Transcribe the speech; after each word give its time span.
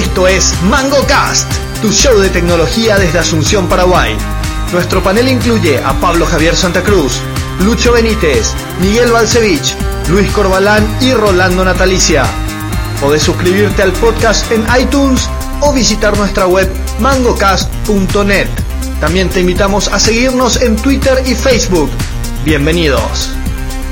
Esto 0.00 0.26
es 0.26 0.54
MangoCast, 0.62 1.52
tu 1.82 1.92
show 1.92 2.18
de 2.18 2.30
tecnología 2.30 2.96
desde 2.96 3.18
Asunción, 3.18 3.68
Paraguay. 3.68 4.16
Nuestro 4.72 5.02
panel 5.02 5.28
incluye 5.28 5.76
a 5.76 5.92
Pablo 6.00 6.24
Javier 6.24 6.56
Santa 6.56 6.82
Cruz, 6.82 7.20
Lucho 7.62 7.92
Benítez, 7.92 8.54
Miguel 8.80 9.12
Balcevich, 9.12 9.76
Luis 10.08 10.30
Corbalán 10.32 10.86
y 11.02 11.12
Rolando 11.12 11.66
Natalicia. 11.66 12.24
Podés 12.98 13.22
suscribirte 13.22 13.82
al 13.82 13.92
podcast 13.92 14.50
en 14.50 14.64
iTunes 14.80 15.28
o 15.60 15.70
visitar 15.74 16.16
nuestra 16.16 16.46
web 16.46 16.66
mangocast.net. 16.98 18.48
También 19.00 19.28
te 19.28 19.40
invitamos 19.40 19.88
a 19.88 20.00
seguirnos 20.00 20.62
en 20.62 20.76
Twitter 20.76 21.22
y 21.26 21.34
Facebook. 21.34 21.90
Bienvenidos. 22.42 23.34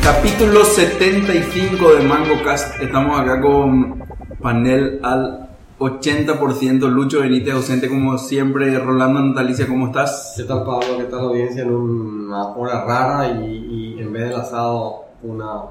Capítulo 0.02 0.64
75 0.64 1.96
de 1.96 2.02
MangoCast. 2.02 2.80
Estamos 2.80 3.20
acá 3.20 3.42
con 3.42 4.02
panel 4.40 5.00
al 5.02 5.47
80%. 5.78 6.88
Lucho 6.88 7.20
Benítez 7.20 7.54
ausente 7.54 7.88
como 7.88 8.18
siempre. 8.18 8.78
Rolando 8.78 9.20
Natalicia, 9.20 9.66
¿cómo 9.66 9.86
estás? 9.86 10.34
¿Qué 10.36 10.44
tal 10.44 10.64
Pablo? 10.64 10.98
¿Qué 10.98 11.04
tal 11.04 11.20
audiencia? 11.20 11.62
En 11.62 11.72
una 11.72 12.48
hora 12.48 12.84
rara 12.84 13.28
y, 13.28 13.96
y 13.96 14.00
en 14.00 14.12
vez 14.12 14.28
del 14.28 14.40
asado 14.40 15.04
una 15.22 15.62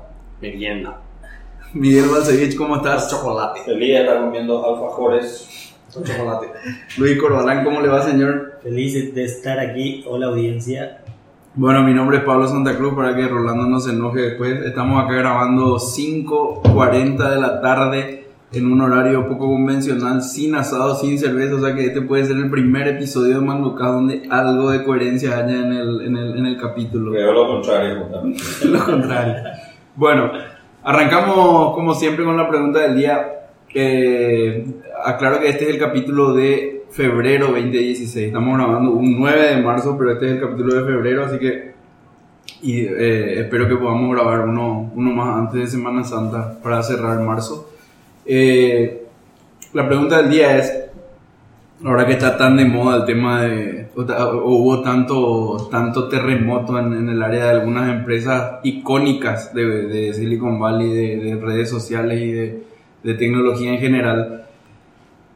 merienda. 0.41 1.02
Miguel 1.73 2.09
Balcevich, 2.09 2.55
¿cómo 2.55 2.77
estás? 2.77 3.09
Chocolate. 3.09 3.62
Feliz 3.62 3.90
de 3.90 4.02
estar 4.02 4.22
comiendo 4.22 4.66
alfajores. 4.66 5.73
Con 5.94 6.04
chocolate. 6.04 6.48
Luis 6.98 7.20
Corbalán, 7.20 7.63
¿cómo 7.63 7.82
le 7.82 7.90
va, 7.90 8.02
señor? 8.02 8.60
Feliz 8.63 9.13
de 9.13 9.24
estar 9.24 9.60
aquí. 9.60 10.04
Hola 10.08 10.27
audiencia. 10.27 11.02
Bueno, 11.55 11.82
mi 11.82 11.94
nombre 11.94 12.18
es 12.18 12.24
Pablo 12.24 12.48
Santa 12.48 12.77
Cruz, 12.77 12.94
para 12.94 13.16
que 13.16 13.27
Rolando 13.27 13.66
no 13.66 13.80
se 13.80 13.90
enoje 13.90 14.21
después. 14.21 14.63
Estamos 14.63 15.04
acá 15.04 15.16
grabando 15.16 15.77
5.40 15.77 17.30
de 17.32 17.41
la 17.41 17.62
tarde 17.62 18.27
en 18.54 18.72
un 18.72 18.82
horario 18.82 19.28
poco 19.28 19.48
convencional, 19.48 20.22
sin 20.22 20.55
asado, 20.55 20.96
sin 20.96 21.20
cerveza, 21.20 21.55
o 21.55 21.60
sea 21.60 21.76
que 21.76 21.86
este 21.86 22.02
puede 22.02 22.26
ser 22.26 22.38
el 22.38 22.50
primer 22.50 22.88
episodio 22.88 23.36
de 23.36 23.46
Mangocast 23.46 23.94
donde 23.94 24.24
algo 24.30 24.71
de 24.71 24.84
coherencia 24.84 25.38
haya 25.38 25.60
en 25.60 25.74
el, 25.74 26.02
en 26.02 26.18
el, 26.18 26.38
en 26.38 26.46
el 26.46 26.58
capítulo. 26.58 27.12
Creo 27.12 27.34
lo 27.34 27.48
contrario, 27.48 28.04
justamente. 28.04 28.44
lo 28.66 28.86
contrario. 28.86 29.36
Bueno, 29.96 30.32
arrancamos 30.84 31.74
como 31.76 31.94
siempre 31.94 32.24
con 32.24 32.38
la 32.38 32.49
pregunta 32.49 32.80
del 32.80 32.96
día. 32.96 33.34
Eh, 33.74 34.66
aclaro 35.04 35.41
que 35.41 35.49
este 35.49 35.66
es 35.66 35.71
el 35.71 35.80
capítulo 35.80 36.34
de 36.34 36.86
febrero 36.90 37.48
2016. 37.48 38.27
Estamos 38.27 38.58
grabando 38.58 38.91
un 38.91 39.20
9 39.20 39.55
de 39.55 39.62
marzo, 39.62 39.98
pero 39.98 40.14
este 40.14 40.27
es 40.27 40.32
el 40.34 40.40
capítulo 40.40 40.74
de 40.76 40.86
febrero, 40.86 41.26
así 41.26 41.38
que 41.38 41.76
y, 42.62 42.80
eh, 42.80 43.41
espero 43.41 43.68
que 43.68 43.76
podamos 43.76 44.16
grabar 44.16 44.48
uno, 44.48 44.91
uno 44.96 45.12
más 45.12 45.38
antes 45.38 45.62
de 45.62 45.68
Semana 45.68 46.04
Santa 46.04 46.58
para 46.64 46.82
cerrar 46.82 47.20
marzo. 47.20 47.70
Eh, 48.28 49.06
la 49.72 49.88
pregunta 49.88 50.22
del 50.22 50.30
día 50.30 50.58
es, 50.58 50.74
ahora 51.84 52.06
que 52.06 52.14
está 52.14 52.38
tan 52.38 52.58
de 52.58 52.66
moda 52.66 52.98
el 52.98 53.06
tema 53.06 53.44
de, 53.44 53.88
o, 53.96 54.02
hubo 54.02 54.82
tanto, 54.82 55.70
tanto 55.72 56.10
terremoto 56.10 56.78
en, 56.78 57.08
el 57.08 57.24
área 57.24 57.46
de 57.46 57.50
algunas 57.52 57.90
empresas 57.90 58.60
icónicas 58.64 59.54
de, 59.54 60.14
Silicon 60.14 60.60
Valley, 60.60 60.90
de, 60.90 61.18
de 61.18 61.36
redes 61.36 61.70
sociales 61.70 62.22
y 62.22 62.32
de, 62.32 62.64
de 63.04 63.14
tecnología 63.14 63.72
en 63.72 63.80
general. 63.80 64.46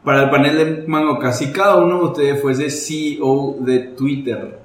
Para 0.03 0.23
el 0.23 0.29
panel 0.29 0.57
de 0.57 0.87
Mangoca, 0.87 1.31
si 1.31 1.51
cada 1.51 1.77
uno 1.77 1.99
de 1.99 2.05
ustedes 2.05 2.41
fuese 2.41 2.69
CEO 2.69 3.57
de 3.59 3.79
Twitter, 3.79 4.60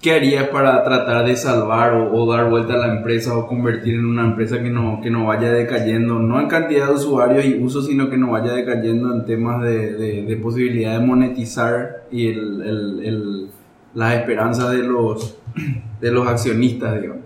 ¿qué 0.00 0.12
haría 0.12 0.50
para 0.52 0.84
tratar 0.84 1.26
de 1.26 1.36
salvar 1.36 1.92
o, 1.94 2.12
o 2.14 2.32
dar 2.32 2.48
vuelta 2.48 2.74
a 2.74 2.76
la 2.86 2.94
empresa 2.96 3.36
o 3.36 3.46
convertir 3.48 3.94
en 3.94 4.04
una 4.06 4.22
empresa 4.24 4.62
que 4.62 4.70
no, 4.70 5.00
que 5.02 5.10
no 5.10 5.26
vaya 5.26 5.50
decayendo, 5.52 6.18
no 6.20 6.40
en 6.40 6.46
cantidad 6.48 6.86
de 6.86 6.94
usuarios 6.94 7.44
y 7.44 7.62
uso, 7.62 7.82
sino 7.82 8.08
que 8.08 8.16
no 8.16 8.30
vaya 8.30 8.52
decayendo 8.52 9.12
en 9.12 9.24
temas 9.26 9.62
de, 9.62 9.94
de- 9.94 10.22
de 10.22 10.36
posibilidad 10.36 10.98
de 10.98 11.04
monetizar 11.06 12.04
y 12.10 12.28
el, 12.28 12.62
el- 12.62 13.00
el- 13.04 13.48
las 13.94 14.14
esperanzas 14.14 14.70
de 14.70 14.78
los, 14.78 15.36
de 16.00 16.10
los 16.12 16.28
accionistas, 16.28 17.00
digamos? 17.00 17.24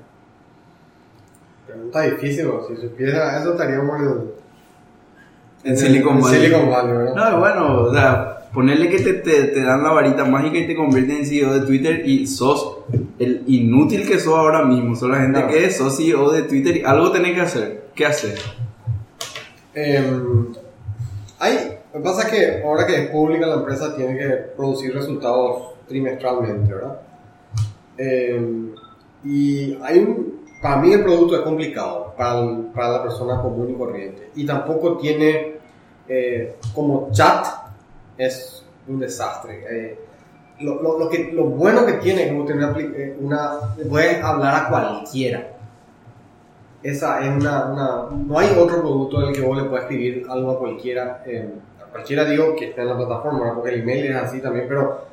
Pregunta 1.67 2.01
difícil, 2.03 2.47
¿no? 2.47 2.61
si 2.67 2.77
supiera 2.81 3.39
eso 3.41 3.53
estaríamos 3.53 4.01
en, 4.01 5.71
En 5.71 5.77
Silicon 5.77 6.17
en 6.17 6.23
Valley. 6.23 6.41
Silicon 6.41 6.71
Valley, 6.71 6.97
¿verdad? 6.97 7.15
No, 7.33 7.39
bueno, 7.39 7.81
o 7.83 7.95
sea, 7.95 8.39
ponerle 8.53 8.89
que 8.89 8.99
te, 9.01 9.15
te, 9.15 9.45
te 9.45 9.63
dan 9.63 9.83
la 9.83 9.93
varita 9.93 10.25
mágica 10.25 10.59
y 10.59 10.67
te 10.67 10.77
convierten 10.77 11.19
en 11.19 11.27
CEO 11.27 11.53
de 11.55 11.61
Twitter 11.67 12.03
y 12.07 12.27
sos 12.27 12.79
el 13.19 13.43
inútil 13.47 14.07
que 14.07 14.19
sos 14.19 14.35
ahora 14.35 14.65
mismo. 14.65 14.95
Sos 14.97 15.09
la 15.11 15.21
gente 15.21 15.47
que 15.49 15.65
es, 15.67 15.77
sos 15.77 15.97
CEO 15.97 16.31
de 16.31 16.43
Twitter 16.43 16.77
y 16.79 16.83
algo 16.85 17.11
tenés 17.11 17.35
que 17.35 17.41
hacer. 17.41 17.85
¿Qué 17.95 18.07
hacer? 18.07 18.39
Hay, 21.39 21.79
lo 21.93 22.01
que 22.01 22.05
pasa 22.05 22.23
es 22.23 22.29
que 22.29 22.63
ahora 22.65 22.87
que 22.87 23.03
es 23.05 23.11
pública 23.11 23.47
la 23.47 23.55
empresa 23.57 23.95
tiene 23.97 24.17
que 24.19 24.29
producir 24.57 24.95
resultados 24.95 25.75
trimestralmente, 25.89 26.73
¿verdad? 26.73 27.01
Em, 27.99 28.75
y 29.25 29.77
hay 29.83 29.99
un, 29.99 30.41
para 30.63 30.77
mí 30.77 30.93
el 30.93 31.03
producto 31.03 31.37
es 31.37 31.43
complicado 31.43 32.15
para, 32.17 32.41
el- 32.41 32.67
para 32.75 32.91
la 32.93 33.03
persona 33.03 33.41
común 33.41 33.71
y 33.71 33.75
corriente. 33.75 34.31
Y 34.37 34.47
tampoco 34.47 34.97
tiene, 34.99 35.55
eh, 36.09 36.57
como 36.75 37.09
chat, 37.13 37.47
es 38.19 38.65
un 38.89 38.99
desastre. 39.01 39.65
Eh, 39.71 39.99
lo, 40.61 40.81
lo, 40.83 40.99
lo 40.99 41.09
que, 41.09 41.31
lo 41.33 41.45
bueno 41.45 41.85
que 41.87 41.95
tiene 41.95 42.29
como 42.29 42.45
tener 42.45 42.65
apli- 42.69 42.93
eh, 42.95 43.17
una, 43.21 43.75
puedes 43.89 44.23
hablar 44.23 44.55
a 44.55 44.69
cualquiera. 44.69 45.49
Esa 46.83 47.21
es 47.21 47.29
una, 47.41 47.67
una- 47.67 48.09
No 48.27 48.39
hay 48.39 48.49
otro 48.59 48.81
producto 48.81 49.23
en 49.23 49.29
el 49.29 49.35
que 49.35 49.41
vos 49.43 49.57
le 49.57 49.65
puedas 49.69 49.85
escribir 49.85 50.27
algo 50.29 50.51
a 50.53 50.59
cualquiera. 50.59 51.23
eh, 51.27 51.49
a 51.81 51.85
cualquiera 51.93 52.25
digo 52.25 52.55
que 52.57 52.71
esté 52.71 52.81
en 52.83 52.89
la 52.89 52.97
plataforma, 52.97 53.55
porque 53.55 53.71
el 53.75 53.83
email 53.83 54.07
es 54.07 54.17
así 54.17 54.41
también, 54.41 54.67
pero 54.69 55.05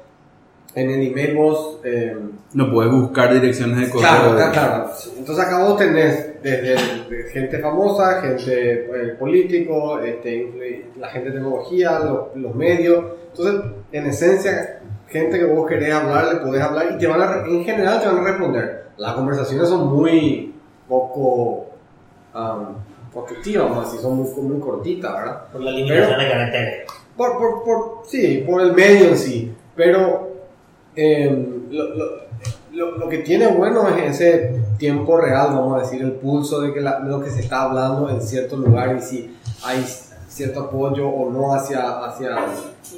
en 0.76 0.90
el 0.90 1.08
email 1.08 1.36
vos. 1.36 1.80
eh, 1.84 2.18
No 2.54 2.72
puedes 2.72 2.92
buscar 2.92 3.34
direcciones 3.34 3.78
de 3.80 3.90
correo. 3.90 4.10
claro, 4.10 4.36
claro, 4.36 4.52
claro. 4.52 4.90
Entonces 5.18 5.46
acá 5.46 5.64
vos 5.64 5.78
tenés 5.78 6.29
desde 6.42 6.76
de 7.10 7.30
gente 7.32 7.60
famosa, 7.60 8.22
gente 8.22 8.74
eh, 8.74 9.16
político, 9.20 10.00
este, 10.00 10.86
la 10.98 11.10
gente 11.10 11.30
de 11.30 11.36
tecnología, 11.36 12.00
los, 12.00 12.36
los 12.36 12.56
medios. 12.56 13.04
Entonces, 13.32 13.72
en 13.92 14.06
esencia, 14.08 14.82
gente 15.08 15.40
que 15.40 15.46
vos 15.46 15.68
querés 15.68 15.94
hablar, 15.94 16.34
le 16.34 16.40
podés 16.42 16.62
hablar 16.62 16.92
y 16.94 16.98
te 16.98 17.08
van 17.08 17.22
a, 17.22 17.46
en 17.46 17.64
general 17.64 18.00
te 18.02 18.08
van 18.08 18.18
a 18.20 18.24
responder. 18.24 18.86
Las 18.98 19.14
conversaciones 19.14 19.70
son 19.70 19.88
muy 19.88 20.54
poco 20.88 21.68
um, 22.34 22.76
vamos 23.14 23.78
a 23.78 23.82
decir, 23.84 24.00
son 24.02 24.18
muy, 24.18 24.30
muy 24.42 24.60
cortitas, 24.60 25.14
¿verdad? 25.14 25.46
Por 25.52 25.62
la 25.62 25.72
limitación 25.72 26.08
Pero- 26.10 26.22
de 26.22 26.30
caracteres. 26.30 26.92
Por, 27.18 27.38
por, 27.38 27.64
por, 27.66 28.02
sí, 28.06 28.46
por 28.48 28.62
el 28.62 28.74
medio 28.74 29.10
en 29.10 29.18
sí. 29.18 29.54
Pero 29.76 30.30
eh, 30.96 31.48
lo, 31.70 31.96
lo, 31.96 32.06
lo, 32.80 33.10
que 33.10 33.20
tiene 33.20 33.48
bueno 33.48 33.88
es 33.90 34.20
ese 34.22 34.56
tiempo 34.78 35.18
real, 35.18 35.50
vamos 35.54 35.78
a 35.78 35.82
decir, 35.84 36.02
el 36.02 36.14
pulso 36.14 36.62
de, 36.62 36.74
que 36.74 36.82
la- 36.82 37.00
lo 37.00 37.22
que 37.22 37.30
se 37.30 37.42
está 37.42 37.64
hablando 37.64 38.10
en 38.10 38.22
cierto 38.22 38.58
lugar 38.58 38.96
y 38.98 39.02
si 39.02 39.36
hay 39.64 39.86
cierto 40.28 40.62
apoyo 40.62 41.08
o 41.08 41.30
no 41.32 41.54
hacia... 41.54 42.06
hacia 42.06 42.38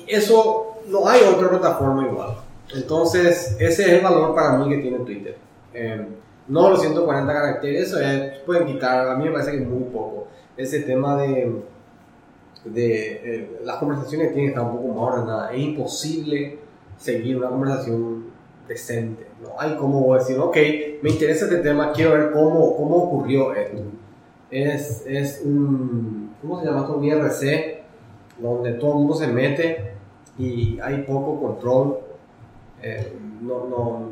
eso 0.07 0.67
no 0.87 1.07
hay 1.07 1.21
otra 1.23 1.49
plataforma 1.49 2.05
igual. 2.07 2.37
Entonces, 2.73 3.55
ese 3.59 3.83
es 3.83 3.89
el 3.89 4.01
valor 4.01 4.33
para 4.35 4.57
mí 4.57 4.69
que 4.69 4.81
tiene 4.81 4.99
Twitter. 4.99 5.37
Eh, 5.73 6.05
no 6.47 6.69
los 6.69 6.81
140 6.81 7.31
caracteres, 7.33 7.87
eso 7.87 7.99
es, 7.99 8.39
pueden 8.45 8.65
quitar, 8.65 9.07
a 9.07 9.15
mí 9.15 9.25
me 9.25 9.31
parece 9.31 9.51
que 9.51 9.57
es 9.63 9.67
muy 9.67 9.83
poco. 9.85 10.27
Ese 10.57 10.81
tema 10.81 11.17
de 11.17 11.61
de 12.65 13.11
eh, 13.23 13.59
las 13.63 13.77
conversaciones 13.77 14.33
tienen 14.33 14.45
que 14.45 14.49
estar 14.59 14.63
un 14.63 14.77
poco 14.77 14.87
más 14.93 15.13
ordenadas. 15.15 15.51
Es 15.53 15.59
imposible 15.59 16.59
seguir 16.97 17.37
una 17.37 17.49
conversación 17.49 18.25
decente. 18.67 19.25
No 19.41 19.59
hay 19.59 19.75
como 19.75 20.13
decir, 20.15 20.37
ok, 20.37 20.57
me 21.01 21.09
interesa 21.09 21.45
este 21.45 21.57
tema, 21.57 21.91
quiero 21.93 22.11
ver 22.11 22.31
cómo, 22.31 22.75
cómo 22.75 22.95
ocurrió 22.97 23.53
esto. 23.53 23.81
Es, 24.51 25.03
es 25.07 25.41
un, 25.43 26.35
¿cómo 26.41 26.59
se 26.59 26.67
llama 26.67 26.81
esto? 26.81 26.97
Un 26.97 27.03
IRC, 27.05 27.81
donde 28.39 28.73
todo 28.73 28.91
el 28.91 28.97
mundo 28.97 29.15
se 29.15 29.27
mete 29.27 29.93
y 30.37 30.79
hay 30.81 31.03
poco 31.03 31.39
control. 31.39 31.99
Eh, 32.83 33.13
no, 33.41 33.67
no, 33.67 34.09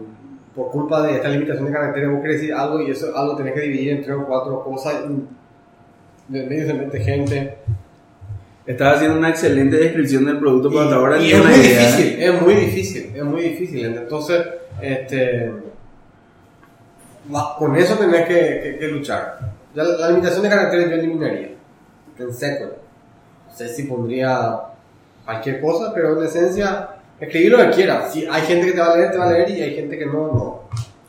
por 0.55 0.71
culpa 0.71 1.05
de 1.05 1.15
esta 1.15 1.29
limitación 1.29 1.65
de 1.65 1.71
caracteres, 1.71 2.09
vos 2.11 2.21
querés 2.21 2.41
decir 2.41 2.53
algo 2.53 2.81
y 2.81 2.91
eso 2.91 3.15
algo 3.15 3.35
tenés 3.35 3.53
que 3.53 3.61
dividir 3.61 3.91
en 3.91 4.01
tres 4.03 4.15
o 4.15 4.25
cuatro 4.25 4.63
cosas. 4.63 5.03
De 6.27 6.45
medio 6.45 6.67
se 6.67 6.73
mete 6.73 6.99
gente. 6.99 7.55
Estás 8.65 8.97
haciendo 8.97 9.17
una 9.17 9.29
excelente 9.29 9.77
descripción 9.77 10.25
del 10.25 10.37
producto, 10.37 10.69
pero 10.69 10.81
hasta 10.81 10.95
ahora 10.95 11.19
y 11.19 11.31
es 11.31 11.43
muy 11.43 11.53
idea. 11.55 11.79
difícil, 11.79 12.21
es 12.21 12.41
muy 12.41 12.53
difícil, 12.53 13.11
es 13.15 13.23
muy 13.23 13.41
difícil. 13.41 13.85
Entonces, 13.85 14.45
este, 14.81 15.51
con 17.57 17.75
eso 17.75 17.95
tenés 17.95 18.27
que, 18.27 18.33
que- 18.63 18.77
que 18.79 18.87
luchar. 18.87 19.39
Ya 19.75 19.83
la, 19.83 19.97
la 19.97 20.09
limitación 20.09 20.43
de 20.43 20.49
caracteres 20.49 20.89
yo 20.89 20.95
eliminaría, 20.95 21.49
en 22.17 22.33
seco. 22.33 22.65
No 23.47 23.53
sé 23.55 23.67
si 23.69 23.83
pondría 23.83 24.59
cualquier 25.25 25.61
cosa, 25.61 25.91
pero 25.93 26.17
en 26.19 26.25
esencia, 26.25 26.89
escribir 27.19 27.51
lo 27.51 27.57
que 27.59 27.69
quieras. 27.71 28.11
Si 28.13 28.25
hay 28.25 28.41
gente 28.43 28.67
que 28.67 28.71
te 28.73 28.79
va 28.79 28.93
a 28.93 28.95
leer, 28.97 29.11
te 29.11 29.17
va 29.17 29.25
a 29.29 29.31
leer, 29.31 29.49
y 29.49 29.61
hay 29.61 29.75
gente 29.75 29.97
que 29.97 30.05
no, 30.05 30.13
no. 30.27 30.59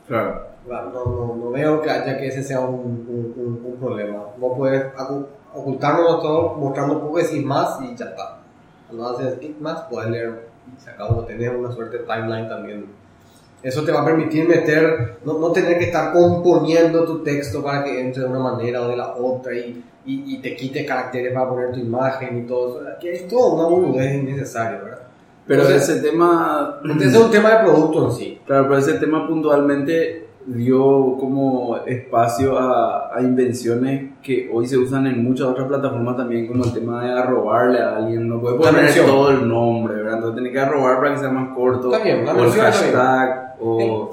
Claro. 0.06 0.46
No, 0.68 0.82
no, 0.90 1.36
no 1.36 1.50
veo 1.50 1.80
que 1.80 1.90
haya 1.90 2.18
que 2.18 2.28
ese 2.28 2.42
sea 2.42 2.60
un, 2.60 2.74
un- 3.08 3.34
un- 3.36 3.72
un 3.72 3.80
problema. 3.80 4.24
Vos 4.36 4.58
acu- 4.96 5.26
ocultarnos 5.54 6.20
todo, 6.20 6.54
mostrando 6.54 6.94
un 6.96 7.00
poco 7.00 7.18
decís 7.18 7.42
más 7.44 7.78
y 7.82 7.96
ya 7.96 8.04
está. 8.06 8.38
Cuando 8.88 9.08
haces 9.10 9.38
max, 9.58 9.82
puedes 9.90 10.10
leer 10.10 10.48
y 10.76 10.80
se 10.80 10.90
acabó. 10.90 11.24
Tener 11.24 11.56
una 11.56 11.72
suerte 11.72 11.98
de 11.98 12.04
timeline 12.04 12.48
también. 12.48 12.86
Eso 13.62 13.84
te 13.84 13.92
va 13.92 14.00
a 14.02 14.04
permitir 14.06 14.48
meter, 14.48 15.18
no, 15.24 15.38
no 15.38 15.52
tener 15.52 15.78
que 15.78 15.84
estar 15.86 16.12
componiendo 16.12 17.04
tu 17.04 17.22
texto 17.22 17.62
para 17.62 17.84
que 17.84 18.00
entre 18.00 18.22
de 18.22 18.28
una 18.28 18.38
manera 18.38 18.80
o 18.82 18.88
de 18.88 18.96
la 18.96 19.14
otra 19.16 19.54
y, 19.54 19.84
y, 20.06 20.34
y 20.34 20.38
te 20.38 20.56
quite 20.56 20.86
caracteres 20.86 21.34
para 21.34 21.48
poner 21.50 21.72
tu 21.72 21.78
imagen 21.80 22.38
y 22.38 22.46
todo 22.46 22.80
eso. 22.80 22.90
Que 23.00 23.12
es 23.12 23.28
todo 23.28 23.54
una 23.54 23.64
boludez 23.64 24.14
innecesaria, 24.14 24.78
¿verdad? 24.80 25.00
Pero 25.46 25.62
Entonces- 25.62 25.88
ese 25.90 26.00
tema, 26.00 26.80
Entonces 26.82 27.12
es 27.14 27.20
un 27.20 27.30
tema 27.30 27.50
de 27.50 27.64
producto 27.64 28.06
en 28.06 28.12
sí. 28.12 28.40
claro, 28.46 28.64
pero 28.68 28.78
ese 28.78 28.94
tema 28.94 29.26
puntualmente 29.28 30.26
dio 30.46 31.16
como 31.18 31.76
espacio 31.86 32.58
a, 32.58 33.14
a 33.16 33.20
invenciones 33.20 34.10
que 34.22 34.50
hoy 34.52 34.66
se 34.66 34.76
usan 34.78 35.06
en 35.06 35.22
muchas 35.22 35.46
otras 35.46 35.68
plataformas 35.68 36.16
también, 36.16 36.46
como 36.48 36.64
el 36.64 36.72
tema 36.72 37.04
de 37.04 37.12
arrobarle 37.12 37.78
a 37.80 37.96
alguien, 37.96 38.28
no 38.28 38.40
puede 38.40 38.56
La 38.58 38.70
poner 38.70 38.94
todo 38.94 39.30
el 39.30 39.46
nombre, 39.48 39.94
¿verdad? 39.96 40.14
Entonces 40.14 40.34
tiene 40.42 40.52
que 40.52 40.60
arrobar 40.60 40.96
para 40.98 41.12
que 41.14 41.18
sea 41.20 41.30
más 41.30 41.54
corto, 41.54 41.92
Está 41.92 42.02
bien, 42.04 42.24
la 42.24 42.34
o 42.34 42.44
el 42.44 42.50
hashtag, 42.52 43.54
o... 43.60 44.10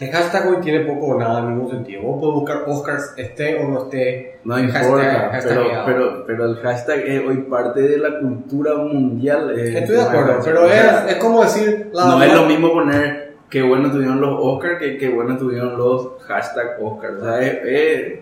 El 0.00 0.10
hashtag 0.10 0.48
hoy 0.48 0.56
tiene 0.62 0.80
poco 0.80 1.06
o 1.14 1.20
nada 1.20 1.42
ningún 1.48 1.70
sentido. 1.70 2.02
Vos 2.02 2.18
podés 2.20 2.34
buscar 2.34 2.64
Oscars, 2.66 3.14
esté 3.16 3.60
o 3.62 3.68
no 3.68 3.82
esté. 3.84 4.40
No 4.42 4.58
importa, 4.58 5.30
hashtag- 5.32 5.44
pero, 5.44 5.64
pero, 5.86 6.24
pero 6.26 6.44
el 6.46 6.56
hashtag 6.56 6.98
es 7.06 7.24
hoy 7.28 7.36
parte 7.42 7.82
de 7.82 7.98
la 7.98 8.18
cultura 8.18 8.74
mundial. 8.78 9.52
eh, 9.56 9.78
Estoy 9.78 9.94
de 9.96 10.02
acuerdo, 10.02 10.40
pero 10.44 10.66
es, 10.66 10.82
es 11.08 11.14
como 11.16 11.42
decir. 11.42 11.90
La, 11.92 12.06
no 12.06 12.22
es 12.22 12.34
lo 12.34 12.46
mismo 12.46 12.72
poner 12.72 13.31
qué 13.52 13.62
bueno 13.62 13.90
tuvieron 13.92 14.20
los 14.20 14.34
Oscars 14.40 14.78
que 14.78 14.96
qué 14.96 15.10
bueno 15.10 15.36
tuvieron 15.36 15.76
los 15.76 16.08
hashtag 16.26 16.78
Oscars. 16.82 17.20
O 17.20 17.24
sea, 17.24 17.40
es, 17.40 17.58
es 17.64 18.18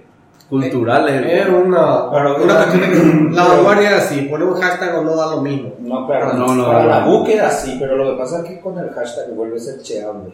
cultural. 0.48 1.08
Es, 1.08 1.46
Es 1.46 1.48
una, 1.48 2.08
Claro, 2.10 2.36
una 2.42 2.52
la- 2.54 2.64
cuestión 2.64 2.80
de 2.80 3.30
que 3.30 3.36
la 3.36 3.44
vanguardia 3.46 3.90
es 3.90 4.04
así, 4.04 4.22
poner 4.22 4.48
un 4.48 4.60
hashtag 4.60 4.98
o 4.98 5.02
no 5.04 5.14
da 5.16 5.30
lo 5.36 5.40
mismo. 5.42 5.72
No, 5.78 6.06
claro, 6.06 6.32
No, 6.34 6.54
no, 6.54 6.66
para 6.66 6.82
no, 6.82 6.88
la 6.88 7.00
no. 7.06 7.06
búsqueda 7.18 7.48
sí, 7.50 7.76
pero 7.78 7.96
lo 7.96 8.10
que 8.12 8.18
pasa 8.18 8.38
es 8.42 8.48
que 8.48 8.60
con 8.60 8.76
el 8.78 8.90
hashtag 8.90 9.30
vuelve 9.34 9.56
a 9.56 9.60
ser 9.60 9.80
cheable. 9.82 10.32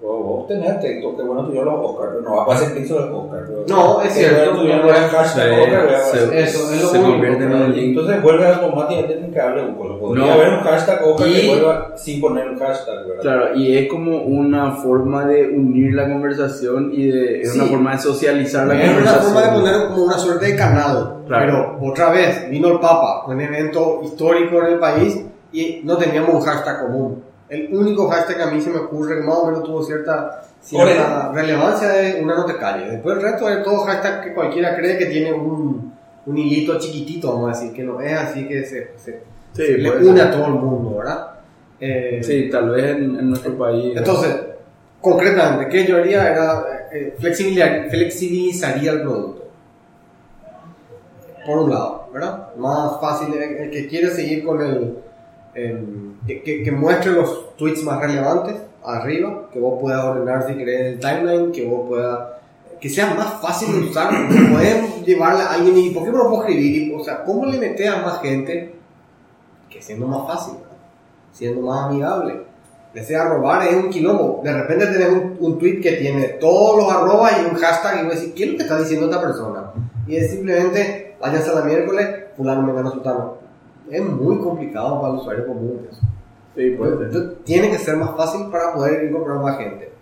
Vos 0.00 0.46
tenés 0.46 0.78
texto, 0.80 1.16
que 1.16 1.22
bueno 1.24 1.44
tuvieron 1.46 1.74
los 1.74 1.90
Oscar, 1.90 2.08
pero 2.10 2.22
no 2.22 2.36
va 2.36 2.42
a 2.44 2.46
pasar 2.46 2.72
clic 2.72 2.86
sobre 2.86 3.06
los 3.06 3.24
Oscar. 3.24 3.40
pero- 3.48 3.64
No, 3.68 4.00
es 4.02 4.12
cierto. 4.12 4.56
tuvieron 4.60 4.86
los 4.86 4.92
hashtag 4.96 5.26
se- 5.26 5.60
Oscar, 5.60 5.86
voy 5.86 5.94
a 5.94 5.98
se- 6.00 6.18
pasar. 6.18 6.34
Eso, 6.38 6.72
es 6.72 6.82
lo 6.82 6.88
se 6.88 7.00
convierte 7.02 7.44
en 7.44 7.52
un 7.52 7.72
link. 7.74 7.88
Entonces 7.88 8.22
vuelve 8.22 8.46
automáticamente 8.46 9.18
en 9.24 9.32
que 9.32 9.40
hable 9.40 9.62
Google. 9.72 9.98
Podría 9.98 10.26
No. 10.26 10.32
haber 10.32 10.48
un 10.50 10.60
hashtag 10.60 11.04
Oscar 11.04 11.26
Y- 11.28 11.32
que 11.40 11.46
vuelva 11.48 11.92
sin 11.96 12.20
poner 12.20 12.48
un 12.48 12.58
hashtag, 12.58 13.06
¿verdad? 13.08 13.22
Claro, 13.22 13.54
y 13.56 13.76
es 13.76 13.88
como 13.88 14.22
una 14.22 14.70
forma 14.76 15.26
de 15.26 15.48
unir 15.48 15.94
la 15.94 16.08
conversación 16.08 16.90
y 16.94 17.08
de, 17.08 17.40
es 17.42 17.52
Sí. 17.52 17.58
una 17.58 17.68
forma 17.68 17.92
de 17.92 17.98
socializar 17.98 18.66
la 18.68 18.74
Es 18.74 18.84
una 18.84 18.94
conversación. 18.94 19.32
forma 19.34 19.46
de 19.48 19.60
poner 19.60 19.88
como 19.88 20.04
una 20.04 20.18
suerte 20.18 20.46
de 20.46 20.56
canal. 20.56 21.14
Claro. 21.26 21.76
Pero 21.80 21.90
otra 21.90 22.10
vez, 22.10 22.48
vino 22.48 22.68
el 22.68 22.78
Papa, 22.78 23.24
un 23.26 23.40
evento 23.40 24.00
histórico 24.04 24.58
en 24.60 24.66
el 24.74 24.78
país 24.78 25.24
y 25.52 25.80
no 25.84 25.96
teníamos 25.96 26.34
un 26.34 26.40
hashtag 26.40 26.86
común. 26.86 27.24
El 27.48 27.74
único 27.74 28.08
hashtag 28.08 28.36
que 28.36 28.42
a 28.42 28.50
mí 28.50 28.60
se 28.60 28.70
me 28.70 28.78
ocurre 28.78 29.16
que 29.16 29.22
más 29.26 29.36
o 29.38 29.46
menos 29.46 29.62
tuvo 29.64 29.82
cierta, 29.82 30.42
cierta 30.60 31.32
relevancia 31.32 32.00
es 32.02 32.22
una 32.22 32.36
no 32.36 32.44
te 32.44 32.56
calles. 32.56 32.90
Después 32.92 33.16
el 33.16 33.22
resto 33.22 33.48
es 33.48 33.62
todo 33.62 33.78
hashtag 33.84 34.22
que 34.24 34.34
cualquiera 34.34 34.76
cree 34.76 34.98
que 34.98 35.06
tiene 35.06 35.32
un, 35.32 35.94
un 36.26 36.38
hilito 36.38 36.78
chiquitito, 36.78 37.32
vamos 37.32 37.56
a 37.56 37.58
decir, 37.60 37.74
que 37.74 37.82
no 37.84 38.00
es 38.00 38.12
así 38.12 38.46
que 38.46 38.64
se, 38.64 38.90
se- 38.98 39.22
Sí, 39.54 39.62
se 39.64 39.78
le 39.78 39.90
une 39.90 40.20
a 40.20 40.30
todo 40.30 40.46
el 40.46 40.52
mundo, 40.52 40.98
¿verdad? 40.98 41.26
Eh, 41.80 42.20
Sí, 42.22 42.48
tal 42.50 42.68
vez 42.70 42.84
en, 42.96 43.18
en 43.18 43.30
nuestro 43.30 43.56
país. 43.56 43.96
entonces, 43.96 44.36
concretamente, 45.00 45.68
¿qué 45.70 45.86
yo 45.86 45.96
haría? 45.96 46.30
Era 46.30 46.64
eh, 46.92 47.16
flexibilizar- 47.18 47.88
flexibilizaría 47.88 48.92
el 48.92 49.00
producto. 49.02 49.44
Por 51.46 51.58
un 51.60 51.70
lado, 51.70 52.08
¿verdad? 52.12 52.48
Más 52.56 53.00
fácil, 53.00 53.32
el, 53.34 53.56
el 53.56 53.70
que 53.70 53.88
quiere 53.88 54.08
seguir 54.10 54.44
con 54.44 54.60
el. 54.60 54.98
El- 55.64 56.12
que, 56.26 56.42
que- 56.42 56.62
que 56.62 56.72
muestre 56.72 57.12
los 57.12 57.56
tweets 57.56 57.82
más 57.84 58.00
relevantes 58.00 58.56
arriba, 58.84 59.48
que 59.52 59.58
vos 59.60 59.78
puedas 59.80 60.04
ordenar 60.04 60.46
si 60.46 60.54
querés 60.54 60.80
el 60.94 60.98
timeline, 61.00 61.52
que 61.52 61.64
vos 61.66 61.88
puedas. 61.88 62.18
que 62.80 62.88
sea 62.88 63.12
más 63.14 63.40
fácil 63.42 63.72
de 63.80 63.88
usar, 63.90 64.10
que 64.28 64.34
puedes 64.52 65.04
llevarle 65.04 65.42
a 65.42 65.52
alguien 65.54 65.76
y 65.76 65.90
¿por 65.90 66.04
qué 66.04 66.10
no 66.12 66.18
lo 66.18 66.28
puedo 66.30 66.42
escribir? 66.44 66.94
O 66.94 67.02
sea, 67.02 67.24
¿cómo 67.24 67.44
le 67.46 67.58
metes 67.58 67.88
a 67.88 68.02
más 68.02 68.20
gente 68.22 68.74
que 69.68 69.82
siendo 69.82 70.06
más 70.06 70.26
fácil, 70.26 70.54
siendo 71.32 71.60
más 71.62 71.86
amigable? 71.86 72.42
Ese 72.94 73.14
arrobar 73.16 73.66
es 73.66 73.74
un 73.76 73.90
quilombo. 73.90 74.40
De 74.42 74.52
repente 74.52 74.86
tenés 74.86 75.08
un, 75.10 75.36
un 75.38 75.58
tweet 75.58 75.80
que 75.80 75.92
tiene 75.92 76.22
todos 76.40 76.78
los 76.82 76.92
arrobas 76.92 77.32
y 77.40 77.44
un 77.46 77.54
hashtag 77.56 78.00
y 78.00 78.04
vos 78.06 78.14
decís, 78.14 78.32
¿qué 78.34 78.44
es 78.44 78.50
lo 78.52 78.56
que 78.56 78.62
está 78.64 78.78
diciendo 78.78 79.06
esta 79.06 79.20
persona? 79.20 79.72
Y 80.06 80.16
es 80.16 80.30
simplemente, 80.30 81.14
váyanse 81.20 81.50
a 81.50 81.54
la 81.54 81.62
miércoles, 81.62 82.08
fulano, 82.36 82.62
me 82.62 82.72
gana 82.72 82.90
sultano. 82.90 83.34
Es 83.90 84.04
muy 84.04 84.38
complicado 84.38 85.00
para 85.00 85.14
el 85.14 85.20
usuario 85.20 85.46
común 85.46 85.86
eso. 85.90 86.00
Sí, 86.56 86.70
puede 86.72 86.96
ser. 86.96 87.06
Entonces, 87.06 87.44
tiene 87.44 87.70
que 87.70 87.78
ser 87.78 87.96
más 87.96 88.16
fácil 88.16 88.46
para 88.50 88.74
poder 88.74 89.04
incorporar 89.08 89.42
más 89.42 89.58
gente. 89.58 89.92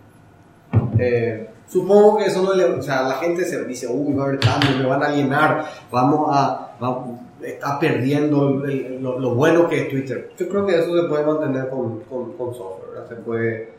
Eh, 0.99 1.49
supongo 1.67 2.17
que 2.17 2.25
eso 2.25 2.41
no 2.43 2.53
le... 2.53 2.65
O 2.65 2.81
sea, 2.81 3.03
la 3.03 3.15
gente 3.15 3.45
se 3.45 3.63
dice, 3.65 3.87
uy, 3.87 4.13
va 4.13 4.23
a 4.23 4.27
haber 4.27 4.39
cambios, 4.39 4.77
me 4.77 4.85
van 4.85 5.03
a 5.03 5.07
alienar, 5.07 5.65
vamos 5.91 6.27
a... 6.31 6.71
va- 6.81 7.05
está 7.41 7.79
perdiendo 7.79 8.63
el- 8.65 8.69
el- 8.69 9.03
lo, 9.03 9.19
lo 9.19 9.35
bueno 9.35 9.67
que 9.69 9.81
es 9.83 9.89
Twitter. 9.89 10.31
Yo 10.37 10.49
creo 10.49 10.65
que 10.65 10.79
eso 10.79 10.99
se 10.99 11.07
puede 11.07 11.23
mantener 11.25 11.69
con, 11.69 11.99
con, 12.01 12.33
con 12.33 12.53
software, 12.55 12.89
¿verdad? 12.93 13.09
Se 13.09 13.15
puede 13.17 13.73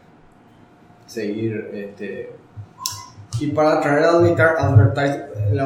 seguir... 1.06 1.70
Este, 1.72 2.32
y 3.40 3.48
para 3.52 3.78
atraer 3.78 4.04
a 4.04 4.12
la 4.12 4.18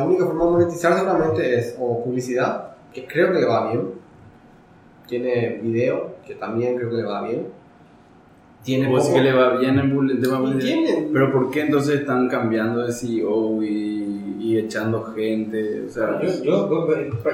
única 0.04 0.26
forma 0.26 0.44
de 0.44 0.50
monetizar 0.50 0.94
seguramente 0.94 1.58
es 1.58 1.74
o 1.80 2.04
publicidad, 2.04 2.74
que 2.92 3.06
creo 3.06 3.32
que 3.32 3.40
le 3.40 3.46
va 3.46 3.70
bien. 3.70 4.01
Tiene 5.18 5.60
video, 5.62 6.16
que 6.26 6.34
también 6.36 6.74
creo 6.76 6.88
que 6.88 6.96
le 6.96 7.02
va 7.04 7.22
bien. 7.28 7.48
Tiene 8.64 8.88
Pues 8.88 9.02
poco- 9.04 9.16
que 9.16 9.22
le 9.22 9.32
va 9.32 9.56
bien 9.58 9.78
en 9.78 9.90
y 10.50 10.54
de- 10.54 10.60
tiene- 10.60 11.08
Pero 11.12 11.32
¿por 11.32 11.50
qué 11.50 11.62
entonces 11.62 12.00
están 12.00 12.28
cambiando 12.28 12.86
de 12.86 12.92
CEO 12.92 13.62
y, 13.62 14.36
y 14.40 14.56
echando 14.56 15.02
gente? 15.14 15.82
O 15.86 15.90
sea, 15.90 16.18
Yo, 16.22 16.28
yo, 16.44 16.70
yo, 16.70 16.86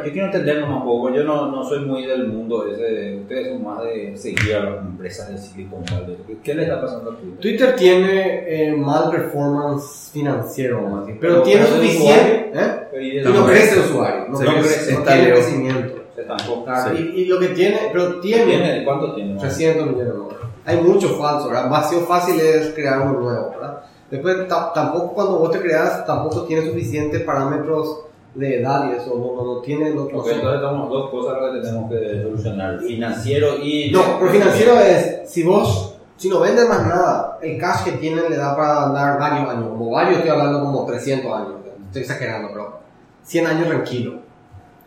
yo 0.04 0.10
quiero 0.12 0.24
entender 0.26 0.64
un 0.64 0.82
poco, 0.82 1.14
yo 1.14 1.22
no, 1.24 1.50
no 1.52 1.62
soy 1.62 1.80
muy 1.84 2.06
del 2.06 2.26
mundo 2.28 2.66
ese, 2.66 3.18
ustedes 3.20 3.48
son 3.52 3.62
más 3.62 3.82
de 3.84 4.16
seguir 4.16 4.54
a 4.56 4.64
las 4.70 4.84
empresas 4.86 5.28
de 5.30 5.36
Silicon 5.38 5.84
Valley. 5.92 6.16
¿Qué, 6.42 6.54
le 6.54 6.62
está 6.62 6.80
pasando 6.80 7.10
a 7.12 7.16
Twitter? 7.16 7.38
Twitter 7.40 7.76
tiene 7.76 8.70
eh, 8.70 8.74
mal 8.76 9.10
performance 9.10 10.10
financiero, 10.12 10.80
decir, 11.00 11.18
pero 11.20 11.34
Pero 11.34 11.42
tiene 11.42 11.66
suficiente. 11.66 12.52
¿eh? 12.54 13.22
De- 13.22 13.22
no 13.30 13.46
crece 13.46 13.74
el 13.74 13.80
usuario, 13.84 14.24
no, 14.30 14.40
no 14.40 14.50
crece, 14.62 14.92
no 14.94 14.98
está 15.00 15.12
tiene 15.12 15.30
crecimiento. 15.32 15.97
Claro, 16.26 16.96
Sí. 16.96 17.12
y, 17.14 17.20
y 17.20 17.24
lo 17.26 17.38
que 17.38 17.48
tiene, 17.48 17.78
pero 17.92 18.20
tiene, 18.20 18.44
¿Tiene? 18.44 18.84
¿Cuánto 18.84 19.14
tiene? 19.14 19.34
no? 19.34 19.40
300 19.40 19.86
millones. 19.86 20.14
¿no? 20.14 20.28
Hay 20.64 20.76
mucho 20.82 21.08
falso, 21.10 21.48
¿verdad? 21.48 21.70
Vacío 21.70 22.00
fácil 22.00 22.38
es 22.40 22.68
crear 22.74 23.00
uno 23.00 23.20
nuevo, 23.20 23.50
¿verdad? 23.50 23.80
Después, 24.10 24.46
ta- 24.48 24.72
tampoco 24.72 25.12
cuando 25.14 25.38
vos 25.38 25.50
te 25.50 25.60
creas, 25.60 26.04
tampoco 26.06 26.42
tiene 26.44 26.66
suficientes 26.66 27.22
parámetros 27.22 28.00
de 28.34 28.60
edad 28.60 28.90
y 28.90 28.96
eso, 28.96 29.14
no, 29.14 29.34
no, 29.34 29.54
no 29.54 29.60
tiene... 29.60 29.90
No, 29.90 30.08
no 30.10 30.18
Ok, 30.18 30.26
sé. 30.26 30.34
entonces 30.34 30.60
tenemos 30.60 30.90
dos 30.90 31.10
cosas 31.10 31.34
que 31.52 31.60
tenemos 31.60 31.90
que 31.90 32.22
solucionar, 32.22 32.80
financiero 32.80 33.56
y... 33.62 33.90
No, 33.90 34.00
pero 34.18 34.30
financiero 34.32 34.78
es, 34.78 35.30
si 35.30 35.42
vos, 35.42 35.96
si 36.16 36.28
no 36.28 36.40
vendes 36.40 36.68
más 36.68 36.86
nada, 36.86 37.38
el 37.42 37.58
cash 37.58 37.84
que 37.84 37.92
tienen 37.92 38.24
le 38.30 38.36
da 38.36 38.54
para 38.56 38.84
andar 38.84 39.18
varios 39.18 39.48
años, 39.48 39.68
como 39.70 39.90
varios 39.90 40.16
estoy 40.18 40.30
hablando 40.30 40.60
como 40.60 40.84
300 40.86 41.32
años, 41.32 41.52
estoy 41.86 42.02
exagerando, 42.02 42.48
pero 42.52 42.78
100 43.24 43.46
años 43.46 43.68
tranquilo. 43.68 44.27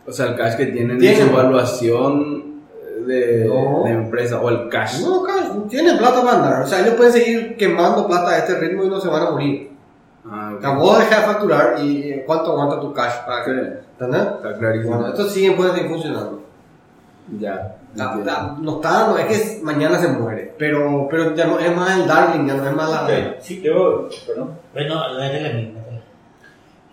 O 0.06 0.12
sea, 0.12 0.26
el 0.26 0.36
cash 0.36 0.56
que 0.56 0.66
tienen 0.66 0.98
Tienen. 0.98 1.20
en 1.20 1.26
su 1.28 1.32
evaluación 1.32 2.52
de, 3.06 3.44
No. 3.46 3.82
de 3.84 3.90
empresa 3.90 4.40
o 4.40 4.48
el 4.48 4.68
cash. 4.68 5.00
No, 5.00 5.22
cash, 5.22 5.46
tienen 5.68 5.98
plata 5.98 6.22
para 6.22 6.36
andar, 6.36 6.62
o 6.62 6.66
sea, 6.66 6.80
ellos 6.80 6.94
pueden 6.94 7.12
seguir 7.12 7.56
quemando 7.56 8.06
plata 8.06 8.30
a 8.30 8.38
este 8.38 8.54
ritmo 8.58 8.84
y 8.84 8.88
no 8.88 9.00
se 9.00 9.08
van 9.08 9.22
a 9.26 9.30
morir. 9.30 9.70
Ah, 10.24 10.50
ok. 10.52 10.58
O 10.58 10.60
sea, 10.60 10.70
vos 10.74 10.98
dejas 11.00 11.20
de 11.20 11.26
facturar 11.32 11.74
y 11.82 12.10
eh, 12.12 12.24
cuánto 12.26 12.52
aguanta 12.52 12.80
tu 12.80 12.92
cash 12.92 13.12
para 13.26 13.44
que, 13.44 13.50
¿entendés? 13.50 14.22
Está 14.36 14.56
clarísimo. 14.58 14.94
Bueno, 14.96 15.08
estos 15.12 15.32
siguen, 15.32 15.56
pueden 15.56 15.74
seguir 15.74 15.90
funcionando. 15.90 16.42
ya. 17.38 17.76
Entiendo. 17.94 18.20
está- 18.20 18.56
no 18.58 18.76
está, 18.76 19.06
no 19.08 19.18
es 19.18 19.26
que 19.26 19.62
mañana 19.62 19.98
se 19.98 20.08
muere, 20.08 20.54
pero, 20.56 21.06
pero 21.10 21.34
ya 21.34 21.44
no 21.46 21.58
es 21.58 21.76
más 21.76 21.98
el 21.98 22.06
darling, 22.08 22.46
ya 22.46 22.54
no 22.54 22.66
es 22.66 22.74
más 22.74 22.88
la... 22.90 23.02
Ok, 23.02 23.10
sí, 23.40 23.60
yo, 23.60 24.08
perdón, 24.26 24.50
Bueno, 24.72 24.94
métele, 25.18 25.52
métele. 25.52 25.81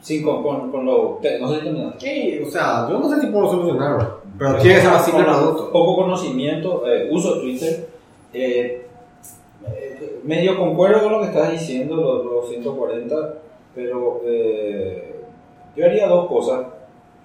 Sí, 0.01 0.21
con, 0.23 0.41
con, 0.43 0.71
con 0.71 0.85
lo... 0.85 1.19
te- 1.21 1.39
no 1.39 1.47
sé 1.53 1.61
si. 1.61 1.67
Sí, 1.99 2.41
o 2.45 2.49
sea, 2.49 2.87
yo 2.89 2.99
no 2.99 3.09
sé 3.09 3.21
si 3.21 3.27
puedo 3.27 3.49
solucionarlo, 3.51 4.19
pero 4.37 4.55
tiene 4.57 4.75
que 4.75 4.81
ser 4.81 4.91
así 4.93 5.11
producto. 5.11 5.71
Poco 5.71 5.95
conocimiento, 5.97 6.87
eh, 6.87 7.09
uso 7.11 7.39
Twitter. 7.41 7.87
eh, 8.33 8.85
eh, 9.67 10.19
medio 10.23 10.57
concuerdo 10.57 11.03
con 11.03 11.11
lo 11.13 11.19
que 11.21 11.27
estás 11.27 11.51
diciendo, 11.51 11.95
los, 11.95 12.25
los 12.25 12.49
140, 12.49 13.33
pero 13.75 14.21
eh, 14.25 15.15
yo 15.75 15.85
haría 15.85 16.07
dos 16.07 16.27
cosas 16.27 16.65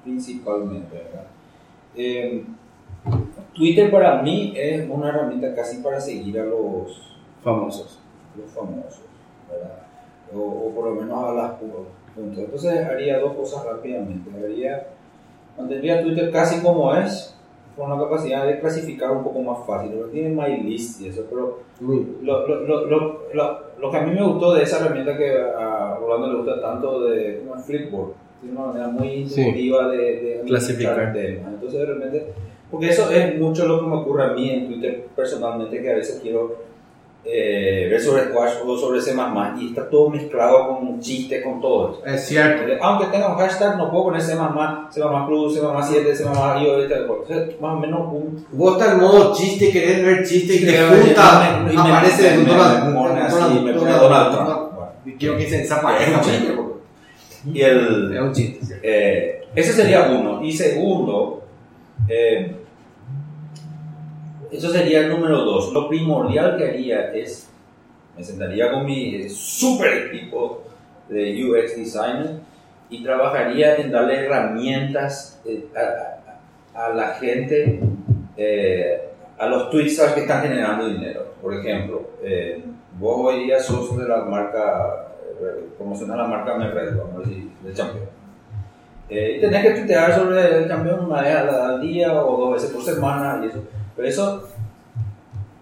principalmente. 0.03 0.97
¿verdad? 0.97 1.27
Eh, 1.97 2.45
Twitter 3.55 3.91
para 3.91 4.21
mí 4.23 4.53
es 4.57 4.89
una 4.89 5.09
herramienta 5.11 5.55
casi 5.55 5.79
para 5.79 6.01
seguir 6.01 6.41
a 6.41 6.45
los, 6.45 7.15
Famosos. 7.43 7.99
los 8.37 8.51
famosos, 8.51 9.01
¿verdad? 9.51 9.79
O, 10.35 10.39
o 10.41 10.71
por 10.75 10.87
lo 10.89 10.95
menos 11.01 11.23
a 11.25 11.33
las 11.35 11.53
puntos. 12.15 12.45
Entonces 12.45 12.85
haría 12.87 13.19
dos 13.19 13.35
cosas 13.35 13.65
rápidamente. 13.65 14.31
Haría, 14.43 14.87
mantendría 15.59 16.03
Twitter 16.03 16.31
casi 16.31 16.63
como 16.63 16.95
es, 16.95 17.37
con 17.77 17.91
la 17.91 17.99
capacidad 17.99 18.47
de 18.47 18.61
clasificar 18.61 19.11
un 19.11 19.25
poco 19.25 19.41
más 19.43 19.67
fácil, 19.67 19.91
pero 19.95 20.07
tiene 20.07 20.29
MyList 20.31 21.01
y 21.01 21.09
eso, 21.09 21.25
pero 21.29 21.59
lo, 21.81 22.47
lo, 22.47 22.61
lo, 22.67 22.87
lo, 22.87 23.19
lo, 23.33 23.59
lo 23.81 23.91
que 23.91 23.97
a 23.97 24.03
mí 24.03 24.13
me 24.15 24.25
gustó 24.25 24.55
de 24.55 24.63
esa 24.63 24.79
herramienta 24.79 25.17
que 25.19 25.37
a 25.37 25.97
Rolando 26.01 26.29
le 26.29 26.37
gusta 26.39 26.61
tanto 26.61 27.01
de 27.05 27.41
como 27.41 27.61
Flipboard, 27.61 28.13
tiene 28.41 28.57
una 28.57 28.67
manera 28.69 28.89
muy 28.89 29.29
Sí. 29.29 29.41
intuitiva 29.41 29.89
de, 29.89 29.97
de 29.99 30.43
Clasificar. 30.47 31.13
temas. 31.13 31.53
Entonces 31.55 31.81
de 31.81 31.87
repente, 31.87 32.27
porque 32.71 32.91
eso 32.91 33.11
es 33.11 33.39
mucho 33.41 33.67
lo 33.67 33.81
que 33.81 33.87
me 33.87 33.97
ocurre 33.97 34.23
a 34.25 34.33
mí 34.35 34.51
en 34.51 34.67
Twitter 34.69 35.07
personalmente, 35.17 35.83
que 35.83 35.91
a 35.91 35.97
veces 35.97 36.21
quiero 36.23 36.55
eh, 37.27 37.87
ver 37.91 38.01
sobre 38.01 38.25
Squash 38.25 38.53
o 38.67 38.77
sobre 38.77 39.01
C++ 39.01 39.13
y 39.59 39.69
está 39.69 39.89
todo 39.89 40.11
mezclado 40.11 40.69
con 40.69 41.01
chistes, 41.01 41.43
con 41.43 41.61
todo. 41.61 42.03
Es 42.05 42.27
cierto. 42.27 42.73
Aunque 42.83 43.07
tenga 43.07 43.29
un 43.33 43.39
hashtag, 43.39 43.77
no 43.79 43.91
puedo 43.91 44.05
poner 44.05 44.21
C++, 44.21 44.33
C++ 44.35 45.01
Plus, 45.27 45.55
C++ 45.55 45.61
7, 45.83 46.17
C++ 46.17 46.23
IO 46.25 46.89
tal. 46.89 47.07
Más 47.61 47.73
o 47.73 47.79
menos 47.81 48.01
un 48.13 48.47
Vos 48.53 48.73
estás 48.79 48.95
en 48.95 49.01
modo 49.01 49.35
chiste, 49.35 49.71
querés 49.71 50.05
ver 50.05 50.25
chiste 50.27 50.55
y 50.57 50.65
te 50.67 50.79
junta, 50.79 51.63
me- 51.65 51.81
aparece 51.81 52.37
me- 52.37 52.45
Donald- 52.45 52.85
me 52.89 52.95
pone 52.95 53.21
Donald- 53.29 53.63
me 53.65 53.73
pone 53.73 53.91
Donald- 53.91 54.01
Donald 54.01 54.33
Donald- 54.35 54.71
Trump. 54.71 55.19
Quiero 55.19 55.37
que 55.37 55.49
se 55.49 55.59
desaparezca. 55.59 56.21
Es 56.21 56.27
un 56.27 56.33
chiste. 56.33 56.55
Y 57.53 57.61
el, 57.61 58.15
Es 58.15 58.21
un 58.23 58.33
chiste. 58.33 58.81
eh, 58.83 59.43
ese 59.55 59.73
sería 59.73 60.03
uno. 60.11 60.43
Y 60.43 60.53
segundo, 60.53 61.43
eh, 62.09 62.55
eso 64.57 64.71
sería 64.71 65.01
el 65.01 65.11
número 65.11 65.39
dos. 65.45 65.73
Lo 65.73 65.89
primordial 65.89 66.57
que 66.57 66.69
haría 66.69 67.13
es, 67.15 67.51
me 68.17 68.23
sentaría 68.25 68.71
con 68.71 68.85
mi 68.87 69.29
super 69.29 70.07
equipo 70.09 70.63
de 71.09 71.45
UX 71.45 71.77
designer 71.77 72.41
y 72.91 73.03
trabajaría 73.03 73.77
en 73.77 73.91
darle 73.93 74.27
herramientas 74.27 75.41
eh, 75.45 75.67
a, 75.77 75.81
a- 76.81 76.87
a 76.87 76.89
la 76.95 77.09
gente, 77.15 77.81
eh, 78.37 79.01
a 79.39 79.47
los 79.47 79.71
tweets 79.71 80.01
que 80.15 80.21
están 80.23 80.43
generando 80.43 80.89
dinero. 80.89 81.35
Por 81.41 81.55
ejemplo, 81.55 82.11
eh, 82.23 82.65
vos 82.99 83.33
hoy 83.33 83.45
día 83.45 83.61
sos 83.61 83.97
de 83.97 84.09
la 84.09 84.25
marca, 84.25 85.07
eh, 85.41 85.67
promocionar 85.77 86.19
la 86.19 86.27
marca 86.27 86.57
Merred, 86.57 86.97
vamos 86.97 87.17
a 87.17 87.29
decir, 87.29 87.49
del 87.63 87.75
campeón. 87.75 88.09
Eh, 89.09 89.35
y 89.37 89.41
tenés 89.41 89.63
que 89.63 89.71
tuitear 89.81 90.15
sobre 90.15 90.63
el 90.63 90.67
campeón 90.69 91.05
una 91.05 91.21
vez 91.23 91.35
al 91.37 91.81
día 91.81 92.13
o 92.25 92.37
dos 92.39 92.55
veces 92.55 92.71
por 92.71 92.83
semana 92.83 93.41
y 93.45 93.49
eso. 93.49 93.63
Pero 93.97 94.09
eso 94.09 94.49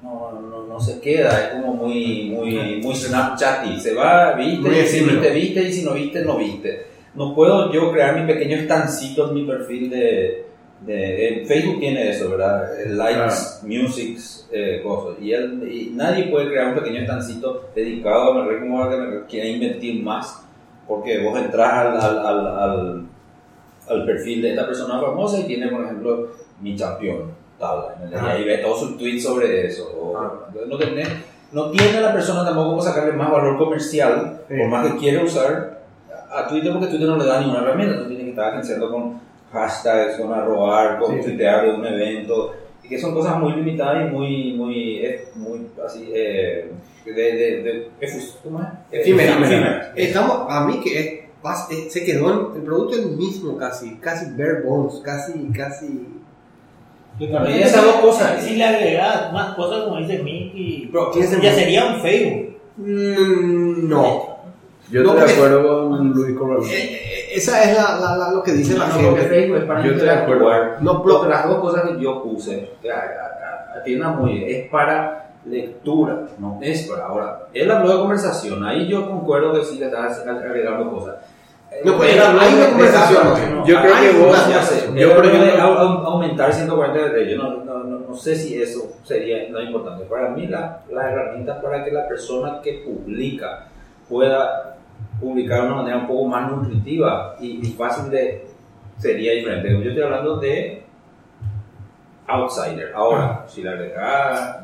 no, 0.02 0.32
no, 0.32 0.66
no 0.66 0.80
se 0.80 1.00
queda, 1.00 1.46
es 1.46 1.48
como 1.54 1.74
muy, 1.74 2.30
muy, 2.30 2.80
muy 2.82 2.94
Snapchat 2.94 3.78
se 3.78 3.94
va, 3.94 4.32
viste, 4.32 4.82
y 4.82 4.86
si 4.86 5.04
viste, 5.04 5.30
viste, 5.30 5.62
y 5.62 5.72
si 5.72 5.84
no 5.84 5.92
viste, 5.94 6.24
no 6.24 6.38
viste. 6.38 6.86
No 7.14 7.34
puedo 7.34 7.70
yo 7.72 7.92
crear 7.92 8.18
mi 8.18 8.26
pequeño 8.26 8.56
estancito 8.56 9.28
en 9.28 9.34
mi 9.34 9.44
perfil 9.44 9.90
de, 9.90 10.46
de 10.80 11.44
Facebook 11.46 11.78
tiene 11.78 12.10
eso, 12.10 12.30
¿verdad? 12.30 12.80
Eh, 12.80 12.88
Likes, 12.88 13.66
musics, 13.66 14.48
eh, 14.50 14.80
cosas. 14.82 15.20
Y, 15.20 15.32
él, 15.32 15.68
y 15.70 15.90
nadie 15.94 16.24
puede 16.24 16.48
crear 16.48 16.68
un 16.68 16.74
pequeño 16.74 17.00
estancito 17.00 17.68
dedicado 17.74 18.32
a 18.32 18.44
me 18.44 18.58
como 18.60 18.88
que 18.88 18.96
me 18.96 19.26
quiera 19.26 19.46
invertir 19.46 20.02
más, 20.02 20.42
porque 20.88 21.22
vos 21.22 21.38
entras 21.38 21.72
al, 21.72 22.00
al, 22.00 22.18
al, 22.26 22.46
al, 22.46 23.06
al 23.88 24.06
perfil 24.06 24.42
de 24.42 24.50
esta 24.50 24.66
persona 24.66 25.00
famosa 25.00 25.40
y 25.40 25.44
tiene, 25.44 25.68
por 25.68 25.84
ejemplo, 25.84 26.30
mi 26.60 26.76
campeón, 26.76 27.41
¿entendés? 28.02 28.40
y 28.40 28.44
ve 28.44 28.58
todos 28.58 28.80
sus 28.80 28.98
tweets 28.98 29.22
sobre 29.24 29.66
eso. 29.66 29.84
o- 30.00 30.16
Ah. 30.18 30.48
no, 30.68 30.76
tiene, 30.78 31.04
no 31.52 31.70
tiene 31.70 32.00
la 32.00 32.12
persona 32.12 32.44
tampoco 32.44 32.70
como 32.70 32.82
sacarle 32.82 33.12
más 33.12 33.30
valor 33.30 33.56
comercial, 33.58 34.40
Sí. 34.48 34.54
por 34.58 34.68
más 34.68 34.86
que 34.92 34.98
quiere 34.98 35.22
usar 35.24 35.80
a 36.30 36.46
Twitter, 36.48 36.72
porque 36.72 36.86
Twitter 36.88 37.08
no 37.08 37.16
le 37.16 37.26
da 37.26 37.40
ninguna 37.40 37.60
herramienta, 37.60 37.98
tú 37.98 38.06
tienes 38.08 38.24
que 38.24 38.30
estar 38.30 38.52
agenciando 38.52 38.90
con 38.90 39.20
hashtags, 39.52 40.16
con 40.16 40.32
arrobar, 40.32 40.98
con 40.98 41.16
Sí. 41.16 41.22
tuitear 41.28 41.66
de 41.66 41.74
un 41.74 41.84
evento, 41.86 42.54
y 42.82 42.88
que 42.88 42.98
son 42.98 43.14
cosas 43.14 43.36
muy 43.38 43.52
limitadas 43.52 44.06
y 44.08 44.10
muy, 44.12 44.52
muy, 44.54 44.98
eh, 45.04 45.28
muy 45.36 45.66
así, 45.86 46.10
eh, 46.14 46.70
de, 47.04 47.12
de, 47.12 47.62
de, 47.62 47.88
efus- 48.00 48.36
¿cómo 48.42 48.60
es? 48.60 48.66
Efímera. 49.00 49.32
Efímeras. 49.38 49.86
Estamos, 49.94 50.46
a 50.48 50.64
mí 50.66 50.80
que 50.80 50.98
es, 50.98 51.06
eh, 51.70 51.90
se 51.90 52.04
quedó 52.04 52.50
en, 52.50 52.56
el 52.56 52.62
producto 52.62 52.94
es 52.96 53.02
el 53.02 53.10
mismo 53.16 53.56
casi, 53.58 53.96
casi 53.96 54.26
bare 54.36 54.62
bones, 54.62 55.00
casi, 55.04 55.32
casi... 55.56 56.08
Esas 57.20 57.84
dos 57.84 57.94
cosas. 57.96 58.42
Si 58.42 58.56
le 58.56 58.64
agregas 58.64 59.32
más 59.32 59.54
cosas 59.54 59.84
como 59.84 59.98
dice 59.98 60.22
Mickey, 60.22 60.90
ya 61.42 61.52
sería 61.54 61.86
un 61.86 62.00
Facebook. 62.00 62.56
Mm, 62.76 63.88
no. 63.88 64.32
Yo 64.90 65.02
No, 65.02 65.10
estoy 65.10 65.20
de 65.20 65.20
porque- 65.20 65.32
acuerdo 65.32 65.88
con 65.88 66.08
Luis 66.10 66.36
Corbalán. 66.38 66.64
Eh, 66.64 66.74
eh, 66.74 67.28
esa 67.34 67.62
es 67.64 67.76
la, 67.76 67.98
la- 67.98 68.16
la- 68.16 68.30
lo 68.32 68.42
que 68.42 68.52
dice 68.52 68.76
la 68.76 68.88
No, 68.88 68.94
gente. 68.94 69.20
Facebook 69.22 69.58
es 69.58 69.64
para 69.64 69.82
Yo 69.84 69.90
estoy 69.92 70.06
de 70.08 70.14
acuerdo. 70.14 70.50
No, 70.80 71.02
Pero 71.02 71.28
las 71.28 71.48
dos 71.48 71.58
cosas 71.60 71.82
que 71.88 72.02
yo 72.02 72.22
puse, 72.22 72.70
que 72.82 72.90
a- 72.90 72.96
a- 72.96 73.78
a- 73.78 73.82
tiene 73.84 74.00
una 74.00 74.10
muy 74.10 74.44
es 74.44 74.68
para 74.68 75.30
lectura, 75.46 76.26
no 76.38 76.58
es 76.62 76.82
para 76.88 77.06
ahora. 77.06 77.46
Él 77.54 77.70
habló 77.70 77.92
de 77.92 77.98
conversación, 78.00 78.64
ahí 78.64 78.86
yo 78.88 79.08
concuerdo 79.08 79.52
que 79.54 79.64
sí 79.64 79.78
le 79.78 79.86
estás 79.86 80.26
agregando 80.26 80.90
cosas. 80.92 81.16
No, 81.84 81.96
pues, 81.96 82.14
Él 82.14 82.20
habló 82.20 82.40
hay 82.40 82.54
una 82.54 82.68
conversación, 82.70 83.22
¿no? 83.54 83.66
Yo 83.66 83.80
creo 83.80 83.94
que 84.00 84.18
vos, 84.18 84.48
ya 84.48 84.62
sé. 84.62 84.88
yo 84.94 85.10
au- 85.14 85.76
au- 85.78 86.04
aumentar 86.06 86.52
140 86.52 87.08
de 87.08 87.30
yo 87.30 87.36
no, 87.42 87.64
no, 87.64 87.82
no, 87.84 87.98
no 88.08 88.14
sé 88.14 88.36
si 88.36 88.60
eso 88.60 88.80
sería 89.04 89.48
lo 89.50 89.60
importante. 89.62 90.04
Para 90.04 90.28
mí 90.30 90.46
la, 90.46 90.82
la 90.92 91.10
herramienta 91.10 91.60
para 91.60 91.84
que 91.84 91.90
la 91.90 92.06
persona 92.06 92.60
que 92.62 92.82
publica 92.86 93.66
pueda 94.08 94.76
publicar 95.20 95.62
de 95.62 95.66
una 95.68 95.76
manera 95.76 95.96
un 95.98 96.06
poco 96.06 96.26
más 96.26 96.50
nutritiva 96.50 97.36
y, 97.40 97.66
y 97.66 97.72
fácil 97.72 98.10
de 98.10 98.46
sería 98.98 99.32
diferente. 99.32 99.70
Yo 99.82 99.90
estoy 99.90 100.02
hablando 100.04 100.36
de 100.36 100.82
outsider. 102.28 102.92
Ahora, 102.94 103.44
si 103.48 103.62
le 103.62 103.70
agregas 103.70 104.58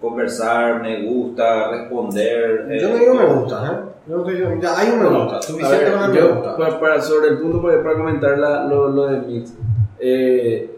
conversar, 0.00 0.80
me 0.82 1.02
gusta, 1.02 1.70
responder. 1.70 2.66
yo 2.80 2.88
no 2.88 2.96
eh, 2.96 2.98
digo 3.00 3.14
me 3.14 3.26
gusta, 3.26 3.66
¿eh? 3.66 3.91
Yo 4.08 4.16
no 4.16 4.60
ya 4.60 4.78
hay 4.78 4.90
un 4.90 4.98
me 5.00 5.08
gusta, 5.08 5.36
A 5.38 5.42
suficiente 5.42 5.84
ver, 5.84 6.12
yo, 6.14 6.34
gusta. 6.34 6.56
para, 6.56 6.80
para- 6.80 7.00
sobre 7.00 7.28
el 7.28 7.38
punto 7.38 7.62
para, 7.62 7.82
para 7.82 7.96
comentar 7.96 8.36
la- 8.38 8.64
lo, 8.64 8.88
lo 8.88 9.06
de 9.06 9.20
Mix, 9.20 9.54
eh, 10.00 10.76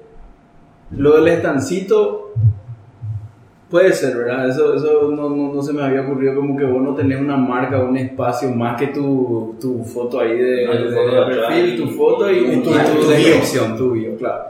lo 0.90 1.16
del 1.16 1.28
estancito 1.28 2.32
puede 3.70 3.92
ser, 3.92 4.16
¿verdad? 4.16 4.48
Eso, 4.48 4.74
eso 4.74 5.10
no, 5.10 5.30
no, 5.30 5.52
no 5.54 5.62
se 5.62 5.72
me 5.72 5.82
había 5.82 6.02
ocurrido 6.02 6.34
como 6.36 6.56
que 6.56 6.64
vos 6.64 6.82
no 6.82 6.94
tenés 6.94 7.18
una 7.20 7.36
marca, 7.36 7.80
un 7.80 7.96
espacio 7.96 8.50
más 8.50 8.78
que 8.78 8.88
tu, 8.88 9.56
tu 9.60 9.82
foto 9.84 10.20
ahí 10.20 10.36
de, 10.38 10.66
No, 10.66 10.72
tu 10.72 10.90
de- 10.90 10.94
foto 10.96 11.10
de 11.14 11.20
de 11.20 11.40
perfil, 11.40 11.74
y- 11.74 11.76
tu 11.78 11.86
foto 11.88 12.30
y, 12.30 12.36
y 12.38 12.52
y 12.52 12.56
tu- 12.62 12.70
tu, 12.70 13.08
descripción, 13.08 13.76
tu 13.76 13.90
bio, 13.92 14.16
claro. 14.16 14.44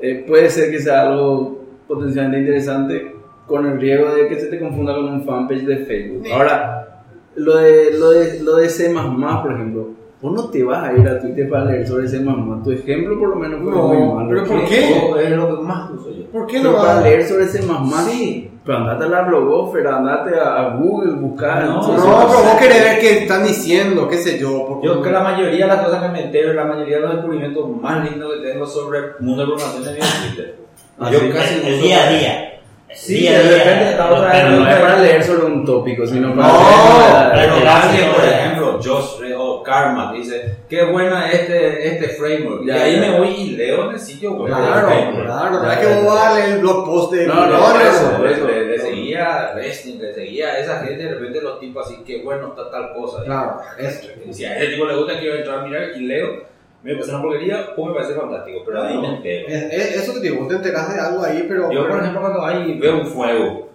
Eh, 0.00 0.24
puede 0.28 0.48
ser 0.50 0.70
que 0.70 0.78
sea 0.78 1.02
algo 1.08 1.58
potencialmente 1.88 2.40
interesante 2.40 3.16
con 3.46 3.66
el 3.66 3.80
riesgo 3.80 4.14
de 4.14 4.28
que 4.28 4.38
se 4.38 4.46
te 4.46 4.60
confunda 4.60 4.94
con 4.94 5.04
un 5.06 5.24
fanpage 5.24 5.64
de 5.64 5.76
Facebook. 5.78 6.26
Ahora, 6.32 6.89
lo 7.44 7.56
de, 7.56 7.98
lo 7.98 8.10
de, 8.10 8.40
lo 8.40 8.56
de 8.56 8.68
C++, 8.68 8.92
por 8.94 9.52
ejemplo, 9.52 9.88
vos 10.20 10.32
no 10.34 10.50
te 10.50 10.62
vas 10.64 10.84
a 10.88 10.92
ir 10.92 11.08
a 11.08 11.18
Twitter 11.18 11.48
para 11.48 11.64
leer 11.64 11.86
sobre 11.86 12.08
C++. 12.08 12.18
Tu 12.64 12.70
ejemplo 12.72 13.18
por 13.18 13.28
lo 13.30 13.36
menos 13.36 13.60
fue 13.62 13.72
No, 13.72 13.88
muy 13.88 14.14
malo. 14.14 14.28
pero 14.30 14.44
¿por 14.44 14.64
¿Qué? 14.68 15.24
Es 15.24 15.30
lo 15.36 15.56
que 15.56 15.62
más 15.62 15.90
uso 15.90 16.10
yo. 16.10 16.26
¿Por 16.30 16.46
qué 16.46 16.58
Pero 16.58 16.72
no 16.72 16.76
para 16.78 16.94
va? 16.96 17.00
leer 17.00 17.26
sobre 17.26 17.46
C++, 17.46 17.60
Sí. 17.62 18.50
pero 18.64 18.78
andate 18.78 19.04
a 19.04 19.08
la 19.08 19.22
blogófera, 19.22 19.96
andate 19.96 20.38
a, 20.38 20.56
a 20.66 20.76
Google, 20.76 21.12
buscar. 21.12 21.64
No, 21.64 21.80
No, 21.80 21.96
pero 21.96 22.42
vos 22.44 22.56
querés 22.60 22.82
ver 22.82 23.00
qué 23.00 23.18
están 23.22 23.42
diciendo, 23.44 24.06
qué 24.08 24.16
sé 24.18 24.38
yo. 24.38 24.66
porque- 24.68 24.86
Yo 24.86 24.92
creo 24.94 25.02
que 25.04 25.10
la 25.12 25.22
mayoría 25.22 25.66
de 25.66 25.74
las 25.74 25.84
cosas 25.84 26.02
que 26.02 26.08
me 26.10 26.24
entero, 26.24 26.52
la 26.52 26.64
mayoría 26.66 26.96
de 26.96 27.02
los 27.02 27.12
descubrimientos 27.14 27.76
más 27.80 28.08
lindos 28.10 28.32
que 28.34 28.48
tengo 28.52 28.66
sobre 28.66 28.98
el 28.98 29.04
mundo 29.20 29.42
de 29.42 29.48
programación 29.48 29.96
es 29.96 30.14
en 30.24 30.28
Twitter. 30.34 30.56
Ah, 30.98 31.10
yo 31.10 31.18
sí. 31.20 31.30
casi 31.30 31.66
el, 31.66 31.80
día 31.80 32.06
a 32.06 32.10
día. 32.12 32.49
Sí, 33.00 33.14
día 33.20 33.38
de 33.42 33.58
repente 33.58 33.90
está 33.92 34.12
otra 34.12 34.30
Pero 34.32 34.48
vez- 34.50 34.58
no 34.60 34.68
es 34.70 34.76
para 34.76 34.98
leer 34.98 35.22
sobre 35.24 35.44
un 35.46 35.64
tópico, 35.64 36.06
sino 36.06 36.34
para 36.34 36.48
No, 36.48 36.58
leer- 36.58 37.30
pero- 37.32 37.54
Pero 37.58 37.70
alguien, 37.70 38.10
por 38.12 38.24
ejemplo, 38.24 38.80
Josh 38.82 39.32
o 39.38 39.62
Karma 39.62 40.12
dice, 40.12 40.56
qué 40.68 40.84
buena 40.84 41.30
este, 41.30 41.88
este 41.88 42.08
framework. 42.10 42.62
Y 42.66 42.70
ahí 42.70 42.94
ya. 42.96 43.00
me 43.00 43.18
voy 43.18 43.28
y 43.28 43.50
leo 43.56 43.86
en 43.88 43.94
el 43.94 44.00
sitio 44.00 44.32
web. 44.32 44.52
Claro, 44.52 44.88
claro, 45.24 45.70
es 45.72 45.78
que 45.78 45.86
vos 45.86 46.14
vas 46.14 46.24
a 46.26 46.34
leer 46.34 46.48
el 46.54 46.58
blog 46.58 46.84
post 46.84 47.12
de 47.14 47.26
No, 47.26 47.46
no, 47.46 47.80
eso, 47.80 48.18
Le, 48.22 48.78
seguía 48.78 49.52
Resting, 49.54 49.98
le 50.00 50.14
seguía 50.14 50.58
esa 50.58 50.80
gente, 50.80 51.04
de 51.04 51.14
repente 51.14 51.40
los 51.40 51.58
tipos 51.58 51.86
así, 51.86 52.02
qué 52.06 52.22
bueno 52.22 52.48
está 52.48 52.70
tal 52.70 52.92
cosa. 52.92 53.24
Claro, 53.24 53.60
si 54.30 54.44
a 54.44 54.56
ese 54.58 54.72
tipo 54.74 54.84
le 54.84 54.96
gusta, 54.96 55.18
quiero 55.18 55.36
entrar 55.36 55.60
a 55.60 55.62
mirar 55.62 55.82
y 55.96 56.00
leo. 56.00 56.49
Me 56.82 56.92
parece 56.94 57.10
una 57.10 57.22
porquería 57.22 57.66
o 57.76 57.86
me 57.86 57.94
parece 57.94 58.14
fantástico, 58.14 58.60
pero 58.64 58.82
ahí 58.82 58.98
me 58.98 59.16
entero. 59.16 59.48
es- 59.48 59.72
es- 59.72 59.96
eso 60.02 60.14
que 60.14 60.20
te 60.20 60.30
digo, 60.30 60.46
te 60.48 60.54
enterás 60.56 60.94
de 60.94 61.00
algo 61.00 61.22
ahí, 61.22 61.44
pero. 61.48 61.70
Yo, 61.70 61.86
por 61.88 61.98
ejemplo, 62.00 62.20
cuando 62.20 62.44
hay, 62.44 62.78
veo 62.78 63.00
un 63.00 63.06
fuego 63.06 63.68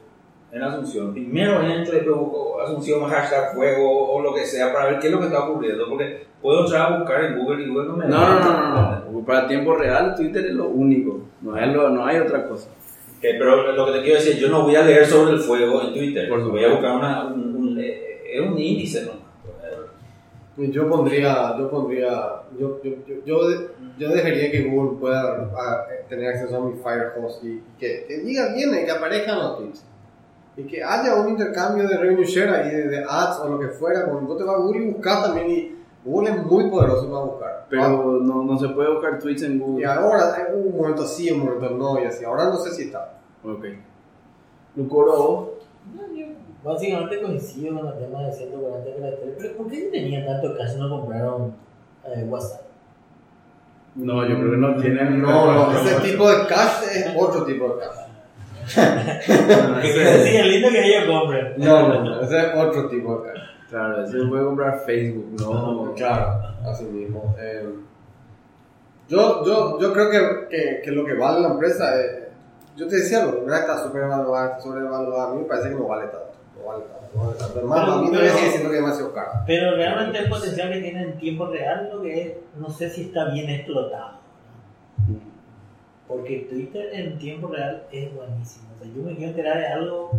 en 0.51 0.63
Asunción, 0.63 1.11
primero 1.13 1.61
entro 1.61 1.97
y 1.97 2.07
busco 2.07 2.61
Asunción, 2.61 3.03
hashtag 3.09 3.53
fuego 3.53 4.13
o 4.15 4.21
lo 4.21 4.33
que 4.33 4.45
sea 4.45 4.73
para 4.73 4.85
ver 4.89 4.99
qué 4.99 5.07
es 5.07 5.13
lo 5.13 5.19
que 5.19 5.25
está 5.25 5.43
ocurriendo, 5.47 5.85
porque 5.89 6.25
puedo 6.41 6.61
entrar 6.63 6.93
a 6.93 6.97
buscar 6.97 7.25
en 7.25 7.37
Google 7.37 7.63
y 7.63 7.67
Google 7.67 7.87
no 7.89 7.97
me 7.97 8.07
No, 8.07 8.17
no, 8.17 8.39
no, 8.39 8.69
no, 8.75 9.11
no. 9.11 9.25
Para 9.25 9.47
tiempo 9.47 9.75
real, 9.75 10.15
Twitter 10.15 10.45
es 10.45 10.53
lo 10.53 10.65
único. 10.69 11.19
No, 11.41 11.57
es 11.57 11.67
lo, 11.73 11.89
no 11.89 12.05
hay 12.05 12.17
otra 12.17 12.47
cosa. 12.47 12.69
Eh, 13.21 13.35
pero 13.39 13.71
lo 13.73 13.85
que 13.87 13.91
te 13.91 14.01
quiero 14.03 14.15
decir, 14.19 14.37
yo 14.37 14.49
no 14.49 14.63
voy 14.63 14.75
a 14.75 14.81
leer 14.83 15.05
sobre 15.05 15.33
el 15.33 15.39
fuego 15.39 15.81
en 15.83 15.93
Twitter, 15.93 16.27
Por 16.29 16.43
voy 16.49 16.63
a 16.63 16.69
buscar 16.69 16.95
una, 16.95 17.25
un, 17.25 17.55
un- 17.55 17.79
es 17.79 18.39
un 18.41 18.57
índice, 18.57 19.03
¿no? 19.05 19.24
Y 20.57 20.71
Yo 20.71 20.89
pondría, 20.89 21.57
yo 21.57 21.69
pondría, 21.69 22.09
yo, 22.57 22.81
yo, 22.81 22.91
yo, 23.05 23.15
yo, 23.25 23.49
de- 23.49 23.67
yo 23.97 24.09
dejaría 24.09 24.49
que 24.51 24.63
Google 24.69 24.97
pueda 24.99 25.49
ah, 25.57 25.85
tener 26.07 26.29
acceso 26.29 26.55
a 26.55 26.65
mi 26.65 26.73
Firefox 26.77 27.43
y, 27.43 27.47
y 27.47 27.63
que, 27.77 28.05
que 28.07 28.17
diga 28.19 28.53
bien, 28.53 28.69
y 28.73 28.85
que 28.85 28.91
aparezcan 28.91 29.37
los 29.39 29.57
tweets. 29.57 29.83
Y 30.57 30.63
que 30.63 30.81
haya 30.81 31.15
un 31.15 31.27
intercambio 31.29 31.85
de 31.87 31.97
revenue 31.97 32.23
share 32.25 32.49
ahí, 32.53 32.69
de, 32.73 32.87
de 32.87 33.03
ads 33.07 33.39
o 33.41 33.49
lo 33.49 33.59
que 33.59 33.67
fuera. 33.67 34.05
Cuando 34.05 34.21
vos 34.27 34.37
te 34.37 34.45
vas 34.45 34.55
a 34.55 34.59
Google 34.59 34.85
y 34.85 34.91
buscas 34.91 35.23
también, 35.23 35.49
y 35.49 35.75
Google 36.05 36.29
es 36.29 36.45
muy 36.45 36.69
poderoso 36.69 37.09
para 37.11 37.23
buscar. 37.25 37.65
Pero 37.69 37.83
Ah, 37.83 37.89
no, 38.21 38.43
no 38.43 38.57
se 38.57 38.69
puede 38.69 38.93
buscar 38.93 39.19
tweets 39.19 39.43
en 39.43 39.55
y 39.55 39.59
Google. 39.59 39.85
ahora 39.85 40.35
hay 40.35 40.53
un 40.55 40.77
momento 40.77 41.05
sí, 41.05 41.29
un 41.31 41.39
momento 41.39 41.69
no, 41.71 41.99
y 42.01 42.05
así. 42.05 42.23
Ahora 42.23 42.45
no 42.45 42.55
sé 42.57 42.71
si 42.71 42.83
está. 42.83 43.17
Ok. 43.43 43.65
Lucoro, 44.77 45.54
Básicamente 46.65 47.21
coincido 47.21 47.79
con 47.79 47.87
el 47.87 47.99
tema 47.99 48.23
de 48.23 48.31
140 48.31 48.95
caracteres, 48.99 49.35
pero 49.37 49.57
¿por 49.57 49.67
qué 49.69 49.75
si 49.75 49.91
tenían 49.91 50.25
tanto 50.25 50.57
caso 50.57 50.77
no 50.79 50.89
compraron 50.89 51.53
eh, 52.07 52.25
WhatsApp? 52.27 52.61
no, 53.95 54.27
yo 54.27 54.35
creo 54.35 54.51
que 54.51 54.57
no 54.57 54.75
tienen. 54.75 55.21
No, 55.21 55.53
no, 55.53 55.79
ese 55.79 56.01
tipo 56.01 56.29
de 56.29 56.47
cash 56.47 56.83
es 56.91 57.15
otro 57.15 57.45
tipo 57.45 57.69
de 57.69 57.79
cash. 57.79 57.95
Sí, 58.67 60.35
es 60.35 60.47
lindo 60.47 60.69
que 60.69 60.83
ellos 60.83 61.05
compren. 61.07 61.53
No, 61.57 61.87
no, 61.87 62.03
no, 62.03 62.21
ese 62.21 62.39
es 62.39 62.55
otro 62.55 62.89
tipo 62.89 63.19
de 63.19 63.31
cash. 63.31 63.41
Claro, 63.69 64.03
ese 64.03 64.19
se 64.19 64.27
puede 64.27 64.45
comprar 64.45 64.79
Facebook, 64.85 65.35
no. 65.39 65.93
Claro, 65.95 66.41
así 66.65 66.85
mismo. 66.85 67.35
Eh, 67.39 67.69
yo, 69.07 69.45
yo, 69.45 69.79
yo 69.79 69.93
creo 69.93 70.09
que, 70.09 70.47
que, 70.49 70.81
que 70.83 70.91
lo 70.91 71.05
que 71.05 71.13
vale 71.13 71.41
la 71.41 71.49
empresa, 71.49 72.01
eh, 72.01 72.29
yo 72.75 72.87
te 72.87 72.97
decía, 72.97 73.23
lo 73.23 73.45
que 73.45 73.53
está 73.53 73.77
sobrevaluada, 73.77 74.47
está 74.47 74.61
sobrevaluada, 74.61 75.29
a 75.29 75.33
mí 75.35 75.41
me 75.41 75.47
parece 75.47 75.69
que 75.69 75.75
no 75.75 75.87
vale 75.87 76.07
tanto. 76.07 76.34
Pero- 77.53 77.73
a 77.73 78.01
mí 78.01 78.09
me 78.11 78.17
pero- 78.17 78.35
sigue 78.35 78.49
siendo 78.51 78.69
que 78.69 78.75
es 78.77 78.81
demasiado 78.83 79.13
caro. 79.13 79.31
Pero 79.47 79.75
realmente 79.75 80.17
el 80.19 80.29
potencial 80.29 80.71
que 80.73 80.81
tiene 80.81 81.01
en 81.03 81.17
tiempo 81.17 81.47
real, 81.47 81.89
lo 81.93 82.01
que 82.01 82.21
es, 82.21 82.33
no 82.57 82.69
sé 82.69 82.89
si 82.89 83.03
está 83.03 83.29
bien 83.31 83.49
explotado. 83.49 84.15
Porque 86.07 86.47
Twitter 86.49 86.89
en 86.93 87.17
tiempo 87.17 87.47
real 87.47 87.83
es 87.91 88.13
buenísimo. 88.13 88.67
O 88.75 88.83
sea, 88.83 88.93
yo 88.93 89.01
me 89.01 89.15
quiero 89.15 89.31
enterar 89.31 89.57
de 89.57 89.67
algo 89.67 90.11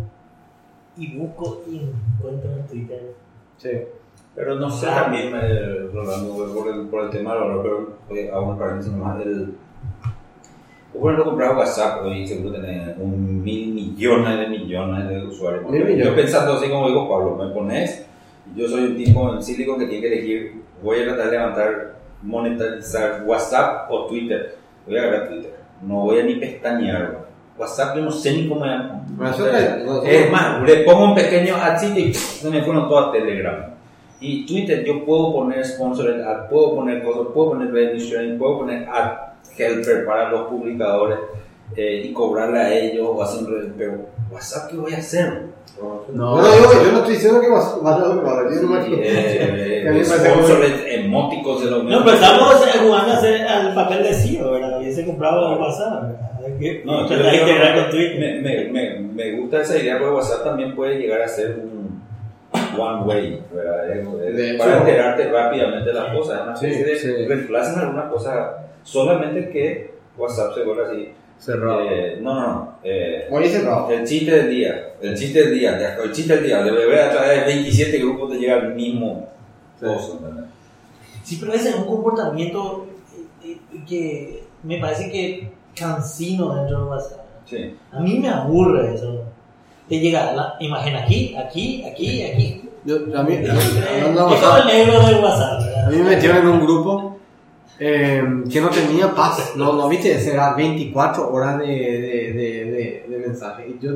y 0.96 1.16
busco 1.16 1.62
y 1.70 1.78
encuentro 2.18 2.50
en 2.52 2.66
Twitter. 2.66 3.14
Sí. 3.56 3.70
Pero 4.34 4.56
no 4.56 4.68
sé 4.68 4.86
también, 4.86 5.32
eh, 5.34 5.88
Rolando, 5.92 6.52
por 6.54 6.68
el, 6.74 6.88
por 6.88 7.04
el 7.04 7.10
tema 7.10 7.34
pero 7.62 7.96
eh, 8.10 8.30
hago 8.32 8.50
un 8.50 8.58
paréntesis 8.58 8.92
nomás. 8.92 9.24
El, 9.24 9.54
por 11.00 11.12
ejemplo, 11.12 11.30
comprar 11.30 11.56
WhatsApp 11.56 12.04
hoy 12.04 12.26
seguro 12.26 12.54
tenés 12.54 12.96
un 12.98 13.42
mil 13.42 13.74
millones 13.74 14.38
de 14.38 14.46
millones 14.48 15.08
de 15.08 15.26
usuarios. 15.26 15.70
Mil 15.70 15.84
millones. 15.84 16.06
Yo 16.06 16.14
pensando 16.14 16.54
así 16.54 16.68
como 16.68 16.88
digo 16.88 17.08
Pablo, 17.08 17.36
me 17.36 17.52
pones, 17.52 18.06
yo 18.54 18.68
soy 18.68 18.84
un 18.84 18.96
tipo 18.96 19.34
en 19.34 19.42
Silicon 19.42 19.78
que 19.78 19.86
tiene 19.86 20.02
que 20.02 20.14
elegir, 20.14 20.62
voy 20.82 21.00
a 21.00 21.04
tratar 21.04 21.26
de 21.26 21.30
levantar, 21.32 21.96
monetarizar 22.22 23.22
WhatsApp 23.26 23.90
o 23.90 24.06
Twitter. 24.06 24.56
Voy 24.86 24.96
a 24.96 25.02
agarrar 25.02 25.28
Twitter, 25.28 25.54
no 25.82 26.00
voy 26.02 26.20
a 26.20 26.22
ni 26.24 26.36
pestañear. 26.36 27.26
WhatsApp 27.58 27.96
yo 27.96 28.02
no 28.02 28.10
sé 28.10 28.32
ni 28.32 28.48
cómo 28.48 28.66
no, 28.66 30.02
Es 30.02 30.30
más, 30.30 30.62
le 30.62 30.76
pongo 30.84 31.06
un 31.06 31.14
pequeño 31.14 31.56
adsito 31.56 31.98
y 31.98 32.12
se 32.12 32.50
me 32.50 32.62
fueron 32.62 32.88
todas 32.88 33.08
a 33.08 33.12
Telegram. 33.12 33.56
Y 34.20 34.46
Twitter 34.46 34.84
yo 34.84 35.04
puedo 35.04 35.32
poner 35.32 35.64
sponsored 35.64 36.20
ad, 36.20 36.48
puedo 36.48 36.74
poner 36.74 37.02
cosas, 37.02 37.28
puedo 37.32 37.50
poner 37.50 37.72
revenue 37.72 37.98
sharing, 37.98 38.38
puedo 38.38 38.58
poner 38.60 38.88
ad 38.88 39.35
helper 39.56 40.06
para 40.06 40.30
los 40.30 40.48
publicadores 40.48 41.18
eh, 41.76 42.02
y 42.04 42.12
cobrarle 42.12 42.58
a 42.60 42.74
ellos 42.74 43.06
o 43.08 43.22
hacer 43.22 43.44
un 43.44 43.74
pero 43.76 44.06
WhatsApp 44.30 44.70
qué 44.70 44.76
voy 44.76 44.94
a 44.94 44.98
hacer? 44.98 45.56
No, 45.80 46.02
No, 46.12 46.36
no, 46.36 46.42
yo, 46.42 46.84
yo 46.84 46.92
no 46.92 46.98
estoy 46.98 47.14
diciendo 47.14 47.40
que 47.40 47.50
vas 47.50 47.82
vale 47.82 48.06
lo 48.14 48.20
que 48.20 48.26
vale. 48.26 48.54
Yo 48.54 48.62
no 48.62 48.68
me 48.68 48.86
Eh, 48.94 49.82
Que 49.82 49.88
a 49.88 50.94
emóticos 50.94 51.64
de 51.64 51.70
los 51.70 51.84
No, 51.84 52.04
pero 52.04 52.14
estamos 52.16 52.54
eh, 52.66 52.78
jugando 52.82 53.12
a 53.12 53.16
hacer 53.16 53.42
al 53.46 53.74
papel 53.74 54.02
de 54.04 54.14
CEO, 54.14 54.52
¿verdad? 54.52 54.78
Hubiese 54.80 55.04
comprado 55.04 55.58
WhatsApp, 55.60 56.02
¿verdad? 56.02 56.30
Hay 56.46 56.58
que 56.58 56.82
No, 56.84 57.06
yo 57.08 57.16
con 57.18 57.90
Twitter. 57.90 58.18
me, 58.18 58.40
me, 58.40 58.70
me, 58.70 59.00
me 59.00 59.40
gusta 59.40 59.60
esa 59.60 59.76
idea 59.78 59.98
porque 59.98 60.14
WhatsApp 60.14 60.44
también 60.44 60.74
puede 60.74 60.98
llegar 60.98 61.20
a 61.20 61.28
ser 61.28 61.58
un 61.62 61.75
one 62.78 63.02
way, 63.04 63.42
¿verdad? 63.52 63.90
Es- 63.90 64.58
para 64.58 64.78
enterarte 64.78 65.30
rápidamente 65.30 65.88
de 65.88 65.94
las 65.94 66.14
cosas. 66.14 66.42
Una 66.42 66.56
Sí, 66.56 66.72
sí. 66.72 67.12
reemplazan 67.26 67.78
algunas 67.80 68.10
cosas 68.10 68.50
solamente 68.82 69.48
que 69.50 69.94
WhatsApp 70.16 70.54
se 70.54 70.62
vuelve 70.62 70.84
así. 70.86 71.08
cerrado. 71.38 71.82
Eh, 71.82 72.18
no, 72.22 72.34
no, 72.34 72.46
no. 72.46 72.72
eh, 72.82 73.28
Hoy 73.30 73.46
cerrado. 73.48 73.90
el 73.90 74.06
chiste 74.06 74.30
del 74.34 74.48
día, 74.50 74.94
el 75.02 75.14
chiste 75.14 75.38
del 75.44 75.52
día, 75.58 75.96
el 76.02 76.10
chiste 76.12 76.34
del 76.34 76.44
día, 76.44 76.62
de 76.62 76.70
beber 76.70 76.98
a 77.00 77.10
través 77.10 77.40
de 77.40 77.46
27 77.46 77.98
grupos 77.98 78.30
te 78.32 78.38
llega 78.38 78.54
al 78.54 78.74
mismo 78.74 79.28
Sí. 79.78 79.86
Sí, 81.22 81.36
pero 81.38 81.52
ese 81.52 81.68
es 81.70 81.74
un 81.74 81.84
comportamiento 81.84 82.86
eh, 83.44 83.58
eh, 83.74 83.80
que 83.86 84.44
me 84.62 84.78
parece 84.78 85.10
que 85.10 85.50
cansino 85.78 86.54
dentro 86.54 86.78
de 86.78 86.84
WhatsApp. 86.90 87.20
Sí. 87.44 87.76
A 87.92 88.00
mí 88.00 88.18
me 88.18 88.30
aburre 88.30 88.94
eso. 88.94 89.22
Te 89.88 89.98
llega 90.00 90.32
la 90.32 90.54
imagen 90.60 90.96
aquí, 90.96 91.36
aquí, 91.36 91.84
aquí, 91.84 92.22
aquí. 92.24 92.62
Yo, 92.84 92.96
a 93.16 93.22
mí. 93.22 93.36
A 95.86 95.90
mí 95.90 95.96
me 95.98 96.02
metieron 96.04 96.38
en 96.38 96.46
un 96.48 96.60
grupo 96.60 97.16
eh, 97.78 98.22
que 98.50 98.60
no 98.60 98.68
tenía 98.70 99.14
paz. 99.14 99.52
No, 99.56 99.72
no 99.74 99.88
viste, 99.88 100.12
era 100.28 100.54
24 100.54 101.30
horas 101.32 101.58
de, 101.58 101.66
de, 101.66 102.32
de, 102.34 103.06
de, 103.08 103.18
mensaje. 103.18 103.68
Y 103.68 103.84
yo 103.84 103.92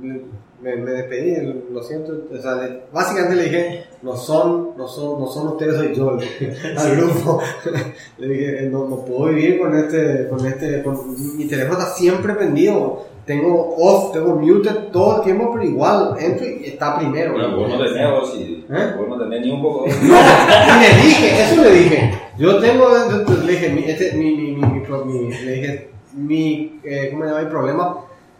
me, 0.00 0.76
me 0.76 0.90
despedí, 0.92 1.34
lo 1.70 1.82
siento. 1.82 2.12
O 2.32 2.40
sea, 2.40 2.54
le- 2.56 2.82
básicamente 2.92 3.36
le 3.36 3.44
dije, 3.44 3.84
no 4.02 4.16
son, 4.16 4.70
no 4.76 4.88
son, 4.88 5.20
no 5.20 5.26
son 5.26 5.48
ustedes, 5.48 5.76
soy 5.76 5.94
yo. 5.94 6.18
al 6.78 6.96
grupo. 6.96 7.40
le 8.18 8.28
dije, 8.28 8.62
no, 8.70 8.88
no 8.88 9.04
puedo 9.04 9.26
vivir 9.26 9.58
con 9.60 9.76
este, 9.78 10.28
con 10.28 10.46
este, 10.46 10.82
con- 10.82 11.36
mi 11.36 11.44
teléfono 11.46 11.78
está 11.78 11.92
siempre 11.94 12.34
prendido. 12.34 13.11
Tengo 13.26 13.76
off, 13.78 14.12
tengo 14.12 14.34
muted 14.34 14.88
todo 14.92 15.18
el 15.18 15.22
tiempo, 15.22 15.50
pero 15.52 15.64
igual 15.64 16.16
entro 16.18 16.44
y 16.44 16.64
está 16.66 16.98
primero. 16.98 17.34
Bueno, 17.34 17.56
vos 17.56 17.68
no 17.68 17.78
tenés, 17.84 18.10
vos, 18.10 18.34
y, 18.36 18.64
¿Eh? 18.68 18.94
vos 18.98 19.08
no 19.08 19.18
tenés 19.18 19.40
ni 19.46 19.50
un 19.52 19.62
poco. 19.62 19.86
No, 19.86 19.92
y 19.92 20.80
le 20.80 21.02
dije, 21.06 21.42
eso 21.44 21.62
le 21.62 21.70
dije. 21.70 22.14
Yo 22.36 22.58
tengo, 22.58 22.88
yo, 22.90 23.34
le 23.44 23.52
dije, 23.52 23.68
mi, 23.68 23.84
este, 23.84 24.12
mi, 24.14 24.34
mi, 24.34 24.52
mi, 24.52 24.66
mi, 24.66 24.82
mi- 25.28 25.30
le 25.44 25.52
dije, 25.52 25.90
mi, 26.16 26.80
eh, 26.82 27.08
¿cómo 27.12 27.22
se 27.24 27.30
llama? 27.30 27.42
Mi 27.42 27.48
problema 27.50 27.96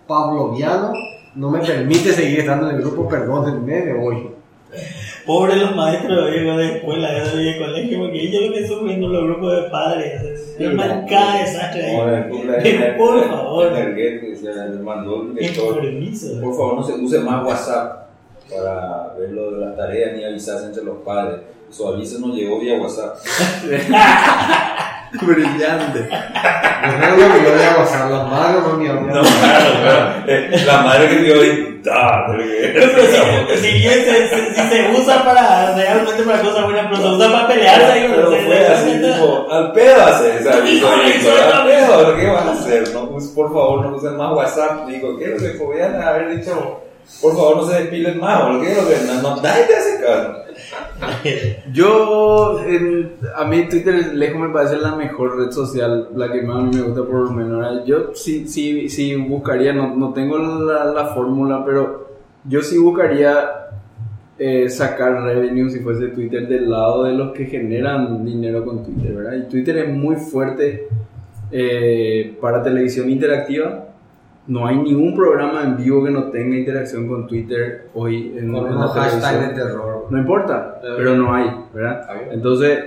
pavloviano 0.08 0.92
no 1.36 1.50
me 1.50 1.60
permite 1.60 2.12
seguir 2.12 2.40
estando 2.40 2.68
en 2.68 2.76
el 2.76 2.82
grupo, 2.82 3.08
perdónenme, 3.08 3.82
me 3.82 3.94
voy. 3.94 4.30
Pobre 5.26 5.56
los 5.56 5.74
maestros 5.76 6.30
de 6.30 6.40
de 6.40 6.76
escuela, 6.76 7.12
de 7.12 7.58
colegio, 7.58 7.98
porque 8.00 8.20
ellos 8.22 8.42
lo 8.46 8.52
que 8.54 8.66
sufren 8.66 9.00
con 9.00 9.12
los 9.12 9.24
grupos 9.24 9.56
de 9.56 9.62
padres. 9.70 10.22
Sí, 10.58 10.64
Es 10.64 10.74
más 10.74 10.88
cada 11.08 11.38
desastre 11.38 11.84
ahí. 11.86 11.96
Cumple- 12.30 12.96
Por 12.98 13.28
favor. 13.28 13.72
Por 16.40 16.52
favor, 16.54 16.74
no 16.76 16.82
se 16.82 16.92
use 16.94 17.20
más 17.20 17.44
WhatsApp 17.46 18.08
para 18.52 19.14
ver 19.18 19.30
lo 19.30 19.52
de 19.52 19.66
las 19.66 19.76
tareas 19.76 20.16
ni 20.16 20.24
avisarse 20.24 20.66
entre 20.66 20.84
los 20.84 20.98
padres. 20.98 21.40
Su 21.70 21.88
aviso 21.88 22.18
no 22.18 22.34
llegó 22.34 22.60
vía 22.60 22.78
WhatsApp. 22.78 23.16
Brillante. 25.22 26.08
Yo 26.08 27.16
creo 27.16 27.32
que 27.32 27.42
yo 27.44 27.52
voy 27.52 27.62
a 27.62 27.74
gozar 27.76 28.10
las 28.10 28.30
manos, 28.30 28.62
no 28.66 28.76
mi 28.78 28.86
No, 28.88 29.22
claro, 29.22 29.80
claro. 29.82 30.24
Eh, 30.26 30.62
La 30.66 30.82
madre 30.82 31.08
que 31.08 31.16
vio 31.16 31.34
ahí, 31.40 31.71
Pero 31.82 33.56
si, 33.56 33.82
se, 33.82 35.00
usa 35.00 35.24
para 35.24 35.74
realmente 35.74 36.22
para 36.22 36.42
cosas 36.42 36.64
buenas, 36.64 36.86
pero 36.88 36.96
se 36.96 37.08
usa 37.16 37.32
para 37.32 37.48
pelearse, 37.48 38.08
Pero 38.08 38.30
fue 38.30 38.66
así, 38.66 38.90
tipo, 38.92 39.46
al 39.50 39.72
pedo 39.72 40.22
directo, 40.22 40.52
su 40.52 41.30
Al 41.52 41.64
pedo, 41.64 42.16
¿qué 42.16 42.26
vas 42.26 42.46
a 42.46 42.52
hacer? 42.52 42.92
No, 42.94 43.10
pues, 43.10 43.26
por 43.28 43.52
favor, 43.52 43.86
no 43.86 43.96
usen 43.96 44.16
más 44.16 44.32
WhatsApp. 44.32 44.86
Digo, 44.86 45.18
¿qué 45.18 45.24
es 45.24 45.30
lo 45.30 45.38
que 45.38 45.58
podían 45.58 46.00
haber 46.02 46.36
dicho? 46.36 46.82
Por 47.20 47.36
favor, 47.36 47.56
no 47.58 47.66
se 47.66 47.80
despilen 47.80 48.20
más, 48.20 48.42
¿o 48.42 48.60
qué 48.60 48.72
es 48.72 48.76
lo 48.76 48.88
que 48.88 48.96
no, 49.06 49.22
no, 49.22 49.42
nadie 49.42 49.64
te 49.64 49.76
hace 49.76 50.00
caso. 50.00 50.41
Yo, 51.72 52.60
en- 52.66 53.12
a 53.36 53.44
mí 53.44 53.68
Twitter 53.68 54.14
lejos 54.14 54.40
me 54.40 54.48
parece 54.50 54.76
la 54.78 54.94
mejor 54.96 55.36
red 55.38 55.50
social, 55.50 56.08
la 56.14 56.30
que 56.32 56.42
más 56.42 56.58
a 56.58 56.62
mí 56.62 56.76
me 56.76 56.82
gusta 56.82 57.02
por 57.04 57.14
lo 57.24 57.30
menos. 57.32 57.84
Yo 57.86 58.10
sí, 58.14 58.46
sí, 58.48 58.88
sí 58.88 59.16
buscaría, 59.16 59.72
no, 59.72 59.94
no 59.96 60.12
tengo 60.12 60.38
la, 60.38 60.84
la 60.86 61.06
fórmula, 61.06 61.64
pero 61.64 62.08
yo 62.44 62.60
sí 62.62 62.78
buscaría 62.78 63.48
eh, 64.38 64.68
sacar 64.68 65.22
revenue 65.22 65.70
si 65.70 65.80
fuese 65.80 66.08
Twitter 66.08 66.48
del 66.48 66.68
lado 66.70 67.04
de 67.04 67.12
los 67.12 67.32
que 67.32 67.46
generan 67.46 68.24
dinero 68.24 68.64
con 68.64 68.84
Twitter, 68.84 69.14
¿verdad? 69.14 69.34
Y 69.34 69.48
Twitter 69.50 69.78
es 69.78 69.88
muy 69.88 70.16
fuerte 70.16 70.88
eh, 71.50 72.36
para 72.40 72.62
televisión 72.62 73.08
interactiva. 73.10 73.86
No 74.44 74.66
hay 74.66 74.76
ningún 74.76 75.14
programa 75.14 75.62
en 75.62 75.76
vivo 75.76 76.02
que 76.02 76.10
no 76.10 76.24
tenga 76.24 76.56
interacción 76.56 77.06
con 77.06 77.28
Twitter 77.28 77.86
hoy 77.94 78.34
en, 78.36 78.52
Con 78.52 78.64
televisión. 78.92 79.40
de 79.48 79.54
terror. 79.54 79.91
No 80.12 80.18
importa, 80.18 80.78
pero 80.82 81.16
no 81.16 81.34
hay, 81.34 81.50
¿verdad? 81.72 82.06
Bien. 82.12 82.32
Entonces, 82.32 82.78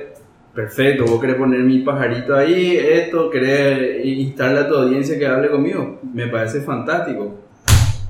perfecto, 0.53 1.05
vos 1.05 1.19
querés 1.19 1.37
poner 1.37 1.61
mi 1.61 1.79
pajarito 1.79 2.35
ahí, 2.35 2.77
esto, 2.77 3.31
querés 3.31 4.05
instarle 4.05 4.59
a 4.59 4.67
tu 4.67 4.75
audiencia 4.75 5.17
que 5.17 5.25
hable 5.25 5.49
conmigo. 5.49 5.97
Me 6.13 6.27
parece 6.27 6.61
fantástico. 6.61 7.33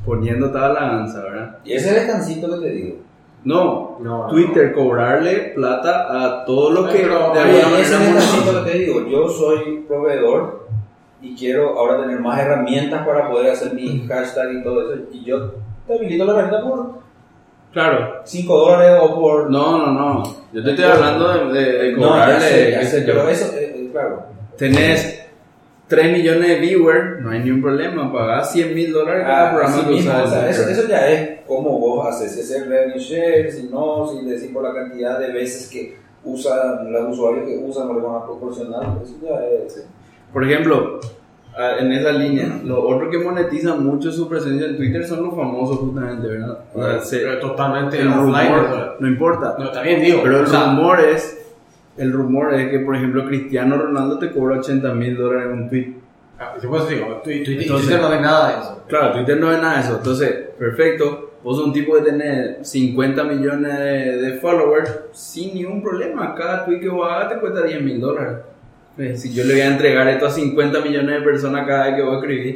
Poniendo 0.06 0.52
toda 0.52 0.74
la 0.74 0.82
danza, 0.82 1.24
¿verdad? 1.24 1.60
Y 1.64 1.72
ese 1.72 1.94
descansito 1.94 2.60
que 2.60 2.68
te 2.68 2.74
digo, 2.74 2.98
No, 3.46 4.00
No, 4.02 4.28
Twitter 4.28 4.74
cobrarle 4.74 5.54
plata 5.56 6.08
a 6.10 6.44
todo 6.44 6.72
lo 6.72 6.90
que 6.90 7.00
Pero, 7.00 7.34
de 7.34 7.40
Oye, 7.40 7.82
ese 7.82 7.96
es 7.96 8.48
el 8.48 8.64
que 8.66 8.70
te 8.70 8.78
digo. 8.80 9.08
Yo 9.08 9.30
soy 9.30 9.86
proveedor 9.88 10.68
y 11.22 11.34
quiero 11.36 11.80
ahora 11.80 12.02
tener 12.02 12.20
más 12.20 12.38
herramientas 12.38 13.08
para 13.08 13.30
poder 13.30 13.54
hacer 13.54 13.74
mi 13.74 14.06
hashtag 14.10 14.56
y 14.56 14.64
todo 14.64 14.94
eso. 14.94 15.04
Y 15.14 15.24
yo 15.24 15.54
te 15.88 15.94
habilito 15.96 16.26
la 16.26 16.34
herramienta 16.34 16.70
por 16.70 17.05
Claro. 17.76 18.22
5 18.24 18.58
dólares 18.58 19.00
o 19.02 19.20
por. 19.20 19.52
No, 19.52 19.78
no, 19.86 19.92
no. 19.92 20.24
Yo 20.54 20.64
te 20.64 20.70
estoy 20.72 20.86
hablando 20.86 21.52
de, 21.52 21.62
de- 21.62 21.72
de 21.84 21.92
No, 21.92 22.00
ya 22.04 22.08
cobrarle, 22.08 22.40
sé, 22.50 22.72
ya 22.72 22.86
sé, 22.86 23.02
pero 23.02 23.28
eso, 23.28 23.54
eh, 23.54 23.74
eh, 23.76 23.90
claro. 23.92 24.24
Tenés 24.58 25.22
3 25.90 26.12
millones 26.14 26.48
de 26.48 26.56
viewers, 26.62 27.20
no 27.22 27.32
hay 27.32 27.40
ningún 27.40 27.62
problema. 27.62 28.14
Pagás 28.14 28.54
100 28.54 28.74
mil 28.74 28.94
dólares 28.94 29.24
cada 29.26 29.50
Ah, 29.50 29.52
programa 29.54 29.84
que 29.84 29.94
mismo, 29.94 30.10
usas. 30.12 30.26
o 30.26 30.30
sea, 30.30 30.50
eso, 30.50 30.70
eso 30.70 30.88
ya 30.88 31.10
es 31.12 31.42
como 31.46 31.78
vos 31.78 32.08
haces, 32.08 32.32
si 32.34 32.40
es 32.40 32.52
el 32.52 32.70
revenue 32.70 32.98
share, 32.98 33.52
si 33.52 33.64
no, 33.64 34.08
si 34.10 34.26
decís 34.26 34.52
por 34.54 34.64
la 34.64 34.74
cantidad 34.74 35.20
de 35.20 35.34
veces 35.34 35.70
que 35.70 35.98
usan 36.24 36.94
los 36.94 37.10
usuarios 37.12 37.46
que 37.46 37.58
usan, 37.58 37.90
lo 37.90 37.96
van 38.02 38.22
a 38.22 38.26
proporcionar, 38.26 38.84
eso 39.04 39.16
ya 39.22 39.46
es. 39.66 39.86
Por 40.32 40.46
ejemplo, 40.46 41.02
ah, 41.58 41.74
en 41.80 41.92
esa 41.92 42.12
línea, 42.12 42.60
lo 42.64 42.82
otro 42.88 43.10
que 43.10 43.18
monetiza 43.20 43.76
mucho 43.76 44.12
su 44.12 44.28
presencia 44.30 44.68
en 44.68 44.78
Twitter 44.78 45.06
son 45.06 45.24
los 45.24 45.36
famosos, 45.36 45.78
justamente, 45.78 46.28
¿verdad? 46.28 46.60
Se- 47.04 47.20
Pero 47.20 47.40
totalmente 47.40 48.00
el 48.00 48.08
offline. 48.10 48.54
rumor, 48.54 48.96
no 49.00 49.08
importa. 49.08 49.56
No, 49.58 49.66
está 49.66 49.82
bien, 49.82 50.02
digo. 50.02 50.22
Pero 50.24 50.40
el 50.42 50.48
sea, 50.48 50.66
rumor 50.66 51.00
es. 51.00 51.42
El 51.98 52.12
rumor 52.12 52.54
es 52.54 52.70
que, 52.70 52.80
por 52.80 52.96
ejemplo, 52.96 53.26
Cristiano 53.26 53.78
Ronaldo 53.78 54.20
te 54.20 54.32
cobra 54.32 54.58
80 54.60 54.94
mil 54.94 55.16
dólares 55.16 55.46
en 55.48 55.54
un 55.54 55.70
tweet. 55.70 55.94
ah, 56.40 56.54
eso 56.58 56.68
digo, 56.90 57.22
Entonces- 57.26 57.44
Twitter 57.88 58.02
no 58.02 58.10
ve 58.10 58.20
nada 58.20 58.48
de 58.50 58.54
eso. 58.60 58.84
Claro, 58.88 59.14
Twitter 59.14 59.40
no 59.40 59.48
ve 59.48 59.58
nada 59.58 59.76
de 59.76 59.80
eso. 59.82 59.96
Entonces, 59.98 60.32
perfecto. 60.60 61.22
Vos 61.42 61.58
sos 61.58 61.68
un 61.68 61.74
tipo 61.74 61.96
de 61.96 62.02
tener 62.02 62.58
50 62.66 63.24
millones 63.24 63.78
de, 63.78 64.18
de 64.18 64.34
followers 64.40 64.92
sin 65.12 65.54
ningún 65.54 65.82
problema. 65.84 66.34
Cada 66.34 66.66
tweet 66.66 66.80
que 66.80 66.90
vos 66.90 67.08
hagas 67.10 67.30
te 67.34 67.40
cuesta 67.40 67.62
10 67.62 67.82
mil 67.84 68.02
dólares. 68.02 68.38
Eh, 68.98 69.16
Si 69.18 69.34
yo 69.34 69.44
le 69.44 69.54
voy 69.54 69.62
a 69.62 69.68
entregar 69.68 70.08
esto 70.08 70.26
a 70.28 70.32
50 70.32 70.82
millones 70.82 71.20
de 71.20 71.22
personas 71.22 71.68
cada 71.68 71.88
vez 71.88 71.96
que 71.96 72.02
vos 72.02 72.18
escribís, 72.22 72.56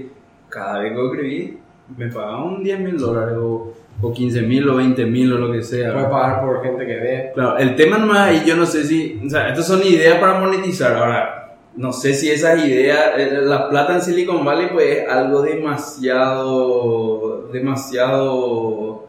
cada 0.50 0.80
vez 0.80 0.92
que 0.92 0.98
vos 0.98 1.14
escribís, 1.14 1.54
me 1.98 2.08
pagan 2.08 2.44
un 2.44 2.64
10 2.64 2.80
mil 2.80 2.98
dólares 2.98 3.36
o, 3.38 3.74
o 4.02 4.14
15 4.14 4.42
mil 4.44 4.70
o 4.70 4.76
20 4.76 5.06
mil 5.06 5.34
o 5.34 5.38
lo 5.38 5.52
que 5.52 5.64
sea. 5.64 5.94
Puede 5.94 6.06
pagar 6.08 6.42
por 6.42 6.64
gente 6.64 6.86
que 6.86 6.96
ve. 6.96 7.32
Claro, 7.34 7.58
el 7.58 7.76
tema 7.76 7.98
nomás 7.98 8.30
ahí 8.30 8.44
yo 8.46 8.56
no 8.56 8.66
sé 8.66 8.84
si, 8.84 9.20
o 9.26 9.30
sea, 9.30 9.50
estas 9.50 9.68
son 9.68 9.82
ideas 9.84 10.18
para 10.20 10.40
monetizar. 10.40 10.96
Ahora, 10.96 11.58
no 11.76 11.92
sé 11.92 12.14
si 12.14 12.30
esas 12.30 12.64
ideas, 12.66 13.12
eh, 13.18 13.40
la 13.44 13.70
plata 13.70 13.96
en 13.96 14.02
Silicon 14.02 14.46
Valley 14.46 14.68
pues 14.72 15.00
es 15.00 15.10
algo 15.10 15.42
demasiado, 15.42 17.50
demasiado, 17.52 19.08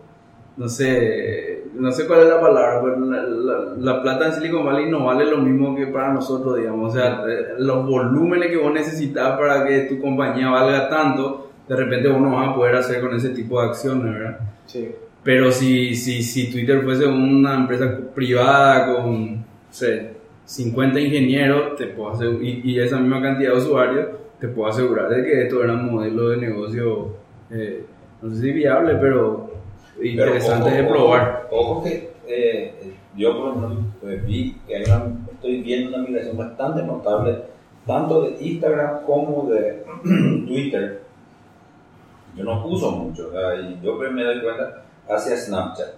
no 0.57 0.69
sé, 0.69 1.60
no 1.81 1.91
sé 1.93 2.07
cuál 2.07 2.21
es 2.23 2.29
la 2.29 2.41
palabra, 2.41 2.81
pero 2.83 3.01
la, 3.01 3.23
la- 3.23 3.75
la 3.79 4.03
plata 4.03 4.27
en 4.27 4.33
Silicon 4.35 4.65
Valley 4.65 4.91
no 4.91 5.05
vale 5.07 5.25
lo 5.27 5.39
mismo 5.39 5.75
que 5.75 5.87
para 5.89 6.13
nosotros, 6.13 6.57
digamos. 6.59 6.93
O 6.93 6.97
sea, 6.97 7.23
eh, 7.29 7.55
los 7.59 7.87
volúmenes 7.87 8.49
que 8.51 8.57
vos 8.57 8.73
necesitas 8.73 9.39
para 9.39 9.65
que 9.67 9.81
tu 9.83 10.01
compañía 10.01 10.51
valga 10.51 10.89
tanto, 10.89 11.51
de 11.69 11.77
repente 11.77 12.09
vos 12.09 12.21
no 12.21 12.37
vas 12.37 12.49
a 12.51 12.55
poder 12.55 12.77
hacer 12.77 13.01
con 13.01 13.15
ese 13.15 13.31
tipo 13.31 13.61
de 13.61 13.69
acciones, 13.69 14.13
¿verdad? 14.13 14.39
Sí. 14.67 14.91
Pero 15.23 15.51
si, 15.53 15.95
si, 15.95 16.23
si 16.23 16.51
Twitter 16.51 16.83
fuese 16.83 17.07
una 17.07 17.55
empresa 17.55 17.99
privada 18.15 18.95
con, 18.95 19.37
no 19.37 19.45
sé, 19.71 20.13
50 20.45 20.99
ingenieros 21.01 21.77
te 21.77 21.87
puedo 21.89 22.11
asegurar, 22.13 22.43
y, 22.43 22.61
y 22.65 22.81
esa 22.81 22.99
misma 22.99 23.21
cantidad 23.23 23.53
de 23.53 23.59
usuarios, 23.59 24.07
te 24.41 24.49
puedo 24.49 24.69
asegurar 24.71 25.09
de 25.11 25.23
que 25.23 25.43
esto 25.43 25.63
era 25.63 25.75
un 25.75 25.93
modelo 25.93 26.31
de 26.31 26.37
negocio, 26.39 27.09
eh, 27.51 27.85
no 28.23 28.31
sé 28.35 28.41
si 28.41 28.53
viable, 28.53 28.95
pero 29.01 29.51
interesante 30.03 30.71
Pero 30.71 30.83
de 30.83 30.89
probar. 30.89 31.49
Ojo, 31.51 31.83
que 31.83 32.13
eh, 32.27 32.95
yo 33.17 33.37
por 33.37 33.47
lo 33.49 33.55
menos 33.57 33.85
pues, 34.01 34.25
vi 34.27 34.57
que 34.67 34.77
hay 34.77 34.85
una, 34.85 35.05
estoy 35.33 35.63
viendo 35.63 35.97
una 35.97 36.07
migración 36.07 36.37
bastante 36.37 36.83
notable, 36.83 37.43
tanto 37.87 38.23
de 38.23 38.37
Instagram 38.45 39.05
como 39.05 39.51
de 39.51 39.85
Twitter. 40.47 41.03
Yo 42.37 42.45
no 42.45 42.65
uso 42.67 42.91
mucho, 42.93 43.29
o 43.29 43.33
sea, 43.33 43.57
y 43.57 43.79
yo 43.83 43.95
me 43.97 44.23
doy 44.25 44.41
cuenta 44.43 44.83
hacia 45.09 45.37
Snapchat. 45.37 45.89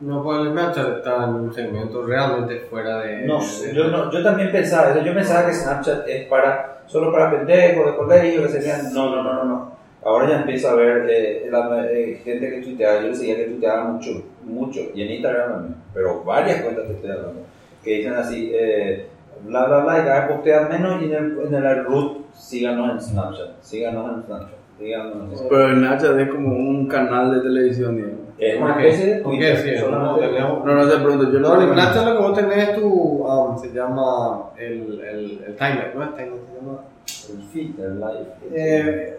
No, 0.00 0.22
pues 0.24 0.38
el 0.40 0.50
Snapchat 0.52 0.96
está 0.98 1.24
en 1.24 1.34
un 1.34 1.54
segmento 1.54 2.02
realmente 2.04 2.60
fuera 2.70 3.00
de. 3.00 3.26
No 3.26 3.38
de- 3.38 3.74
yo, 3.74 3.88
no- 3.88 4.10
yo 4.10 4.22
también 4.22 4.50
pensaba 4.50 4.90
eso. 4.90 5.02
Yo 5.02 5.14
pensaba 5.14 5.46
que 5.46 5.52
Snapchat 5.54 6.08
es 6.08 6.26
para 6.26 6.82
solo 6.86 7.12
para 7.12 7.30
pendejos 7.30 7.86
de 7.86 7.96
colegio, 7.96 8.42
que 8.42 8.48
serían. 8.48 8.92
No, 8.92 9.10
no, 9.14 9.22
no, 9.22 9.34
no. 9.34 9.44
no. 9.44 9.72
Ahora 10.04 10.28
ya 10.28 10.40
empiezo 10.40 10.68
a 10.70 10.74
ver 10.74 11.06
eh, 11.08 11.48
la- 11.50 11.86
eh, 11.90 12.20
gente 12.22 12.50
que 12.50 12.60
tuitea. 12.62 13.00
Yo 13.02 13.08
le 13.08 13.14
seguía 13.14 13.36
que 13.36 13.44
tuiteaba 13.44 13.84
mucho, 13.84 14.10
mucho. 14.44 14.80
Y 14.94 15.02
en 15.02 15.10
Instagram 15.12 15.50
también. 15.52 15.74
Pero 15.94 16.22
varias 16.24 16.60
cuentas 16.62 16.84
que 16.86 16.92
estoy 16.92 17.10
hablando. 17.10 17.40
Que 17.82 17.90
dicen 17.98 18.12
así, 18.14 18.50
eh, 18.54 19.06
bla, 19.46 19.64
bla, 19.66 19.78
bla, 19.80 20.00
y 20.00 20.04
cada 20.04 20.20
vez 20.26 20.32
postean 20.36 20.68
menos. 20.70 21.02
Y 21.02 21.06
en 21.06 21.14
el, 21.14 21.38
en 21.46 21.54
el 21.54 21.84
root, 21.84 22.18
síganos 22.34 22.90
en 22.92 23.00
Snapchat. 23.00 23.62
Síganos 23.62 24.12
en 24.16 24.22
Snapchat. 24.24 24.58
Síganos 24.78 25.14
en 25.14 25.20
Snapchat. 25.28 25.48
Pero 25.48 25.74
Snapchat 25.74 26.18
es 26.18 26.28
como 26.28 26.48
un 26.56 26.86
canal 26.86 27.34
de 27.34 27.40
televisión, 27.40 27.96
digamos. 27.96 28.18
Es 28.36 28.56
una 28.60 28.74
¿Por 28.74 28.82
qué? 28.82 28.88
especie 28.88 29.06
de 29.06 29.20
no, 29.90 30.16
tenemos- 30.18 30.64
No, 30.64 30.74
no 30.74 30.88
te 30.88 30.96
pregunto, 30.98 31.32
yo 31.32 31.38
No, 31.38 31.54
lo 31.56 31.62
en 31.62 31.72
Snapchat 31.72 32.04
lo 32.06 32.12
que 32.16 32.22
vos 32.22 32.34
tenés 32.34 32.68
es 32.68 32.74
tu. 32.74 32.88
um, 32.90 33.56
se 33.58 33.72
llama. 33.72 34.50
El, 34.58 35.00
el, 35.02 35.44
el 35.46 35.56
timeline, 35.56 35.94
¿no 35.94 36.02
es 36.04 36.10
timeline? 36.16 36.40
Se 36.46 36.54
llama. 36.60 36.78
El 37.30 37.42
feed, 37.48 37.80
el 37.80 38.00
live. 38.00 38.26
Eh, 38.54 39.18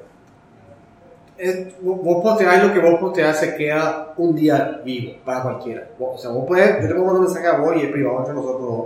es- 1.38 1.68
vos 1.82 2.22
posteás 2.24 2.64
y 2.64 2.68
lo 2.68 2.74
que 2.74 2.80
vos 2.80 3.00
posteás 3.00 3.40
se 3.40 3.56
queda 3.56 4.14
un 4.18 4.36
día 4.36 4.82
vivo 4.86 5.14
para 5.26 5.44
cualquiera. 5.44 5.88
O 6.00 6.18
sea, 6.18 6.32
vos 6.32 6.46
puedes, 6.48 6.82
yo 6.82 6.88
te 6.88 6.94
puedo 6.94 7.06
mandar 7.06 7.16
un 7.22 7.26
mensaje 7.26 7.48
a 7.48 7.58
vos 7.60 7.76
y 7.76 7.82
es 7.82 7.92
privado 7.92 8.20
entre 8.20 8.34
nosotros 8.34 8.62
dos, 8.62 8.86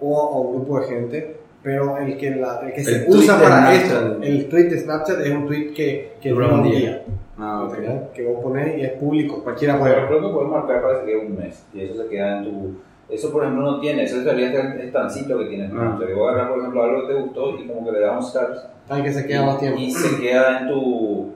o 0.00 0.20
a 0.20 0.40
un 0.40 0.56
grupo 0.56 0.80
de 0.80 0.86
gente, 0.86 1.36
pero 1.62 1.96
el 1.98 2.16
que, 2.16 2.30
la- 2.36 2.60
el 2.62 2.72
que 2.72 2.84
se 2.84 2.90
El 2.96 3.06
tweet 3.06 3.18
usa 3.18 3.40
para 3.40 3.74
esto, 3.74 4.18
el 4.22 4.48
tweet 4.48 4.64
de 4.64 4.78
Snapchat 4.78 5.20
es 5.20 5.30
un 5.32 5.46
tweet 5.46 5.72
que, 5.74 6.12
que 6.20 6.30
Dura 6.30 6.48
un 6.54 6.62
día. 6.64 6.78
día. 6.78 7.02
Ah, 7.38 7.64
ok. 7.66 7.74
¿entendés? 7.78 8.02
Que 8.14 8.24
vos 8.26 8.42
pones 8.42 8.78
y 8.78 8.82
es 8.82 8.92
público, 8.92 9.42
cualquiera 9.42 9.74
Pero 9.74 9.94
puede. 9.94 10.06
creo 10.06 10.20
que 10.28 10.34
puedes 10.34 10.50
marcar 10.50 10.82
para 10.82 11.00
que 11.00 11.06
quede 11.06 11.26
un 11.26 11.36
mes 11.36 11.66
y 11.74 11.80
eso 11.82 12.02
se 12.02 12.08
queda 12.08 12.38
en 12.38 12.44
tu... 12.44 12.74
Eso 13.08 13.30
por 13.30 13.42
ejemplo 13.44 13.62
no 13.70 13.78
tiene, 13.80 14.02
eso 14.02 14.20
sería 14.24 14.46
este 14.52 14.86
estancito 14.86 15.38
que 15.38 15.44
tienes. 15.46 15.70
Ah. 15.76 15.92
O 15.94 15.98
sea, 15.98 16.06
que 16.08 16.14
vos 16.14 16.28
agarras 16.30 16.48
por 16.50 16.58
ejemplo 16.58 16.82
algo 16.82 17.00
que 17.06 17.14
te 17.14 17.20
gustó 17.20 17.50
y 17.58 17.66
como 17.68 17.84
que 17.86 17.92
le 17.92 18.00
das 18.00 18.16
un 18.16 18.22
stars 18.22 18.66
Hay 18.88 19.02
que 19.02 19.12
se 19.12 19.26
queda 19.26 19.46
más 19.46 19.58
tiempo. 19.60 19.78
y 19.80 19.90
se 19.92 20.20
queda 20.20 20.60
en 20.60 20.68
tu... 20.68 21.32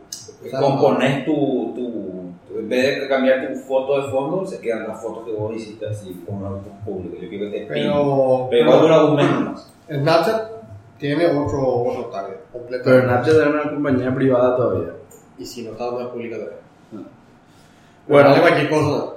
sea, 0.48 0.60
compones 0.60 1.24
tu, 1.24 1.72
tu... 1.74 2.58
En 2.58 2.68
vez 2.68 3.00
de 3.00 3.08
cambiar 3.08 3.46
tu 3.46 3.54
foto 3.60 4.02
de 4.02 4.10
fondo, 4.10 4.44
se 4.44 4.60
quedan 4.60 4.88
las 4.88 5.00
fotos 5.00 5.24
que 5.24 5.32
vos 5.32 5.54
hiciste 5.54 5.86
así 5.86 6.22
como 6.26 6.46
algo 6.46 6.62
público. 6.84 7.16
Yo 7.20 7.28
quiero 7.28 7.50
que 7.50 7.60
te. 7.60 7.66
Pero, 7.66 8.48
Pero 8.50 8.78
dura 8.78 9.04
un 9.04 9.16
mes 9.16 9.30
más. 9.40 9.72
Snapchat 9.88 10.50
tiene 10.98 11.26
otro, 11.26 11.66
otro 11.66 12.06
target 12.06 12.40
completo. 12.52 12.84
Pero 12.84 13.02
Snapchat 13.02 13.34
es 13.34 13.46
una 13.46 13.70
compañía 13.70 14.14
privada 14.14 14.56
todavía. 14.56 14.92
Y 15.38 15.44
si 15.44 15.62
no 15.62 15.72
está, 15.72 15.90
no 15.90 16.00
es 16.00 16.06
pública 16.08 16.36
todavía. 16.36 16.58
Bueno. 18.08 18.28
vale 18.30 18.40
cualquier 18.40 18.68
cosa. 18.68 19.12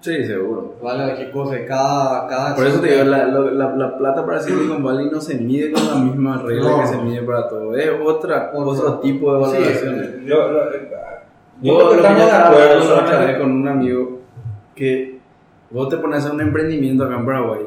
Sí, 0.00 0.24
seguro. 0.24 0.76
Vale 0.82 1.04
cualquier 1.04 1.30
cosa. 1.30 1.56
Cada, 1.66 2.26
cada 2.26 2.54
Por 2.56 2.66
eso 2.66 2.80
te 2.80 2.88
digo, 2.92 3.04
la, 3.04 3.26
la, 3.26 3.40
la, 3.50 3.76
la 3.76 3.98
plata 3.98 4.24
para 4.24 4.40
Silicon 4.40 4.82
Valley 4.82 5.10
no 5.10 5.20
se 5.20 5.34
mide 5.36 5.72
con 5.72 5.86
la 5.86 5.94
misma 5.96 6.38
regla 6.42 6.70
No. 6.70 6.80
que 6.80 6.86
se 6.86 6.96
mide 6.98 7.22
para 7.22 7.48
todo. 7.48 7.76
Es 7.76 7.90
otra, 8.02 8.50
Otro. 8.54 8.70
otro 8.70 8.98
tipo 9.00 9.36
de 9.36 9.44
Sí, 9.44 9.52
valoración. 9.58 10.24
Yo, 10.24 10.36
lo- 10.52 10.72
eh, 10.72 10.88
yo 11.60 11.72
Yo 11.72 11.78
creo 11.78 11.90
que 11.90 11.96
lo 11.96 12.02
que 12.02 12.08
yo 12.08 12.26
de 12.26 12.32
acuerdo 12.32 12.82
solamente- 12.82 13.26
vez 13.26 13.38
con 13.38 13.50
un 13.52 13.68
amigo 13.68 14.18
que 14.74 15.18
vos 15.70 15.88
te 15.90 15.96
pones 15.98 16.24
a 16.26 16.32
un 16.32 16.40
emprendimiento 16.40 17.04
acá 17.04 17.16
en 17.16 17.26
Paraguay 17.26 17.60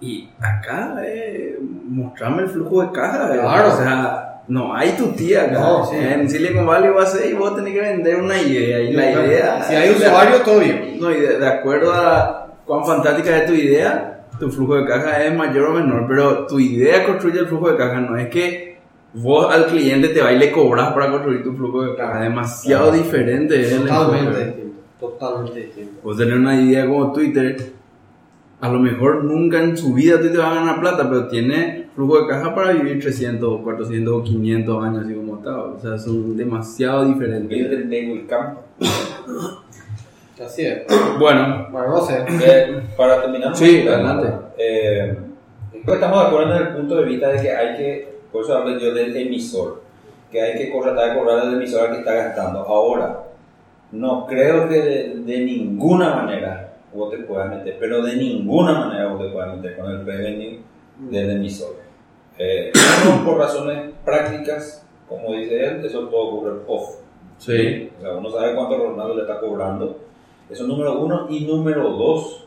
y 0.00 0.30
acá 0.40 0.94
eh, 1.04 1.58
mostrame 1.88 2.42
el 2.44 2.48
flujo 2.48 2.80
de 2.82 2.90
caja. 2.92 3.34
eh. 3.34 3.38
Claro. 3.38 3.68
O 3.68 3.76
sea, 3.76 4.35
no 4.48 4.74
hay 4.74 4.90
tu 4.92 5.08
tía. 5.08 5.48
No, 5.48 5.86
sí. 5.86 5.96
En 5.96 6.28
Silicon 6.28 6.66
Valley 6.66 6.90
vas 6.90 7.14
a 7.14 7.18
ser 7.18 7.30
y 7.30 7.34
vos 7.34 7.54
tenés 7.56 7.74
que 7.74 7.80
vender 7.80 8.16
una 8.20 8.40
idea. 8.40 8.80
Y 8.80 8.92
la 8.92 9.10
idea. 9.10 9.62
Si 9.62 9.74
hay 9.74 9.90
usuario, 9.90 10.40
todo 10.42 10.60
bien. 10.60 10.96
No, 11.00 11.10
y 11.10 11.20
de, 11.20 11.38
de 11.38 11.46
acuerdo 11.46 11.92
a 11.92 12.46
cuán 12.64 12.84
fantástica 12.84 13.36
es 13.38 13.46
tu 13.46 13.52
idea, 13.52 14.26
tu 14.38 14.50
flujo 14.50 14.76
de 14.76 14.86
caja 14.86 15.24
es 15.24 15.34
mayor 15.34 15.70
o 15.70 15.72
menor, 15.74 16.06
pero 16.08 16.46
tu 16.46 16.58
idea 16.58 17.04
construye 17.04 17.40
el 17.40 17.46
flujo 17.46 17.70
de 17.70 17.76
caja, 17.76 18.00
no 18.00 18.16
es 18.16 18.28
que 18.28 18.78
vos 19.14 19.52
al 19.52 19.66
cliente 19.66 20.08
te 20.08 20.20
va 20.20 20.32
y 20.32 20.38
le 20.38 20.52
cobras 20.52 20.92
para 20.92 21.10
construir 21.10 21.42
tu 21.42 21.54
flujo 21.54 21.82
de 21.84 21.96
caja, 21.96 22.24
es 22.24 22.28
demasiado 22.28 22.92
diferente. 22.92 23.62
Totalmente 23.62 24.44
distinto. 24.44 24.80
Totalmente 25.00 25.60
distinto. 25.60 26.00
Vos 26.02 26.16
tener 26.16 26.36
una 26.36 26.60
idea 26.60 26.86
como 26.86 27.12
Twitter, 27.12 27.56
a 28.60 28.68
lo 28.68 28.78
mejor 28.78 29.24
nunca 29.24 29.62
en 29.62 29.76
su 29.76 29.94
vida 29.94 30.20
Twitter 30.20 30.40
va 30.40 30.50
a 30.50 30.54
ganar 30.56 30.80
plata, 30.80 31.08
pero 31.08 31.28
tiene 31.28 31.85
flujo 31.96 32.20
de 32.20 32.28
caja 32.28 32.54
para 32.54 32.72
vivir 32.72 33.00
300, 33.00 33.62
400 33.62 34.14
o 34.14 34.22
500 34.22 34.84
años 34.84 35.04
así 35.04 35.14
como 35.14 35.36
está, 35.38 35.58
o 35.62 35.78
sea, 35.80 35.98
son 35.98 36.36
demasiado 36.36 37.06
diferentes. 37.06 37.48
Build 37.48 37.72
el 37.72 37.82
table 37.84 38.26
camp. 38.28 38.58
Así 40.44 40.66
es. 40.66 40.82
Bueno, 41.18 41.66
Bueno, 41.72 41.88
no 41.88 42.00
sé. 42.02 42.24
Eh, 42.28 42.82
para 42.96 43.22
terminar, 43.22 43.56
Sí, 43.56 43.82
¿no? 43.84 43.92
adelante. 43.92 44.28
Eh, 44.58 45.16
estamos 45.86 46.20
de 46.20 46.26
acuerdo 46.26 46.56
en 46.56 46.66
el 46.66 46.76
punto 46.76 46.96
de 46.96 47.04
vista 47.04 47.28
de 47.30 47.40
que 47.40 47.50
hay 47.50 47.76
que, 47.76 48.18
por 48.30 48.44
eso 48.44 48.54
hablo 48.56 48.78
yo 48.78 48.92
del 48.92 49.16
emisor, 49.16 49.82
que 50.30 50.42
hay 50.42 50.58
que 50.58 50.78
tratar 50.82 51.10
de 51.14 51.18
cobrar 51.18 51.38
al 51.38 51.54
emisor 51.54 51.86
al 51.88 51.92
que 51.94 51.98
está 52.00 52.14
gastando. 52.14 52.60
Ahora, 52.60 53.22
no 53.92 54.26
creo 54.26 54.68
que 54.68 54.82
de, 54.82 55.14
de 55.24 55.38
ninguna 55.46 56.14
manera 56.16 56.74
vos 56.94 57.10
te 57.10 57.18
puedas 57.18 57.48
meter, 57.48 57.76
pero 57.80 58.02
de 58.02 58.16
ninguna 58.16 58.78
manera 58.78 59.06
vos 59.08 59.22
te 59.22 59.30
puedas 59.30 59.56
meter 59.56 59.76
con 59.78 59.90
el 59.90 60.04
revenue 60.04 60.58
del 61.10 61.30
emisor. 61.30 61.85
Eh, 62.38 62.72
uno, 63.06 63.24
por 63.24 63.38
razones 63.38 63.92
prácticas, 64.04 64.86
como 65.08 65.32
dice 65.32 65.64
él, 65.64 65.84
eso 65.84 66.10
puede 66.10 66.24
ocurrir 66.24 66.62
off. 66.66 66.96
Sí. 67.38 67.90
O 67.98 68.00
sea, 68.00 68.12
uno 68.14 68.30
sabe 68.30 68.54
cuánto 68.54 68.78
Ronaldo 68.78 69.14
le 69.14 69.22
está 69.22 69.40
cobrando. 69.40 69.98
Eso 70.48 70.62
es 70.62 70.68
número 70.68 70.98
uno. 70.98 71.26
Y 71.28 71.44
número 71.44 71.90
dos, 71.90 72.46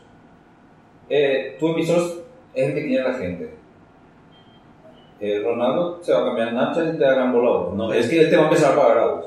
eh, 1.08 1.56
tu 1.58 1.68
emisor 1.68 2.24
es 2.54 2.68
el 2.68 2.74
que 2.74 2.82
tiene 2.82 3.02
la 3.02 3.14
gente. 3.14 3.54
Eh, 5.20 5.42
Ronaldo 5.44 5.98
se 6.02 6.12
va 6.12 6.22
a 6.22 6.24
cambiar 6.24 6.50
Snapchat 6.50 6.94
y 6.94 6.98
te 6.98 7.04
hagan 7.04 7.32
vos. 7.32 7.74
No, 7.74 7.92
es 7.92 8.08
que 8.08 8.20
él 8.22 8.30
te 8.30 8.36
va 8.36 8.44
a 8.44 8.46
empezar 8.46 8.72
a 8.72 8.76
pagar 8.80 8.98
a 8.98 9.06
vos. 9.06 9.24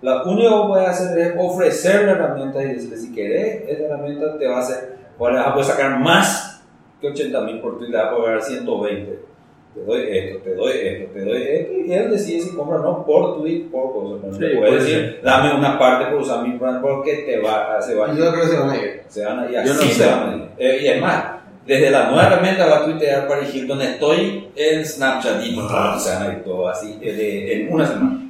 Lo 0.00 0.24
único 0.24 0.62
que 0.62 0.68
puedes 0.68 0.88
hacer 0.88 1.18
es 1.18 1.34
ofrecer 1.38 2.04
la 2.04 2.12
herramienta 2.12 2.62
y 2.62 2.68
decirle 2.68 2.96
si 2.96 3.14
querés, 3.14 3.68
esta 3.68 3.84
herramienta 3.84 4.38
te 4.38 4.46
va 4.46 4.56
a 4.56 4.60
hacer, 4.60 4.98
vas 5.18 5.46
a 5.46 5.52
poder 5.52 5.66
sacar 5.66 5.98
más 5.98 6.62
que 7.00 7.08
80 7.08 7.40
mil 7.42 7.60
por 7.60 7.82
y 7.82 7.90
te 7.90 7.96
va 7.96 8.10
a 8.10 8.16
pagar 8.16 8.42
120 8.42 9.33
te 9.74 9.84
doy 9.84 10.02
esto, 10.10 10.38
te 10.44 10.54
doy 10.54 10.72
esto, 10.72 11.12
te 11.12 11.20
doy 11.24 11.42
esto, 11.42 11.72
y 11.86 11.92
él 11.92 12.10
decide 12.10 12.40
si 12.40 12.54
compra 12.56 12.76
o 12.76 12.82
no 12.82 13.04
por 13.04 13.38
tweet, 13.38 13.64
por 13.70 13.92
cosas. 13.92 14.24
No 14.24 14.32
Sí, 14.32 14.38
puede 14.38 14.56
puede 14.56 14.72
decir, 14.74 15.20
dame 15.22 15.54
una 15.58 15.78
parte 15.78 16.10
por 16.12 16.20
usar 16.22 16.46
mi 16.46 16.56
brand 16.56 16.80
porque 16.80 17.14
te 17.26 17.40
va, 17.40 17.80
se 17.82 17.94
va 17.94 18.06
a 18.10 18.12
Y 18.14 18.16
yo 18.18 18.30
creo 18.30 18.42
que 18.44 18.48
se 18.48 18.56
van 18.58 18.70
a 18.70 18.76
ir. 18.76 19.02
se 19.08 19.24
van 19.24 19.38
a, 19.40 19.50
Yo 19.50 19.58
así 19.60 19.68
no 19.68 19.74
se 19.74 19.88
sé. 19.94 20.06
van 20.06 20.28
a 20.30 20.36
ir. 20.36 20.42
Eh, 20.58 20.78
y 20.82 20.86
es 20.88 21.00
más, 21.00 21.24
desde 21.66 21.90
la 21.90 22.10
nueva 22.10 22.26
herramienta 22.26 22.66
va 22.66 22.76
a 22.78 22.84
tuitear 22.84 23.26
para 23.26 23.40
donde 23.66 23.84
estoy 23.84 24.48
en 24.54 24.84
Snapchat 24.84 25.44
y 25.44 25.54
¡pum! 25.54 25.68
se 25.98 26.10
van 26.14 26.22
a 26.22 26.32
ir 26.34 26.44
todo 26.44 26.68
así 26.68 26.98
en 27.02 27.72
una 27.72 27.86
semana. 27.86 28.20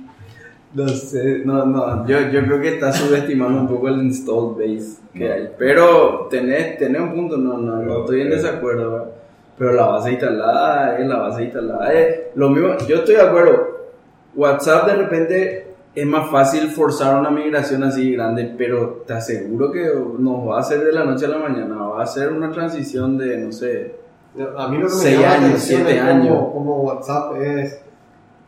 No 0.73 0.89
sé, 0.89 1.43
no, 1.45 1.65
no, 1.67 2.05
yo, 2.09 2.19
yo 2.33 2.43
creo 2.47 2.61
que 2.61 2.69
está 2.75 2.93
subestimando 2.93 3.61
un 3.61 3.69
poco 3.69 3.89
el 3.89 4.03
install 4.03 4.55
base 4.59 4.97
que 5.17 5.33
hay. 5.33 5.49
Pero 5.57 6.27
tenés, 6.29 6.79
tenés 6.79 7.01
un 7.01 7.13
punto, 7.15 7.37
no, 7.37 7.59
no, 7.59 7.77
no 7.81 8.01
estoy 8.01 8.23
en 8.23 8.31
desacuerdo, 8.31 8.91
¿verdad? 8.91 9.07
Pero 9.59 9.73
la 9.73 9.87
base 9.87 10.13
instalada 10.13 10.99
es 10.99 11.07
la 11.07 11.17
base 11.19 11.45
instalada. 11.45 11.93
Es 11.93 12.17
lo 12.35 12.51
mismo, 12.51 12.77
yo 12.89 12.97
estoy 12.97 13.15
de 13.17 13.21
acuerdo. 13.23 13.75
WhatsApp 14.35 14.87
de 14.89 14.95
repente 14.97 15.67
es 15.95 16.07
más 16.07 16.29
fácil 16.29 16.69
forzar 16.71 17.21
una 17.21 17.31
migración 17.31 17.85
así 17.85 18.13
grande, 18.13 18.53
pero 18.59 19.05
te 19.07 19.13
aseguro 19.13 19.71
que 19.71 19.89
no 20.19 20.47
va 20.47 20.59
a 20.59 20.63
ser 20.63 20.81
de 20.85 20.93
la 20.93 21.05
noche 21.05 21.27
a 21.27 21.29
la 21.29 21.39
mañana, 21.39 21.77
va 21.77 22.03
a 22.03 22.07
ser 22.07 22.33
una 22.33 22.51
transición 22.51 23.17
de, 23.17 23.39
no 23.39 23.53
sé, 23.53 23.95
A 24.59 24.67
mí 24.67 24.79
lo 24.79 24.89
que 24.89 24.95
me 24.95 25.01
Seis 25.01 25.21
llama 25.21 25.37
la 25.39 25.47
años, 25.47 25.61
siete 25.61 26.01
años. 26.01 26.37
cómo 26.53 26.83
WhatsApp 26.83 27.37
es, 27.41 27.81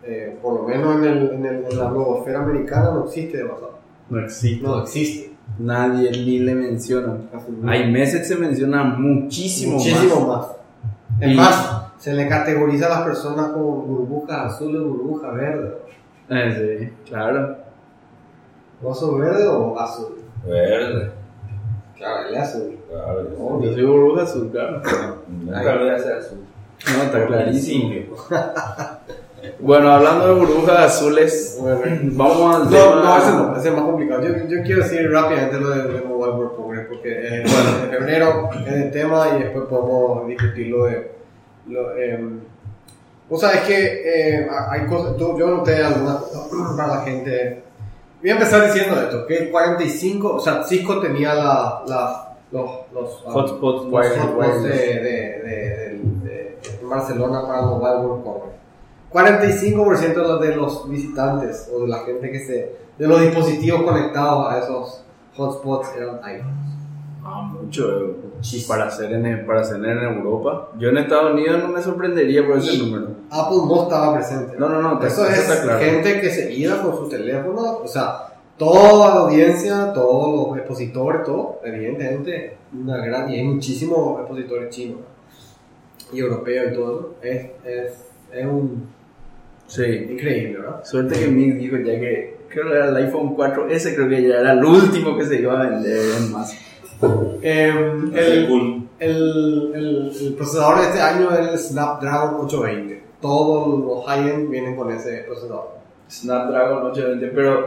eh, 0.03 0.37
por 0.42 0.55
lo 0.55 0.62
menos 0.69 0.97
en, 0.97 1.05
el, 1.05 1.31
en, 1.35 1.47
el, 1.47 1.64
en 1.71 1.79
la 1.79 1.85
blogosfera 1.88 2.42
americana, 2.42 2.90
no 2.90 3.05
existe 3.05 3.38
de 3.38 3.45
WhatsApp. 3.45 3.71
no 4.11 4.21
existe. 4.25 4.66
No 4.66 4.83
existe. 4.83 5.31
Nadie 5.61 6.11
ni 6.11 6.40
le 6.40 6.55
menciona. 6.57 7.16
Hay 7.69 7.92
meses 7.92 8.27
se 8.27 8.35
menciona 8.35 8.83
muchísimo, 8.83 9.75
Muchísimo 9.75 10.21
más. 10.27 10.38
más. 10.38 10.57
Es 11.20 11.33
Y- 11.33 11.35
más, 11.35 11.83
se 11.98 12.12
le 12.12 12.29
categoriza 12.29 12.87
a 12.87 12.90
las 12.90 13.02
personas 13.02 13.48
como 13.48 13.76
burbujas 13.83 14.55
azules, 14.55 14.83
burbujas 14.83 15.35
verdes. 15.35 15.72
Eh, 16.29 16.88
sí, 17.05 17.11
claro. 17.11 17.57
¿Vos 18.83 18.98
sos 19.00 19.18
verde 19.18 19.46
o 19.48 19.79
azul? 19.79 20.16
Verde. 20.46 21.11
Claro, 21.96 22.29
es 22.29 22.38
azul. 22.38 22.76
Claro. 22.90 23.61
Yo 23.62 23.72
soy 23.72 23.85
burbuja 23.85 24.22
azul, 24.24 24.50
claro. 24.50 24.83
Nunca 25.29 25.74
lo 25.74 25.81
voy 25.81 25.90
a 25.90 25.94
hacer 25.96 26.16
azul. 26.18 26.38
No, 26.96 27.02
está 27.05 27.26
clarísimo. 27.26 27.90
Bueno, 29.61 29.90
hablando 29.92 30.27
de 30.29 30.35
burbujas 30.40 30.79
azules, 30.96 31.59
vamos 31.62 32.55
al 32.57 32.64
No, 32.64 32.70
tema. 32.70 33.03
no, 33.03 33.16
ese 33.18 33.33
no, 33.33 33.57
ese 33.57 33.68
es 33.68 33.75
más 33.75 33.85
complicado. 33.85 34.22
Yo, 34.22 34.35
yo 34.49 34.62
quiero 34.62 34.83
decir 34.83 35.11
rápidamente 35.11 35.61
lo 35.61 35.70
de, 35.70 35.83
de 35.92 36.01
Mobile 36.03 36.33
World 36.33 36.57
Congress 36.57 36.87
porque 36.88 37.11
eh, 37.12 37.42
bueno, 37.44 37.85
en 37.85 37.90
febrero 37.90 38.51
es 38.66 38.72
el 38.72 38.90
tema 38.90 39.29
y 39.37 39.42
después 39.44 39.64
podemos 39.66 40.27
discutir 40.27 40.68
lo 40.68 40.85
de. 40.87 41.11
Lo, 41.68 41.96
eh, 41.96 42.25
Vos 43.29 43.40
sabés 43.40 43.61
que 43.62 44.03
eh, 44.38 44.49
hay 44.70 44.87
cosas, 44.87 45.16
tú- 45.16 45.37
yo 45.37 45.49
noté 45.49 45.83
algunas 45.83 46.16
cosas 46.16 46.49
para 46.77 46.94
la 46.96 47.01
gente. 47.03 47.62
Voy 48.20 48.31
a 48.31 48.35
empezar 48.35 48.64
diciendo 48.72 49.01
esto: 49.01 49.27
que 49.27 49.37
el 49.38 49.51
45, 49.51 50.35
o 50.37 50.40
sea, 50.40 50.62
Cisco 50.64 51.01
tenía 51.01 51.35
la, 51.35 51.83
la, 51.87 52.37
los, 52.53 52.70
los 52.92 53.25
um, 53.27 53.35
Hotspots 53.35 53.85
los 53.85 53.92
wireless. 53.92 54.18
hotspots 54.25 54.62
de, 54.62 54.68
de, 54.70 55.01
de, 55.03 56.01
de- 56.22 56.59
de 56.81 56.85
Barcelona 56.85 57.42
para 57.46 57.61
el 57.61 57.66
Mobile 57.66 57.96
World 58.07 58.25
Congress. 58.25 58.53
45% 59.12 59.99
de 60.14 60.14
los, 60.16 60.40
de 60.40 60.57
los 60.57 60.88
visitantes 60.90 61.71
o 61.75 61.83
de 61.83 61.88
la 61.88 61.99
gente 62.01 62.31
que 62.31 62.40
se. 62.40 62.77
de 62.99 63.07
los 63.07 63.21
dispositivos 63.21 63.83
conectados 63.83 64.53
a 64.53 64.59
esos 64.59 65.03
hotspots 65.37 65.88
eran 65.97 66.21
iPhones. 66.25 66.55
Ah, 67.25 67.42
mucho. 67.42 67.90
eh, 67.90 68.16
Para 68.69 68.87
hacer, 68.87 69.12
en, 69.12 69.47
para 69.47 69.61
hacer 69.62 69.85
en 69.85 69.99
Europa. 69.99 70.71
Yo 70.79 70.90
en 70.90 70.99
Estados 70.99 71.33
Unidos 71.33 71.61
no 71.62 71.69
me 71.69 71.83
sorprendería 71.83 72.47
por 72.47 72.59
ese 72.59 72.75
Y- 72.75 72.79
número. 72.87 73.09
Apple 73.31 73.59
no 73.66 73.83
estaba 73.83 74.14
presente. 74.14 74.57
No, 74.57 74.69
no, 74.69 74.81
no, 74.81 75.03
Eso 75.05 75.27
es 75.27 75.38
está 75.38 75.62
claro. 75.62 75.81
gente 75.81 76.21
que 76.21 76.31
se 76.31 76.53
iba 76.53 76.81
con 76.81 76.97
su 76.97 77.09
teléfono, 77.09 77.79
o 77.83 77.87
sea, 77.88 78.29
toda 78.57 79.14
la 79.14 79.21
audiencia, 79.23 79.92
todos 79.92 80.49
los 80.51 80.59
expositores, 80.59 81.25
todo, 81.25 81.61
evidentemente, 81.64 82.57
una 82.73 82.99
gran, 83.05 83.29
y 83.29 83.37
hay 83.38 83.45
muchísimos 83.45 84.21
expositores 84.21 84.71
chinos 84.75 85.01
y 86.12 86.21
europeos 86.21 86.71
y 86.71 86.75
todo 86.77 86.92
eso, 87.01 87.14
es, 87.23 87.47
es, 87.64 87.92
es 88.33 88.47
un 88.47 88.88
Sí. 89.66 89.85
increíble, 89.85 90.59
¿verdad? 90.59 90.85
Suerte 90.85 91.18
que 91.18 91.26
Mick 91.29 91.57
dijo 91.57 91.76
ya 91.79 91.98
que 91.98 92.37
creo 92.48 92.66
que 92.68 92.72
era 92.74 92.88
el 92.88 92.96
iPhone 92.96 93.37
4S, 93.37 93.94
creo 93.94 94.09
que 94.09 94.22
ya 94.29 94.40
era 94.40 94.52
el 94.52 94.64
último 94.64 95.16
que 95.16 95.24
se 95.24 95.40
iba 95.40 95.61
a 95.61 95.66
vender 95.68 95.98
en 96.18 96.33
más. 96.33 96.57
Em, 97.42 98.12
el, 98.14 98.88
el, 98.98 99.72
el, 99.74 100.12
el 100.20 100.35
procesador 100.35 100.81
de 100.81 100.87
este 100.87 101.00
año 101.00 101.31
es 101.33 101.48
el 101.52 101.59
Snapdragon 101.59 102.35
820. 102.46 103.02
Todos 103.20 103.79
los 103.85 104.07
high-end 104.07 104.50
vienen 104.50 104.76
con 104.76 104.90
ese 104.90 105.24
procesador. 105.26 105.76
Snapdragon 106.09 106.87
820, 106.87 107.35
pero 107.35 107.66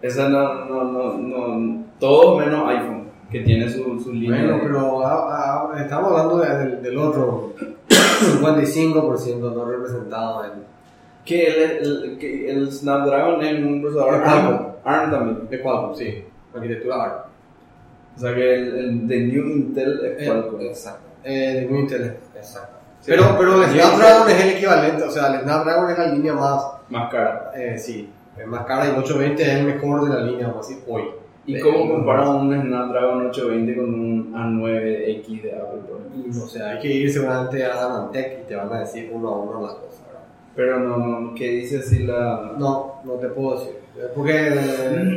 esa 0.00 0.28
no, 0.28 0.64
no, 0.66 0.84
no, 0.84 1.12
no, 1.18 1.84
todo 1.98 2.38
menos 2.38 2.66
iPhone, 2.68 3.08
que 3.30 3.40
tiene 3.40 3.68
su, 3.68 4.00
su 4.00 4.12
línea. 4.12 4.42
Bueno, 4.44 4.60
pero 4.62 5.02
ah, 5.06 5.72
estamos 5.78 6.12
hablando 6.12 6.38
de- 6.38 6.56
del, 6.58 6.82
del 6.82 6.96
otro 6.98 7.52
55% 7.88 9.38
no 9.54 9.64
representado 9.64 10.44
en, 10.44 10.50
que 11.24 11.46
el, 11.46 11.62
el, 11.86 12.18
que 12.18 12.50
el 12.50 12.72
Snapdragon 12.72 13.42
es 13.42 13.62
un 13.62 13.80
procesador 13.82 14.14
ARM. 14.24 14.66
ARM 14.84 15.10
también. 15.10 15.48
de 15.48 15.60
Qualcomm, 15.60 15.94
sí, 15.94 16.24
arquitectura 16.54 17.02
ARM. 17.04 17.14
O 18.16 18.20
sea 18.20 18.34
que 18.34 18.54
el, 18.54 18.76
el 18.78 19.08
de 19.08 19.20
New 19.20 19.46
Intel 19.46 20.00
es 20.18 20.26
Qualcomm. 20.28 20.60
exacto. 20.62 21.08
Eh, 21.24 21.66
New 21.70 21.80
Intel, 21.80 22.16
exacto. 22.36 22.76
Sí. 23.00 23.12
pero, 23.12 23.34
pero 23.38 23.62
el 23.62 23.70
Snapdragon 23.70 24.28
es 24.30 24.44
el 24.44 24.50
equivalente, 24.50 25.02
o 25.04 25.10
sea, 25.10 25.34
el 25.34 25.40
Snapdragon 25.42 25.90
es 25.90 25.98
la 25.98 26.06
línea 26.08 26.34
más, 26.34 26.62
Más 26.90 27.10
cara. 27.10 27.50
eh, 27.56 27.78
sí, 27.78 28.10
es 28.38 28.46
más 28.46 28.64
cara 28.66 28.86
y 28.86 28.90
el 28.90 28.96
820 28.96 29.42
es 29.42 29.48
el 29.48 29.64
mejor 29.66 30.04
de 30.08 30.14
la 30.14 30.20
línea, 30.22 30.48
vamos 30.48 30.66
a 30.66 30.68
decir, 30.68 30.84
hoy. 30.88 31.02
¿Y 31.46 31.56
Eh, 31.56 31.60
cómo 31.60 31.88
comparas 31.88 32.28
un 32.28 32.52
Snapdragon 32.62 33.26
820 33.28 33.76
con 33.76 33.94
un 33.94 34.34
A9X 34.34 35.42
de 35.42 35.52
Apple? 35.56 35.80
por 35.88 36.00
o 36.44 36.46
sea, 36.48 36.70
hay 36.72 36.78
que 36.80 36.88
ir 36.88 37.10
seguramente 37.12 37.64
a 37.64 37.86
Anantec 37.86 38.40
y 38.42 38.48
te 38.48 38.54
van 38.56 38.70
a 38.72 38.80
decir 38.80 39.10
uno 39.12 39.28
a 39.28 39.38
uno 39.38 39.62
las 39.62 39.74
cosas. 39.74 40.00
Pero 40.56 40.80
no, 40.80 41.34
¿qué 41.34 41.48
dice 41.48 41.78
así 41.78 42.00
la...? 42.00 42.52
No, 42.58 42.96
no 43.04 43.12
te 43.14 43.28
puedo 43.28 43.58
decir. 43.58 43.78
Porque, 44.14 44.50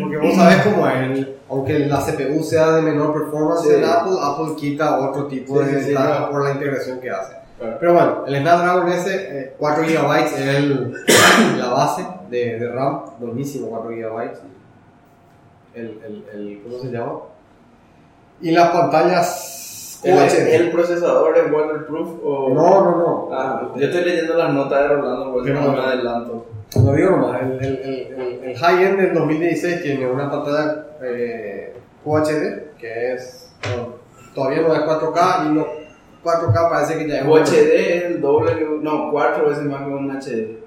porque 0.01 0.17
vos 0.17 0.35
sabes 0.35 0.57
cómo 0.63 0.87
es, 0.87 1.27
aunque 1.49 1.79
la 1.79 1.99
CPU 1.99 2.43
sea 2.43 2.71
de 2.73 2.81
menor 2.81 3.13
performance 3.13 3.61
Sí. 3.63 3.73
en 3.75 3.83
Apple, 3.85 4.13
Apple 4.21 4.55
quita 4.57 4.99
otro 4.99 5.27
tipo 5.27 5.63
Sí, 5.63 5.69
de 5.71 5.83
sí, 5.83 5.91
claro. 5.91 6.29
por 6.31 6.43
la 6.43 6.51
integración 6.51 6.99
que 6.99 7.09
hace. 7.09 7.33
Claro. 7.59 7.77
Pero 7.79 7.93
bueno, 7.93 8.23
el 8.27 8.41
Snapdragon 8.41 8.91
eh, 8.91 9.53
4 9.57 9.83
GB 9.83 10.19
es 10.25 10.39
el, 10.39 10.93
la 11.57 11.69
base 11.69 12.05
de, 12.29 12.59
de 12.59 12.67
RAM, 12.71 13.01
buenísimo 13.19 13.67
4 13.69 13.89
GB. 13.89 14.31
El, 15.75 15.83
el, 16.05 16.25
el, 16.33 16.61
¿Cómo 16.63 16.79
se 16.79 16.91
llama? 16.91 17.13
Y 18.41 18.51
las 18.51 18.69
pantallas 18.71 19.72
¿El, 20.03 20.17
QHD. 20.17 20.53
el 20.53 20.71
procesador 20.71 21.37
es 21.37 21.51
waterproof 21.51 22.09
o...? 22.23 22.49
No, 22.49 22.83
no, 22.83 22.97
no. 22.97 23.29
Ah, 23.31 23.71
yo 23.75 23.85
estoy 23.85 24.03
leyendo 24.03 24.35
las 24.35 24.53
notas 24.53 24.81
de 24.81 24.87
Rolando, 24.95 25.33
por 25.33 25.49
eso 25.49 25.61
no 25.61 25.71
me 25.71 25.79
adelanto. 25.79 26.45
Lo 26.83 26.93
digo 26.93 27.11
nomás, 27.11 27.41
el, 27.41 27.61
el, 27.61 28.39
el, 28.43 28.57
high-end 28.57 28.99
del 28.99 29.13
2016 29.13 29.83
tiene 29.83 30.07
una 30.09 30.29
pantalla 30.29 30.87
eh, 31.03 31.75
QHD, 32.03 32.77
que 32.79 33.13
es, 33.13 33.55
bueno, 33.63 33.93
todavía 34.33 34.61
no 34.61 34.73
es 34.73 34.81
4K 34.81 35.45
y 35.45 35.53
no 35.53 35.83
4K 36.23 36.69
parece 36.69 36.97
que 36.97 37.07
ya 37.07 37.19
es 37.19 37.25
UHD 37.25 37.53
es 37.53 38.03
el 38.05 38.21
doble, 38.21 38.57
que, 38.57 38.65
no, 38.65 39.11
cuatro 39.11 39.49
veces 39.49 39.63
más 39.65 39.83
que 39.83 39.89
un 39.89 40.09
HD. 40.09 40.63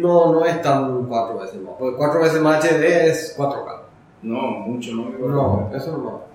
No, 0.00 0.32
no 0.32 0.44
es 0.44 0.60
tan 0.62 1.06
4 1.06 1.38
veces 1.38 1.60
más, 1.60 1.74
porque 1.78 1.96
4 1.96 2.20
veces 2.20 2.40
más 2.40 2.64
HD 2.64 2.84
es 3.08 3.38
4K. 3.38 3.80
No, 4.22 4.40
mucho, 4.40 4.92
¿no? 4.92 5.10
No, 5.28 5.70
eso 5.74 5.98
no. 5.98 6.33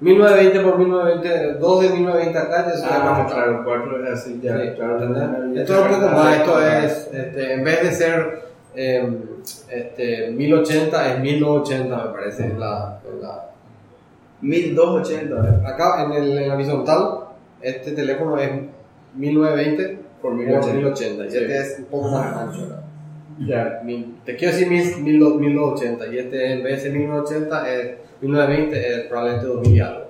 1920 0.00 0.60
por 0.60 0.78
1920, 0.78 1.54
2 1.58 1.80
de 1.82 1.88
1920 1.88 2.38
acá 2.38 2.66
ya 2.66 2.72
es 2.74 2.82
Ah, 2.84 3.24
4K. 3.26 3.32
claro, 3.32 3.62
cuatro 3.64 3.98
veces 3.98 4.18
así, 4.20 4.40
ya, 4.42 4.60
Sí, 4.60 4.68
claro. 4.76 5.02
¿entendés? 5.02 5.60
Esto 5.62 5.74
es 5.74 5.80
un 5.80 6.00
poco 6.00 6.12
más, 6.14 6.36
esto 6.36 6.60
es, 6.66 7.10
este, 7.12 7.52
en 7.54 7.64
vez 7.64 7.82
de 7.82 7.92
ser 7.92 8.42
eh, 8.74 9.18
este, 9.70 10.30
1080, 10.32 11.12
es 11.14 11.20
1080 11.20 11.96
me 12.04 12.10
parece, 12.12 12.48
la, 12.58 13.00
la, 13.22 13.50
1280. 14.42 15.66
Acá 15.66 16.04
en, 16.04 16.12
el, 16.12 16.38
en 16.38 16.48
la 16.48 16.54
horizontal, 16.54 17.20
este 17.62 17.92
teléfono 17.92 18.38
es 18.38 18.50
1920 19.14 19.98
Por 20.20 20.32
por 20.32 20.34
1080. 20.34 20.74
1080. 20.74 21.24
Y 21.24 21.26
este 21.28 21.56
es 21.58 21.78
un 21.78 21.84
poco 21.86 22.08
más 22.10 22.36
ancho. 22.36 22.68
Ya. 23.38 23.80
Mil- 23.84 24.16
Te 24.24 24.36
quiero 24.36 24.54
decir 24.54 24.68
mil- 24.70 24.96
mil 25.02 25.20
dos- 25.20 25.36
1280 25.36 26.06
y 26.06 26.18
este 26.18 26.52
en 26.52 26.62
vez 26.62 26.82
de 26.84 26.90
1980 26.90 27.70
es 27.72 27.90
1920 28.22 28.94
es 28.94 29.00
probablemente 29.06 29.46
2000 29.46 29.76
y 29.76 29.80
algo. 29.80 30.00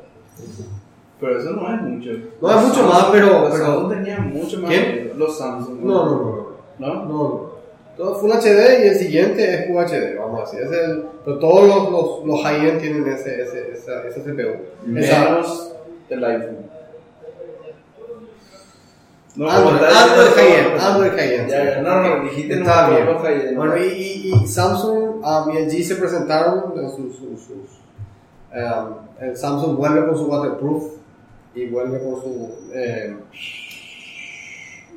Pero 1.20 1.38
eso 1.40 1.50
no 1.52 1.74
es 1.74 1.82
mucho. 1.82 2.10
No 2.42 2.50
es 2.60 2.66
mucho 2.68 2.86
más, 2.86 3.04
pero- 3.10 3.48
Los 3.48 3.58
Samsung 3.58 3.92
tenían 3.94 4.32
mucho 4.32 4.60
más. 4.60 4.70
¿Quién? 4.70 5.12
Los 5.16 5.38
Samsung. 5.38 5.80
No, 5.82 6.04
no, 6.04 6.10
no. 6.10 6.46
¿No? 6.78 6.94
No, 6.94 7.04
no. 7.04 7.56
Todo 7.96 8.14
Full 8.16 8.30
HD 8.30 8.84
y 8.84 8.88
el 8.88 8.94
siguiente 8.96 9.54
es 9.54 9.70
UHD, 9.70 10.18
vamos 10.18 10.40
a 10.40 10.44
decir. 10.44 10.60
Es 10.66 10.72
el, 10.78 11.04
pero 11.24 11.38
todos 11.38 11.66
los, 11.66 11.90
los, 11.90 12.26
los 12.26 12.42
high-end 12.42 12.78
tienen 12.78 13.08
ese, 13.08 13.40
ese, 13.42 13.72
esa, 13.72 14.06
ese 14.06 14.20
CPU. 14.20 14.98
Esa, 14.98 15.24
Menos 15.30 15.72
el 16.10 16.22
iPhone. 16.24 16.56
No, 19.36 19.50
Android, 19.50 19.82
Android 19.84 20.80
Android 20.80 21.10
high-end. 21.12 21.50
Ya, 21.50 21.64
ya, 21.64 21.82
no, 21.82 22.02
no, 22.02 22.24
dijiste 22.24 22.56
no 22.56 22.62
Está 22.62 22.88
bien. 22.88 23.56
Bueno, 23.56 23.76
y, 23.76 23.80
y, 23.82 24.32
y 24.42 24.46
Samsung 24.46 25.22
um, 25.22 25.50
y 25.54 25.58
LG 25.58 25.84
se 25.84 25.96
presentaron 25.96 26.72
en 26.78 26.88
sus, 26.90 27.16
sus, 27.16 27.40
sus, 27.40 27.70
um, 28.54 28.94
el 29.20 29.36
Samsung 29.36 29.76
vuelve 29.76 30.06
con 30.06 30.16
su 30.16 30.24
waterproof 30.26 30.84
y 31.54 31.66
vuelve 31.66 31.98
con 32.02 32.22
su 32.22 32.50
eh, 32.72 33.16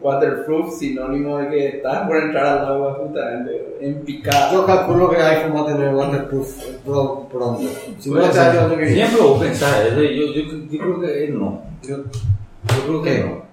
Waterproof, 0.01 0.77
sinónimo 0.79 1.37
de 1.39 1.49
que 1.49 1.67
estás 1.77 2.07
por 2.07 2.15
entrar 2.17 2.59
al 2.59 2.65
agua 2.67 2.97
justamente 3.01 3.77
en 3.81 4.01
picada. 4.05 4.53
yo 4.53 4.65
calculo 4.65 5.09
que 5.09 5.17
iPhone 5.17 5.53
va 5.57 5.61
a 5.69 5.73
tener 5.73 5.93
waterproof 5.93 6.63
pro- 6.85 7.27
pronto 7.29 7.63
si 7.97 8.09
no 8.09 8.15
Puede 8.21 8.29
este. 8.29 8.93
Siempre 8.93 9.21
vos 9.21 9.41
pensás 9.41 9.85
eso, 9.87 10.01
y 10.01 10.15
yo, 10.17 10.25
yo, 10.33 10.57
yo 10.71 10.79
creo 10.79 11.01
que 11.01 11.23
él 11.25 11.37
no. 11.37 11.61
yo, 11.83 11.97
Yo 11.97 12.83
creo 12.87 13.01
que 13.01 13.09
¿Qué? 13.13 13.19
no. 13.25 13.48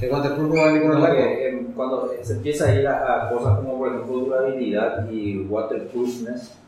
Porque, 0.00 1.48
em, 1.48 1.64
cuando 1.74 2.10
se 2.22 2.32
empieza 2.34 2.68
a 2.68 2.74
ir 2.74 2.86
a, 2.86 3.26
a 3.26 3.30
cosas 3.30 3.58
como 3.58 3.78
por 3.78 3.88
ejemplo 3.88 4.16
durabilidad 4.18 5.08
y 5.10 5.40
waterproofness, 5.46 6.58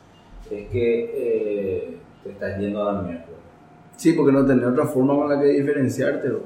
es 0.49 0.67
que 0.69 1.11
eh, 1.13 1.97
te 2.23 2.29
estás 2.31 2.57
yendo 2.59 2.87
a 2.87 2.93
la 2.93 3.01
mierda. 3.01 3.23
Sí, 3.97 4.13
porque 4.13 4.31
no 4.31 4.45
tenés 4.45 4.65
otra 4.65 4.85
forma 4.85 5.15
con 5.15 5.29
la 5.29 5.39
que 5.39 5.47
diferenciarte. 5.47 6.29
bro. 6.29 6.41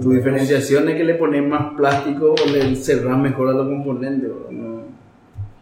Tu 0.00 0.10
diferenciación 0.12 0.88
es 0.88 0.96
que 0.96 1.04
le 1.04 1.14
pones 1.14 1.46
más 1.46 1.74
plástico 1.74 2.32
o 2.34 2.50
le 2.50 2.74
cerrás 2.76 3.18
mejor 3.18 3.48
a 3.48 3.52
los 3.52 3.66
componentes. 3.68 4.28
bro. 4.30 4.46
No. 4.50 4.80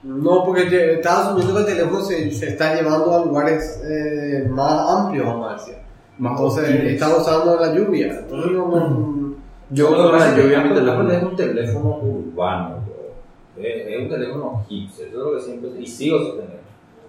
No, 0.05 0.44
porque 0.44 0.92
estaba 0.94 1.20
asumiendo 1.31 1.55
que 1.55 1.61
el 1.61 1.66
teléfono 1.79 2.01
se, 2.03 2.31
se 2.31 2.48
está 2.51 2.74
llevando 2.74 3.14
a 3.14 3.24
lugares 3.27 3.83
eh, 3.85 4.46
más 4.48 4.88
amplios, 4.88 5.27
vamos 5.27 5.51
a 5.51 5.53
decir. 5.55 5.74
Más 6.18 6.33
Entonces, 6.33 6.68
está 6.85 7.16
usando 7.16 7.57
la 7.61 7.74
lluvia. 7.74 8.18
Entonces, 8.20 8.53
no, 8.53 8.68
no- 8.68 9.27
Yo 9.70 9.90
Lo 9.90 10.04
que 10.07 10.11
pasa 10.16 10.28
es 10.31 10.35
que 10.35 10.42
lluvia 10.42 10.59
mi 10.61 10.68
Apple 10.70 10.81
teléfono. 10.81 11.12
es 11.12 11.22
un 11.22 11.37
teléfono 11.37 11.98
urbano, 12.02 12.76
bro. 12.87 13.62
es, 13.64 13.87
es 13.87 14.02
un 14.02 14.09
teléfono 14.09 14.64
hipster, 14.68 15.09
eso 15.09 15.18
es 15.18 15.24
lo 15.24 15.33
que 15.35 15.40
siempre 15.42 15.70
y 15.78 15.87
sigo 15.87 16.18
sosteniendo. 16.18 16.59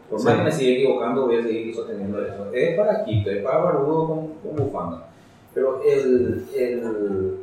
Por 0.09 0.23
más 0.23 0.31
Sí. 0.33 0.37
que 0.39 0.43
me 0.43 0.51
siga 0.51 0.71
equivocando, 0.79 1.25
voy 1.27 1.37
a 1.37 1.43
seguir 1.43 1.75
sosteniendo 1.75 2.25
eso. 2.25 2.47
Es 2.51 2.75
para 2.77 3.05
hipster, 3.05 3.37
es 3.37 3.43
para 3.43 3.57
barbudo 3.59 4.07
con, 4.07 4.27
con 4.43 4.55
bufanda. 4.65 5.07
Pero 5.53 5.81
el, 5.83 6.45
el, 6.57 7.37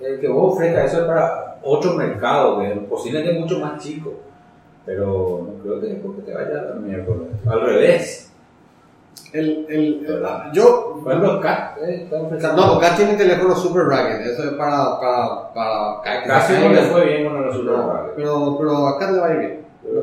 el 0.00 0.20
que 0.20 0.28
vos 0.28 0.52
ofrezcas 0.54 0.92
eso 0.92 1.00
es 1.02 1.06
para 1.06 1.58
otro 1.62 1.94
mercado, 1.94 2.60
que 2.60 2.68
posiblemente 2.88 3.38
mucho 3.40 3.58
más 3.60 3.82
chico. 3.82 4.12
Pero 4.84 5.48
no 5.56 5.62
creo 5.62 5.80
que 5.80 5.92
es 5.94 5.98
porque 6.00 6.22
te 6.22 6.32
vaya 6.34 6.60
a 6.60 6.62
la 6.66 6.74
miércoles. 6.76 7.28
Al 7.46 7.60
revés. 7.62 8.32
El, 9.32 9.66
el, 9.68 10.06
el- 10.06 10.52
yo, 10.52 11.00
Por 11.02 11.12
ejemplo, 11.12 11.40
Cat 11.40 11.78
eh, 11.86 12.08
no, 12.56 12.64
acá 12.74 12.94
tiene 12.96 13.14
teléfono 13.14 13.54
super 13.54 13.82
rugged. 13.84 14.20
Eso 14.32 14.44
es 14.44 14.50
para. 14.52 14.98
para, 14.98 15.52
para 15.52 16.22
Casi 16.26 16.54
no 16.54 16.68
le 16.70 16.82
fue 16.82 17.04
bien 17.04 17.28
con 17.28 17.44
el 17.44 17.52
Super 17.52 17.72
No, 17.72 17.92
Rugged. 17.92 18.12
pero, 18.16 18.56
pero 18.58 18.86
acá 18.88 19.10
le 19.12 19.18
va 19.18 19.26
a 19.28 19.32
ir 19.34 19.38
bien. 19.38 19.60
Pero 19.82 20.02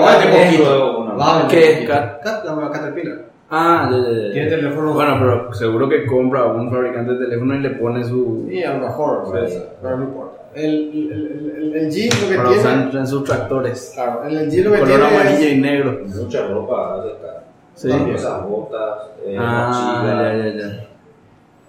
va 0.00 0.12
a 0.12 0.16
va 0.16 0.30
poquito. 0.30 1.16
Va 1.18 1.44
a 1.44 1.48
¿Qué 1.48 1.82
es? 1.82 1.88
Cat, 1.88 2.44
la 2.44 2.54
nueva 2.54 2.70
Caterpillar. 2.70 3.18
Ah, 3.50 3.86
ya, 3.90 3.98
ya, 3.98 4.26
ya. 4.28 4.32
Tiene 4.32 4.48
teléfono. 4.48 4.94
Bueno, 4.94 5.16
pero 5.20 5.52
seguro 5.52 5.88
que 5.88 6.06
compra 6.06 6.40
a 6.40 6.46
un 6.46 6.70
fabricante 6.70 7.12
de 7.12 7.24
teléfono 7.26 7.54
y 7.54 7.60
le 7.60 7.70
pone 7.70 8.02
su. 8.04 8.46
Sí, 8.48 8.62
a 8.64 8.74
lo 8.74 8.86
mejor, 8.86 9.28
pero 9.32 9.96
no 9.98 10.04
importa. 10.04 10.38
El, 10.54 10.64
el, 10.64 11.12
el, 11.12 11.76
el, 11.76 11.90
G 11.90 12.10
lo 12.22 12.28
que 12.28 12.34
tiene. 12.48 12.58
usar 12.60 12.90
en 12.94 13.06
sus 13.06 13.24
tractores. 13.24 13.92
Claro, 13.94 14.22
el 14.24 14.50
G 14.50 14.62
lo 14.64 14.72
que 14.72 14.78
Color 14.80 14.86
tiene. 15.00 15.06
amarillo 15.16 15.46
es- 15.46 15.52
y 15.52 15.60
negro. 15.60 15.98
Mucha 16.06 16.46
ropa. 16.46 17.04
Sí. 17.74 17.88
También. 17.88 18.16
Esas 18.16 18.46
botas, 18.46 18.98
eh, 19.24 19.36
Ah, 19.40 20.00
mochila. 20.04 20.36
ya, 20.36 20.44
ya, 20.44 20.56
ya. 20.56 20.88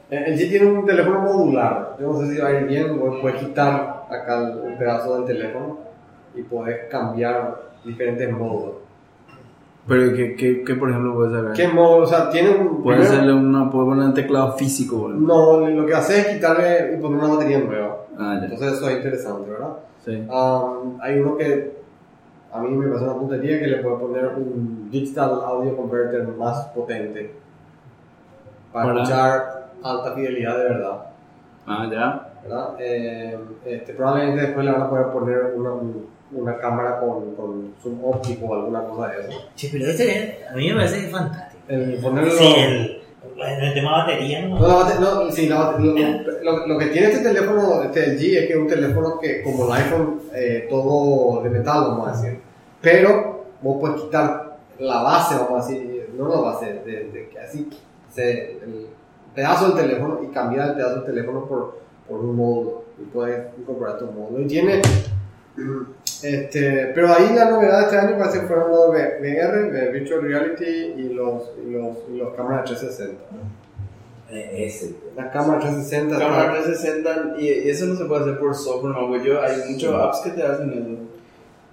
El 0.09 0.35
G 0.37 0.49
tiene 0.49 0.65
un 0.67 0.85
teléfono 0.85 1.21
modular. 1.21 1.95
Yo 1.99 2.07
no 2.11 2.19
sé 2.19 2.33
si 2.33 2.39
va 2.39 2.49
a 2.49 2.51
ir 2.59 2.67
bien, 2.67 2.99
puedes 3.21 3.39
quitar 3.39 4.05
acá 4.09 4.41
un 4.63 4.77
pedazo 4.77 5.15
del 5.17 5.25
teléfono 5.25 5.77
y 6.35 6.41
puedes 6.43 6.87
cambiar 6.89 7.61
diferentes 7.83 8.31
modos. 8.31 8.73
Pero, 9.87 10.13
¿qué, 10.15 10.35
qué, 10.35 10.63
qué 10.63 10.75
por 10.75 10.89
ejemplo 10.89 11.13
puede 11.15 11.35
sacar? 11.37 11.53
¿Qué 11.53 11.67
modo? 11.67 11.97
O 12.03 12.05
sea, 12.05 12.29
tiene 12.29 12.51
un. 12.51 12.83
Puede 12.83 12.99
primero- 12.99 13.03
hacerle 13.03 13.33
una, 13.33 13.69
puede 13.69 13.85
poner 13.85 14.05
un 14.05 14.13
teclado 14.13 14.53
físico, 14.53 14.97
boludo. 14.97 15.19
No, 15.59 15.67
lo 15.69 15.85
que 15.85 15.93
hace 15.93 16.19
es 16.19 16.27
quitarle 16.27 16.93
y 16.97 17.01
poner 17.01 17.17
una 17.19 17.33
batería 17.33 17.59
nueva. 17.59 17.97
Ah, 18.17 18.37
ya. 18.39 18.43
Entonces 18.45 18.73
eso 18.73 18.87
es 18.89 18.95
interesante, 18.97 19.49
¿verdad? 19.49 19.73
Sí. 20.05 20.25
Um, 20.29 20.97
hay 21.01 21.19
uno 21.19 21.35
que 21.35 21.82
a 22.53 22.59
mí 22.61 22.69
me 22.69 22.87
parece 22.87 23.05
una 23.05 23.15
puntería 23.19 23.59
que 23.59 23.67
le 23.67 23.77
puede 23.77 23.97
poner 23.97 24.25
un 24.27 24.89
digital 24.91 25.31
audio 25.43 25.75
converter 25.75 26.27
más 26.27 26.67
potente 26.67 27.33
para, 28.71 28.85
Para- 28.87 29.01
escuchar 29.03 29.63
alta 29.83 30.13
fidelidad 30.15 30.57
de 30.57 30.63
verdad. 30.63 31.05
Ah, 31.65 31.89
ya. 31.91 32.29
¿verdad? 32.43 32.75
Eh, 32.79 33.37
este, 33.65 33.93
probablemente 33.93 34.41
después 34.41 34.65
le 34.65 34.71
van 34.71 34.81
a 34.81 34.89
poder 34.89 35.07
poner 35.07 35.53
una, 35.55 35.71
una 36.33 36.57
cámara 36.57 36.99
con, 36.99 37.35
con 37.35 37.73
zoom 37.81 38.03
óptico 38.03 38.45
o 38.47 38.55
alguna 38.55 38.83
cosa 38.83 39.07
de 39.09 39.21
eso. 39.21 39.39
Che, 39.55 39.69
pero 39.71 39.85
ese 39.85 40.39
a 40.51 40.55
mí 40.55 40.69
me 40.69 40.75
parece 40.75 41.07
fantástico. 41.09 41.63
El 41.69 41.97
ponerlo. 42.01 42.31
Sí, 42.31 42.53
el, 42.57 43.01
en 43.37 43.63
el 43.63 43.73
tema 43.73 43.91
de 44.05 44.13
batería, 44.13 44.47
¿no? 44.47 44.59
No, 44.59 44.67
la 44.67 44.73
bate- 44.75 44.99
no, 44.99 45.31
sí, 45.31 45.47
la 45.47 45.73
bate- 45.73 45.83
lo, 46.43 46.57
lo- 46.57 46.67
lo 46.67 46.77
que 46.77 46.85
tiene 46.87 47.07
este 47.07 47.23
teléfono, 47.23 47.83
este 47.83 48.03
el 48.11 48.19
G, 48.19 48.37
es 48.39 48.47
que 48.47 48.53
es 48.53 48.59
un 48.59 48.67
teléfono 48.67 49.19
que, 49.19 49.41
como 49.43 49.65
el 49.65 49.71
iPhone, 49.81 50.21
eh, 50.33 50.67
todo 50.69 51.41
de 51.43 51.49
metal, 51.49 51.81
vamos 51.89 52.07
a 52.07 52.11
decir. 52.21 52.39
Pero 52.81 53.45
vos 53.61 53.77
puedes 53.79 54.01
quitar 54.01 54.57
la 54.79 55.01
base, 55.03 55.35
vamos 55.35 55.65
a 55.65 55.67
decir, 55.69 56.09
no 56.17 56.27
la 56.29 56.37
base, 56.41 56.65
de, 56.85 57.05
de 57.11 57.29
que 57.29 57.39
así, 57.39 57.69
se, 58.13 58.51
el 58.63 58.87
pedazo 59.33 59.69
del 59.71 59.85
teléfono 59.87 60.19
y 60.23 60.27
cambiar 60.27 60.69
el 60.69 60.75
pedazo 60.75 60.95
del 60.95 61.05
teléfono 61.05 61.45
por, 61.45 61.79
por 62.07 62.19
un 62.19 62.35
módulo. 62.35 62.83
Y 62.99 63.05
puedes 63.05 63.47
incorporar 63.57 63.97
tu 63.97 64.05
módulo. 64.05 64.41
Y 64.43 64.47
tiene. 64.47 64.81
Este, 66.23 66.91
pero 66.95 67.13
ahí 67.13 67.33
la 67.35 67.49
novedad 67.49 67.79
de 67.79 67.83
este 67.85 67.97
año 67.97 68.17
parece 68.17 68.39
que 68.41 68.47
fueron 68.47 68.71
los 68.71 68.89
VR, 68.89 69.91
Virtual 69.91 70.21
Reality 70.21 70.65
y 70.65 71.09
los, 71.13 71.51
y 71.65 71.71
los, 71.71 71.97
y 72.13 72.17
los 72.17 72.33
cámaras 72.35 72.65
360. 72.65 73.21
Eh, 74.29 74.65
ese. 74.65 74.95
La 75.15 75.29
cámara 75.31 75.59
360 75.59 76.15
está- 76.15 76.25
Cámara 76.27 76.53
360 76.53 77.35
y 77.39 77.47
y 77.49 77.69
eso 77.69 77.85
no 77.85 77.95
se 77.95 78.05
puede 78.05 78.21
hacer 78.21 78.39
por 78.39 78.55
software, 78.55 78.95
no, 78.95 79.07
güey. 79.07 79.23
Yo, 79.23 79.41
hay 79.41 79.57
muchos 79.69 79.93
apps 79.93 80.21
que 80.21 80.29
te 80.31 80.43
hacen 80.43 80.71
eso. 80.71 81.03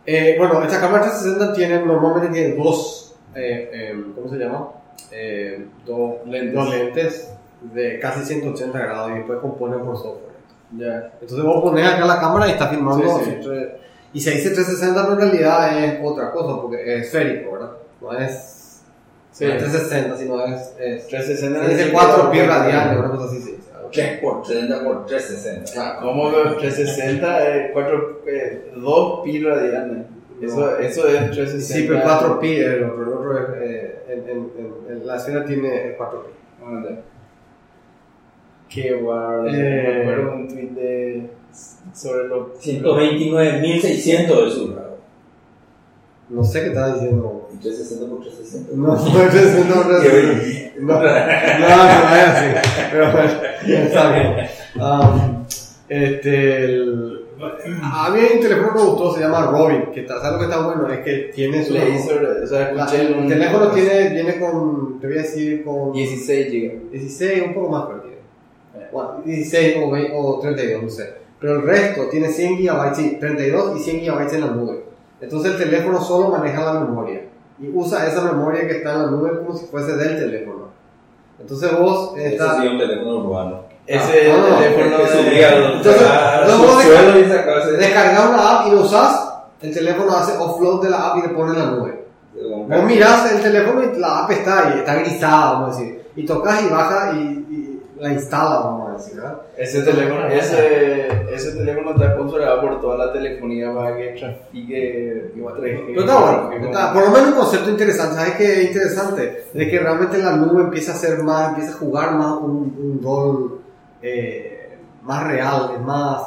Eh, 0.07 0.35
bueno, 0.39 0.63
esta 0.65 0.81
cámara 0.81 1.05
360 1.05 1.53
tiene, 1.55 1.85
normalmente 1.87 2.29
tiene 2.33 2.55
dos, 2.57 3.15
eh, 3.35 3.71
eh, 3.73 4.05
¿cómo 4.15 4.29
se 4.29 4.37
llama? 4.37 4.69
Eh, 5.13 5.67
dos, 5.87 6.17
Lentes. 6.27 6.55
dos 6.55 6.71
lentes 6.71 7.35
de 7.73 7.99
casi 7.99 8.25
180 8.25 8.79
grados 8.79 9.11
y 9.13 9.15
después 9.15 9.39
componen 9.41 9.81
por 9.81 9.97
software. 9.97 10.31
Ya. 10.77 11.13
Entonces 11.21 11.43
vos 11.45 11.63
pones 11.63 11.87
acá 11.87 12.05
la 12.07 12.21
cámara 12.21 12.49
y 12.49 12.53
está 12.53 12.69
filmando. 12.69 13.19
Sí, 13.21 13.31
sí. 13.43 13.49
Y 14.13 14.21
se 14.21 14.31
dice 14.33 14.51
360, 14.51 15.03
pero 15.07 15.13
en 15.15 15.31
realidad 15.31 15.85
es 15.85 16.01
otra 16.03 16.31
cosa 16.33 16.61
porque 16.63 16.83
es 16.97 17.07
esférico, 17.07 17.53
¿verdad? 17.53 17.71
No 18.01 18.13
es, 18.19 18.83
Sí. 19.33 19.45
no 19.45 19.53
es 19.53 19.59
360, 19.59 20.17
sino 20.17 20.45
es, 20.47 20.75
es 20.81 21.07
360 21.07 21.65
se 21.67 21.75
dice 21.77 21.93
4 21.93 22.31
pies 22.33 22.49
radiales, 22.49 22.99
una 22.99 23.11
cosa 23.11 23.25
así. 23.27 23.41
sí. 23.43 23.57
3 23.93 24.21
por 24.21 24.43
30 24.43 24.85
por 24.85 25.07
360. 25.07 25.73
Claro. 25.73 26.01
Como 26.01 26.31
que 26.31 26.37
360 26.61 27.49
es 27.49 27.71
4, 27.73 28.23
eh, 28.27 28.73
2 28.77 29.21
pi 29.25 29.43
radianes. 29.45 30.07
Eso, 30.41 30.79
eso 30.79 31.09
es 31.09 31.31
360. 31.31 31.61
Sí, 31.75 31.85
pero 31.89 32.01
4 32.03 32.41
pi, 32.41 32.55
el 32.57 32.85
otro, 32.85 33.03
el 33.03 33.09
otro 33.09 33.39
es, 33.39 33.63
eh, 33.63 34.03
en, 34.09 34.19
en, 34.29 34.39
en- 34.59 34.93
en 34.97 35.07
la 35.07 35.17
esfera 35.17 35.45
tiene 35.45 35.95
4 35.97 36.23
pi. 36.25 36.31
Ah. 36.65 36.83
Qué 38.69 38.95
bárbaro. 38.95 39.49
Eh. 39.49 39.53
Me 40.05 40.13
acuerdo 40.13 40.33
un 40.35 40.49
tweet 40.49 40.69
de. 40.71 41.31
Sobre 41.95 42.29
lo. 42.29 42.55
129.600 42.55 44.45
de 44.45 44.51
su 44.51 44.73
grado. 44.73 44.99
No 46.29 46.45
sé 46.45 46.61
qué 46.61 46.67
estaba 46.69 46.95
diciendo. 46.95 47.49
Y 47.53 47.57
360 47.57 48.07
por 48.09 48.21
360. 48.21 48.73
No, 48.77 48.87
no, 48.87 48.95
no, 48.95 49.05
no, 49.75 49.85
no, 49.85 50.95
no, 50.95 51.01
no, 51.01 51.03
no 51.03 52.17
es 52.17 52.25
así. 52.25 52.47
Pero 52.93 53.13
bueno, 53.13 53.31
está 53.67 54.13
bien. 54.13 54.49
Um, 54.77 55.45
este, 55.89 56.65
el- 56.65 57.17
A 57.83 58.11
mí 58.11 58.21
hay 58.21 58.37
un 58.37 58.43
teléfono 58.43 58.73
que 58.73 58.79
me 58.79 58.85
gustó, 58.85 59.15
se 59.15 59.21
llama 59.21 59.47
Robin, 59.51 59.87
que 59.93 60.01
está, 60.03 60.21
¿sabes 60.21 60.33
lo 60.33 60.39
que 60.39 60.45
está 60.45 60.65
bueno? 60.67 60.89
Es 60.93 61.01
que 61.01 61.33
tiene 61.35 61.65
su... 61.65 61.73
Laser, 61.75 62.25
o 62.45 62.47
sea, 62.47 62.73
la- 62.73 62.85
el 62.95 63.15
un- 63.15 63.29
teléfono 63.29 63.69
tiene, 63.71 64.11
viene 64.11 64.39
con, 64.39 65.01
te 65.01 65.07
voy 65.09 65.19
a 65.19 65.23
decir, 65.23 65.65
con 65.65 65.93
16 65.93 66.47
GB. 66.53 66.91
16, 66.93 67.43
un 67.47 67.55
poco 67.55 67.69
más 67.71 67.85
que 67.89 67.95
tiene. 68.09 68.89
Bueno, 68.93 69.23
16 69.25 69.77
o, 69.83 69.91
20 69.91 70.13
o 70.15 70.39
32, 70.41 70.83
no 70.85 70.89
sé. 70.91 71.15
Pero 71.41 71.55
el 71.57 71.63
resto 71.63 72.09
tiene 72.11 72.29
100 72.29 72.59
GB, 72.59 72.95
sí, 72.95 73.17
32 73.19 73.77
y 73.79 73.81
100 73.83 74.01
GB 74.05 74.35
en 74.35 74.41
la 74.43 74.47
nube. 74.49 74.85
Entonces 75.21 75.53
el 75.53 75.59
teléfono 75.59 76.01
solo 76.03 76.29
maneja 76.29 76.63
la 76.65 76.81
memoria. 76.81 77.23
Y 77.59 77.69
usa 77.75 78.07
esa 78.07 78.23
memoria 78.23 78.67
que 78.67 78.79
está 78.79 78.93
en 78.95 78.99
la 79.03 79.11
nube 79.11 79.39
como 79.39 79.57
si 79.57 79.67
fuese 79.67 79.97
del 79.97 80.19
teléfono. 80.19 80.69
Entonces 81.39 81.79
vos 81.79 82.13
Ese 82.17 82.29
estás... 82.35 82.59
sí 82.59 82.67
es 82.67 82.73
un 82.73 82.79
teléfono 82.79 83.17
urbano. 83.19 83.61
Ese 83.87 84.31
Ah, 84.31 84.37
no, 84.37 84.57
teléfono 84.57 84.97
subía 85.07 85.57
Entonces, 85.77 86.03
a 86.03 86.45
no 86.47 86.59
vos 86.59 86.83
sacaba 86.83 87.59
ese- 87.63 87.73
Descargar 87.73 88.29
una 88.29 88.51
app 88.61 88.67
y 88.69 88.71
lo 88.73 88.83
usas, 88.83 89.33
el 89.63 89.75
teléfono 89.75 90.13
hace 90.17 90.37
offload 90.39 90.83
de 90.83 90.91
la 90.91 91.09
app 91.09 91.17
y 91.19 91.23
le 91.23 91.29
pone 91.31 91.53
en 91.55 91.59
la 91.59 91.67
nube. 91.73 92.05
Vos 92.69 92.85
mirás 92.85 93.33
el 93.33 93.43
teléfono 93.43 93.83
y 93.83 93.99
la 93.99 94.21
app 94.25 94.31
está 94.31 94.69
ahí, 94.69 94.79
está 94.79 94.95
grisada, 94.97 95.53
vamos 95.55 95.77
a 95.77 95.81
decir. 95.81 96.03
Y 96.17 96.25
tocas 96.25 96.63
y 96.63 96.69
baja 96.69 97.13
y, 97.15 97.19
y 97.51 97.70
la 98.01 98.13
instala, 98.13 98.61
vamos 98.61 98.89
a 98.91 98.93
decir, 98.95 99.17
¿verdad? 99.17 99.43
Ese 99.57 99.83
teléfono, 99.83 100.27
ese, 100.29 101.35
ese 101.35 101.53
teléfono 101.53 101.91
está 101.93 102.17
controlado 102.17 102.61
por 102.63 102.81
toda 102.81 102.97
la 103.07 103.13
telefonía 103.13 103.75
para 103.75 103.97
que 103.97 104.09
trafique 104.19 105.33
3G. 105.37 105.85
Pero 105.89 106.01
está 106.01 106.21
bueno, 106.21 106.67
está- 106.67 106.93
por 106.95 107.05
lo 107.05 107.11
menos 107.11 107.29
un 107.29 107.35
concepto 107.35 107.71
interesante. 107.71 108.15
¿Sabes 108.17 108.35
qué 108.37 108.53
es 108.63 108.67
interesante? 108.69 109.45
De 109.53 109.69
que 109.71 109.79
realmente 109.79 110.19
la 110.19 110.37
nube 110.37 110.63
empieza 110.63 110.93
a 110.93 110.97
ser 110.97 111.23
más, 111.23 111.51
empieza 111.51 111.73
a 111.73 111.79
jugar 111.79 112.15
más 112.15 112.33
un, 112.41 112.75
un 112.79 113.01
rol 113.03 113.61
eh, 114.03 114.79
más 115.03 115.27
real, 115.27 115.73
es 115.75 115.81
más. 115.83 116.23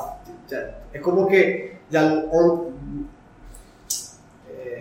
ya- 0.48 0.80
es 0.94 1.02
como 1.02 1.28
que 1.28 1.80
ya 1.90 2.04
on- 2.32 2.73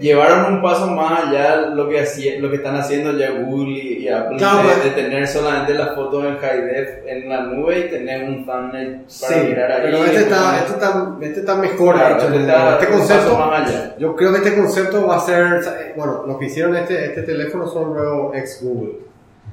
Llevaron 0.02 0.54
un 0.54 0.62
paso 0.62 0.88
más 0.88 1.24
allá 1.28 1.56
lo 1.68 1.88
que, 1.88 2.00
hacía, 2.00 2.38
lo 2.40 2.50
que 2.50 2.56
están 2.56 2.76
haciendo 2.76 3.12
ya 3.16 3.30
Google 3.30 3.70
y, 3.70 3.98
y 4.04 4.08
Apple 4.08 4.36
Claro, 4.36 4.58
de, 4.68 4.74
pues. 4.74 4.84
de 4.84 4.90
tener 5.02 5.26
solamente 5.28 5.74
las 5.74 5.94
fotos 5.94 6.24
en 6.24 6.36
high 6.38 6.60
def 6.62 6.88
en 7.06 7.28
la 7.28 7.40
nube 7.42 7.78
y 7.78 7.90
tener 7.90 8.28
un 8.28 8.44
thumbnail 8.44 9.02
para 9.20 9.34
sí, 9.34 9.40
mirar 9.46 9.70
ahí. 9.72 9.80
pero 9.84 9.96
este 10.04 10.16
está, 10.20 10.58
este 10.58 10.72
está, 10.72 11.16
este 11.22 11.40
está 11.40 11.54
mejor 11.54 11.94
Claro, 11.94 12.14
hecho. 12.16 12.26
este 12.26 12.40
está 12.40 12.72
este 12.74 12.88
concepto, 12.88 13.38
más 13.38 13.68
allá. 13.70 13.96
yo 13.98 14.16
creo 14.16 14.32
que 14.32 14.38
este 14.38 14.56
concepto 14.56 15.06
va 15.06 15.16
a 15.16 15.20
ser, 15.20 15.92
bueno, 15.96 16.24
lo 16.26 16.38
que 16.38 16.46
hicieron 16.46 16.76
este, 16.76 17.06
este 17.06 17.22
teléfono 17.22 17.66
son 17.68 17.94
luego 17.94 18.32
ex 18.34 18.60
Google. 18.62 18.94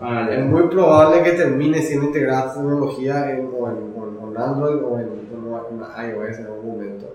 Ah. 0.02 0.28
Es 0.32 0.46
muy 0.46 0.64
probable 0.70 1.22
que 1.24 1.32
termine 1.34 1.82
siendo 1.82 2.08
integrada 2.08 2.54
tecnología 2.54 3.30
en, 3.32 3.50
o, 3.54 3.68
en, 3.70 3.94
o 3.96 4.08
en- 4.08 4.18
o 4.24 4.32
en 4.32 4.38
Android 4.38 4.82
o 4.84 4.98
en, 5.00 5.06
en 5.06 6.10
iOS 6.10 6.40
en 6.40 6.46
algún 6.46 6.72
momento. 6.72 7.14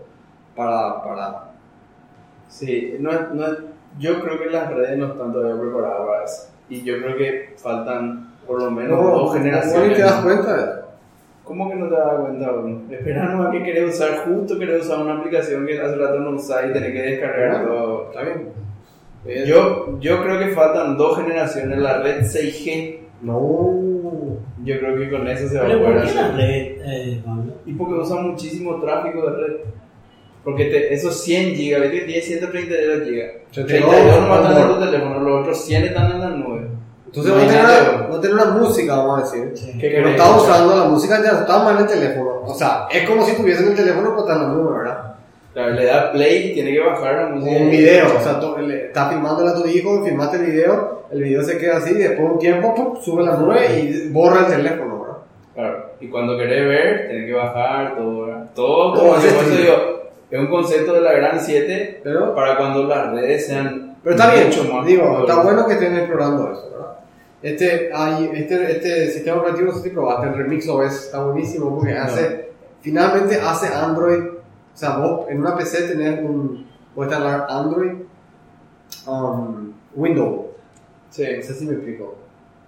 Para, 0.55 1.03
para 1.03 1.54
Sí, 2.49 2.97
no, 3.01 3.11
es- 3.11 3.31
no, 3.33 3.45
yo 3.99 4.21
creo 4.23 4.39
que 4.39 4.47
las 4.51 4.73
redes 4.73 4.99
no 4.99 5.07
están 5.07 5.33
todavía 5.33 5.61
preparadas 5.61 6.07
para 6.07 6.25
eso. 6.25 6.49
Y 6.69 6.83
yo 6.83 6.99
creo 6.99 7.17
que 7.17 7.55
faltan 7.57 8.33
por 8.47 8.63
lo 8.63 8.71
menos 8.71 8.99
no, 9.01 9.11
dos 9.11 9.19
¿cómo 9.23 9.33
generaciones. 9.33 9.97
te 9.97 10.03
das 10.03 10.23
cuenta? 10.25 10.81
¿Cómo 11.45 11.69
que 11.69 11.77
no 11.77 11.89
te 11.89 11.95
das 11.95 12.21
cuenta? 12.21 12.51
Bueno, 12.53 12.81
espera 12.91 13.25
nomás 13.27 13.53
que 13.53 13.63
querés 13.63 13.95
usar, 13.95 14.25
justo 14.27 14.59
querés 14.59 14.85
usar 14.87 15.01
una 15.01 15.19
aplicación 15.19 15.67
que 15.67 15.79
hace 15.81 15.97
rato 15.97 16.19
no 16.21 16.31
usás 16.31 16.65
y 16.69 16.73
tenés 16.73 16.93
que 16.93 17.03
descargar 17.03 17.67
todo. 17.67 18.09
Está 18.11 18.23
bien. 18.23 18.49
Yo, 19.47 19.99
yo 20.01 20.23
creo 20.23 20.39
que 20.39 20.49
faltan 20.49 20.97
dos 20.99 21.17
generaciones, 21.19 21.79
la 21.79 21.99
red 22.03 22.23
6G, 22.25 22.99
No. 23.23 23.73
yo 24.65 24.79
creo 24.79 24.97
que 24.97 25.11
con 25.11 25.27
eso 25.29 25.49
se 25.49 25.59
va 25.59 25.65
a 25.65 25.69
poder 25.69 25.83
¿por 25.83 26.03
qué 26.03 26.15
la 26.15 26.25
hacer. 26.27 26.37
red, 26.37 26.77
eh, 26.85 27.23
Pablo? 27.25 27.53
Y 27.65 27.73
porque 27.75 27.95
usa 27.95 28.17
muchísimo 28.21 28.81
tráfico 28.81 29.31
de 29.31 29.37
red. 29.47 29.57
Porque 30.45 30.65
te, 30.67 30.93
esos 30.93 31.23
100 31.23 31.55
GB, 31.55 31.81
¿ves 31.81 31.91
que 31.91 32.01
tiene 32.01 32.21
132 32.23 33.09
GB? 33.09 33.45
32 33.55 34.21
nomás 34.21 34.41
están 34.51 34.63
en 34.63 34.69
tu 34.75 34.81
teléfono, 34.85 35.21
los 35.21 35.41
otros 35.41 35.65
100 35.65 35.85
están 35.85 36.11
en 36.13 36.21
la 36.21 36.29
nube. 36.29 36.67
Entonces 37.07 37.33
vos 37.33 38.21
tenés, 38.21 38.35
una, 38.35 38.45
una 38.45 38.59
música, 38.59 38.97
vamos 38.97 39.19
a 39.21 39.23
decir, 39.25 39.51
Sí. 39.57 39.79
¿Qué 39.81 39.91
que 39.91 39.99
no 40.01 40.05
querés? 40.09 40.21
está 40.21 40.37
usando, 40.37 40.77
la 40.77 40.85
música 40.85 41.23
ya 41.23 41.33
no 41.33 41.39
está 41.41 41.59
más 41.63 41.77
en 41.77 41.83
el 41.83 41.87
teléfono. 41.87 42.31
O 42.45 42.55
sea, 42.55 42.87
es 42.91 43.09
como 43.09 43.25
si 43.25 43.37
tuviesen 43.37 43.69
el 43.69 43.75
teléfono 43.77 44.11
pero 44.11 44.21
está 44.21 44.33
en 44.35 44.43
la 44.43 44.49
nube, 44.49 44.79
¿verdad? 44.79 45.15
Claro, 45.53 45.71
le 45.75 45.85
da 45.85 46.11
play 46.13 46.51
y 46.51 46.55
tiene 46.55 46.73
que 46.73 46.81
bajar 46.81 47.15
la 47.15 47.27
O 47.27 47.31
música. 47.37 47.57
un 47.57 47.71
video, 47.71 48.07
o 48.17 48.21
sea, 48.21 48.41
tú- 48.41 48.57
le- 48.59 48.87
estás 48.87 49.09
filmándole 49.13 49.51
a 49.51 49.55
tu 49.55 49.65
hijo, 49.69 50.05
filmaste 50.05 50.37
el 50.39 50.47
video, 50.47 51.03
el 51.13 51.23
video 51.23 51.43
se 51.45 51.57
queda 51.59 51.77
así 51.77 51.91
y 51.93 51.95
después 51.95 52.19
de 52.19 52.25
un 52.35 52.39
tiempo 52.41 52.75
pum, 52.75 52.97
sube 53.01 53.23
la 53.23 53.37
nube 53.37 53.61
y 53.81 54.09
borra 54.11 54.41
el 54.41 54.57
teléfono, 54.57 55.01
¿verdad? 55.01 55.17
Claro, 55.55 55.91
y 56.01 56.09
cuando 56.09 56.37
querés 56.37 56.69
ver, 56.69 57.07
tenés 57.07 57.27
que 57.27 57.33
bajar 57.35 57.97
todo, 57.97 58.27
¿verdad? 58.27 58.51
Todo, 58.57 58.93
Todo 58.95 59.01
como 59.05 59.17
ese 59.19 59.29
por 59.29 59.45
eso 59.45 59.53
estilo. 59.55 59.63
digo, 59.77 59.94
es 60.37 60.41
un 60.41 60.49
concepto 60.49 60.93
de 60.95 61.01
la 61.01 61.13
gran 61.13 61.41
7 61.41 62.01
Pero, 62.03 62.35
para 62.35 62.57
cuando 62.57 62.85
las 62.85 63.13
redes 63.13 63.47
sean 63.47 63.97
pero 64.03 64.17
está 64.17 64.35
bien, 64.35 64.49
mucho 64.49 64.65
más 64.65 64.85
digo, 64.87 65.21
está 65.21 65.43
bueno 65.43 65.67
que 65.67 65.73
estén 65.75 65.97
explorando 65.97 66.53
eso, 66.53 66.71
¿verdad? 66.71 66.95
Este, 67.43 67.91
hay, 67.95 68.31
este, 68.35 68.73
este 68.73 69.11
sistema 69.11 69.39
operativo, 69.41 69.69
no 69.69 69.73
sé 69.79 69.83
si 69.85 69.91
probaste, 69.91 70.29
el 70.29 70.35
Remix 70.35 70.69
OS 70.69 71.07
está 71.07 71.25
buenísimo 71.25 71.75
porque 71.75 71.97
hace, 71.97 72.51
finalmente 72.83 73.41
hace 73.41 73.69
Android, 73.69 74.25
o 74.25 74.77
sea, 74.77 74.99
vos 74.99 75.27
en 75.31 75.41
una 75.41 75.57
PC 75.57 75.89
tenés 75.89 76.21
un, 76.21 76.67
puedes 76.95 77.13
instalar 77.13 77.47
Android 77.49 77.93
um, 79.07 79.73
Windows, 79.95 80.41
Sí. 81.11 81.25
no 81.37 81.43
sé 81.43 81.55
si 81.55 81.65
me 81.67 81.75
explico. 81.75 82.17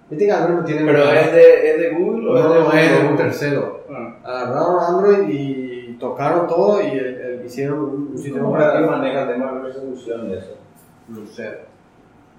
Viste 0.08 0.24
que 0.26 0.32
Android 0.32 0.58
no 0.60 0.64
tiene... 0.64 0.84
Pero 0.84 1.02
es 1.10 1.32
de, 1.32 1.70
es 1.70 1.80
de 1.80 1.90
Google 1.98 2.30
o 2.30 2.34
no, 2.34 2.54
no, 2.54 2.72
es 2.72 2.84
es 2.84 2.92
de 2.92 3.02
de 3.02 3.08
un 3.08 3.16
tercero. 3.16 3.84
Ah, 3.90 4.16
agarraron 4.24 4.78
Android 4.80 5.28
y 5.28 5.96
tocaron 5.98 6.46
todo 6.46 6.80
y 6.80 6.92
el- 6.96 7.20
hicieron 7.46 7.78
un, 7.80 8.18
sistema 8.18 8.44
¿Cómo 8.44 8.54
operativo 8.54 8.90
maneja 8.90 9.28
temas 9.28 9.54
de 9.54 9.60
resolución 9.62 10.30
y 10.30 10.34
eso? 10.34 10.54
No 11.08 11.26
sé. 11.26 11.58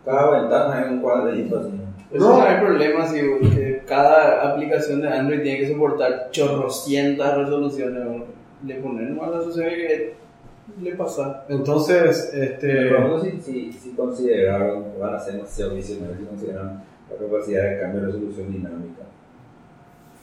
Cada 0.06 0.40
ventana 0.42 0.82
es 0.86 0.92
un 0.92 1.02
cuadradito 1.02 1.60
así. 1.60 1.72
Eso 2.12 2.30
No. 2.30 2.38
no 2.38 2.44
hay 2.44 2.60
problema 2.60 3.06
si 3.08 3.22
cada 3.86 4.52
aplicación 4.54 5.02
de 5.02 5.10
Android 5.10 5.42
tiene 5.42 5.60
que 5.60 5.74
soportar 5.74 6.30
chorrocientas 6.32 7.38
resoluciones. 7.38 8.06
¿no? 8.06 8.24
Le 8.66 8.76
ponen 8.76 9.16
nomás 9.16 9.32
la 9.32 9.38
resolución 9.38 9.68
que 9.70 10.14
le 10.82 10.96
pasa. 10.96 11.44
Entonces, 11.50 12.32
este. 12.34 12.90
pregunto 12.90 13.20
si, 13.22 13.42
si, 13.42 13.72
si 13.74 13.92
consideraron, 13.92 14.86
van 15.00 15.16
a 15.16 15.20
ser 15.20 15.36
demasiado 15.36 15.76
visionarios, 15.76 16.20
si 16.20 16.26
consideran 16.26 16.84
la 17.10 17.26
capacidad 17.28 17.64
de 17.64 17.80
cambio 17.80 18.02
de 18.02 18.08
resolución 18.08 18.52
dinámica. 18.52 19.04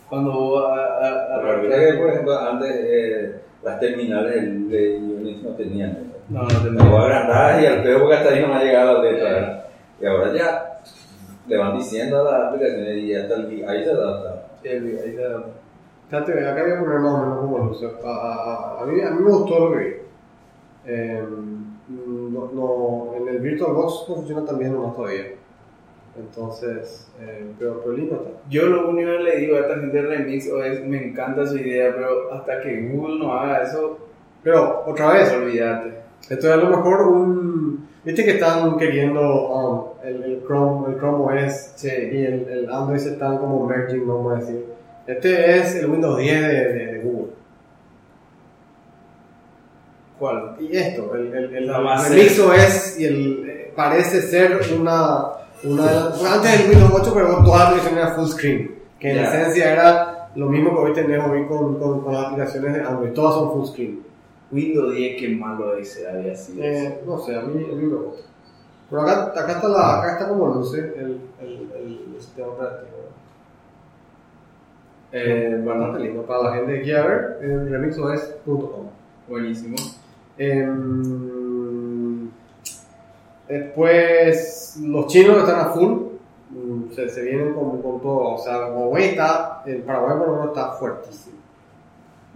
Cuando 0.08 0.66
a, 0.66 0.84
a, 0.84 1.36
a- 1.36 1.40
Pero 1.42 1.62
mira 1.62 1.78
que, 1.78 1.98
por 1.98 2.08
ejemplo, 2.10 2.38
antes 2.38 2.70
eh, 2.74 3.40
las 3.64 3.80
terminales 3.80 4.68
de- 4.68 4.98
Unix 4.98 5.42
no 5.42 5.50
tenían. 5.50 5.98
No, 6.28 6.42
no 6.42 6.48
te 6.48 6.70
Me 6.70 6.82
voy 6.82 6.96
a 7.00 7.02
agrandar 7.02 7.62
y 7.62 7.66
al 7.66 7.82
peor 7.82 8.00
porque 8.00 8.16
hasta 8.16 8.30
ahí 8.34 8.40
no 8.42 8.48
me 8.48 8.54
ha 8.54 8.62
llegado 8.64 9.02
la 9.02 9.10
letra. 9.10 9.66
Y 10.00 10.06
ahora 10.06 10.32
ya 10.34 10.80
le 11.46 11.56
van 11.56 11.76
diciendo 11.78 12.20
a 12.20 12.24
las 12.32 12.48
aplicaciones 12.48 12.96
y 12.98 13.14
hasta 13.14 13.34
el, 13.36 13.64
ahí 13.68 13.84
se 13.84 13.90
adapta. 13.90 14.46
el- 14.62 14.98
ahí 15.02 15.12
se 15.14 15.22
da. 15.22 15.44
Fíjate, 16.08 16.46
acá 16.48 16.62
voy 16.62 16.72
a 16.72 16.80
poner 16.80 16.98
más 17.00 17.12
o 17.14 17.18
menos 17.22 17.38
como 17.40 17.58
luce. 17.58 17.86
A, 17.86 18.08
a, 18.08 18.44
a, 18.78 18.82
a 18.82 18.86
mí, 18.86 19.00
a 19.00 19.10
mí 19.10 19.22
me 19.22 19.30
gustó 19.30 19.58
lo 19.58 19.72
que 19.72 19.78
vi. 19.84 19.94
Eh, 20.86 21.22
no, 21.88 22.50
no, 22.52 23.14
en 23.16 23.28
el 23.28 23.40
VirtualBox 23.40 24.08
no 24.08 24.14
funciona 24.16 24.44
tan 24.44 24.58
bien 24.58 24.72
nomás 24.74 24.94
todavía. 24.96 25.24
Entonces, 26.16 27.10
eh, 27.20 27.44
pero, 27.58 27.80
pero 27.82 27.96
lindo. 27.96 28.40
Yo 28.48 28.66
lo 28.66 28.88
único 28.88 29.10
que 29.10 29.22
le 29.24 29.36
digo 29.38 29.56
a 29.56 29.60
esta 29.60 29.74
gente 29.80 29.96
de 30.00 30.02
Remix 30.02 30.46
es 30.46 30.84
me 30.86 31.08
encanta 31.08 31.46
su 31.46 31.56
idea, 31.56 31.92
pero 31.94 32.32
hasta 32.32 32.60
que 32.60 32.88
Google 32.88 33.18
no 33.18 33.32
haga 33.34 33.62
eso, 33.62 33.98
Pero, 34.42 34.84
otra 34.86 35.12
vez, 35.14 35.32
olvídate. 35.32 35.88
Esto 36.28 36.46
es 36.48 36.52
a 36.52 36.56
lo 36.56 36.68
mejor 36.70 37.08
un... 37.08 37.88
Viste 38.04 38.24
que 38.24 38.32
están 38.32 38.76
queriendo 38.76 39.48
um, 39.48 40.06
el, 40.06 40.22
el 40.22 40.42
Chrome, 40.46 40.92
el 40.92 40.98
Chrome 40.98 41.44
OS 41.46 41.72
Sí. 41.76 41.88
y 41.88 42.24
el, 42.24 42.46
el 42.48 42.70
Android 42.70 42.98
se 43.00 43.12
están 43.14 43.38
como 43.38 43.66
merging, 43.66 44.06
vamos 44.06 44.34
a 44.34 44.40
decir. 44.40 44.64
Este 45.06 45.56
es 45.58 45.74
el 45.76 45.90
Windows 45.90 46.18
10 46.18 46.40
de, 46.42 46.48
de- 46.48 46.86
de 46.92 46.98
Google. 47.00 47.32
¿Cuál? 50.18 50.56
Y 50.60 50.76
esto, 50.76 51.14
el, 51.14 51.26
el, 51.34 51.44
el, 51.56 51.68
el 51.70 51.74
Remix 51.74 52.38
OS 52.38 53.00
y 53.00 53.04
el, 53.06 53.48
eh, 53.48 53.72
parece 53.74 54.22
ser 54.22 54.60
una... 54.78 55.24
una 55.64 56.06
antes 56.34 56.58
del 56.58 56.70
Windows 56.70 57.00
8, 57.00 57.12
pero 57.14 57.42
todas 57.44 57.60
las 57.60 57.68
aplicaciones 57.68 57.98
eran 58.04 58.14
full 58.16 58.26
screen. 58.28 58.74
Que 58.98 59.10
en 59.10 59.16
Ya. 59.16 59.24
esencia 59.24 59.72
era 59.72 60.30
lo 60.36 60.46
mismo 60.48 60.70
que 60.70 60.76
hoy 60.78 60.92
tenemos 60.92 61.30
hoy 61.30 61.46
con, 61.46 61.78
con, 61.78 62.00
con 62.02 62.12
las 62.12 62.26
aplicaciones 62.26 62.74
de 62.74 62.80
Android. 62.82 63.12
Todas 63.12 63.34
son 63.34 63.52
full 63.52 63.66
screen. 63.66 64.02
Windows 64.50 64.94
10, 64.94 65.20
qué 65.20 65.28
malo 65.30 65.74
ese 65.76 66.08
había 66.08 66.34
sido. 66.36 66.62
Eh, 66.64 67.00
no 67.06 67.18
sé, 67.18 67.36
a 67.36 67.42
mí, 67.42 67.64
a 67.64 67.74
mí 67.74 67.82
me 67.86 67.96
gusta. 67.96 68.22
Pero 68.90 69.02
acá, 69.02 69.32
acá, 69.40 69.52
está, 69.52 69.68
la, 69.68 69.98
acá 70.00 70.12
está 70.12 70.28
como 70.28 70.46
luce 70.54 70.78
el, 70.78 71.20
el, 71.40 71.68
el, 71.74 72.20
sistema 72.20 72.48
operativo. 72.48 72.90
Eh, 75.12 75.60
bueno, 75.62 75.80
Bastante 75.80 76.06
lindo. 76.06 76.22
Para 76.22 76.42
la 76.44 76.54
gente 76.56 76.74
que 76.74 76.82
quiera 76.82 77.06
ver, 77.06 77.38
en 77.42 77.70
remixos.com. 77.70 78.86
buenísimo. 79.28 79.76
Em, 80.36 81.33
después, 83.48 84.78
los 84.82 85.06
chinos 85.06 85.38
están 85.38 85.60
a 85.60 85.64
full. 85.70 85.92
Mm, 86.50 86.92
Se, 86.92 87.08
se 87.08 87.22
vienen 87.22 87.54
con, 87.54 87.82
con 87.82 88.00
todo. 88.00 88.34
O 88.34 88.38
sea, 88.38 88.66
Huawei 88.66 89.06
está, 89.10 89.62
en 89.66 89.82
Paraguay 89.82 90.18
por 90.18 90.28
lo 90.28 90.32
menos 90.34 90.48
está 90.48 90.72
fuertísimo. 90.72 91.36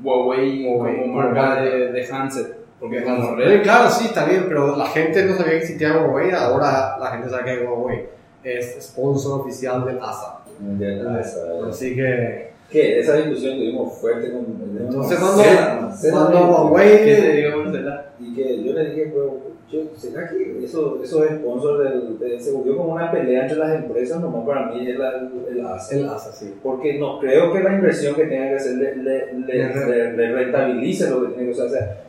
Huawei, 0.02 0.64
Huawei, 0.66 1.00
como 1.00 1.14
marca 1.14 1.62
de, 1.62 1.92
de 1.92 2.06
handset. 2.12 2.56
Porque 2.80 2.98
es 2.98 3.04
como 3.04 3.32
Eh, 3.40 3.44
red. 3.44 3.62
claro, 3.62 3.90
sí, 3.90 4.06
está 4.06 4.24
bien, 4.24 4.44
pero 4.48 4.76
la 4.76 4.86
gente 4.86 5.24
no 5.24 5.34
sabía 5.36 5.52
que 5.52 5.58
existía 5.58 5.96
Huawei, 5.98 6.30
ahora 6.30 6.96
la 6.98 7.10
gente 7.12 7.28
sabe 7.28 7.44
que 7.58 7.66
Huawei 7.66 8.08
es 8.44 8.76
sponsor 8.80 9.40
oficial 9.40 9.84
del 9.84 9.98
ASA. 10.00 10.40
Mundial 10.60 11.02
de 11.14 11.20
asa, 11.20 11.38
eh. 11.54 11.60
Así 11.68 11.94
que, 11.96 12.52
Que 12.70 13.00
esa 13.00 13.14
discusión 13.16 13.54
tuvimos 13.56 13.94
fuerte 13.98 14.30
con. 14.32 14.44
entonces 14.78 15.18
cuando, 15.18 15.42
cuando 16.12 16.38
Huawei... 16.68 17.04
¿Qué 17.04 17.14
te 17.16 17.32
digo, 17.32 17.56
Marcela? 17.64 18.10
Y 18.20 18.34
que 18.36 18.62
yo 18.64 18.72
le 18.74 18.90
dije, 18.90 19.10
pero, 19.12 19.40
yo, 19.70 19.80
¿será 19.96 20.28
que 20.28 20.64
eso, 20.64 21.00
eso 21.02 21.24
es 21.24 21.32
sponsor 21.38 21.78
del, 21.82 22.18
de- 22.18 22.40
se 22.40 22.52
volvió 22.52 22.76
como 22.76 22.94
una 22.94 23.10
pelea 23.10 23.42
entre 23.42 23.58
las 23.58 23.74
empresas? 23.82 24.20
Nomás 24.20 24.46
para 24.46 24.66
mí 24.72 24.88
es 24.90 24.98
la- 24.98 25.28
el 25.50 25.66
ASA. 25.66 25.96
El 25.96 26.08
ASA, 26.08 26.32
sí. 26.32 26.54
Porque 26.62 26.98
no 26.98 27.18
creo 27.20 27.52
que 27.52 27.60
la 27.60 27.74
inversión 27.74 28.14
que 28.14 28.24
tenga 28.24 28.48
que 28.48 28.54
hacer 28.56 28.76
le, 28.76 28.96
le, 28.96 29.32
le, 29.34 30.16
Le- 30.16 30.32
rentabilice 30.34 31.10
lo 31.10 31.22
que 31.22 31.28
tiene 31.34 31.46
que 31.46 31.52
hacer. 31.52 31.66
O 31.66 31.68
sea, 31.70 32.04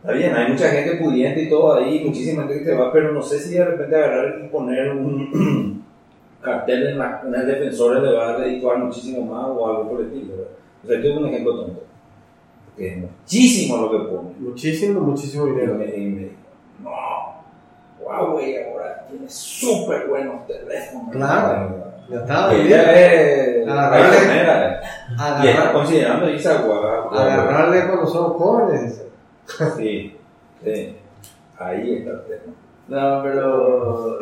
está 0.00 0.12
bien, 0.12 0.34
hay 0.34 0.50
mucha 0.52 0.68
gente 0.68 0.96
pudiente 1.02 1.42
y 1.42 1.48
todo 1.48 1.74
ahí, 1.74 2.02
muchísima 2.04 2.46
gente 2.46 2.64
que 2.64 2.74
va, 2.74 2.92
pero 2.92 3.12
no 3.12 3.22
sé 3.22 3.38
si 3.38 3.54
de 3.54 3.64
repente 3.64 3.94
agarrar 3.96 4.42
y 4.44 4.48
poner 4.48 4.90
un 4.92 5.84
cartel 6.42 6.86
en, 6.88 6.98
la, 6.98 7.22
en 7.26 7.34
el 7.34 7.46
defensor 7.46 8.02
le 8.02 8.12
va 8.12 8.30
a 8.34 8.36
redituar 8.36 8.78
muchísimo 8.78 9.24
más 9.26 9.46
o 9.48 9.66
algo 9.68 9.90
por 9.90 10.00
el 10.00 10.06
estilo. 10.08 10.34
O 10.82 10.86
sea, 10.86 10.98
es 10.98 11.04
un 11.16 11.26
ejemplo 11.26 11.56
tonto. 11.56 11.82
Que 12.76 12.88
es 12.88 12.96
muchísimo 12.98 13.76
lo 13.78 13.90
que 13.90 13.98
pone. 14.10 14.28
Muchísimo, 14.38 15.00
muchísimo 15.00 15.46
Y 15.46 15.50
dinero. 15.52 15.74
me, 15.74 15.86
y 15.96 16.06
me 16.10 16.45
no, 16.90 18.04
Huawei 18.04 18.64
ahora 18.64 19.04
tiene 19.08 19.28
súper 19.28 20.06
buenos 20.08 20.46
teléfonos. 20.46 21.10
Claro. 21.12 21.84
Ya 22.08 22.18
está, 22.18 22.54
Y 22.54 22.62
bien. 22.62 22.66
ella 22.80 22.92
es 22.92 23.66
Agarrarle- 23.66 24.08
traicionera, 24.08 24.80
y 25.42 25.48
está 25.48 25.72
considerando 25.72 26.30
irse 26.30 26.48
a 26.48 26.60
Huawei. 26.64 27.18
agarrarle 27.32 27.86
cuando 27.86 28.06
son 28.06 28.32
jóvenes. 28.34 29.02
Sí, 29.76 30.16
sí. 30.64 30.96
Ahí 31.58 31.94
está 31.98 32.10
el 32.10 32.22
tema. 32.26 32.54
No, 32.88 33.22
pero. 33.22 34.18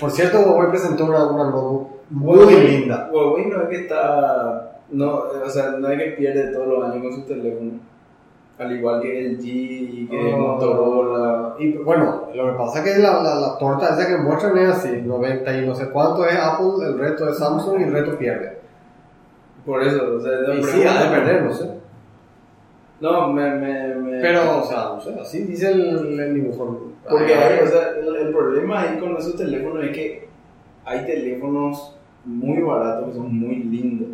Por 0.00 0.10
cierto, 0.10 0.40
Huawei 0.40 0.70
presentó 0.70 1.04
una, 1.04 1.24
una 1.26 1.44
notebook 1.50 1.88
muy 2.10 2.38
Huawei- 2.38 2.64
linda. 2.80 3.08
Huawei 3.12 3.46
no 3.46 3.62
es 3.62 3.68
que 3.68 3.76
está. 3.82 4.78
No, 4.90 5.22
o 5.44 5.50
sea, 5.50 5.70
no 5.78 5.88
es 5.88 5.98
que 6.02 6.10
pierde 6.12 6.52
todos 6.52 6.66
los 6.66 6.84
años 6.90 7.02
con 7.02 7.14
su 7.14 7.22
teléfono. 7.28 7.72
Al 8.60 8.76
igual 8.76 9.00
que 9.00 9.26
el 9.26 9.38
G 9.38 9.44
y 9.46 10.06
que 10.06 10.34
Oh. 10.34 10.38
Motorola. 10.38 11.56
Y 11.58 11.72
bueno, 11.78 12.28
lo 12.34 12.52
que 12.52 12.58
pasa 12.58 12.84
es 12.84 12.84
que 12.94 13.02
la, 13.02 13.22
la, 13.22 13.34
la 13.40 13.58
torta 13.58 13.94
esa 13.94 14.06
que 14.06 14.22
muestran 14.22 14.58
es 14.58 14.68
así: 14.68 15.00
90 15.02 15.58
y 15.58 15.66
no 15.66 15.74
sé 15.74 15.88
cuánto 15.88 16.26
es 16.26 16.36
Apple, 16.36 16.86
el 16.86 16.98
resto 16.98 17.28
es 17.30 17.38
Samsung 17.38 17.80
y 17.80 17.84
el 17.84 17.92
resto 17.92 18.18
pierde. 18.18 18.58
Por 19.64 19.82
eso, 19.82 20.16
o 20.16 20.20
sea, 20.20 20.32
no, 20.46 20.54
Y 20.54 20.62
sí, 20.62 20.82
ha 20.84 21.04
de 21.04 21.16
perder, 21.16 21.42
no 21.42 21.52
sé. 21.54 21.70
No, 23.00 23.32
me. 23.32 23.50
me, 23.54 23.94
me 23.94 24.20
Pero, 24.20 24.58
o 24.60 24.64
sea, 24.66 24.90
no 24.94 25.00
sé, 25.00 25.18
así 25.18 25.44
dice 25.44 25.72
el, 25.72 26.20
el 26.20 26.34
dibujo. 26.34 26.92
Porque 27.08 27.34
Ay, 27.34 27.58
hay, 27.58 27.64
o 27.64 27.66
sea, 27.66 27.92
el, 27.98 28.14
el 28.26 28.32
problema 28.32 28.82
ahí 28.82 28.98
con 28.98 29.16
esos 29.16 29.36
teléfonos 29.36 29.84
es 29.84 29.90
que 29.92 30.28
hay 30.84 31.06
teléfonos 31.06 31.96
muy 32.26 32.60
baratos 32.62 33.08
que 33.08 33.14
son 33.14 33.34
muy 33.34 33.56
lindos. 33.56 34.08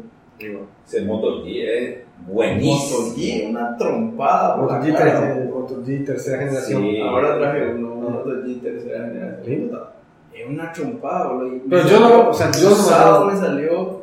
Ese 0.86 1.02
Moto 1.02 1.42
G 1.44 1.64
es 1.64 2.05
buenísimo. 2.26 3.14
G, 3.14 3.48
una 3.50 3.76
trompada. 3.76 4.56
por 4.56 4.64
Moto 4.72 4.74
G, 4.86 4.92
cara. 4.94 5.20
tercera- 5.20 5.50
Moto 5.50 5.82
G 5.84 6.06
tercera 6.06 6.38
generación. 6.38 6.82
Sí. 6.82 7.00
Ahora 7.00 7.38
traje 7.38 7.74
uno, 7.74 7.92
un 7.94 8.12
Moto 8.12 8.30
G 8.30 8.60
tercera 8.62 9.06
generación. 9.06 9.46
Lindo. 9.50 9.88
Es 10.34 10.48
una 10.48 10.72
trompada, 10.72 11.32
boludo. 11.32 11.60
Pero 11.68 11.88
yo 11.88 12.00
no- 12.00 12.28
o 12.30 12.34
sea, 12.34 12.50
yo 12.52 12.68
no- 12.68 12.74
usado 12.74 13.24
me 13.26 13.36
salió 13.36 14.02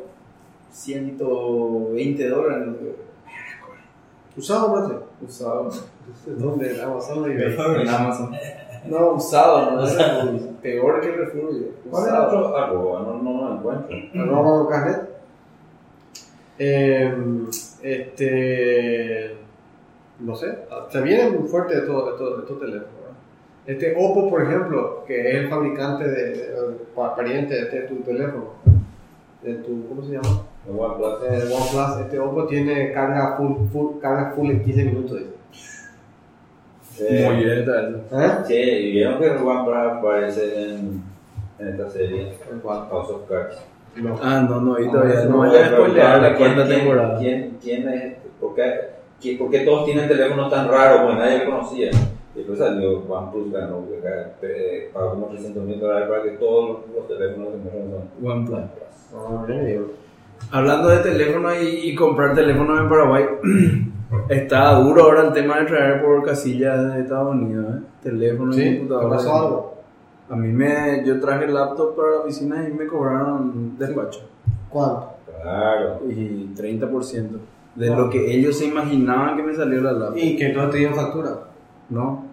120 0.72 2.28
dólares. 2.28 2.68
¿Usado, 4.36 4.74
mate? 4.74 4.94
Usado. 5.24 5.70
¿Dónde? 6.26 6.74
En 6.74 6.80
Amazon. 6.80 7.30
En 7.30 7.88
Amazon. 7.88 8.30
No, 8.86 9.12
usado, 9.12 9.70
no 9.70 9.84
es 9.86 9.94
peor 10.60 11.00
que 11.00 11.12
refugio. 11.12 11.68
¿Cuál 11.88 12.02
es 12.02 12.08
el 12.08 12.14
Usado. 12.14 12.26
otro 12.26 12.56
arroba? 12.58 13.00
No, 13.00 13.22
no 13.22 13.48
lo 13.48 13.54
encuentro. 13.56 13.96
Arroba 14.20 14.68
Carnet. 14.68 15.08
Eh, 16.58 17.14
este. 17.84 19.36
No 20.20 20.34
sé. 20.34 20.58
Se 20.90 21.00
vienen 21.02 21.38
muy 21.40 21.48
fuertes 21.48 21.78
estos, 21.78 22.12
estos, 22.12 22.40
estos 22.40 22.60
teléfonos. 22.60 22.88
¿verdad? 23.00 23.16
Este 23.66 23.94
Oppo, 23.98 24.30
por 24.30 24.42
ejemplo, 24.42 25.04
que 25.06 25.28
es 25.30 25.34
el 25.36 25.48
fabricante 25.48 26.04
de, 26.08 26.24
de- 26.30 26.54
pa- 26.94 27.14
pariente 27.16 27.54
de 27.54 27.60
este, 27.62 27.80
tu 27.82 27.96
teléfono. 27.96 28.50
De 29.42 29.54
tu, 29.56 29.88
¿Cómo 29.88 30.02
se 30.02 30.12
llama? 30.12 30.42
El 30.68 30.78
OnePlus. 30.78 31.22
El 31.24 31.52
OnePlus. 31.52 32.00
Este 32.00 32.18
Oppo 32.18 32.46
tiene 32.46 32.92
carga 32.92 33.36
full, 33.36 33.66
full, 33.72 34.00
carga 34.00 34.32
full 34.34 34.50
en 34.50 34.62
15 34.62 34.84
minutos. 34.84 35.18
dice. 35.18 35.30
Eh, 37.00 37.26
Muy 37.28 37.44
bien, 37.44 37.64
eso. 37.64 38.04
¿Eh? 38.12 38.30
Sí, 38.46 38.54
y 38.54 38.92
vieron 38.92 39.18
que 39.18 39.26
el 39.26 39.36
OnePlus 39.38 39.76
aparece 39.76 40.74
en, 40.74 41.02
en 41.58 41.68
esta 41.68 41.90
serie, 41.90 42.32
¿En? 42.52 42.88
House 42.88 43.10
of 43.10 43.28
Cards. 43.28 43.56
No. 43.96 44.18
Ah, 44.22 44.44
no, 44.48 44.60
no, 44.60 44.78
y 44.80 44.86
Ah, 44.86 44.90
todavía 44.90 45.24
no, 45.26 45.38
vaya 45.38 45.64
a 45.64 45.68
spoilear 45.68 46.22
la 46.22 46.34
¿quién- 46.36 46.38
cuarta 46.54 46.66
quién- 46.66 46.78
temporada. 46.80 47.18
¿Quién, 47.18 47.58
quién 47.62 47.88
es? 47.88 48.14
¿Por 48.40 48.54
qué, 48.54 49.36
por 49.38 49.50
qué 49.50 49.60
todos 49.60 49.84
tienen 49.84 50.08
teléfonos 50.08 50.50
tan 50.50 50.68
raros? 50.68 51.00
Porque 51.02 51.18
nadie 51.18 51.44
lo 51.44 51.50
conocía. 51.50 51.90
Y 52.34 52.38
después 52.38 52.58
salió 52.58 52.98
OnePlus, 53.08 53.52
ganó, 53.52 53.84
eh, 54.42 54.90
pagó 54.92 55.10
como 55.10 55.26
300 55.26 55.62
mil 55.62 55.78
dólares 55.78 56.08
para 56.08 56.22
que 56.24 56.30
todos 56.30 56.80
los 56.94 57.06
teléfonos 57.06 57.48
muestran 58.20 58.70
son 59.10 59.22
OnePlus. 59.36 59.46
Bien. 59.64 59.86
Hablando 60.50 60.88
de 60.88 60.96
teléfono 60.98 61.48
y, 61.54 61.90
y 61.90 61.94
comprar 61.94 62.34
teléfonos 62.34 62.80
en 62.80 62.88
Paraguay, 62.88 63.24
está 64.28 64.74
duro 64.80 65.04
ahora 65.04 65.28
el 65.28 65.32
tema 65.32 65.60
de 65.60 65.66
traer 65.66 66.02
por 66.02 66.24
casillas 66.24 66.92
de 66.94 67.00
Estados 67.02 67.34
Unidos, 67.34 67.66
¿eh? 67.76 67.80
Teléfono 68.02 68.50
y 68.52 68.54
¿Sí? 68.54 68.62
¿Te 68.64 68.76
computadora. 68.78 69.16
pasó 69.16 69.34
algo? 69.36 69.73
A 70.34 70.36
mí 70.36 70.48
me, 70.48 71.04
yo 71.06 71.20
traje 71.20 71.44
el 71.44 71.54
laptop 71.54 71.94
para 71.94 72.10
la 72.10 72.16
oficina 72.22 72.68
y 72.68 72.72
me 72.72 72.88
cobraron 72.88 73.78
despacho. 73.78 74.28
¿Cuánto? 74.68 75.14
Claro. 75.42 76.00
Y 76.08 76.52
30% 76.56 77.28
de 77.76 77.86
lo 77.90 78.10
que 78.10 78.34
ellos 78.34 78.58
se 78.58 78.64
imaginaban 78.66 79.36
que 79.36 79.44
me 79.44 79.54
salió 79.54 79.80
la 79.80 79.92
laptop. 79.92 80.18
Y 80.18 80.36
que 80.36 80.52
no 80.52 80.68
te 80.70 80.78
dieron 80.78 80.96
factura. 80.96 81.30
No. 81.88 82.24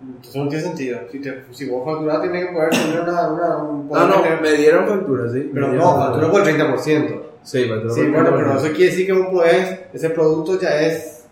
Entonces 0.00 0.36
no 0.36 0.48
tiene 0.48 0.64
sentido. 0.64 0.98
Si, 1.10 1.20
te, 1.20 1.42
si 1.50 1.68
vos 1.68 1.84
facturás, 1.84 2.22
tienes 2.22 2.46
que 2.46 2.52
poder 2.52 2.70
tener 2.70 3.00
una. 3.00 3.32
una 3.32 3.56
un, 3.56 3.90
Ah, 3.92 4.06
no, 4.08 4.22
tener- 4.22 4.40
me 4.40 4.52
dieron 4.52 4.86
factura, 4.86 5.28
sí. 5.28 5.50
Pero 5.52 5.72
no, 5.72 5.96
factura 5.96 6.30
por 6.30 6.48
el 6.48 6.56
30%. 6.56 7.20
Sí, 7.42 7.64
factura 7.68 7.92
Sí, 7.94 8.02
por 8.02 8.10
bueno, 8.12 8.28
30%. 8.30 8.36
pero 8.36 8.52
eso 8.58 8.66
quiere 8.68 8.84
decir 8.90 9.06
que 9.06 9.12
vos 9.14 9.26
podés, 9.32 9.80
ese 9.92 10.10
producto 10.10 10.60
ya 10.60 10.80
es 10.82 11.26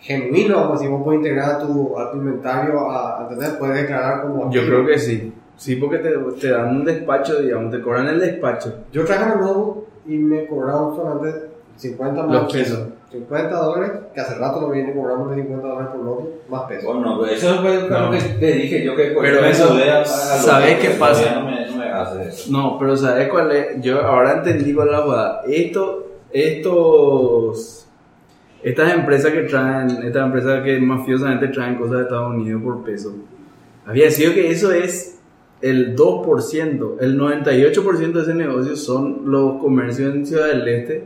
genuino, 0.00 0.66
como 0.66 0.78
si 0.78 0.86
vos 0.86 1.02
podés 1.02 1.18
integrar 1.20 1.50
a 1.52 1.58
tu, 1.60 1.98
a 1.98 2.10
tu 2.10 2.18
inventario, 2.18 2.90
a, 2.90 3.22
¿entendés? 3.22 3.50
Puedes 3.58 3.76
declarar 3.82 4.22
como. 4.22 4.50
Yo 4.52 4.62
creo 4.66 4.86
que 4.86 4.98
sí. 4.98 5.32
Sí, 5.58 5.76
porque 5.76 5.98
te, 5.98 6.10
te 6.40 6.50
dan 6.50 6.76
un 6.76 6.84
despacho, 6.84 7.42
digamos, 7.42 7.70
te 7.70 7.80
cobran 7.82 8.06
el 8.08 8.18
despacho. 8.20 8.72
Yo 8.92 9.04
traje 9.04 9.34
el 9.34 9.40
notebook 9.40 9.86
y 10.06 10.16
me 10.16 10.46
cobraron 10.46 10.96
solamente 10.96 11.48
50 11.76 12.22
más 12.22 12.42
Los 12.42 12.52
pesos. 12.52 12.88
50 13.10 13.56
dólares, 13.56 13.92
que 14.14 14.20
hace 14.20 14.34
rato 14.36 14.60
lo 14.60 14.70
viene 14.70 14.94
cobrando 14.94 15.34
50 15.34 15.66
dólares 15.66 15.88
por 15.92 16.00
notebook, 16.04 16.30
más 16.48 16.62
pesos. 16.62 16.84
Bueno, 16.94 17.18
pues 17.18 17.32
eso 17.42 17.60
fue 17.60 17.88
No. 17.90 17.98
lo 18.06 18.10
que 18.12 18.18
te 18.18 18.52
dije 18.52 18.84
yo 18.84 18.94
que 18.96 19.10
por 19.10 19.22
Pero 19.24 19.44
eso, 19.44 19.76
¿sabes 20.04 20.78
qué 20.78 20.90
pasa? 20.90 21.34
No 21.40 21.46
me, 21.50 21.66
no 21.66 21.76
me 21.76 21.90
hace 21.90 22.28
eso. 22.28 22.52
No, 22.52 22.76
pero 22.78 22.96
¿sabes 22.96 23.28
cuál 23.28 23.50
es? 23.52 23.80
Yo 23.82 24.00
ahora 24.02 24.34
entendí 24.38 24.72
cuál 24.72 24.88
es 24.88 24.92
la 24.92 25.02
jugada. 25.02 25.40
Esto, 25.48 26.06
estos, 26.32 27.86
estas 28.62 28.92
empresas 28.94 29.32
que 29.32 29.42
traen, 29.42 29.90
estas 30.04 30.24
empresas 30.26 30.62
que 30.62 30.78
mafiosamente 30.80 31.48
traen 31.48 31.76
cosas 31.76 31.96
de 31.98 32.02
Estados 32.02 32.30
Unidos 32.34 32.62
por 32.62 32.84
peso, 32.84 33.14
había 33.86 34.10
sido 34.10 34.34
que 34.34 34.50
eso 34.50 34.70
es 34.72 35.17
el 35.60 35.96
2%, 35.96 36.96
el 37.00 37.18
98% 37.20 38.12
de 38.12 38.22
ese 38.22 38.34
negocio 38.34 38.76
son 38.76 39.22
los 39.26 39.54
comercios 39.60 40.14
en 40.14 40.24
Ciudad 40.26 40.46
del 40.48 40.66
Este 40.68 41.04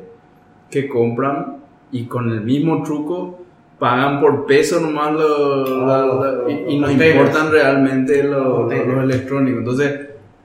que 0.71 0.89
compran 0.89 1.59
y 1.91 2.05
con 2.05 2.31
el 2.31 2.41
mismo 2.43 2.83
truco 2.83 3.39
pagan 3.79 4.21
por 4.21 4.47
peso 4.47 4.81
nomás 4.81 5.13
lo- 5.13 5.87
la- 5.87 6.07
la- 6.07 6.51
y, 6.51 6.75
y 6.75 6.79
no 6.79 6.91
importan 6.91 7.51
realmente 7.51 8.23
lo, 8.23 8.57
Containers. 8.57 8.89
lo 8.95 9.03
electrónico. 9.03 9.59
Entonces, 9.59 10.01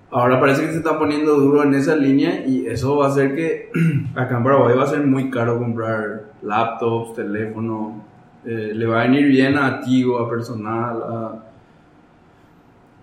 ahora 0.10 0.40
parece 0.40 0.66
que 0.66 0.72
se 0.72 0.78
está 0.78 0.98
poniendo 0.98 1.36
duro 1.36 1.64
en 1.64 1.74
esa 1.76 1.96
línea 1.96 2.46
y 2.48 2.66
eso 2.66 2.98
va 2.98 3.06
a 3.06 3.10
hacer 3.10 3.36
que 3.36 3.70
acá 4.16 4.38
en 4.38 4.44
Paraguay 4.44 4.76
va 4.76 4.84
a 4.84 4.88
ser 4.88 5.06
muy 5.06 5.30
caro 5.30 5.60
comprar 5.60 6.24
laptops, 6.42 7.14
teléfonos. 7.16 7.94
eh, 8.46 8.72
le 8.74 8.86
va 8.86 9.02
a 9.02 9.04
venir 9.08 9.28
bien 9.28 9.58
a 9.58 9.82
Tigo, 9.82 10.18
a 10.20 10.30
personal, 10.30 10.98
a, 11.04 11.44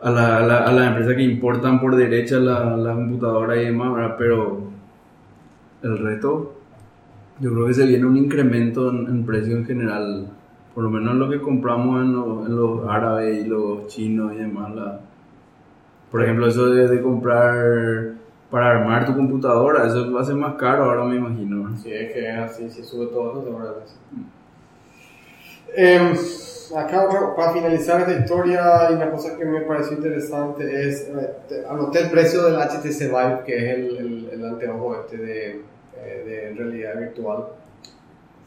a 0.05 0.11
la, 0.11 0.39
a 0.39 0.43
la, 0.43 0.59
a 0.59 0.73
las 0.73 0.89
empresas 0.89 1.15
que 1.17 1.23
importan 1.23 1.81
por 1.81 1.97
derecha 1.97 2.37
la, 2.39 2.77
la 2.77 2.95
computadora 2.95 3.57
y 3.61 3.65
demás, 3.67 3.95
¿verdad? 3.95 4.17
pero 4.19 4.61
el 5.83 5.99
resto, 5.99 6.55
yo 7.41 7.53
creo 7.53 7.67
que 7.67 7.75
se 7.75 7.87
viene 7.87 8.07
un 8.07 8.17
incremento 8.17 8.91
en, 8.91 9.07
en 9.09 9.27
precio 9.27 9.57
en 9.57 9.65
general, 9.67 10.29
por 10.75 10.85
lo 10.85 10.91
menos 10.91 11.15
lo 11.17 11.29
que 11.29 11.41
compramos 11.41 12.03
en, 12.03 12.13
los- 12.13 12.47
en 12.47 12.57
los 12.57 12.89
árabes 12.89 13.45
y 13.45 13.49
los 13.49 13.87
chinos 13.89 14.33
y 14.35 14.37
demás. 14.39 14.75
la- 14.75 15.01
por 16.11 16.23
ejemplo, 16.23 16.47
eso 16.47 16.67
de, 16.67 16.87
de 16.87 17.03
comprar 17.03 18.13
para 18.51 18.71
armar 18.71 19.05
tu 19.05 19.15
computadora, 19.17 19.87
eso 19.87 20.13
va 20.13 20.21
a 20.21 20.25
ser 20.25 20.37
más 20.37 20.55
caro 20.55 20.85
ahora 20.85 21.05
me 21.05 21.17
imagino. 21.17 21.77
Si 21.77 21.93
es 21.93 22.13
que 22.13 22.31
así, 22.31 22.71
si 22.71 22.85
sube 22.85 23.07
todo 23.07 23.33
eso, 23.33 23.43
seguramente 23.45 23.87
sí. 23.89 24.23
Acá 26.77 27.09
para 27.37 27.53
finalizar 27.53 28.01
esta 28.01 28.13
historia 28.19 28.89
y 28.91 28.95
una 28.95 29.11
cosa 29.11 29.37
que 29.37 29.45
me 29.45 29.61
pareció 29.61 29.97
interesante 29.97 30.89
es 30.89 31.09
eh, 31.09 31.65
anoté 31.69 32.01
el 32.01 32.11
precio 32.11 32.43
del 32.45 32.57
HTC 32.57 33.01
Vive 33.11 33.41
que 33.47 33.57
es 33.57 33.79
el, 33.79 33.97
el, 33.97 34.29
el 34.33 34.45
anteojo 34.45 34.97
este 35.01 35.17
de, 35.19 35.51
eh, 35.97 36.23
de 36.27 36.55
realidad 36.57 36.99
virtual. 36.99 37.45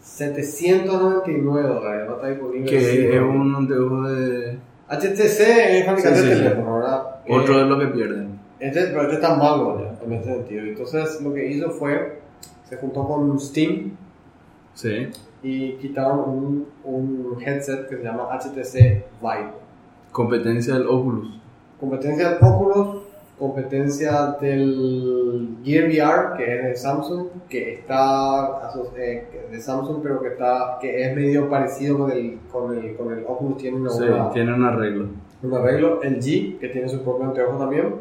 799 0.01 1.67
dólares 1.67 2.07
no 2.07 2.15
está 2.15 2.28
disponible 2.30 2.69
Que 2.69 3.15
es 3.15 3.21
un 3.21 3.55
anteojo 3.55 4.03
de 4.03 4.57
HTC 4.89 5.39
es 5.41 5.86
fabricante 5.86 6.15
Sí, 6.15 6.21
sí, 6.23 6.30
de 6.30 6.36
teléfono 6.36 6.75
¿verdad? 6.78 7.03
otro 7.30 7.53
Eh, 7.55 7.57
de 7.57 7.65
los 7.65 7.80
que 7.80 7.88
pierden. 7.88 8.39
este, 8.59 8.88
pero 8.88 9.01
este 9.03 9.15
está 9.15 9.36
malo 9.36 9.80
ya, 9.82 10.05
en 10.05 10.13
este 10.13 10.34
sentido. 10.34 10.61
Entonces 10.63 11.21
lo 11.21 11.34
que 11.34 11.47
hizo 11.47 11.69
fue 11.71 12.19
se 12.69 12.78
juntó 12.78 13.07
con 13.07 13.39
Steam 13.39 13.97
Sí. 14.78 15.07
y 15.41 15.73
quitaron 15.78 16.19
un, 16.19 16.65
un 16.84 17.38
headset 17.43 17.88
que 17.89 17.97
se 17.97 18.03
llama 18.03 18.28
HTC 18.32 18.73
Vive 19.21 19.51
Competencia 20.11 20.75
del 20.75 20.88
Oculus. 20.88 21.39
competencia 21.80 22.30
del 22.30 22.38
Oculus, 22.43 23.01
competencia 23.39 24.36
del 24.41 25.57
Gear 25.63 25.86
VR, 25.89 26.38
que 26.38 26.55
es 26.57 26.63
de 26.63 26.75
Samsung, 26.75 27.28
que 27.49 27.73
está 27.75 28.71
eh, 28.97 29.47
de 29.51 29.59
Samsung, 29.59 29.99
pero 30.03 30.21
que 30.21 30.30
está 30.30 30.78
que 30.82 31.03
es 31.09 31.15
medio 31.15 31.49
parecido 31.49 31.97
con 31.99 32.11
el 32.11 32.39
con 32.51 32.78
el, 32.78 32.95
con 32.95 33.11
el 33.17 33.23
Oculus, 33.28 33.57
tiene 33.57 33.78
una, 33.78 33.89
Sí, 33.89 34.03
una- 34.03 34.30
tiene 34.32 34.53
un 34.53 34.63
arreglo. 34.63 35.07
un 35.43 35.53
arreglo, 35.53 36.01
el 36.03 36.17
G, 36.19 36.59
que 36.59 36.69
tiene 36.69 36.88
su 36.89 37.01
propio 37.03 37.25
anteojo 37.28 37.57
también, 37.57 37.95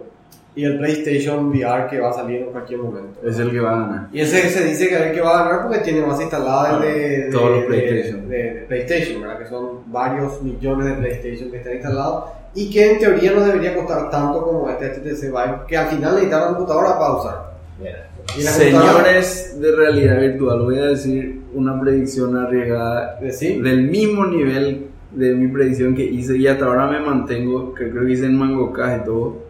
y 0.54 0.64
el 0.64 0.78
PlayStation 0.78 1.48
VR 1.50 1.86
que 1.88 2.00
va 2.00 2.10
a 2.10 2.12
salir 2.14 2.40
en 2.42 2.46
cualquier 2.46 2.80
momento. 2.80 3.20
Es 3.26 3.38
el 3.38 3.50
que 3.50 3.60
va 3.60 3.72
a 3.72 3.80
ganar. 3.80 4.08
Y 4.12 4.20
ese 4.20 4.48
se 4.48 4.64
dice 4.64 4.88
que 4.88 4.94
es 4.94 5.00
el 5.02 5.12
que 5.12 5.20
va 5.20 5.40
a 5.40 5.44
ganar 5.48 5.62
porque 5.66 5.80
tiene 5.80 6.00
más 6.06 6.18
instaladas 6.20 6.80
de, 6.80 6.88
de, 7.24 7.30
Todos 7.30 7.50
los 7.50 7.60
de- 7.60 7.66
PlayStation. 7.66 8.28
de- 8.28 8.36
de 8.36 8.60
PlayStation, 8.66 9.20
¿verdad? 9.20 9.38
Que 9.38 9.46
son 9.46 9.68
varios 9.92 10.42
millones 10.42 10.86
de 10.86 10.92
PlayStation 10.94 11.50
que 11.50 11.58
están 11.58 11.74
instalados 11.74 12.24
y 12.54 12.70
que 12.70 12.92
en 12.92 12.98
teoría 12.98 13.32
no 13.32 13.44
debería 13.44 13.74
costar 13.76 14.08
tanto 14.10 14.42
como 14.42 14.70
este 14.70 14.86
HTC 14.86 15.24
Vive, 15.26 15.58
que 15.68 15.76
al 15.76 15.88
final 15.88 16.12
necesita 16.14 16.40
la 16.40 16.46
computadora 16.48 16.98
para 16.98 17.14
usar. 17.16 17.52
Mira, 17.78 18.08
Y 18.38 18.42
la 18.42 18.50
computadora- 18.52 18.92
Señores 19.02 19.60
de 19.60 19.72
realidad 19.76 20.20
virtual, 20.20 20.62
voy 20.62 20.78
a 20.78 20.84
decir 20.86 21.42
una 21.52 21.78
predicción 21.78 22.34
arriesgada 22.34 23.18
¿De 23.20 23.30
sí? 23.30 23.60
del 23.60 23.82
mismo 23.90 24.24
nivel 24.24 24.86
de 25.10 25.34
mi 25.34 25.48
predicción 25.48 25.94
que 25.94 26.04
hice 26.04 26.36
y 26.38 26.46
hasta 26.46 26.64
ahora 26.64 26.86
me 26.86 27.00
mantengo, 27.00 27.74
que 27.74 27.90
creo 27.90 28.06
que 28.06 28.12
hice 28.12 28.24
en 28.24 28.36
Mangocas 28.38 29.02
y 29.02 29.04
todo, 29.04 29.45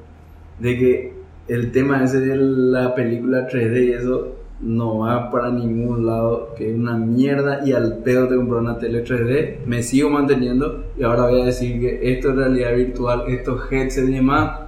de 0.58 0.78
que 0.78 1.12
el 1.48 1.70
tema 1.72 2.02
ese 2.02 2.20
de 2.20 2.36
la 2.36 2.94
película 2.94 3.48
3D 3.48 3.86
y 3.86 3.92
eso 3.92 4.36
no 4.60 4.98
va 4.98 5.30
para 5.30 5.50
ningún 5.50 6.06
lado, 6.06 6.54
que 6.56 6.70
es 6.70 6.76
una 6.76 6.96
mierda 6.96 7.60
y 7.64 7.72
al 7.72 7.98
pedo 7.98 8.26
te 8.26 8.36
compré 8.36 8.58
una 8.58 8.78
tele 8.78 9.04
3D, 9.04 9.66
me 9.66 9.82
sigo 9.82 10.08
manteniendo 10.08 10.84
y 10.98 11.02
ahora 11.02 11.26
voy 11.28 11.42
a 11.42 11.44
decir 11.44 11.78
que 11.78 12.12
esto 12.12 12.30
es 12.30 12.36
realidad 12.36 12.74
virtual, 12.74 13.24
estos 13.28 13.70
headsets 13.70 14.08
y 14.08 14.14
demás, 14.14 14.60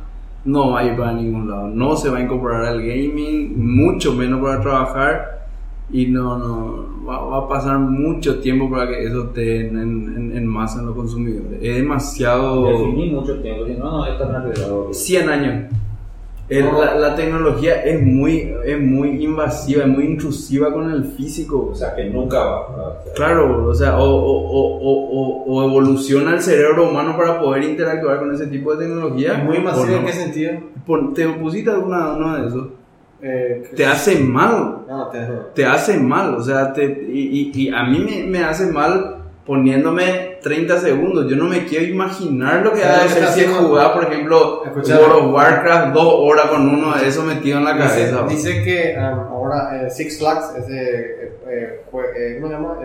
no 0.44 0.72
va 0.72 0.80
a 0.80 0.84
ir 0.84 0.96
para 0.96 1.12
ningún 1.14 1.48
lado, 1.50 1.68
no 1.68 1.96
se 1.96 2.10
va 2.10 2.18
a 2.18 2.22
incorporar 2.22 2.66
al 2.66 2.80
gaming, 2.82 3.54
mucho 3.56 4.12
menos 4.14 4.40
para 4.40 4.60
trabajar 4.60 5.37
y 5.90 6.06
no, 6.06 6.36
no, 6.38 7.06
va, 7.06 7.24
va 7.24 7.38
a 7.38 7.48
pasar 7.48 7.78
mucho 7.78 8.40
tiempo 8.40 8.70
para 8.70 8.88
que 8.88 9.04
eso 9.06 9.24
esté 9.24 9.68
en, 9.68 9.78
en, 9.78 10.36
en 10.36 10.46
masa 10.46 10.80
en 10.80 10.86
los 10.86 10.94
consumidores. 10.94 11.58
Es 11.62 11.76
demasiado... 11.76 12.66
definí 12.66 13.10
mucho 13.10 13.40
tiempo, 13.40 13.64
si 13.66 13.72
no, 13.74 13.90
no, 13.90 14.06
es 14.06 14.18
verdad. 14.18 14.52
100 14.92 15.28
años. 15.30 15.72
El- 16.50 16.64
la, 16.64 16.94
la 16.94 17.14
tecnología 17.14 17.82
es 17.84 18.02
muy, 18.02 18.50
es 18.64 18.80
muy 18.80 19.22
invasiva, 19.22 19.82
es 19.82 19.88
muy 19.88 20.04
intrusiva 20.04 20.72
con 20.72 20.90
el 20.90 21.04
físico. 21.04 21.68
O 21.72 21.74
sea, 21.74 21.94
que 21.94 22.04
nunca 22.04 22.42
va. 22.42 23.02
Claro, 23.14 23.68
o 23.68 23.74
sea, 23.74 23.98
o, 23.98 24.04
o- 24.08 25.44
o- 25.46 25.64
evoluciona 25.68 26.32
el 26.34 26.40
cerebro 26.40 26.88
humano 26.90 27.16
para 27.18 27.38
poder 27.38 27.64
interactuar 27.64 28.18
con 28.18 28.34
ese 28.34 28.46
tipo 28.46 28.74
de 28.74 28.86
tecnología. 28.86 29.38
¿Es 29.38 29.44
muy 29.44 29.58
no. 29.58 29.84
en 29.86 30.04
qué 30.06 30.12
sentido? 30.12 30.52
¿Te 31.14 31.28
pusiste 31.28 31.70
alguna 31.70 32.12
uno 32.14 32.36
de 32.38 32.48
esos? 32.48 32.66
Eh, 33.20 33.62
Te 33.74 33.84
hace 33.84 34.18
mal, 34.20 34.82
No, 34.88 35.08
te 35.08 35.18
te 35.54 35.66
hace 35.66 35.96
mal, 35.98 36.34
o 36.36 36.42
sea, 36.42 36.72
te, 36.72 36.84
y, 36.84 37.50
y- 37.54 37.62
y 37.62 37.68
a 37.74 37.82
mí 37.84 37.98
me, 37.98 38.24
me 38.30 38.44
hace 38.44 38.66
mal 38.70 39.16
poniéndome 39.44 40.38
30 40.42 40.78
segundos. 40.78 41.28
Yo 41.28 41.34
no 41.36 41.46
me 41.46 41.64
quiero 41.64 41.86
imaginar 41.86 42.62
lo 42.62 42.72
que 42.72 42.80
¿Sabes 42.80 42.98
va 42.98 43.02
a 43.02 43.06
está 43.06 43.32
si 43.32 43.44
jugar, 43.46 43.92
por 43.94 44.04
ejemplo, 44.04 44.62
Escucha. 44.64 44.98
World 45.00 45.24
of 45.26 45.34
Warcraft 45.34 45.94
dos 45.94 46.14
horas 46.16 46.46
con 46.46 46.68
uno 46.68 46.94
de 46.96 47.08
esos 47.08 47.24
metido 47.24 47.58
en 47.58 47.64
la 47.64 47.76
cabeza. 47.76 48.24
dice 48.28 48.62
que 48.62 48.94
um, 48.98 49.18
ahora 49.34 49.86
eh, 49.86 49.90
Six 49.90 50.18
Flags, 50.18 50.54
ese, 50.58 50.76
eh, 50.80 51.32
eh, 51.48 51.80
eh, 52.16 52.38
¿cómo 52.40 52.46
se 52.48 52.54
llama? 52.54 52.76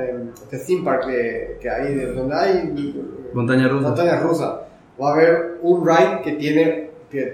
Este 0.52 0.58
theme 0.60 0.84
park 0.86 1.06
que, 1.06 1.58
que 1.62 1.70
hay, 1.70 1.94
de- 1.96 2.14
donde 2.14 2.36
hay 2.36 2.96
Montaña 3.34 3.68
rusa. 3.68 3.88
montaña 3.90 4.20
rusa, 4.22 4.62
va 5.02 5.10
a 5.10 5.14
haber 5.14 5.58
un 5.62 5.86
ride 5.86 6.22
que 6.24 6.32
tiene, 6.34 6.90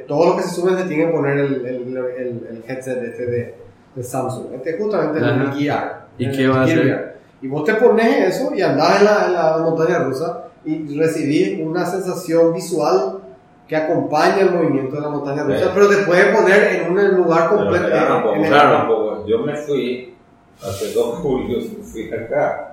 todo 0.07 0.29
lo 0.29 0.35
que 0.37 0.43
se 0.43 0.49
sube 0.55 0.75
se 0.77 0.83
tiene 0.85 1.07
que 1.07 1.11
poner 1.11 1.37
el, 1.37 1.53
el, 1.65 1.97
el, 1.97 2.47
el 2.49 2.63
headset 2.67 3.03
este 3.03 3.25
de, 3.25 3.55
de 3.95 4.03
Samsung, 4.03 4.53
este 4.55 4.71
es 4.71 4.77
justamente 4.81 5.19
el 5.19 5.25
Ajá. 5.25 5.51
Gear. 5.53 6.07
¿Y 6.17 6.25
el 6.25 6.35
qué 6.37 6.47
va 6.47 6.61
a 6.61 6.63
hacer? 6.63 7.19
Y 7.41 7.47
vos 7.47 7.63
te 7.63 7.73
pones 7.75 8.35
eso 8.35 8.53
y 8.53 8.61
andás 8.61 8.99
en 8.99 9.05
la, 9.05 9.25
en 9.27 9.33
la 9.33 9.57
montaña 9.63 9.99
rusa 9.99 10.45
y 10.65 10.97
recibís 10.99 11.59
una 11.65 11.85
sensación 11.85 12.53
visual 12.53 13.19
que 13.67 13.75
acompaña 13.75 14.39
el 14.41 14.51
movimiento 14.51 14.95
de 14.95 15.01
la 15.01 15.09
montaña 15.09 15.43
rusa, 15.43 15.59
Sí. 15.65 15.69
pero 15.73 15.87
te 15.87 15.97
puede 15.97 16.33
poner 16.35 16.81
en 16.81 16.91
un 16.91 17.15
lugar 17.15 17.49
completo. 17.49 17.85
mira, 17.85 18.07
tampoco, 18.07 18.35
en 18.35 18.41
el- 18.43 18.47
claro. 18.49 18.77
tampoco. 18.77 19.25
Yo 19.27 19.39
me 19.39 19.55
fui 19.55 20.15
hace 20.61 20.91
dos 20.93 21.17
julios, 21.21 21.65
fui 21.83 22.11
acá. 22.11 22.68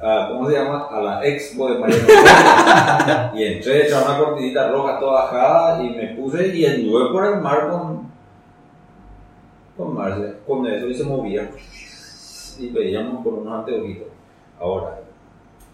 ¿Cómo 0.00 0.48
se 0.48 0.56
llama? 0.56 0.86
A 0.90 1.00
la 1.00 1.26
expo 1.26 1.70
de 1.72 1.78
Mariano. 1.78 3.32
y 3.34 3.44
entré, 3.44 3.86
echaba 3.86 4.10
una 4.10 4.18
cortinita 4.18 4.70
roja 4.70 5.00
toda 5.00 5.24
bajada 5.24 5.82
y 5.82 5.90
me 5.90 6.06
puse 6.08 6.54
y 6.54 6.66
anduve 6.66 7.10
por 7.10 7.26
el 7.26 7.40
mar 7.40 7.68
con. 7.68 8.08
con 9.76 9.94
Marce, 9.94 10.34
con 10.46 10.66
eso 10.66 10.86
y 10.86 10.94
se 10.94 11.04
movía. 11.04 11.50
Y 12.58 12.68
veíamos 12.70 13.24
con 13.24 13.38
unos 13.38 13.60
anteojitos. 13.60 14.08
Ahora, 14.60 15.00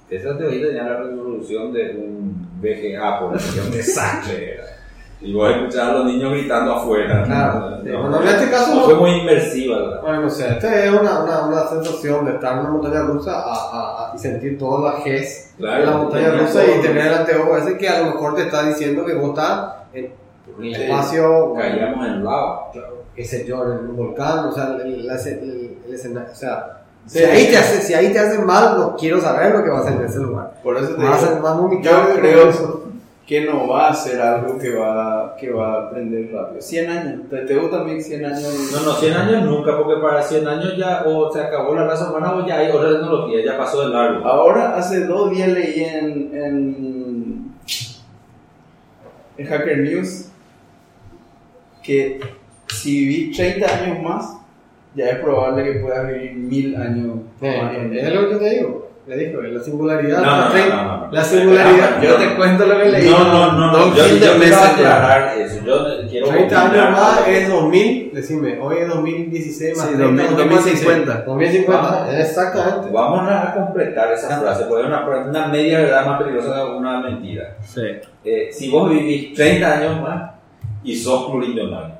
ese 0.08 0.28
anteojito 0.28 0.68
tenía 0.68 0.84
la 0.84 0.96
resolución 0.96 1.72
de 1.72 1.90
un 1.96 2.48
VGA, 2.60 3.20
por 3.20 3.36
ejemplo, 3.36 3.62
un 3.64 3.70
desastre. 3.72 4.60
Y 5.24 5.32
vos 5.32 5.50
escuchabas 5.50 5.88
a 5.88 5.92
los 5.94 6.04
niños 6.06 6.32
gritando 6.32 6.74
afuera. 6.74 7.24
Claro. 7.24 7.70
No, 7.82 8.00
Bueno, 8.02 8.22
en 8.22 8.28
este 8.28 8.50
caso 8.50 8.74
no 8.74 8.82
fue 8.84 8.94
muy 8.94 9.10
inmersiva, 9.20 9.78
¿verdad? 9.78 10.02
Bueno, 10.02 10.20
no 10.22 10.30
sé, 10.30 10.48
esta 10.48 10.84
es 10.84 10.90
una, 10.92 11.20
una, 11.24 11.46
una 11.46 11.66
sensación 11.68 12.26
de 12.26 12.32
estar 12.34 12.52
en 12.52 12.58
una 12.60 12.68
montaña 12.70 13.00
rusa 13.02 13.32
a, 13.32 13.52
a- 13.54 14.10
a- 14.10 14.12
y 14.14 14.18
sentir 14.18 14.58
toda 14.58 14.92
la 14.92 15.00
GES 15.00 15.54
Claro, 15.56 15.80
de 15.80 15.86
la 15.86 15.96
montaña 15.96 16.30
rusa 16.32 16.60
todo. 16.62 16.76
y 16.78 16.82
tener 16.82 17.06
el 17.06 17.14
anteojo 17.14 17.56
ese 17.56 17.78
que 17.78 17.88
a 17.88 18.00
lo 18.00 18.06
mejor 18.06 18.34
te 18.34 18.42
está 18.42 18.62
diciendo 18.68 19.04
que 19.06 19.14
vos 19.14 19.30
estás 19.30 19.72
en 19.94 20.12
Sí, 20.60 20.72
espacio, 20.72 21.54
Caíamos 21.54 22.06
en 22.06 22.22
lava. 22.24 22.70
qué 23.16 23.24
sé 23.24 23.46
yo, 23.46 23.62
en 23.64 23.88
un 23.88 23.96
volcán, 23.96 24.40
o 24.40 24.52
sea, 24.52 24.76
el, 24.76 24.80
el- 24.82 25.78
el 25.86 25.94
escenario, 25.94 26.30
o 26.30 26.34
sea, 26.34 26.80
Sí. 27.06 27.18
si, 27.18 27.24
ahí 27.24 27.46
te 27.50 27.56
hace, 27.58 27.80
si 27.82 27.92
ahí 27.94 28.12
te 28.12 28.18
hace 28.18 28.38
mal, 28.38 28.78
no 28.78 28.96
quiero 28.96 29.20
saber 29.20 29.52
lo 29.54 29.62
que 29.64 29.70
va 29.70 29.78
a 29.78 29.80
hacer 29.82 29.94
en 29.94 30.04
ese 30.04 30.18
lugar. 30.20 30.52
Por 30.62 30.76
eso 30.76 30.94
te 30.94 31.02
Más, 31.02 31.20
digo, 31.20 31.40
más 31.42 31.58
yo 31.82 32.14
creo. 32.18 32.84
Que 33.26 33.40
no 33.46 33.66
va 33.68 33.88
a 33.88 33.94
ser 33.94 34.20
algo 34.20 34.58
que 34.58 34.74
va, 34.74 35.34
que 35.40 35.50
va 35.50 35.72
a 35.74 35.86
aprender 35.86 36.30
rápido. 36.32 36.60
100 36.60 36.90
años. 36.90 37.20
¿Te, 37.30 37.38
te 37.38 37.54
gusta 37.56 37.78
también 37.78 38.02
100 38.02 38.24
años? 38.24 38.70
No, 38.72 38.80
no, 38.80 38.92
100 38.92 39.12
años 39.14 39.44
nunca, 39.44 39.78
porque 39.78 40.00
para 40.02 40.22
100 40.22 40.46
años 40.46 40.76
ya 40.76 41.04
o 41.06 41.32
se 41.32 41.40
acabó 41.40 41.74
la 41.74 41.86
raza 41.86 42.10
humana 42.10 42.34
o 42.34 42.46
ya 42.46 42.58
hay 42.58 42.70
otra 42.70 42.90
tecnología, 42.90 43.42
ya 43.44 43.56
pasó 43.56 43.82
de 43.88 43.94
largo. 43.94 44.26
Ahora, 44.26 44.76
hace 44.76 45.06
dos 45.06 45.30
días 45.30 45.48
leí 45.48 45.84
en, 45.84 46.30
en, 46.36 47.54
en 49.38 49.46
Hacker 49.46 49.78
News 49.78 50.28
que 51.82 52.20
si 52.68 53.06
vivís 53.06 53.36
30 53.36 53.66
años 53.74 54.02
más, 54.02 54.36
ya 54.94 55.08
es 55.10 55.18
probable 55.18 55.64
que 55.64 55.80
puedas 55.80 56.06
vivir 56.08 56.34
mil 56.34 56.76
años 56.76 57.16
Eh, 57.40 57.60
más. 57.62 57.74
es 58.06 58.14
lo 58.14 58.28
que 58.30 58.36
te 58.36 58.50
digo, 58.50 58.88
le 59.06 59.16
dijo, 59.18 59.42
la 59.42 59.60
singularidad, 59.62 60.22
No, 60.22 60.36
no, 60.36 60.48
no, 60.48 60.54
tre- 60.54 60.68
no, 60.68 60.96
no. 61.06 61.12
la 61.12 61.24
singularidad, 61.24 62.02
Yo 62.02 62.14
te 62.16 62.34
cuento 62.36 62.64
lo 62.64 62.78
que 62.78 62.88
leí. 62.88 63.10
No, 63.10 63.18
no, 63.24 63.52
no, 63.52 63.72
no. 63.72 63.94
Yo, 63.94 64.04
quiero 64.18 64.56
aclarar 64.56 65.38
eso. 65.38 65.60
Yo 65.64 66.08
quiero 66.08 66.28
30 66.28 66.70
años 66.70 66.90
más 66.92 67.28
es 67.28 67.48
2000, 67.50 68.10
decime, 68.14 68.58
hoy 68.60 68.76
es 68.80 68.88
2016 68.88 69.76
más 69.76 69.86
Sí, 69.88 69.94
30, 69.96 70.22
2000, 70.22 70.36
2050. 70.48 71.12
2050. 71.24 71.24
2050, 71.26 72.20
exactamente. 72.20 72.90
Vamos 72.92 73.28
a 73.30 73.54
completar 73.54 74.12
esa 74.12 74.40
frase, 74.40 74.64
porque 74.68 74.82
es 74.84 74.88
una, 74.88 75.06
una 75.06 75.46
media 75.48 75.80
verdad 75.80 76.06
más 76.06 76.22
peligrosa 76.22 76.64
que 76.64 76.72
una 76.72 77.00
mentira. 77.00 77.56
Sí. 77.62 77.82
Eh, 78.24 78.48
si 78.52 78.70
vos 78.70 78.88
vivís 78.90 79.34
30 79.34 79.78
años 79.78 80.00
más 80.00 80.30
y 80.82 80.96
sos 80.96 81.30
plurimillonario, 81.30 81.94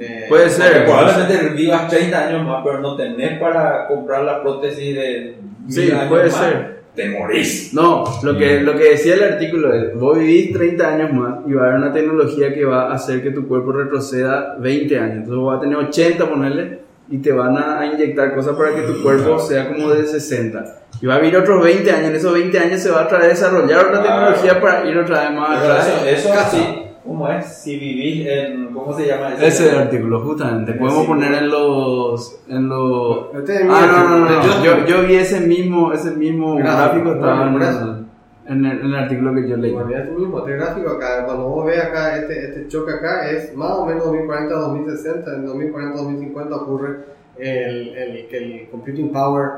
Eh, 0.00 0.24
Puede 0.26 0.48
ser. 0.48 0.86
probablemente 0.86 1.50
vivas 1.50 1.86
30 1.86 2.28
años 2.28 2.46
más, 2.46 2.62
pero 2.64 2.78
no 2.80 2.96
tenés 2.96 3.38
para 3.38 3.86
comprar 3.88 4.22
la 4.22 4.40
prótesis 4.42 4.94
de 4.94 5.36
Sí, 5.68 5.92
puede 6.08 6.24
más, 6.24 6.34
ser. 6.36 6.82
Te 6.94 7.08
morís. 7.08 7.72
No, 7.72 8.04
lo 8.22 8.36
que, 8.36 8.60
lo 8.60 8.76
que 8.76 8.90
decía 8.90 9.14
el 9.14 9.22
artículo 9.22 9.72
es, 9.72 9.94
vos 9.98 10.18
vivís 10.18 10.52
30 10.52 10.94
años 10.94 11.12
más 11.12 11.38
y 11.46 11.54
va 11.54 11.62
a 11.62 11.66
haber 11.68 11.78
una 11.78 11.92
tecnología 11.92 12.52
que 12.52 12.66
va 12.66 12.90
a 12.90 12.94
hacer 12.94 13.22
que 13.22 13.30
tu 13.30 13.48
cuerpo 13.48 13.72
retroceda 13.72 14.56
20 14.58 14.98
años. 14.98 15.12
Entonces 15.12 15.36
vos 15.36 15.54
vas 15.54 15.58
a 15.58 15.60
tener 15.62 15.76
80, 15.78 16.28
ponerle, 16.28 16.78
y 17.08 17.18
te 17.18 17.32
van 17.32 17.56
a, 17.56 17.86
inyectar 17.86 18.34
cosas 18.34 18.56
para 18.56 18.74
que 18.74 18.82
tu 18.82 19.02
cuerpo 19.02 19.38
sea 19.38 19.68
como 19.68 19.90
de 19.90 20.06
60. 20.06 20.64
Y 21.00 21.06
va 21.06 21.14
a 21.14 21.18
vivir 21.18 21.36
otros 21.38 21.64
20 21.64 21.90
años, 21.90 22.10
en 22.10 22.16
esos 22.16 22.32
20 22.32 22.58
años 22.58 22.80
se 22.80 22.90
va 22.90 23.02
a 23.02 23.08
traer 23.08 23.24
a 23.24 23.28
desarrollar 23.28 23.86
otra 23.86 24.02
Claro. 24.02 24.26
tecnología 24.34 24.60
para 24.60 24.88
ir 24.88 24.98
otra 24.98 25.22
vez 25.22 25.38
más 25.38 25.58
atrás. 25.58 25.88
eso, 26.06 26.28
eso 26.28 26.40
sí, 26.50 26.81
¿cómo 27.04 27.28
es? 27.28 27.46
Si 27.46 27.78
vivís 27.78 28.26
en, 28.26 28.72
¿cómo 28.72 28.96
se 28.96 29.06
llama 29.06 29.34
ese? 29.34 29.46
Ese 29.46 29.76
artículo, 29.76 30.20
justamente. 30.20 30.72
Podemos 30.74 31.02
Sí. 31.02 31.08
poner 31.08 31.34
en 31.34 31.48
los. 31.48 32.40
En 32.48 32.68
los 32.68 33.26
ah, 33.70 34.06
no, 34.08 34.18
no, 34.18 34.28
no. 34.28 34.62
Yo, 34.64 34.86
yo 34.86 35.02
vi 35.06 35.14
ese 35.16 35.40
mismo, 35.40 35.92
ese 35.92 36.10
mismo 36.12 36.56
Gráfico, 36.56 37.10
gráfico, 37.10 37.12
estaba 37.14 37.46
en, 37.48 37.54
el, 37.54 37.62
eso. 37.62 37.98
en 38.46 38.64
el, 38.66 38.80
en 38.80 38.86
el 38.86 38.94
artículo 38.94 39.34
que 39.34 39.48
yo 39.48 39.56
leí. 39.56 39.72
Bueno, 39.72 39.90
tú 40.12 40.18
mismo, 40.20 40.38
este 40.40 40.52
gráfico 40.56 40.90
acá, 40.90 41.24
cuando 41.24 41.48
vos 41.48 41.66
ves 41.66 41.78
acá, 41.82 42.16
este, 42.18 42.44
este 42.46 42.68
choque 42.68 42.92
acá 42.92 43.30
es 43.30 43.54
más 43.56 43.72
o 43.72 43.86
menos 43.86 44.04
2040-2060, 44.06 45.34
en 45.36 45.46
2040-2050 45.48 46.52
ocurre 46.62 46.96
el, 47.38 47.88
el, 47.96 48.26
que 48.28 48.36
el 48.38 48.68
computing 48.70 49.10
power 49.12 49.50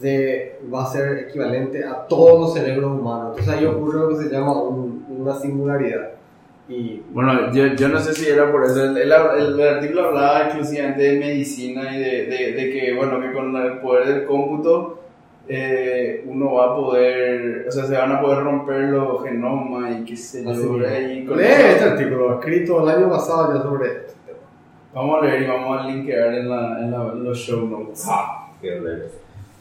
de, 0.00 0.58
va 0.72 0.84
a 0.84 0.86
ser 0.86 1.18
equivalente 1.28 1.84
a 1.84 2.06
todos 2.08 2.40
los 2.40 2.54
cerebros 2.54 2.98
humanos. 3.00 3.36
Entonces 3.38 3.54
ahí 3.54 3.66
ocurre 3.66 3.98
lo 4.00 4.08
que 4.10 4.16
se 4.24 4.28
llama 4.30 4.60
un- 4.62 5.04
una 5.08 5.34
singularidad. 5.34 6.10
Y 6.68 7.02
Bueno, 7.12 7.50
yo, 7.52 7.66
yo 7.74 7.88
no 7.88 7.98
sé 7.98 8.12
si 8.14 8.28
era 8.28 8.52
por 8.52 8.64
eso. 8.64 8.84
El, 8.84 8.96
el- 8.98 9.10
el 9.60 9.68
artículo 9.68 10.08
hablaba 10.08 10.44
exclusivamente 10.44 11.02
de 11.02 11.18
medicina 11.18 11.96
y 11.96 11.98
de, 11.98 12.26
de, 12.26 12.52
de 12.52 12.70
que, 12.70 12.94
bueno, 12.94 13.20
que 13.20 13.32
con 13.32 13.56
el 13.56 13.78
poder 13.78 14.06
del 14.08 14.24
cómputo 14.26 14.98
eh, 15.48 16.24
uno 16.26 16.52
va 16.54 16.66
a 16.72 16.76
poder, 16.76 17.64
o 17.66 17.72
sea, 17.72 17.84
se 17.84 17.94
van 17.96 18.12
a 18.12 18.20
poder 18.20 18.44
romper 18.44 18.80
los 18.90 19.24
genomas 19.24 19.98
y 19.98 20.04
qué 20.04 20.14
sé 20.16 20.44
yo. 20.44 20.50
Con 21.26 21.38
lee 21.38 21.44
este 21.48 21.84
artículo, 21.84 22.38
escrito 22.38 22.82
el 22.82 22.96
año 22.96 23.08
pasado 23.10 23.54
ya 23.54 23.62
sobre 23.62 23.88
tema. 23.88 24.02
Vamos 24.92 25.22
a 25.22 25.26
leer 25.26 25.42
y 25.42 25.46
vamos 25.46 25.80
a 25.80 25.86
linkear 25.88 26.34
en, 26.34 26.50
la, 26.50 26.80
en, 26.80 26.90
la- 26.90 27.12
en 27.12 27.24
los 27.24 27.38
show 27.38 27.66
notes. 27.66 28.04
Ah, 28.06 28.50
qué. 28.60 28.78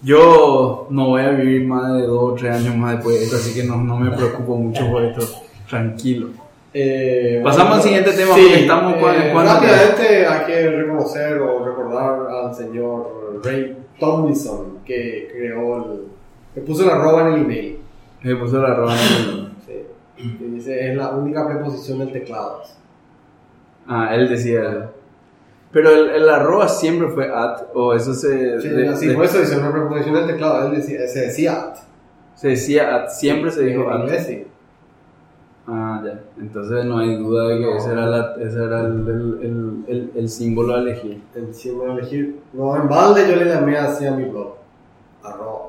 Yo 0.03 0.87
no 0.89 1.07
voy 1.07 1.21
a 1.21 1.29
vivir 1.31 1.65
más 1.65 1.93
de 1.95 2.01
dos 2.05 2.33
o 2.33 2.35
tres 2.35 2.53
años 2.55 2.75
más 2.75 2.95
después 2.95 3.17
de 3.17 3.23
esto, 3.25 3.37
así 3.37 3.53
que 3.59 3.65
no, 3.65 3.77
no 3.77 3.97
me 3.97 4.11
preocupo 4.11 4.57
mucho 4.57 4.89
por 4.91 5.03
esto. 5.03 5.25
Tranquilo. 5.69 6.27
Eh, 6.73 7.41
Pasamos 7.43 7.67
bueno, 7.69 7.75
al 7.75 7.81
siguiente 7.81 8.11
tema, 8.11 8.35
sí, 8.35 8.41
porque 8.41 8.59
estamos 8.61 8.93
eh, 8.93 8.99
con- 8.99 9.31
¿cuánto 9.33 9.53
rápidamente 9.53 10.27
hay 10.27 10.45
que 10.45 10.69
reconocer 10.69 11.37
o 11.39 11.65
recordar 11.65 12.27
al 12.29 12.53
señor 12.55 13.41
Ray 13.43 13.77
Tomlinson 13.99 14.79
que 14.85 15.29
creó 15.31 15.77
el, 15.77 16.01
que 16.53 16.61
puso 16.61 16.85
la 16.85 16.93
arroba 16.95 17.21
en 17.21 17.27
el 17.35 17.41
email. 17.41 17.79
Me 18.23 18.35
puso 18.35 18.61
la 18.61 18.73
roba 18.75 18.93
en 18.93 18.99
el- 18.99 19.47
Sí. 19.65 19.85
Que 20.39 20.45
dice 20.45 20.91
es 20.91 20.97
la 20.97 21.11
única 21.11 21.47
preposición 21.47 21.99
del 21.99 22.11
teclado. 22.11 22.61
Ah, 23.87 24.09
él 24.15 24.27
decía. 24.29 24.89
Pero 25.71 25.89
el, 25.91 26.09
el 26.09 26.29
arroba 26.29 26.67
siempre 26.67 27.07
fue 27.09 27.29
at, 27.33 27.61
o 27.73 27.93
eso 27.93 28.13
se. 28.13 28.59
Sí, 28.61 28.69
de- 28.69 28.87
así, 28.89 29.07
de- 29.07 29.23
eso 29.23 29.39
dice 29.39 29.57
una 29.57 29.71
preposición 29.71 30.15
del 30.15 30.27
teclado. 30.27 30.67
Él 30.67 30.75
decía, 30.77 31.07
se 31.07 31.19
decía 31.21 31.53
at. 31.53 31.75
se 32.35 32.47
decía 32.49 32.95
at, 32.95 33.09
siempre 33.09 33.51
se 33.51 33.63
dijo 33.63 33.83
en 33.83 33.91
at. 33.91 33.99
inglés, 34.01 34.25
sí. 34.25 34.46
Ah, 35.69 36.01
ya. 36.05 36.19
Entonces 36.39 36.85
no 36.85 36.99
hay 36.99 37.17
duda 37.17 37.49
de 37.49 37.59
que 37.59 37.75
ese 37.75 37.91
era, 37.91 38.05
la- 38.05 38.35
ese 38.39 38.63
era 38.63 38.79
el, 38.81 38.85
el, 39.07 39.39
el, 39.41 39.83
el- 39.87 40.11
el 40.15 40.29
símbolo 40.29 40.75
a 40.75 40.79
elegir. 40.79 41.21
Encima 41.35 41.83
de 41.85 41.91
elegir. 41.91 42.39
No, 42.53 42.75
en 42.77 42.87
balde 42.87 43.25
yo 43.29 43.35
le 43.35 43.45
llamé 43.45 43.77
así 43.77 44.05
a 44.05 44.11
mi 44.11 44.23
blog. 44.25 44.53
Arroba. 45.23 45.59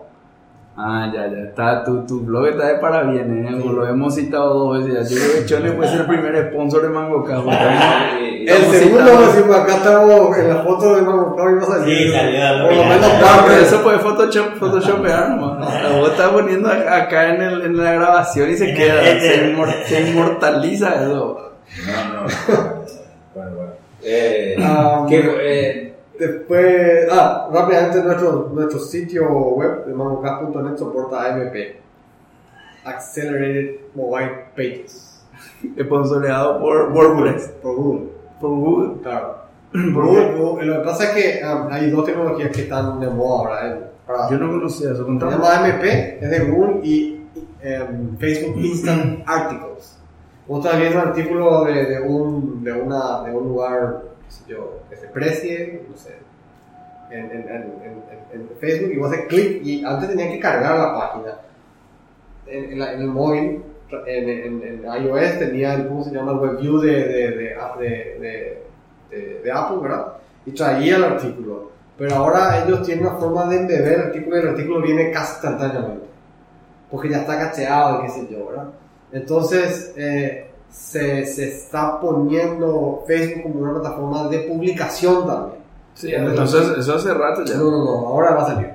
Ah, 0.77 1.11
ya, 1.13 1.27
ya. 1.27 1.39
Está, 1.49 1.83
tu, 1.83 2.07
tu 2.07 2.21
blog 2.21 2.47
está 2.47 2.69
de 2.69 2.79
parabienes, 2.79 3.53
¿eh? 3.53 3.59
Sí. 3.61 3.69
Lo 3.69 3.85
hemos 3.89 4.15
citado 4.15 4.55
dos 4.55 4.85
veces. 4.85 5.11
Yo 5.11 5.17
creo 5.17 5.33
que 5.41 5.47
Chole 5.47 5.73
puede 5.73 5.91
ser 5.91 6.01
el 6.03 6.07
primer 6.07 6.51
sponsor 6.53 6.83
de 6.83 6.89
Mango 6.91 7.25
Cabo. 7.25 7.51
El 8.49 8.65
segundo, 8.73 9.21
decimos, 9.27 9.57
acá 9.57 9.77
estamos 9.77 10.39
en 10.39 10.49
la 10.49 10.63
foto 10.63 10.97
de 10.97 11.03
Mago 11.03 11.37
Cabo 11.37 11.51
y 11.51 11.59
a. 11.59 11.85
Sí, 11.85 12.13
salió. 12.13 12.67
Por 12.67 12.77
lo 12.77 12.85
menos 12.85 13.13
No, 13.13 13.21
parte. 13.27 13.61
eso 13.63 13.83
puede 13.83 13.99
Photoshop, 13.99 14.57
Photoshopear 14.59 15.31
nomás. 15.31 15.93
Vos 15.99 16.11
estás 16.11 16.29
poniendo 16.31 16.69
acá 16.71 17.35
en, 17.35 17.43
el, 17.43 17.63
en 17.63 17.77
la 17.77 17.93
grabación 17.93 18.51
y 18.51 18.57
se 18.57 18.73
queda, 18.75 19.03
se, 19.03 19.53
inmor- 19.55 19.85
se 19.85 20.01
inmortaliza 20.11 20.95
eso. 21.05 21.53
No, 21.87 22.15
no. 22.15 22.27
bueno, 23.35 23.51
bueno. 23.57 23.73
Eh, 24.03 24.57
Ah, 24.61 25.05
que, 25.09 25.19
eh, 25.41 25.85
Después, 26.19 27.07
ah, 27.13 27.49
rápidamente 27.53 28.03
nuestro, 28.03 28.51
nuestro 28.53 28.81
sitio 28.81 29.29
web 29.31 29.85
de 29.87 29.95
mangocast.net 29.95 30.77
soporta 30.77 31.27
AMP. 31.33 31.55
Accelerated 32.85 33.77
Mobile 33.95 34.47
Pages. 34.57 35.21
Sponsoreado 35.81 36.59
por 36.61 36.91
WordPress. 36.93 37.49
Por 37.63 37.77
Google. 37.77 38.18
Por 38.41 38.51
Google. 38.51 39.03
Claro. 39.03 39.37
¿Por 39.73 40.07
Google, 40.07 40.35
Google- 40.39 40.67
lo 40.67 40.79
que 40.83 40.85
pasa 40.89 41.05
es 41.05 41.11
que 41.11 41.43
ah, 41.43 41.69
hay 41.71 41.91
dos 41.91 42.05
tecnologías 42.05 42.51
que 42.51 42.63
están 42.63 43.01
de 43.01 43.09
moda 43.11 43.39
ahora. 43.39 43.69
eh, 43.69 43.81
para- 44.07 44.31
Yo 44.31 44.39
no 44.39 44.51
conocía 44.51 44.93
eso. 44.93 45.05
Se 45.05 45.11
llama 45.13 45.57
AMP, 45.57 45.85
es 45.85 46.31
de 46.31 46.39
Google 46.51 46.81
y 46.83 47.27
em, 47.63 48.17
Facebook 48.19 48.57
Instant 48.65 49.23
Articles. 49.27 49.99
Vos 50.47 50.65
estás 50.65 50.81
viendo 50.81 51.03
un 51.03 51.09
artículo 51.09 51.65
de, 51.65 51.85
de, 51.85 52.01
un, 52.01 52.65
de, 52.65 52.73
una, 52.73 53.23
de 53.25 53.33
un 53.37 53.49
lugar, 53.49 54.03
qué 54.25 54.31
sé 54.33 54.45
yo, 54.49 54.81
que 54.89 54.97
se 54.97 55.09
precie, 55.09 55.85
no 55.91 55.95
sé, 55.97 56.17
en, 57.11 57.25
en, 57.27 57.31
en, 57.33 57.49
en- 57.53 58.09
en 58.33 58.49
Facebook 58.59 58.91
y 58.93 58.97
vos 58.99 59.13
haces 59.13 59.27
clic 59.27 59.61
y 59.65 59.85
antes 59.85 60.09
tenías 60.09 60.31
que 60.31 60.41
cargar 60.41 60.79
la 60.79 60.95
página. 60.95 61.35
En, 62.47 62.73
en 62.73 62.79
la- 62.79 62.93
en 62.95 63.01
el 63.03 63.09
móvil, 63.09 63.63
en, 64.07 64.29
en, 64.29 64.63
en 64.63 65.05
iOS 65.05 65.39
tenía 65.39 65.75
el, 65.75 65.89
¿cómo 65.89 66.05
se 66.05 66.11
llama? 66.13 66.33
El 66.33 66.39
WebView 66.39 66.81
de, 66.81 66.91
de, 66.93 67.31
de, 67.31 68.63
de, 69.11 69.43
de- 69.43 69.53
Apple, 69.53 69.79
¿verdad? 69.83 70.07
Y 70.47 70.53
traía 70.53 70.97
el 70.97 71.05
artículo. 71.05 71.71
Pero 71.97 72.15
ahora 72.17 72.65
ellos 72.65 72.83
tienen 72.83 73.07
una 73.07 73.17
forma 73.17 73.47
de 73.47 73.57
embeber 73.57 73.93
el 73.95 74.01
artículo 74.07 74.37
y 74.37 74.41
el 74.41 74.49
artículo 74.49 74.83
viene 74.83 75.11
casi 75.11 75.33
instantáneamente. 75.35 76.07
Porque 76.91 77.09
ya 77.11 77.19
está 77.19 77.39
cacheado 77.39 78.03
qué 78.03 78.09
sé 78.09 78.29
yo, 78.31 78.47
¿verdad? 78.47 78.69
Entonces, 79.13 79.93
eh, 79.97 80.51
se, 80.71 81.25
se 81.27 81.49
está 81.49 82.01
poniendo 82.01 83.03
Facebook 83.07 83.43
como 83.45 83.61
una 83.63 83.81
plataforma 83.81 84.29
de 84.29 84.39
publicación 84.41 85.27
también. 85.27 85.59
Sí, 85.95 86.15
entonces 86.15 86.79
eso 86.79 86.95
hace 86.95 87.13
rato 87.13 87.43
ya. 87.45 87.57
No, 87.57 87.71
no, 87.71 87.85
no, 87.85 87.91
ahora 88.09 88.35
va 88.37 88.43
a 88.43 88.47
salir. 88.47 88.69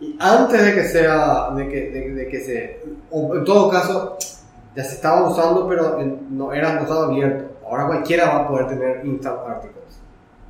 Y 0.00 0.16
antes 0.20 0.64
de 0.64 0.74
que 0.74 0.84
sea, 0.84 1.50
de 1.56 1.68
que, 1.68 1.90
de, 1.90 2.10
de 2.14 2.28
que 2.28 2.40
se, 2.40 2.80
o 3.10 3.34
en 3.34 3.44
todo 3.44 3.68
caso, 3.68 4.16
ya 4.78 4.84
se 4.84 4.94
estaba 4.94 5.28
usando, 5.28 5.66
pero 5.68 5.98
no 6.30 6.52
era 6.52 6.74
no 6.74 6.82
estaba 6.82 7.06
abierto. 7.06 7.44
Ahora 7.68 7.86
cualquiera 7.88 8.28
va 8.28 8.36
a 8.44 8.48
poder 8.48 8.68
tener 8.68 9.04
instant 9.04 9.38
articles 9.46 10.00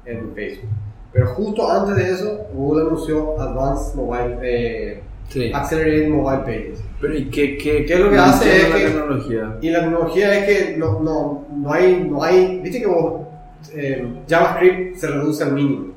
en 0.05 0.33
Facebook. 0.35 0.71
Pero 1.13 1.27
justo 1.29 1.71
antes 1.71 1.97
de 1.97 2.11
eso, 2.13 2.47
Google 2.53 2.87
anunció 2.87 3.41
Advanced 3.41 3.95
Mobile, 3.97 4.39
eh, 4.43 5.03
Sí. 5.29 5.51
Accelerated 5.55 6.09
Mobile 6.09 6.39
Pages. 6.43 6.83
Pero 7.01 7.15
¿y 7.15 7.29
qué, 7.31 7.59
qué, 7.59 7.85
¿Qué 7.85 7.95
es 7.95 8.01
lo 8.01 8.11
que 8.11 8.17
hace? 8.17 8.57
Es 8.63 8.71
la 8.71 8.77
que- 8.77 8.85
tecnología. 8.87 9.57
Y 9.61 9.71
la 9.71 9.81
tecnología 9.81 10.39
es 10.39 10.45
que 10.71 10.77
no, 10.79 11.01
no, 11.01 11.47
no 11.55 11.73
hay, 11.73 12.07
no 12.11 12.23
hay, 12.23 12.61
viste 12.63 12.81
que 12.81 12.87
vos, 12.87 13.27
eh, 13.75 14.07
JavaScript 14.29 14.97
se 14.97 15.07
reduce 15.09 15.45
al 15.45 15.53
mínimo. 15.53 15.89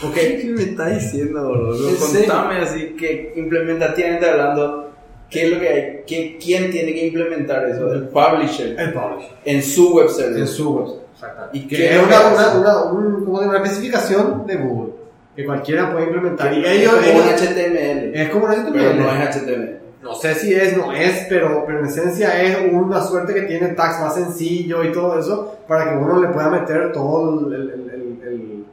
Porque 0.00 0.38
¿Qué 0.42 0.48
me 0.50 0.62
estás 0.62 0.94
diciendo, 0.94 1.48
boludo? 1.48 1.88
Contame 1.98 2.58
así 2.58 2.94
que 2.98 3.32
implementativamente 3.36 4.28
hablando, 4.28 4.85
¿qué 5.30 5.44
es 5.46 5.52
lo 5.52 5.60
que 5.60 5.68
hay? 5.68 6.00
¿Qué- 6.06 6.38
¿Quién 6.42 6.70
tiene 6.70 6.92
que 6.94 7.06
implementar 7.06 7.68
eso? 7.68 7.92
El 7.92 8.08
publisher. 8.08 8.78
el 8.78 8.92
publisher. 8.92 9.32
En 9.44 9.62
su 9.62 9.94
web 9.94 10.08
service. 10.08 10.40
En 10.40 10.46
su 10.46 10.74
web. 10.74 10.86
Exactamente. 11.14 11.58
¿Y 11.58 11.66
que 11.66 11.86
es 11.86 11.92
es 11.92 12.02
una, 12.06 12.20
una, 12.28 12.58
una, 12.58 12.82
un- 12.92 13.24
como 13.24 13.40
de 13.40 13.48
una 13.48 13.58
especificación 13.58 14.46
de 14.46 14.56
Google 14.56 14.92
que 15.34 15.44
cualquiera 15.44 15.92
puede 15.92 16.04
implementar. 16.06 16.52
Y 16.54 16.64
Es 16.64 16.70
ellos, 16.70 16.94
como 16.94 17.18
un 17.18 17.28
HTML. 17.28 18.14
es 18.14 18.28
como 18.30 18.44
un 18.46 18.50
HTML. 18.52 18.72
Pero 18.72 18.94
no 18.94 19.10
es 19.12 19.36
HTML. 19.36 19.76
No 20.02 20.14
sé 20.14 20.34
si 20.36 20.54
es, 20.54 20.76
no 20.76 20.92
es, 20.92 21.26
pero, 21.28 21.64
pero 21.66 21.80
en 21.80 21.86
esencia 21.86 22.40
es 22.42 22.56
una 22.72 23.02
suerte 23.02 23.34
que 23.34 23.42
tiene 23.42 23.68
tags 23.70 24.00
más 24.00 24.14
sencillo 24.14 24.84
y 24.84 24.92
todo 24.92 25.18
eso 25.18 25.58
para 25.66 25.90
que 25.90 25.96
uno 25.96 26.20
le 26.20 26.28
pueda 26.28 26.48
meter 26.48 26.92
todo 26.92 27.48
el, 27.48 27.52
el, 27.54 27.60
el, 27.70 27.90
el, 27.90 28.64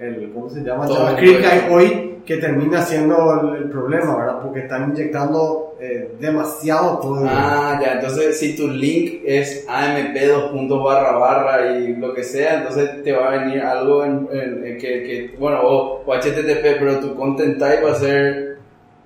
el- 0.00 0.22
el- 0.24 0.32
¿cómo 0.32 0.48
se 0.48 0.60
llama? 0.60 0.86
Todo 0.86 0.96
JavaScript 0.96 1.40
que 1.40 1.46
hay 1.46 1.68
hoy 1.70 2.07
que 2.28 2.36
termina 2.36 2.82
siendo 2.82 3.40
el, 3.54 3.62
el 3.62 3.70
problema, 3.70 4.16
¿verdad? 4.18 4.42
Porque 4.42 4.60
están 4.60 4.90
inyectando 4.90 5.74
eh, 5.80 6.14
demasiado 6.20 7.00
código. 7.00 7.26
Ah, 7.28 7.80
ya, 7.82 7.94
entonces 7.94 8.38
si 8.38 8.54
tu 8.54 8.68
link 8.68 9.22
es 9.24 9.64
AMP 9.66 10.14
dos 10.26 10.50
puntos 10.52 10.84
barra 10.84 11.16
barra 11.16 11.70
y 11.78 11.96
lo 11.96 12.12
que 12.12 12.22
sea, 12.22 12.58
entonces 12.58 13.02
te 13.02 13.12
va 13.12 13.28
a 13.28 13.38
venir 13.38 13.62
algo 13.62 14.04
en, 14.04 14.28
en- 14.30 14.66
en 14.66 14.78
que, 14.78 14.88
que, 15.04 15.36
bueno, 15.38 15.60
o, 15.62 16.02
o 16.04 16.14
HTTP, 16.14 16.78
pero 16.78 17.00
tu 17.00 17.14
content 17.16 17.58
type 17.58 17.82
va 17.82 17.92
a 17.92 17.94
ser 17.94 18.58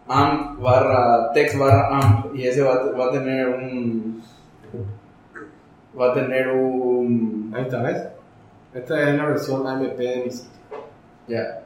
AMP 0.08 0.60
barra 0.60 1.30
text 1.32 1.56
barra 1.58 1.88
AMP 1.96 2.34
y 2.34 2.48
ese 2.48 2.60
va, 2.62 2.90
va 2.98 3.06
a 3.06 3.10
tener 3.12 3.48
un 3.50 4.20
va 5.98 6.10
a 6.10 6.14
tener 6.14 6.48
un 6.48 7.52
Ahí 7.54 7.62
está, 7.62 7.82
¿ves? 7.82 8.02
Esta 8.74 9.08
es 9.10 9.14
la 9.16 9.26
versión 9.26 9.64
AMP 9.66 9.96
de 9.96 10.22
mi 10.24 10.30
sitio. 10.32 10.50
ya 11.28 11.60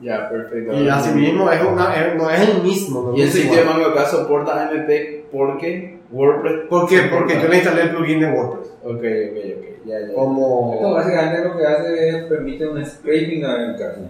ya 0.00 0.28
perfecto 0.28 0.72
Y 0.80 0.88
así 0.88 1.10
mismo 1.14 1.50
es 1.50 1.60
una, 1.62 1.94
es- 1.94 2.14
no 2.16 2.30
es 2.30 2.48
el 2.48 2.62
mismo. 2.62 3.02
no 3.02 3.16
y 3.16 3.22
el 3.22 3.28
es 3.28 3.34
sitio 3.34 3.52
de 3.56 3.60
igual. 3.62 3.78
Mango 3.78 3.90
acá 3.90 4.06
soporta 4.06 4.68
AMP 4.68 4.90
porque 5.32 5.98
WordPress 6.10 6.68
¿Por 6.68 6.88
qué? 6.88 7.00
Porque 7.12 7.40
yo 7.40 7.48
le 7.48 7.56
instalé 7.56 7.82
el 7.82 7.90
plugin 7.90 8.20
de 8.20 8.26
WordPress. 8.30 8.68
ok 8.84 8.90
ok 8.92 8.98
ok 9.02 9.64
ya 9.86 10.00
ya 10.00 10.06
esto 10.06 10.90
básicamente 10.92 11.48
lo 11.48 11.56
que 11.56 11.66
hace 11.66 12.08
es 12.08 12.24
permite 12.24 12.68
un 12.68 12.84
scraping 12.84 13.44
a 13.44 13.48
la 13.56 13.72
página. 13.72 14.08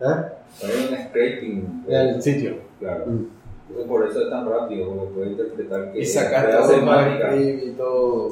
¿Eh? 0.00 0.64
Hay 0.64 0.88
un 0.90 1.08
scraping. 1.08 1.84
El 1.88 2.22
sitio. 2.22 2.54
Claro. 2.80 3.04
Mm. 3.06 3.26
Entonces, 3.68 3.88
por 3.88 4.06
eso 4.06 4.22
es 4.22 4.30
tan 4.30 4.48
rápido, 4.48 4.88
porque 4.94 5.14
puede 5.14 5.30
interpretar 5.30 5.92
que 5.92 6.00
Y 6.00 6.04
sacar 6.06 6.50
todo 6.50 6.76
mágica. 6.82 7.34
y 7.36 7.74
todo. 7.76 8.28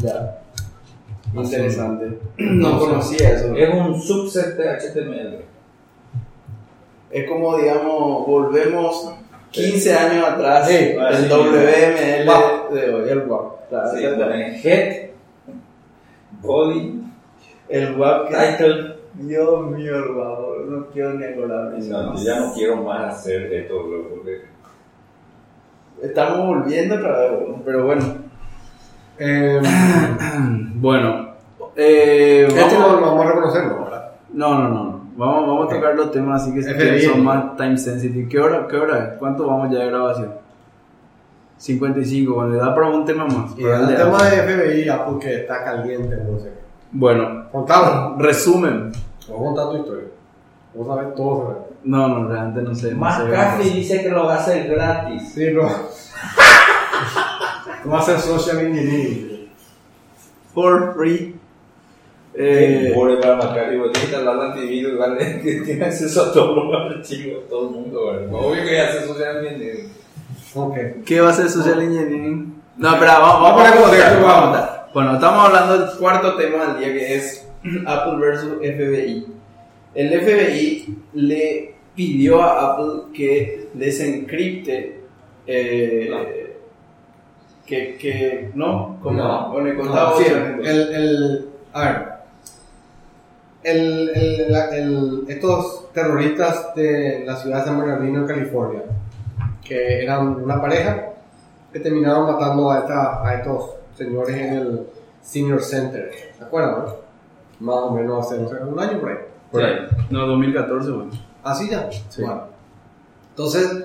Ya. 0.00 0.40
Interesante. 1.34 2.18
No 2.38 2.78
conocía 2.78 3.30
eso. 3.32 3.54
Es 3.54 3.74
un 3.74 4.00
subset 4.00 4.56
de 4.56 4.68
HTML. 4.70 5.38
Es 7.14 7.28
como, 7.28 7.56
digamos, 7.58 8.26
volvemos 8.26 9.14
15 9.52 9.94
años 9.94 10.28
atrás. 10.28 10.66
Sí, 10.68 10.74
el 10.74 11.00
así. 11.00 11.28
WML 11.28 12.28
WAP. 12.28 12.70
de 12.72 12.94
hoy, 12.94 13.08
el 13.08 13.18
WAP. 13.28 13.68
Claro, 13.68 13.90
Sí, 13.96 14.04
ponen 14.18 14.60
head, 14.62 15.10
body, 16.42 17.02
El 17.68 17.96
WAP 17.98 18.28
title. 18.28 18.94
Dios 19.14 19.70
mío, 19.70 19.96
el 19.96 20.10
WAP, 20.10 20.38
no 20.68 20.86
quiero 20.92 21.14
ni 21.14 21.24
acordarme. 21.24 21.80
de 21.80 21.88
No, 21.88 22.14
ya 22.16 22.40
no 22.40 22.52
quiero 22.52 22.76
más 22.78 23.14
hacer 23.18 23.52
esto, 23.52 23.74
bro, 23.86 24.08
porque 24.10 24.42
Estamos 26.02 26.46
volviendo 26.48 26.96
otra 26.96 27.18
vez, 27.20 27.30
pero 27.64 27.84
bueno. 27.86 28.04
Eh, 29.18 29.60
Bueno, 30.74 31.28
eh, 31.76 32.46
este 32.48 32.60
vamos- 32.76 32.92
lo, 32.92 33.00
lo 33.00 33.06
vamos 33.06 33.24
a 33.24 33.28
reconocer, 33.30 33.64
¿no? 33.66 33.84
¿verdad? 33.84 34.12
No, 34.32 34.58
no, 34.58 34.68
no. 34.68 34.93
Vamos, 35.16 35.46
vamos 35.46 35.70
a 35.72 35.74
tocar 35.76 35.94
los 35.94 36.10
temas 36.10 36.42
así 36.42 36.52
que 36.52 36.62
si 36.62 36.72
quieren 36.74 37.00
son 37.02 37.22
más 37.24 37.56
time 37.56 37.76
sensitive. 37.78 38.28
¿Qué 38.28 38.40
hora, 38.40 38.66
¿Qué 38.68 38.76
hora 38.76 38.98
es? 39.12 39.18
¿Cuánto 39.18 39.46
vamos 39.46 39.70
ya 39.72 39.78
de 39.80 39.86
grabación? 39.90 40.34
55, 41.56 42.34
bueno, 42.34 42.50
le 42.50 42.58
da 42.58 42.74
para 42.74 42.88
un 42.88 43.04
tema 43.04 43.24
más. 43.26 43.56
Y 43.56 43.62
el 43.64 43.96
tema 43.96 44.22
de 44.28 44.36
FBI, 44.42 44.88
Apple, 44.88 45.18
que 45.20 45.34
está 45.42 45.62
caliente, 45.64 46.16
no 46.28 46.38
sé. 46.38 46.52
Bueno, 46.90 47.48
Contalo. 47.50 48.16
resumen. 48.18 48.92
Vamos 49.28 49.40
a 49.40 49.44
contar 49.44 49.70
tu 49.70 49.76
historia. 49.78 50.08
Vamos 50.74 50.98
a 50.98 51.02
ver 51.02 51.14
todo 51.14 51.36
sobre. 51.42 51.58
No, 51.84 52.08
no, 52.08 52.28
realmente 52.28 52.62
no 52.62 52.74
sé. 52.74 52.90
no 52.92 52.98
Más 52.98 53.22
sé. 53.22 53.30
café 53.30 53.62
dice 53.64 54.02
que 54.02 54.08
lo 54.08 54.24
va 54.26 54.34
a 54.34 54.38
hacer 54.38 54.68
gratis. 54.68 55.32
Sí. 55.32 55.46
Tú 57.82 57.90
vas 57.90 58.08
a 58.08 58.12
hacer 58.14 58.18
social 58.20 58.58
engineering. 58.58 59.48
For 60.54 60.94
free. 60.96 61.33
Eh, 62.36 62.92
Pobre 62.94 63.16
para 63.18 63.36
Macari, 63.36 63.78
vos 63.78 63.92
tienes 63.92 64.10
que 64.10 64.16
hablar 64.16 64.38
de 64.38 64.44
antivirus, 64.46 64.98
¿vale? 64.98 65.40
Que 65.42 65.60
tiene 65.60 65.84
acceso 65.84 66.22
a 66.22 66.32
todos 66.32 66.56
los 66.70 66.96
archivos, 66.96 67.48
todo 67.48 67.68
el 67.68 67.74
mundo, 67.74 68.06
¿vale? 68.06 68.26
Obvio 68.30 68.64
que 68.64 68.80
hace 68.80 69.06
socialmente. 69.06 69.88
Ok. 70.54 70.76
¿Qué 71.06 71.20
va 71.20 71.30
a 71.30 71.34
ser 71.34 71.48
social 71.48 71.80
engineering? 71.80 72.54
No, 72.76 72.94
espera, 72.94 73.18
vamos, 73.18 73.42
vamos, 73.42 73.62
Vamos 73.62 73.66
a 73.66 73.68
a 73.68 73.82
contar, 73.82 74.00
contar, 74.00 74.22
vamos 74.22 74.36
a 74.36 74.42
contar. 74.42 74.90
Bueno, 74.94 75.14
estamos 75.14 75.46
hablando 75.46 75.78
del 75.78 75.98
cuarto 75.98 76.34
tema 76.36 76.66
del 76.66 76.78
día 76.78 76.92
que 76.92 77.14
es 77.16 77.48
Apple 77.86 78.16
versus 78.18 78.52
FBI. 78.58 79.26
El 79.94 80.20
FBI 80.20 80.96
le 81.14 81.74
pidió 81.94 82.42
a 82.42 82.72
Apple 82.72 83.12
que 83.14 83.68
desencripte. 83.74 85.00
Eh, 85.46 86.10
Que, 87.66 87.96
que, 87.96 88.50
¿no? 88.54 88.98
Como, 89.02 89.22
No. 89.22 89.48
Bueno, 89.52 89.68
le 89.68 89.76
contaba 89.76 90.16
Sí, 90.18 90.24
otro 90.24 90.62
el, 90.64 90.94
el, 90.94 91.48
a 91.72 91.82
ver. 91.84 92.13
El, 93.64 94.10
el, 94.14 94.52
la- 94.52 94.76
el- 94.76 95.24
estos 95.28 95.90
terroristas 95.92 96.74
de 96.74 97.24
la 97.26 97.34
ciudad 97.36 97.60
de 97.60 97.64
San 97.64 97.78
Bernardino, 97.80 98.20
en 98.20 98.26
California, 98.26 98.82
que 99.64 100.02
eran 100.04 100.28
una 100.42 100.60
pareja, 100.60 101.06
que 101.72 101.80
terminaron 101.80 102.30
matando 102.30 102.70
a, 102.70 102.80
esta, 102.80 103.26
a 103.26 103.34
estos 103.34 103.70
señores 103.96 104.36
en 104.36 104.54
el 104.54 104.86
Senior 105.22 105.62
Center. 105.62 106.10
¿Se 106.36 106.44
acuerdan? 106.44 106.84
no? 106.84 106.94
Más 107.60 107.76
o 107.84 107.90
menos 107.92 108.26
hace 108.26 108.38
un 108.38 108.78
año 108.78 109.00
por 109.00 109.10
ahí. 109.10 109.16
Por 109.50 109.64
ahí. 109.64 109.74
No, 110.10 110.26
2014, 110.26 110.90
bueno. 110.90 111.10
Así 111.42 111.68
ya. 111.70 111.88
Sí. 112.10 112.22
Bueno. 112.22 112.42
Entonces, 113.30 113.84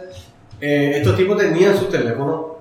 eh, 0.60 0.94
estos 0.98 1.16
tipos 1.16 1.38
tenían 1.38 1.76
su 1.78 1.86
teléfono 1.86 2.56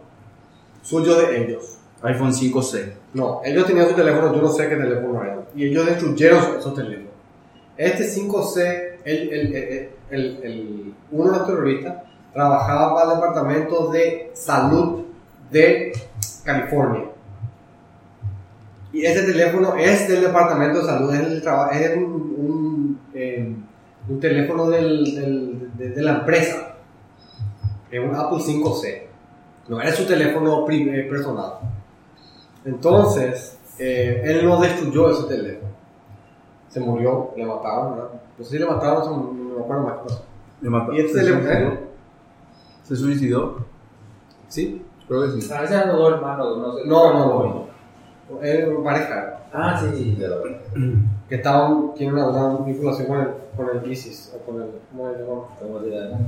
suyo 0.83 1.17
de 1.19 1.43
ellos. 1.45 1.79
iPhone 2.03 2.33
5C. 2.33 2.93
No, 3.15 3.41
ellos 3.45 3.67
tenían 3.67 3.89
su 3.89 3.95
teléfono, 3.95 4.33
yo 4.35 4.41
no 4.43 4.49
sé 4.49 4.69
qué 4.69 4.77
teléfono 4.77 5.23
era. 5.23 5.39
Y 5.57 5.67
ellos 5.67 5.85
destruyeron 5.87 6.39
esos 6.59 6.75
teléfonos. 6.75 7.08
Este 7.79 8.05
5C, 8.05 8.99
el, 9.05 9.33
el, 9.33 9.95
el, 10.11 10.95
uno 11.13 11.33
de 11.33 11.39
los 11.39 11.47
terroristas, 11.47 12.03
trabajaba 12.35 12.95
para 12.95 13.11
el 13.13 13.17
departamento 13.17 13.89
de 13.93 14.31
salud 14.35 15.05
de 15.51 15.93
California. 16.45 17.05
Y 18.93 19.05
ese 19.05 19.23
teléfono 19.23 19.77
es 19.77 20.09
del 20.09 20.23
departamento 20.23 20.81
de 20.81 20.87
salud, 20.87 21.15
es, 21.15 21.45
eh, 23.15 23.55
un 24.09 24.21
teléfono 24.21 24.71
de, 24.71 24.81
la 25.97 26.19
empresa. 26.19 26.75
Es 27.91 28.01
un 28.01 28.15
Apple 28.15 28.39
5C. 28.39 29.03
No 29.69 29.81
era 29.81 29.93
su 29.93 30.05
teléfono 30.05 30.67
eh, 30.69 31.07
personal. 31.09 31.53
Entonces, 32.65 33.57
eh, 33.79 34.23
él 34.25 34.45
no 34.47 34.61
destruyó 34.61 35.11
ese 35.11 35.29
teléfono. 35.29 35.78
Se 36.69 36.81
murió, 36.81 37.31
le 37.37 37.47
mataron, 37.47 37.95
¿verdad? 37.97 38.11
No 38.39 38.45
sé 38.45 38.51
si 38.51 38.59
le 38.59 38.67
mataron, 38.67 39.05
se- 39.05 39.11
no 39.11 39.33
me 39.57 39.61
acuerdo 39.63 39.83
más 39.85 39.93
qué 39.95 40.03
pasó. 40.05 40.23
Le 40.61 40.71
mató. 40.71 40.93
Y 40.93 40.99
este 41.01 41.13
¿Se 41.13 41.19
teléfono, 41.21 41.47
suicidó? 41.49 41.79
¿Se 42.85 42.97
suicidó? 42.97 43.57
¿Sí? 44.49 44.85
Creo 45.07 45.23
que 45.35 45.41
sí. 45.41 45.53
A 45.53 45.61
veces 45.63 45.77
eran 45.77 45.97
dos 45.97 46.13
hermanos, 46.13 46.59
no 46.59 46.75
sé. 46.75 46.87
No, 46.87 47.13
no, 47.13 47.69
no. 48.31 48.43
Era 48.43 48.69
una 48.69 48.85
pareja 48.85 49.35
Ah, 49.51 49.81
sí, 49.81 49.87
sí, 49.97 50.19
que 51.29 51.35
estaban, 51.37 51.95
tienen 51.95 52.17
una 52.17 52.31
gran 52.31 52.67
vinculación 52.67 53.07
con 53.09 53.21
el, 53.21 53.29
con 53.57 53.67
el 53.75 53.91
ISIS, 53.91 54.35
o 54.37 54.45
con 54.45 54.61
el, 54.61 54.69
¿cómo 54.93 55.11
se 55.11 55.19
llama? 55.21 55.43
¿Cómo 55.59 55.81
se 55.81 55.87
llama? 55.89 56.19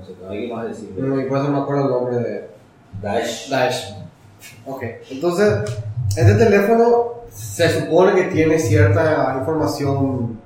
No 0.00 0.06
sé, 0.06 0.14
que 0.40 0.54
más 0.54 0.66
decir. 0.68 0.94
No, 0.96 1.20
y 1.20 1.24
por 1.26 1.36
eso 1.38 1.48
no 1.48 1.56
me 1.58 1.62
acuerdo 1.62 1.82
el 1.84 1.90
nombre 1.90 2.16
de 2.16 2.50
Daesh. 3.02 3.50
Daesh. 3.50 3.94
Ok, 4.66 4.82
entonces, 5.10 5.82
este 6.16 6.34
teléfono 6.34 7.22
se 7.30 7.68
supone 7.70 8.14
que 8.14 8.24
tiene 8.24 8.58
cierta 8.58 9.36
información, 9.38 10.38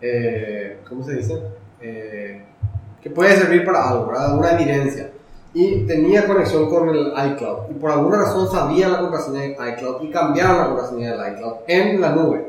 eh, 0.00 0.80
¿cómo 0.88 1.04
se 1.04 1.14
dice? 1.14 1.40
Eh, 1.80 2.42
que 3.00 3.10
puede 3.10 3.36
servir 3.36 3.64
para 3.64 3.88
algo, 3.88 4.06
¿verdad? 4.06 4.36
Una 4.36 4.52
evidencia. 4.52 5.10
Y 5.54 5.86
tenía 5.86 6.26
conexión 6.26 6.68
con 6.68 6.88
el 6.88 7.12
iCloud. 7.32 7.70
Y 7.70 7.74
por 7.74 7.90
alguna 7.92 8.18
razón 8.18 8.50
sabían 8.50 8.92
la 8.92 9.00
contraseña 9.00 9.40
de 9.40 9.70
iCloud 9.72 10.02
y 10.02 10.10
cambiaron 10.10 10.58
la 10.58 10.66
contraseña 10.66 11.16
del 11.16 11.34
iCloud 11.34 11.54
en 11.66 12.00
la 12.00 12.10
nube. 12.10 12.46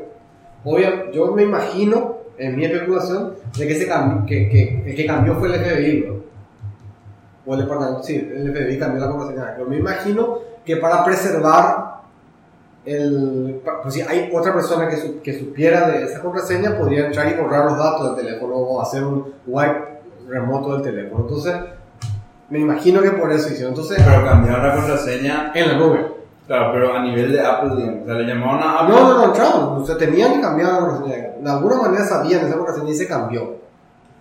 Obvio, 0.64 1.10
yo 1.12 1.32
me 1.32 1.44
imagino, 1.44 2.16
en 2.38 2.56
mi 2.56 2.64
especulación, 2.64 3.34
de 3.56 3.66
que, 3.68 3.74
se 3.76 3.86
cambió, 3.86 4.26
que, 4.26 4.48
que 4.48 4.82
el 4.86 4.96
que 4.96 5.06
cambió 5.06 5.34
fue 5.36 5.48
el 5.48 5.60
FBI, 5.60 6.00
bro. 6.02 6.22
O 7.44 7.54
el 7.54 7.60
departamento, 7.60 8.02
sí, 8.02 8.16
el 8.16 8.52
FBI 8.52 8.78
cambió 8.78 9.00
la 9.00 9.10
contraseña. 9.10 9.54
Pero 9.56 9.68
me 9.68 9.76
imagino 9.76 10.38
que 10.64 10.76
para 10.76 11.04
preservar 11.04 11.91
el. 12.84 13.60
Pues 13.82 13.94
si 13.94 14.00
hay 14.02 14.30
otra 14.34 14.52
persona 14.54 14.88
que, 14.88 14.96
su- 14.96 15.20
que 15.22 15.38
supiera 15.38 15.88
de 15.88 16.04
esa 16.04 16.20
contraseña, 16.20 16.76
podría 16.76 17.06
entrar 17.06 17.28
y 17.30 17.34
borrar 17.40 17.64
los 17.66 17.78
datos 17.78 18.16
del 18.16 18.24
teléfono 18.26 18.54
o 18.54 18.80
hacer 18.82 19.04
un 19.04 19.32
wipe 19.46 20.00
remoto 20.28 20.72
del 20.74 20.82
teléfono. 20.82 21.22
Entonces, 21.22 21.54
me 22.50 22.58
imagino 22.60 23.00
que 23.00 23.10
por 23.12 23.30
eso 23.32 23.48
hicieron. 23.48 23.70
Entonces, 23.74 24.02
Pero 24.04 24.24
cambiaron 24.24 24.66
la 24.66 24.74
contraseña. 24.76 25.52
en 25.54 25.68
la 25.68 25.74
nube. 25.78 26.06
Claro, 26.46 26.72
pero 26.72 26.92
a 26.94 27.02
nivel 27.02 27.32
de 27.32 27.40
Apple, 27.40 27.70
digamos. 27.76 28.02
O 28.02 28.06
sea, 28.06 28.14
le 28.14 28.24
llamaban 28.26 28.62
a 28.62 28.80
Apple. 28.80 28.94
No, 28.94 29.08
no, 29.08 29.14
no, 29.18 29.24
entraron. 29.26 29.82
O 29.82 29.86
sea, 29.86 29.96
tenían 29.96 30.38
y 30.38 30.40
cambiaron 30.42 30.74
la 30.74 30.88
contraseña. 30.88 31.28
De 31.40 31.50
alguna 31.50 31.76
manera 31.76 32.04
sabían 32.04 32.46
esa 32.46 32.56
contraseña 32.56 32.90
y 32.90 32.94
se 32.94 33.06
cambió. 33.08 33.56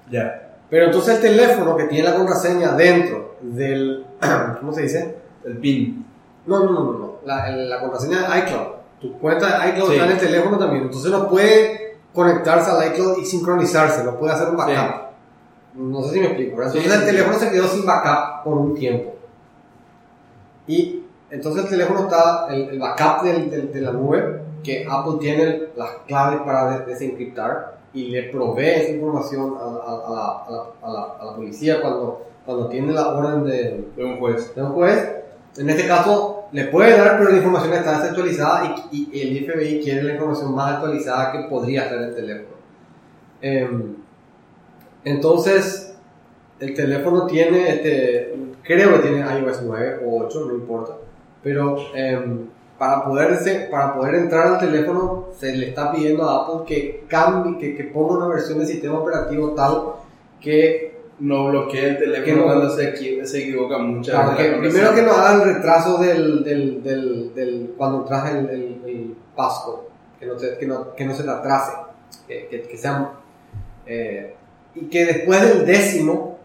Ya. 0.09 0.49
Pero 0.69 0.85
entonces 0.85 1.15
el 1.15 1.21
teléfono 1.21 1.75
que 1.75 1.85
tiene 1.85 2.09
la 2.09 2.15
contraseña 2.15 2.73
dentro 2.73 3.35
del. 3.41 4.05
¿Cómo 4.59 4.71
se 4.71 4.83
dice? 4.83 5.15
El 5.43 5.57
PIN. 5.57 6.05
No, 6.45 6.59
no, 6.63 6.71
no, 6.71 6.83
no. 6.83 6.91
no. 6.99 7.10
La, 7.25 7.49
la 7.49 7.79
contraseña 7.79 8.27
de 8.29 8.39
iCloud. 8.39 8.67
Tu 8.99 9.17
cuenta 9.19 9.59
de 9.59 9.69
iCloud 9.69 9.87
Sí. 9.89 9.93
está 9.95 10.05
en 10.05 10.11
el 10.11 10.17
teléfono 10.19 10.57
también. 10.57 10.83
Entonces 10.83 11.11
no 11.11 11.27
puede 11.29 11.97
conectarse 12.13 12.69
al 12.71 12.87
iCloud 12.93 13.17
y 13.19 13.25
sincronizarse. 13.25 14.03
No 14.03 14.17
puede 14.17 14.33
hacer 14.33 14.49
un 14.49 14.57
backup. 14.57 15.01
No 15.75 16.03
sé 16.03 16.13
si 16.13 16.19
me 16.19 16.25
explico. 16.27 16.57
¿verdad? 16.57 16.71
Sí, 16.73 16.77
Entonces 16.79 17.01
sí, 17.01 17.05
el 17.07 17.09
sí. 17.11 17.15
teléfono 17.17 17.39
se 17.39 17.51
quedó 17.51 17.67
sin 17.67 17.85
backup 17.85 18.43
por 18.43 18.57
un 18.57 18.75
tiempo. 18.75 19.13
Y 20.67 21.03
entonces 21.29 21.63
el 21.63 21.69
teléfono 21.69 22.01
está, 22.01 22.47
el, 22.49 22.69
el 22.69 22.79
backup 22.79 23.23
del- 23.23 23.49
del- 23.49 23.73
de 23.73 23.81
la 23.81 23.91
nube, 23.91 24.41
que 24.63 24.85
Apple 24.89 25.13
tiene 25.19 25.63
las 25.75 25.89
claves 26.07 26.41
para 26.41 26.79
de- 26.79 26.85
desencriptar 26.85 27.77
y 27.93 28.07
le 28.09 28.23
provee 28.23 28.69
esa 28.69 28.91
información 28.91 29.55
a, 29.59 29.65
la- 29.65 29.79
a 29.79 30.45
a 30.47 30.51
la- 30.51 30.91
la- 30.93 31.15
a 31.19 31.25
la 31.25 31.35
policía 31.35 31.81
cuando, 31.81 32.21
cuando 32.45 32.67
tiene 32.67 32.93
la 32.93 33.07
orden 33.09 33.43
de, 33.45 33.87
De 33.95 34.03
un 34.05 34.19
juez. 34.19 34.53
de 34.55 34.61
un 34.61 34.73
juez. 34.73 35.09
En 35.57 35.69
este 35.69 35.87
caso 35.87 36.40
le 36.51 36.65
puede 36.65 36.97
dar, 36.97 37.17
pero 37.17 37.31
la 37.31 37.37
información 37.37 37.73
está 37.73 37.99
desactualizada 37.99 38.75
y, 38.91 39.09
y 39.11 39.21
el 39.21 39.45
FBI 39.45 39.81
quiere 39.81 40.03
la 40.03 40.13
información 40.13 40.53
más 40.53 40.75
actualizada 40.75 41.31
que 41.31 41.47
podría 41.49 41.83
estar 41.83 41.97
en 41.97 42.03
el 42.03 42.15
teléfono. 42.15 42.55
Em, 43.41 43.95
entonces, 45.03 45.95
el 46.59 46.73
teléfono 46.73 47.25
tiene, 47.25 47.69
este, 47.69 48.35
creo 48.63 48.93
que 48.93 49.07
tiene 49.07 49.19
iOS 49.19 49.63
9 49.63 50.01
o 50.05 50.23
8, 50.25 50.45
no 50.47 50.53
importa, 50.55 50.97
pero 51.41 51.77
em, 51.95 52.47
para, 52.77 53.03
poder, 53.03 53.69
para 53.71 53.95
poder 53.95 54.15
entrar 54.15 54.47
al 54.47 54.59
teléfono 54.59 55.29
se 55.37 55.55
le 55.55 55.69
está 55.69 55.91
pidiendo 55.91 56.29
a 56.29 56.43
Apple 56.43 56.65
que 56.67 57.05
cambie, 57.07 57.57
que, 57.57 57.75
que 57.75 57.85
ponga 57.85 58.17
una 58.17 58.27
versión 58.27 58.59
del 58.59 58.67
sistema 58.67 58.99
operativo 58.99 59.51
tal 59.51 59.93
que 60.39 60.90
No 61.21 61.49
bloquea 61.49 61.87
el 61.89 61.97
teléfono 61.99 62.25
Que 62.25 62.33
no- 62.35 62.43
cuando 62.45 62.69
se, 62.69 63.25
se 63.25 63.39
equivoca 63.43 63.77
muchas 63.77 64.15
Claro, 64.15 64.35
que 64.37 64.51
primero 64.57 64.93
que 64.95 65.01
no 65.03 65.11
haga 65.11 65.43
el 65.43 65.55
retraso 65.55 65.97
del, 65.99 66.43
del, 66.43 66.81
del, 66.83 67.33
del- 67.35 67.73
cuando 67.77 68.03
traje 68.05 68.39
el, 68.39 68.49
el, 68.49 68.81
el 68.87 69.15
pasco, 69.35 69.87
que 70.19 70.25
no, 70.25 70.37
se, 70.39 70.57
que, 70.57 70.65
no, 70.65 70.93
que 70.95 71.05
no 71.05 71.13
se 71.13 71.23
te 71.23 71.29
atrase, 71.29 71.73
que, 72.27 72.47
que, 72.47 72.61
que 72.63 72.77
sea, 72.77 73.11
eh, 73.85 74.35
y 74.75 74.85
que 74.85 75.05
después 75.05 75.41
del 75.41 75.65
décimo 75.65 76.39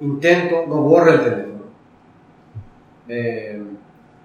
intento 0.00 0.64
no 0.66 0.82
borre 0.82 1.12
el 1.14 1.20
teléfono. 1.24 1.58
Eh, 3.08 3.62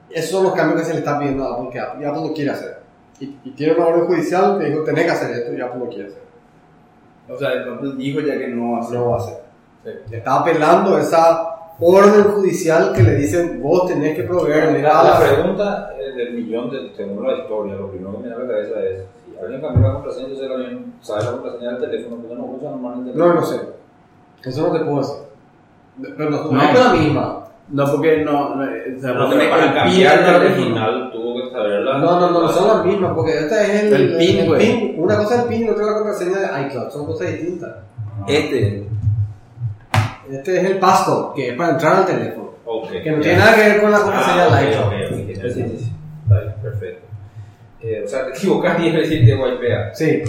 esos 0.09 0.31
son 0.31 0.43
los 0.43 0.53
cambios 0.53 0.81
que 0.81 0.85
se 0.87 0.93
le 0.93 0.99
está 0.99 1.17
pidiendo 1.19 1.43
a 1.45 1.55
Apple, 1.55 1.69
que 1.71 1.79
Apple 1.79 2.21
lo 2.27 2.33
quiere 2.33 2.51
hacer. 2.51 2.79
Y, 3.19 3.35
y 3.43 3.51
tiene 3.51 3.73
una 3.73 3.87
orden 3.87 4.05
judicial 4.05 4.59
que 4.59 4.65
dijo, 4.69 4.83
tenés 4.83 5.05
que 5.05 5.11
hacer 5.11 5.31
esto, 5.37 5.53
y 5.53 5.61
Apple 5.61 5.79
lo 5.79 5.89
quiere 5.89 6.05
hacer. 6.09 6.23
O 7.29 7.37
sea, 7.37 7.49
Apple 7.49 7.93
dijo 7.97 8.19
ya 8.21 8.37
que 8.37 8.47
no 8.49 8.73
va 8.73 8.77
a 8.77 8.81
hacer. 8.81 8.97
No 8.97 9.09
va 9.09 9.15
a 9.15 9.19
hacer. 9.19 9.43
Le 9.84 10.17
está 10.17 10.39
apelando 10.39 10.97
esa 10.97 11.49
orden 11.79 12.23
judicial 12.36 12.93
que 12.95 13.03
le 13.03 13.15
dicen, 13.15 13.61
vos 13.61 13.88
tenés 13.88 14.15
que 14.15 14.23
proveer 14.23 14.71
Mira, 14.71 15.03
la 15.03 15.19
pregunta 15.19 15.93
eh, 15.99 16.15
del 16.15 16.34
millón 16.36 16.69
de, 16.71 16.91
según 16.95 17.27
la 17.27 17.38
historia, 17.39 17.75
lo 17.75 17.89
primero 17.89 18.13
que 18.17 18.23
me 18.23 18.29
da 18.29 18.39
la 18.39 18.47
cabeza 18.47 18.79
es, 18.81 19.01
si 19.25 19.38
alguien 19.43 19.59
cambió 19.61 19.88
la 19.88 19.93
contraseña, 19.95 20.27
entonces 20.27 20.51
alguien 20.51 20.93
sabe 21.01 21.23
la 21.25 21.31
contraseña 21.31 21.71
del 21.71 21.79
teléfono, 21.89 22.15
porque 22.21 22.36
no 22.36 22.45
usa 22.45 22.69
normalmente 22.71 23.11
el 23.11 23.17
No, 23.17 23.23
teléfono. 23.25 23.41
no 23.41 23.45
sé. 24.43 24.49
Eso 24.49 24.67
no 24.67 24.73
te 24.79 24.86
puedo 24.86 24.97
decir. 24.99 25.15
Pero 26.17 26.29
no, 26.29 26.51
No. 26.51 26.61
es 26.61 26.79
la 26.86 26.93
misma. 26.93 27.39
No, 27.69 27.91
porque 27.91 28.17
no. 28.25 28.55
no, 28.55 28.63
o 28.63 28.99
sea, 29.01 29.13
No, 29.13 29.29
para 29.29 29.65
el 29.65 29.71
PIN 29.71 29.73
cambiar 29.73 30.21
la 30.21 30.38
original 30.38 31.09
tuvo 31.11 31.36
que 31.36 31.51
saberla. 31.51 31.97
No, 31.97 32.19
no, 32.19 32.29
no, 32.31 32.41
no 32.41 32.49
son 32.49 32.67
las 32.67 32.86
mismas, 32.86 33.13
porque 33.15 33.39
esta 33.39 33.63
es 33.65 33.84
el, 33.84 33.93
El 33.93 34.17
PIN, 34.17 34.45
güey. 34.47 34.95
Una 34.99 35.17
cosa 35.17 35.36
es 35.36 35.41
el 35.43 35.47
PIN 35.47 35.65
y 35.65 35.69
otra 35.69 35.84
es 35.84 35.88
la 35.89 35.95
contraseña 35.95 36.39
de 36.39 36.67
iCloud. 36.67 36.89
Son 36.91 37.05
cosas 37.05 37.27
distintas. 37.31 37.71
Este. 38.27 38.88
Este 40.32 40.57
es 40.57 40.63
el 40.65 40.78
passcode, 40.80 41.36
que 41.36 41.49
es 41.49 41.55
para 41.57 41.71
entrar 41.74 41.95
al 41.97 42.05
teléfono. 42.05 42.51
Ok. 42.65 42.91
Que 43.03 43.11
no 43.11 43.19
tiene 43.21 43.38
nada 43.38 43.55
que 43.55 43.61
ver 43.61 43.82
con 43.82 43.91
la 43.91 43.99
contraseña 43.99 44.45
Ah, 44.49 44.61
de 44.61 44.67
ok, 44.67 44.71
iCloud. 44.71 44.86
ok, 44.88 44.93
ok, 44.93 45.26
tiene 45.26 45.49
sentido. 45.53 45.89
Está 46.24 46.39
bien, 46.41 46.53
perfecto. 46.61 47.05
Eh, 47.82 48.01
o 48.05 48.07
sea, 48.07 48.26
te 48.26 48.38
equivocas 48.38 48.80
y 48.80 48.88
es 48.88 48.93
decir 48.93 49.26
te 49.26 49.36
wipea. 49.36 49.93
Sí. 49.93 50.21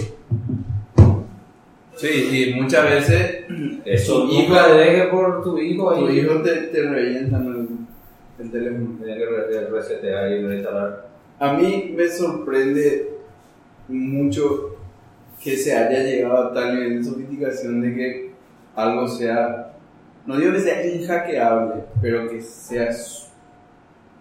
Sí, 1.95 2.51
y 2.51 2.61
muchas 2.61 2.83
veces 2.83 3.45
Eso 3.85 4.27
hijo- 4.29 4.53
deje 4.75 5.03
por 5.07 5.41
tu 5.43 5.57
hijo 5.57 5.95
tu 5.95 6.09
hijo 6.09 6.41
te, 6.41 6.51
te 6.53 6.81
revientan 6.83 7.45
el, 7.47 8.43
el 8.45 8.51
teléfono. 8.51 8.97
Tiene 9.01 9.17
que 9.17 9.25
re- 9.25 9.69
resetear 9.69 10.29
y 10.31 10.45
reinstalar. 10.45 11.07
A 11.39 11.53
mí 11.53 11.93
me 11.95 12.07
sorprende 12.09 13.11
mucho 13.87 14.75
que 15.41 15.55
se 15.55 15.73
haya 15.77 15.99
llegado 16.03 16.49
a 16.49 16.53
tal 16.53 16.75
nivel 16.75 16.97
de 16.97 17.09
sofisticación 17.09 17.81
de 17.81 17.95
que 17.95 18.31
algo 18.75 19.07
sea, 19.07 19.71
no 20.25 20.37
digo 20.37 20.53
que 20.53 20.59
sea 20.59 20.85
inhackeable, 20.85 21.83
pero 22.01 22.27
que 22.29 22.41
sea 22.41 22.89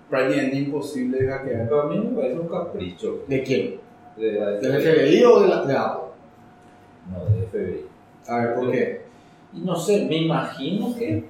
prácticamente 0.08 0.56
imposible 0.56 1.18
de 1.18 1.28
hackear. 1.28 1.64
Pero 1.64 1.82
a 1.82 1.88
mí 1.88 1.98
me 1.98 2.16
parece 2.16 2.38
un 2.38 2.48
capricho 2.48 3.24
¿De 3.26 3.42
quién? 3.42 3.80
de 4.16 4.32
la 4.32 4.50
¿Del 4.52 4.80
FBI 4.80 5.24
o 5.24 5.40
de, 5.40 5.48
la, 5.48 5.64
de 5.64 5.76
Apple? 5.76 6.08
No, 7.10 7.24
de 7.24 7.46
FBI. 7.46 7.86
A 8.28 8.38
ver, 8.38 8.54
¿por 8.54 8.70
qué? 8.70 9.02
No 9.52 9.76
sé, 9.76 10.06
me 10.06 10.18
imagino 10.18 10.94
que. 10.96 11.24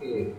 que 0.00 0.34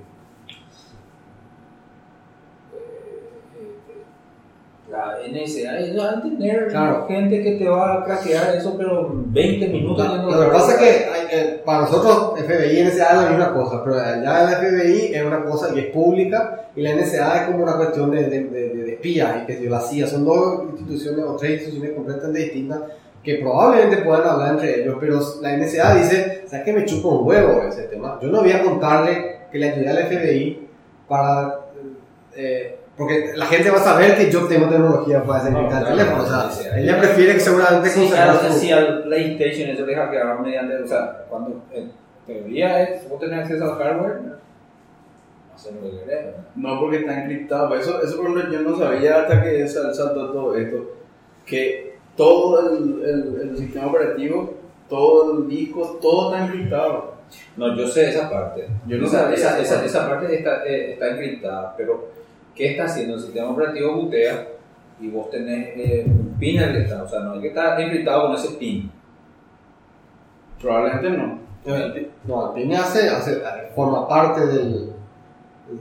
la 4.89 5.17
NSA 5.29 5.79
ellos 5.79 5.97
van 5.97 6.15
a 6.19 6.21
tener 6.21 6.67
Claro. 6.69 7.05
gente 7.07 7.43
que 7.43 7.51
te 7.57 7.67
va 7.67 7.93
a 7.95 8.03
craquear 8.05 8.55
eso, 8.55 8.75
pero 8.77 9.07
en 9.11 9.33
20 9.33 9.67
minutos. 9.67 10.05
Lo, 10.07 10.13
yendo 10.15 10.31
lo 10.31 10.41
que 10.45 10.47
pasa 10.51 10.71
es 10.73 10.77
que 10.79 11.37
eh, 11.37 11.61
para 11.65 11.81
nosotros 11.81 12.39
FBI 12.39 12.79
y 12.79 12.83
NSA 12.83 13.09
es 13.09 13.23
la 13.23 13.29
misma 13.29 13.53
cosa, 13.53 13.83
pero 13.83 13.99
allá 13.99 14.43
la 14.43 14.51
FBI 14.59 15.13
es 15.13 15.23
una 15.25 15.43
cosa 15.43 15.73
que 15.73 15.79
es 15.81 15.85
pública 15.87 16.69
y 16.75 16.81
la 16.83 16.93
NSA 16.95 17.41
es 17.41 17.47
como 17.51 17.63
una 17.63 17.75
cuestión 17.75 18.11
de, 18.11 18.29
de, 18.29 18.43
de, 18.45 18.69
de 18.69 18.93
espías 18.93 19.35
y 19.43 19.45
que 19.45 19.57
si 19.57 19.67
la 19.67 19.81
CIA 19.81 20.07
son 20.07 20.23
dos 20.25 20.63
instituciones 20.71 21.25
o 21.25 21.35
tres 21.35 21.51
instituciones 21.61 21.93
completamente 21.95 22.39
distintas 22.39 22.79
que 23.23 23.35
probablemente 23.35 23.97
puedan 23.97 24.25
hablar 24.25 24.53
entre 24.53 24.83
ellos, 24.83 24.95
pero 25.01 25.19
la 25.41 25.57
NSA 25.57 25.95
dice, 25.95 26.43
¿sabes 26.45 26.63
que 26.63 26.71
me 26.71 26.85
chupa 26.85 27.09
un 27.09 27.27
huevo 27.27 27.61
ese 27.67 27.83
tema? 27.83 28.17
Yo 28.21 28.29
no 28.29 28.39
voy 28.41 28.51
a 28.53 28.63
contarle 28.63 29.39
que 29.51 29.57
le 29.59 29.69
ayudé 29.69 29.89
al 29.89 29.97
FBI 29.97 30.67
para... 31.09 31.59
eh, 32.37 32.76
porque 32.97 33.31
la 33.35 33.45
gente 33.45 33.69
va 33.69 33.77
a 33.77 33.83
saber 33.83 34.17
que 34.17 34.31
yo 34.31 34.47
tengo 34.47 34.67
tecnología 34.69 35.23
para 35.23 35.43
desencriptar 35.43 35.81
No, 35.83 35.87
el 35.89 35.93
claro, 35.95 35.97
teléfono. 36.15 36.23
O 36.23 36.27
sea, 36.41 36.51
sí, 36.51 36.63
sí, 36.63 36.69
ella 36.77 36.93
sí. 36.93 36.99
prefiere 36.99 37.33
que 37.33 37.39
seguramente 37.39 37.89
Sí, 37.89 38.11
al- 38.13 38.39
su- 38.51 38.59
si 38.59 38.71
al 38.71 39.03
PlayStation 39.03 39.69
eso 39.69 39.85
deja 39.85 40.09
que 40.09 40.17
haga 40.19 40.35
mediante. 40.41 40.75
O 40.83 40.87
sea, 40.87 41.25
cuando 41.29 41.61
en 41.73 41.91
teoría 42.25 42.81
es 42.83 43.07
vos 43.09 43.19
tenés 43.19 43.39
acceso 43.41 43.63
al 43.65 43.77
hardware, 43.77 44.19
hacer 45.55 45.73
lo 45.73 45.81
que 45.81 45.89
querés. 46.05 46.25
¿verdad? 46.25 46.39
No 46.55 46.79
porque 46.79 46.97
está 46.97 47.21
encriptado, 47.23 47.75
eso, 47.75 48.01
eso 48.01 48.17
por 48.17 48.25
ejemplo 48.31 48.51
yo 48.51 48.61
no 48.61 48.77
sabía 48.77 49.21
hasta 49.21 49.41
que 49.43 49.67
sal- 49.67 49.93
saltó 49.93 50.31
todo 50.31 50.55
esto, 50.55 50.91
que 51.45 51.97
todo 52.15 52.71
el, 52.77 53.03
el, 53.03 53.49
el 53.49 53.57
sistema 53.57 53.87
operativo, 53.87 54.53
todo 54.89 55.37
el 55.39 55.47
disco, 55.49 55.99
todo 56.01 56.33
está 56.33 56.45
encriptado. 56.45 57.15
No, 57.57 57.75
yo 57.75 57.87
sé 57.87 58.09
esa 58.09 58.29
parte. 58.29 58.67
Yo 58.87 58.97
no 58.97 59.05
esa, 59.05 59.19
sabía 59.21 59.35
esa, 59.35 59.59
esa 59.59 59.61
esa, 59.61 59.73
parte. 59.75 59.85
esa 59.85 60.09
parte 60.09 60.35
está, 60.35 60.65
eh, 60.65 60.93
está 60.93 61.09
encriptada, 61.11 61.73
pero 61.77 62.07
¿qué 62.57 62.71
está 62.71 62.85
haciendo? 62.85 63.13
El 63.13 63.21
sistema 63.21 63.51
operativo 63.51 63.93
bootea 63.93 64.47
y 64.99 65.09
vos 65.09 65.29
tenés 65.29 65.77
eh, 65.77 66.05
un 66.07 66.35
pin 66.39 66.59
encriptado. 66.59 67.05
O 67.05 67.07
sea, 67.07 67.19
no 67.19 67.33
hay 67.33 67.41
que 67.41 67.47
estar 67.49 67.79
encriptado 67.79 68.27
con 68.27 68.35
ese 68.35 68.55
pin. 68.57 68.91
Probablemente 70.59 71.09
no. 71.11 71.47
No, 72.25 72.47
el 72.47 72.53
PIN 72.55 72.73
hace, 72.75 73.09
hace, 73.09 73.41
forma 73.75 74.07
parte 74.07 74.45
del, 74.45 74.93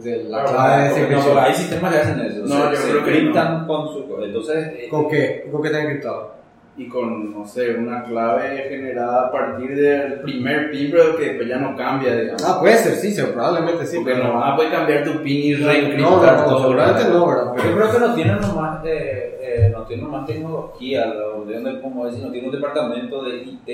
de 0.01 0.25
la 0.25 0.43
Claro, 0.43 0.49
clave 0.49 0.83
de 0.83 0.89
no, 0.89 0.95
desencripción. 0.95 1.39
hay 1.39 1.55
sistemas 1.55 1.93
que 1.95 2.01
hacen 2.01 2.21
eso. 2.21 2.41
No, 2.41 2.47
se, 2.47 2.71
yo 2.71 2.77
se 2.77 2.91
creo 2.91 3.05
que 3.05 3.11
encriptan 3.11 3.67
con 3.69 3.89
su. 3.89 4.19
Entonces, 4.21 4.67
eh, 4.75 4.89
¿Con 4.91 5.09
qué? 5.09 5.49
¿Con 5.51 5.63
qué 5.63 5.69
está 5.69 5.83
encriptado? 5.83 6.36
Y 6.79 6.89
con, 6.89 7.33
no 7.33 7.47
sé, 7.47 7.75
una 7.75 8.05
clave 8.05 8.67
generada 8.69 9.29
a 9.29 9.33
partir 9.33 9.75
del 9.75 10.21
primer 10.21 10.71
pin, 10.71 10.91
pero 10.91 11.17
que 11.17 11.25
después 11.25 11.49
ya 11.49 11.57
no 11.57 11.75
cambia, 11.75 12.15
digamos. 12.15 12.45
Ah, 12.45 12.61
puede 12.61 12.77
ser, 12.77 12.93
sí, 12.97 13.13
sí, 13.15 13.23
probablemente 13.33 13.87
sí. 13.87 13.97
Porque 13.97 14.13
pero 14.13 14.25
no, 14.35 14.57
puedes 14.57 14.73
cambiar 14.73 15.03
tu 15.05 15.23
pin 15.23 15.55
y 15.55 15.59
no, 15.59 15.67
reencriptar 15.69 16.37
no, 16.37 16.43
no, 16.43 16.49
todo. 16.49 16.61
seguramente 16.63 17.05
no, 17.09 17.27
¿verdad? 17.27 17.53
Yo 17.57 17.75
creo 17.77 17.91
que 17.93 17.99
no 17.99 18.15
tienen 18.15 18.41
nomás, 18.43 18.85
eh, 18.85 19.39
eh, 19.41 19.71
no 19.73 19.83
tienen 19.85 20.05
nomás 20.05 20.27
tecnología, 20.27 21.07
lo- 21.07 21.45
de- 21.47 21.81
como 21.81 22.05
decir, 22.07 22.23
no 22.23 22.31
tiene 22.31 22.49
un 22.49 22.55
departamento 22.55 23.23
de 23.23 23.37
IT 23.39 23.69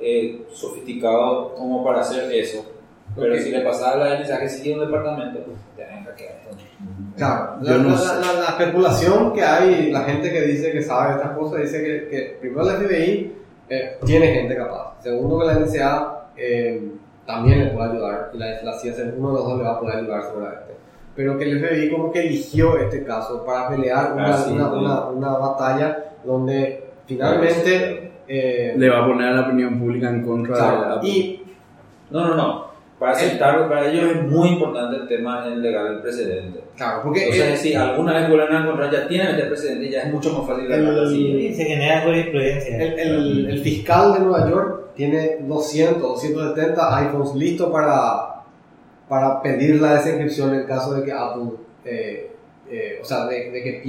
eh, 0.00 0.46
sofisticado 0.50 1.54
como 1.54 1.84
para 1.84 2.00
hacer 2.00 2.32
eso. 2.32 2.64
Pero 3.14 3.34
Ok. 3.34 3.40
si 3.40 3.50
le 3.50 3.60
pasaba 3.60 3.92
a 3.92 4.08
la 4.08 4.20
NSA 4.20 4.40
que 4.40 4.48
sí 4.48 4.62
tiene 4.62 4.80
un 4.82 4.86
departamento, 4.86 5.40
pues 5.40 5.58
te 5.76 5.82
van 5.84 6.02
a 6.02 6.04
hackear. 6.10 6.34
Claro, 7.16 7.56
la, 7.62 7.76
no 7.78 7.88
la- 7.88 8.14
la- 8.20 8.40
la 8.40 8.46
especulación 8.50 9.32
que 9.32 9.42
hay, 9.42 9.90
la 9.90 10.02
gente 10.02 10.30
que 10.32 10.42
dice 10.42 10.70
que 10.70 10.82
sabe 10.82 11.14
estas 11.16 11.36
cosas, 11.36 11.62
dice 11.62 11.82
que, 11.82 12.08
que 12.08 12.36
primero 12.40 12.62
la 12.64 12.74
FBI 12.74 13.34
eh, 13.68 13.98
tiene 14.04 14.28
gente 14.28 14.56
capaz. 14.56 14.94
Segundo, 15.02 15.40
que 15.40 15.46
la 15.46 15.54
NSA 15.58 16.28
eh, 16.36 16.92
también 17.26 17.64
le 17.64 17.70
puede 17.72 17.90
ayudar. 17.90 18.30
Y 18.32 18.38
la, 18.38 18.62
la 18.62 18.72
CIA, 18.78 18.92
uno 19.16 19.28
de 19.30 19.34
los 19.34 19.44
dos 19.44 19.58
le 19.58 19.64
va 19.64 19.70
a 19.72 19.80
poder 19.80 19.96
ayudar 19.98 20.22
seguramente. 20.22 20.64
Pero 21.16 21.36
que 21.36 21.44
el 21.50 21.58
FBI 21.60 21.90
como 21.90 22.12
que 22.12 22.20
eligió 22.20 22.78
este 22.78 23.02
caso 23.04 23.44
para 23.44 23.68
pelear 23.70 24.12
una, 24.12 24.28
Ah, 24.34 24.38
sí, 24.38 24.52
una, 24.52 24.70
sí. 24.70 24.76
una, 24.76 25.00
una 25.08 25.28
batalla 25.36 25.98
donde 26.24 26.84
finalmente... 27.06 28.12
eh, 28.28 28.74
Le 28.76 28.88
va 28.88 28.98
a 29.02 29.06
poner 29.06 29.28
a 29.28 29.32
la 29.32 29.40
opinión 29.42 29.78
pública 29.80 30.08
en 30.10 30.22
contra 30.24 30.54
de 30.54 30.60
claro, 30.60 30.94
Apple. 30.94 31.08
y 31.10 31.42
No, 32.10 32.28
no, 32.28 32.34
no. 32.36 32.67
Para 32.98 33.12
aceptarlo, 33.12 33.68
para 33.68 33.88
ellos 33.90 34.10
es 34.16 34.22
muy 34.24 34.48
importante 34.48 34.96
el 34.96 35.06
tema 35.06 35.46
en 35.46 35.62
legal 35.62 35.88
del 35.88 36.00
precedente. 36.02 36.60
claro, 36.76 37.02
porque 37.04 37.22
Entonces, 37.24 37.52
eh, 37.54 37.56
si 37.56 37.74
alguna 37.74 38.14
vez 38.14 38.28
vuelven 38.28 38.56
a 38.56 38.60
encontrar, 38.62 38.90
ya 38.90 39.06
tienen 39.06 39.28
este 39.36 39.44
precedente 39.44 39.86
y 39.86 39.90
ya 39.90 40.00
es 40.02 40.12
mucho 40.12 40.32
más 40.36 40.48
fácil 40.48 40.70
El-. 40.72 41.08
Sí, 41.08 41.54
se 41.54 41.64
genera 41.64 42.00
jurisprudencia. 42.02 42.76
El, 42.76 42.98
el- 42.98 43.50
el 43.50 43.58
fiscal 43.60 44.14
de 44.14 44.20
Nueva 44.20 44.50
York 44.50 44.94
tiene 44.96 45.36
200, 45.42 46.02
270 46.02 46.96
iPhones 46.98 47.34
listos 47.36 47.70
para, 47.70 48.42
para 49.08 49.40
pedir 49.42 49.80
la 49.80 49.94
desencripción 49.94 50.54
en 50.54 50.64
caso 50.66 50.94
de 50.94 51.04
que 51.04 51.12
Apple, 51.12 51.50
eh, 51.84 52.30
eh, 52.68 52.98
o 53.00 53.04
sea, 53.04 53.26
de, 53.26 53.50
de 53.52 53.62
que 53.62 53.80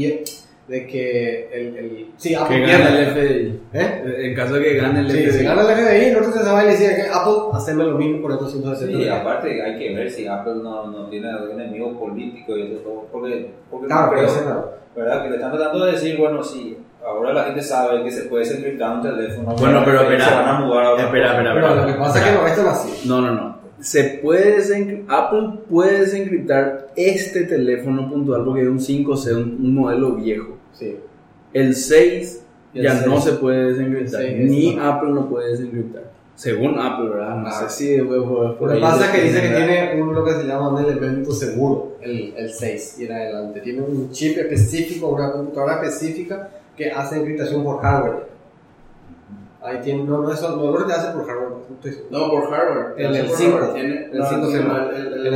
de 0.69 0.85
que 0.87 1.49
el, 1.51 1.77
el 1.77 2.07
sí, 2.17 2.35
Apple 2.35 2.63
Que 2.63 2.71
gane 2.71 2.99
el 3.01 3.05
FBI. 3.07 3.59
¿Eh? 3.73 4.15
En 4.29 4.35
caso 4.35 4.53
de 4.53 4.63
que 4.63 4.73
gane 4.77 4.99
el 4.99 5.09
Sí, 5.11 5.17
FBI. 5.17 5.31
si 5.31 5.43
gana 5.43 5.61
el 5.63 5.67
FBI, 5.77 6.05
entonces 6.09 6.43
se 6.43 6.49
va 6.51 6.63
y 6.63 6.65
le 6.67 6.71
dice 6.73 6.95
que 6.95 7.01
Apple, 7.11 7.33
haceme 7.53 7.83
lo 7.85 7.97
mismo 7.97 8.21
con 8.21 8.31
estos 8.33 8.51
Sí, 8.51 8.59
270. 8.59 9.03
y 9.03 9.09
aparte 9.09 9.61
hay 9.63 9.79
que 9.79 9.95
ver 9.95 10.11
si 10.11 10.27
Apple 10.27 10.55
no, 10.63 10.87
no 10.87 11.07
tiene 11.09 11.29
algún 11.29 11.59
enemigo 11.59 11.99
político 11.99 12.55
y 12.55 12.61
eso 12.71 12.75
todo, 12.81 13.07
porque, 13.11 13.49
porque 13.71 13.87
Claro, 13.87 14.05
no 14.05 14.11
creo, 14.11 14.43
claro. 14.43 14.71
¿verdad? 14.95 15.23
Que 15.23 15.29
le 15.29 15.35
están 15.37 15.51
tratando 15.51 15.85
de 15.85 15.91
decir, 15.93 16.17
bueno, 16.17 16.43
sí, 16.43 16.77
ahora 17.03 17.33
la 17.33 17.43
gente 17.45 17.61
sabe 17.63 18.03
que 18.03 18.11
se 18.11 18.23
puede 18.23 18.43
desencriptar 18.45 18.97
un 18.97 19.01
teléfono. 19.01 19.55
Bueno, 19.55 19.81
pero 19.83 19.99
se 19.99 20.13
espera. 20.15 20.41
van 20.41 20.47
a 20.55 20.59
mudar 20.65 20.85
a 20.85 21.01
Espera, 21.03 21.35
Pero 21.53 21.75
lo 21.75 21.85
que 21.87 21.93
pasa 21.93 22.19
es 22.19 22.25
que 22.25 22.31
no, 22.35 22.47
esto 22.47 22.63
no 22.63 22.69
es 22.69 22.75
así. 22.75 23.07
No, 23.09 23.21
no, 23.21 23.31
no. 23.33 23.59
Se 23.79 24.03
puede 24.21 24.57
Apple 25.07 25.49
puede 25.69 25.99
desencriptar 26.01 26.87
este 26.95 27.45
teléfono 27.45 28.09
puntual 28.09 28.43
porque 28.43 28.61
es 28.61 28.67
un 28.67 28.77
5C, 28.79 29.35
un, 29.37 29.57
un 29.65 29.73
modelo 29.75 30.15
viejo. 30.15 30.58
Sí. 30.79 30.97
El 31.53 31.75
6 31.75 32.43
Y 32.73 32.79
el 32.79 32.83
ya 32.85 32.95
6. 32.97 33.07
no 33.07 33.19
se 33.21 33.31
puede 33.33 33.71
desencriptar. 33.73 34.21
El 34.21 34.37
6 34.37 34.49
Ni 34.49 34.79
Apple 34.79 35.09
no 35.11 35.27
puede 35.29 35.51
desencriptar. 35.51 36.03
Según 36.35 36.79
Apple, 36.79 37.09
¿verdad? 37.09 37.35
No 37.35 37.47
Ah. 37.47 37.51
sé 37.51 37.69
si 37.69 37.93
es 37.95 38.01
por 38.03 38.61
Lo 38.61 38.73
que 38.75 38.79
pasa 38.79 39.05
es 39.05 39.11
que 39.11 39.27
dice 39.27 39.41
que 39.41 39.47
tiene 39.49 40.01
un, 40.01 40.13
lo 40.15 40.23
que 40.23 40.31
se 40.33 40.43
llama 40.45 40.69
un 40.69 40.83
elemento 40.85 41.31
seguro, 41.33 41.97
el, 42.01 42.33
el 42.37 42.49
6 42.49 42.95
y 42.99 43.05
en 43.05 43.11
adelante. 43.11 43.59
Tiene 43.59 43.81
un 43.81 44.09
chip 44.11 44.37
específico, 44.37 45.09
una 45.09 45.31
computadora 45.33 45.75
específica 45.83 46.49
que 46.77 46.89
hace 46.91 47.17
encriptación 47.17 47.61
por 47.63 47.81
hardware. 47.81 48.27
Ahí 49.61 49.79
tiene, 49.83 50.05
no, 50.05 50.19
no, 50.19 50.31
eso, 50.31 50.55
no, 50.55 50.71
no 50.71 50.85
te 50.85 50.93
hace 50.93 51.11
por 51.11 51.27
hardware, 51.27 51.49
no 52.11 52.29
por 52.29 52.49
hardware. 52.49 52.93
El- 52.97 53.13
el 53.15 53.25
Por 53.27 53.35
cinco. 53.35 53.57
hardware. 53.57 53.73
Tiene, 53.73 53.89
El 54.05 54.21
el, 55.25 55.27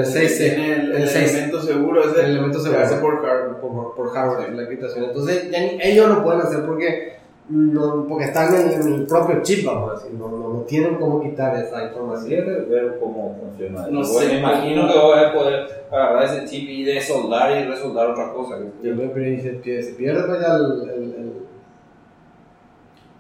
el, 0.72 0.92
El 0.96 1.10
elemento 1.10 1.62
seguro. 1.62 2.04
Ese 2.06 2.20
El 2.22 2.26
elemento 2.32 2.58
se 2.60 2.64
seguro. 2.70 2.84
hace 2.86 2.96
por 2.98 3.22
hardware. 3.22 3.58
por, 3.60 3.96
por 3.96 4.10
hardware, 4.14 4.54
la 4.54 4.62
encriptación. 4.62 5.04
Entonces, 5.06 5.52
ya 5.52 5.60
ni- 5.60 5.78
ellos 5.82 6.08
no 6.08 6.24
pueden 6.24 6.40
hacer 6.40 6.66
porque, 6.66 7.18
no, 7.50 8.06
porque 8.08 8.24
están 8.26 8.56
en, 8.56 8.72
en 8.82 8.94
el 8.94 9.06
propio 9.08 9.42
chip, 9.42 9.66
vamos 9.66 9.92
a 9.92 9.96
decir. 9.96 10.18
No, 10.18 10.30
no, 10.30 10.38
no 10.54 10.60
tienen 10.62 10.96
cómo 10.96 11.22
quitar 11.22 11.58
esa 11.62 11.84
información. 11.84 12.46
Ver 12.70 12.98
cómo 13.02 13.38
funciona. 13.42 13.88
No 13.88 14.06
sé 14.06 14.26
me 14.28 14.40
imagino 14.40 14.88
que 14.88 15.00
voy 15.00 15.20
a 15.20 15.34
poder 15.34 15.86
agarrar 15.92 16.24
ese 16.24 16.46
chip 16.46 16.70
y 16.70 16.86
desoldar 16.86 17.58
y 17.60 17.66
resoldar 17.66 18.12
otra 18.12 18.32
cosa. 18.32 18.56
Y 18.82 18.88
el 18.88 18.96
pero 19.14 19.28
y 19.28 19.42
se 19.42 19.50
pierde, 19.50 19.84
se 19.84 19.92
pierde 19.96 20.24
pues 20.24 20.40
ya 20.40 20.56
el, 20.56 20.90
el, 20.90 21.04
el- 21.14 21.34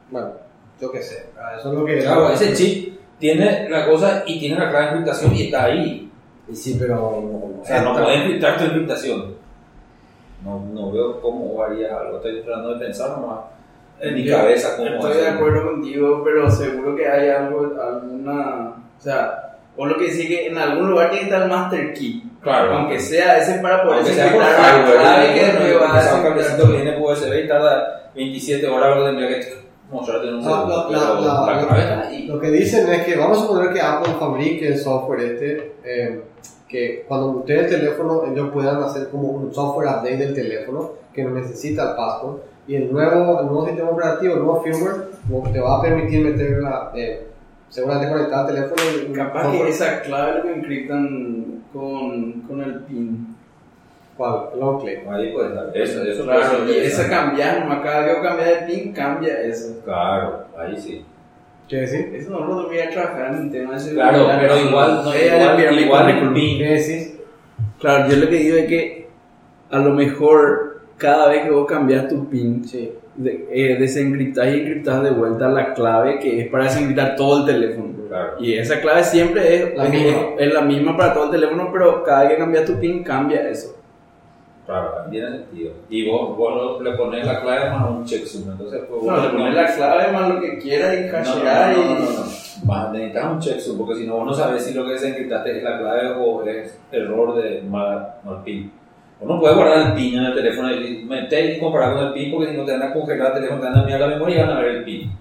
Bueno, 0.09 0.42
yo 0.83 0.91
qué 0.91 1.01
sé. 1.01 1.25
Eso 1.59 1.71
es 1.71 1.77
lo 1.79 1.85
que. 1.85 1.99
Claro, 1.99 2.29
ese 2.29 2.53
chip 2.53 2.99
tiene 3.19 3.69
la 3.69 3.85
cosa 3.85 4.23
y 4.25 4.39
tiene 4.39 4.59
la 4.59 4.69
clave 4.69 4.85
de 4.85 4.91
encriptación 4.91 5.35
y 5.35 5.43
está 5.43 5.63
ahí. 5.65 6.11
Y 6.49 6.55
sí, 6.55 6.75
pero. 6.79 6.95
no- 6.95 7.61
O 7.61 7.65
sea, 7.65 7.81
no 7.81 7.93
puedes 7.93 8.19
encriptar 8.19 8.57
tu 8.57 8.65
encriptación. 8.65 9.35
No, 10.43 10.59
no 10.73 10.91
veo 10.91 11.21
cómo 11.21 11.63
haría 11.63 11.97
algo. 11.97 12.17
Estoy 12.17 12.41
tratando 12.41 12.73
de 12.73 12.85
pensar 12.85 13.09
nomás 13.11 13.39
en 14.01 14.13
mi 14.15 14.23
Yo 14.25 14.35
cabeza 14.35 14.75
cómo 14.75 14.89
Estoy 14.89 15.13
de 15.13 15.19
hacerlo. 15.21 15.37
acuerdo 15.39 15.71
contigo, 15.71 16.21
pero 16.25 16.51
seguro 16.51 16.95
que 16.97 17.07
hay 17.07 17.29
algo, 17.29 17.71
alguna. 17.81 18.73
O 18.99 19.01
sea, 19.01 19.57
vos 19.77 19.87
lo 19.89 19.97
que 19.97 20.11
decís 20.11 20.27
que 20.27 20.47
en 20.47 20.57
algún 20.57 20.89
lugar 20.91 21.11
tiene 21.11 21.27
que 21.27 21.33
estar 21.33 21.43
el 21.43 21.49
master 21.49 21.93
key. 21.93 22.23
Claro. 22.41 22.73
Aunque 22.73 22.99
sea 22.99 23.37
ese 23.37 23.59
para 23.59 23.83
poder 23.83 23.99
encriptar 23.99 24.35
la 24.37 24.83
clave 24.83 25.27
¿no? 25.29 25.33
que 25.33 25.45
después 25.45 25.81
va 25.81 25.95
a 25.95 25.99
Esa 26.01 26.15
un 26.15 26.23
cablecito 26.23 26.71
que 26.73 26.91
por 26.91 27.11
USB 27.13 27.45
y 27.45 27.47
tarda 27.47 28.11
27 28.13 28.67
horas, 28.67 28.97
lo 28.97 29.05
tendría 29.05 29.27
que 29.29 29.62
mostrarte 29.91 30.27
en 30.27 30.35
un 30.35 30.43
segundo. 30.43 30.87
la- 30.91 30.97
la- 30.99 31.19
la- 31.21 31.45
la. 31.95 32.09
Lo 32.27 32.39
que 32.39 32.49
dicen 32.51 32.91
es 32.91 33.03
que 33.05 33.15
vamos 33.15 33.37
a 33.37 33.41
suponer 33.41 33.73
que 33.73 33.81
Apple 33.81 34.13
fabrique 34.19 34.67
el 34.67 34.77
software 34.77 35.19
este, 35.21 35.73
eh, 35.83 36.21
que 36.67 37.05
cuando 37.07 37.27
usted 37.39 37.65
el 37.65 37.69
teléfono, 37.69 38.23
ellos 38.31 38.49
puedan 38.51 38.81
hacer 38.81 39.09
como 39.09 39.27
un 39.29 39.53
software 39.53 39.87
update 39.89 40.17
del 40.17 40.33
teléfono 40.33 40.91
que 41.13 41.23
no 41.23 41.29
necesita 41.31 41.91
el 41.91 41.95
password 41.95 42.37
y 42.67 42.75
el 42.75 42.91
nuevo, 42.91 43.39
el 43.41 43.45
nuevo 43.45 43.65
sistema 43.67 43.89
operativo, 43.91 44.33
el 44.33 44.39
nuevo 44.39 44.61
firmware, 44.63 45.09
como 45.29 45.51
te 45.51 45.59
va 45.59 45.77
a 45.77 45.81
permitir 45.81 46.23
meterla, 46.25 46.91
eh, 46.95 47.27
seguramente 47.69 48.11
conectada 48.11 48.41
al 48.47 48.47
teléfono. 48.55 49.13
Capaz 49.15 49.43
software- 49.43 49.63
que 49.65 49.69
esa 49.69 50.01
clave 50.01 50.43
lo 50.43 50.49
encriptan 50.49 51.63
con, 51.71 52.41
con 52.41 52.61
el 52.61 52.79
PIN. 52.85 53.32
¿Cuál? 54.17 54.33
El. 54.53 55.13
Ahí 55.13 55.33
puede 55.33 55.47
estar. 55.49 55.71
Eso, 55.73 56.03
eso 56.03 56.23
Claro, 56.23 56.39
puede 56.41 56.49
ser 56.49 56.59
y 56.67 56.71
esa 56.87 57.01
interesante. 57.03 57.09
cambia, 57.15 57.59
nomás 57.59 57.79
cada 57.81 58.05
vez 58.05 58.15
que 58.15 58.21
cambia 58.21 58.45
de 58.45 58.55
PIN, 58.67 58.93
cambia 58.93 59.41
eso. 59.41 59.81
Claro, 59.83 60.45
ahí 60.57 60.77
sí. 60.77 61.05
¿Qué 61.67 61.77
decir? 61.77 62.11
Eso 62.15 62.29
no 62.29 62.45
lo 62.45 62.63
debería 62.63 62.89
trabajar 62.91 63.33
en 63.35 63.51
tema 63.51 63.73
de 63.73 63.79
seguridad. 63.79 64.09
Claro, 64.09 64.27
pero 64.39 64.59
igual, 64.59 65.01
no, 65.03 65.15
igual, 65.15 65.79
igual 65.79 66.09
el 66.09 66.15
currículum. 66.15 66.33
PIN. 66.33 66.57
¿Qué 66.59 66.65
decís? 66.69 67.13
Claro, 67.79 68.09
yo 68.09 68.17
lo 68.17 68.29
que 68.29 68.35
digo 68.35 68.57
es 68.57 68.65
que 68.67 69.07
a 69.71 69.79
lo 69.79 69.89
mejor 69.91 70.81
cada 70.97 71.29
vez 71.29 71.43
que 71.43 71.49
vos 71.49 71.65
cambias 71.65 72.07
tu 72.07 72.29
PIN, 72.29 72.63
Sí. 72.65 72.91
de, 73.15 73.47
eh, 73.51 73.77
desencriptás 73.79 74.47
y 74.47 74.59
encriptás 74.59 75.03
de 75.03 75.11
vuelta 75.11 75.47
la 75.47 75.73
clave 75.73 76.19
que 76.19 76.41
es 76.41 76.47
para 76.49 76.65
desencriptar 76.65 77.15
todo 77.15 77.39
el 77.47 77.53
teléfono. 77.53 77.93
Claro. 78.07 78.33
Y 78.39 78.53
esa 78.55 78.79
clave 78.81 79.03
siempre 79.03 79.55
es 79.55 79.75
La 79.77 79.85
es- 79.85 79.89
misma. 79.91 80.19
es 80.37 80.53
la 80.53 80.61
misma 80.61 80.97
para 80.97 81.13
todo 81.13 81.25
el 81.25 81.31
teléfono, 81.31 81.69
pero 81.71 82.03
cada 82.03 82.21
vez 82.23 82.31
que 82.33 82.37
cambias 82.37 82.65
tu 82.65 82.79
PIN 82.79 83.03
cambia 83.03 83.49
eso. 83.49 83.75
Claro, 84.65 84.91
tiene 85.11 85.27
sentido. 85.29 85.71
Y 85.89 86.09
vos, 86.09 86.37
vos 86.37 86.81
le 86.81 86.91
pones 86.93 87.25
la 87.25 87.41
clave 87.41 87.69
más 87.69 87.89
un 87.89 88.05
checksum. 88.05 88.49
Entonces, 88.49 88.81
pues 88.89 89.01
vos 89.01 89.11
No, 89.13 89.21
le 89.23 89.29
pones 89.29 89.53
la 89.55 89.75
clave 89.75 90.11
más 90.13 90.29
lo 90.29 90.39
que 90.39 90.57
quieras 90.57 90.93
y 90.95 91.01
No, 91.11 91.35
no, 91.35 91.43
no, 91.43 91.71
y... 91.71 91.75
no, 91.75 91.99
no, 91.99 91.99
no. 91.99 92.23
Vas- 92.63 92.91
necesitas 92.93 93.25
un 93.31 93.39
checksum 93.39 93.77
porque 93.77 93.95
si 93.95 94.07
no, 94.07 94.15
vos 94.15 94.25
no 94.27 94.33
sabes 94.33 94.63
si 94.65 94.73
lo 94.73 94.85
que 94.85 94.93
desencriptaste 94.93 95.57
es 95.57 95.63
la 95.63 95.79
clave 95.79 96.13
o 96.17 96.43
es 96.43 96.79
error 96.93 97.35
de 97.35 97.61
mal, 97.63 98.15
mal 98.23 98.41
PIN. 98.43 98.71
Uno 99.19 99.39
puede 99.39 99.55
guardar 99.55 99.87
el 99.87 99.93
PIN 99.93 100.17
en 100.19 100.25
el 100.25 100.33
teléfono 100.35 100.71
y 100.73 101.03
meter 101.05 101.57
y 101.57 101.59
comparar 101.59 101.93
con 101.95 102.05
el 102.07 102.13
PIN 102.13 102.31
porque 102.31 102.51
si 102.51 102.57
no 102.57 102.63
te 102.65 102.71
van 102.71 102.83
a 102.83 102.93
congelar 102.93 103.27
el 103.27 103.33
teléfono, 103.33 103.59
te 103.61 103.67
van 103.67 103.77
a 103.79 103.83
mirar 103.83 103.99
la 103.99 104.07
memoria 104.07 104.35
y 104.35 104.39
van 104.47 104.49
a 104.57 104.59
ver 104.61 104.67
el 104.75 104.83
PIN. 104.85 105.11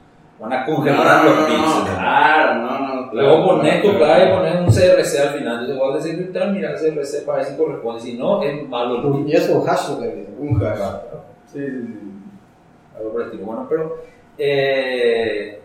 Van 0.40 0.52
a 0.52 0.60
No, 0.66 0.74
congelar 0.74 1.24
no, 1.24 1.30
los 1.30 1.40
no, 1.40 1.46
pins. 1.46 1.62
no, 1.66 1.84
claro, 1.96 2.54
no, 2.62 2.78
no. 2.78 2.91
Luego 3.12 3.44
pones 3.46 3.82
tu 3.82 3.96
clave, 3.96 4.30
pones 4.34 4.54
un 4.60 4.66
CRC 4.66 5.18
al 5.20 5.28
final. 5.38 5.52
Entonces, 5.60 5.76
vos 5.76 5.94
al 5.94 6.02
desencriptar, 6.02 6.50
mira 6.52 6.70
el 6.70 6.76
CRC 6.76 7.24
para 7.26 7.38
ver 7.38 7.46
si 7.46 7.56
corresponde. 7.56 8.00
Si 8.00 8.12
no, 8.18 8.42
es 8.42 8.68
malo 8.68 8.96
el 8.96 9.02
PIN. 9.02 9.28
Y 9.28 9.32
eso 9.32 9.44
es 9.50 9.56
un 9.56 9.68
hash. 9.68 9.90
Un 10.38 10.62
hash. 10.66 10.78
Sí, 11.52 11.58
sí, 11.60 11.66
sí. 11.70 11.98
algo 12.98 13.12
por 13.12 13.20
el 13.22 13.26
estilo. 13.28 13.44
Bueno, 13.46 13.66
pero 13.68 13.98
eh, 14.38 15.58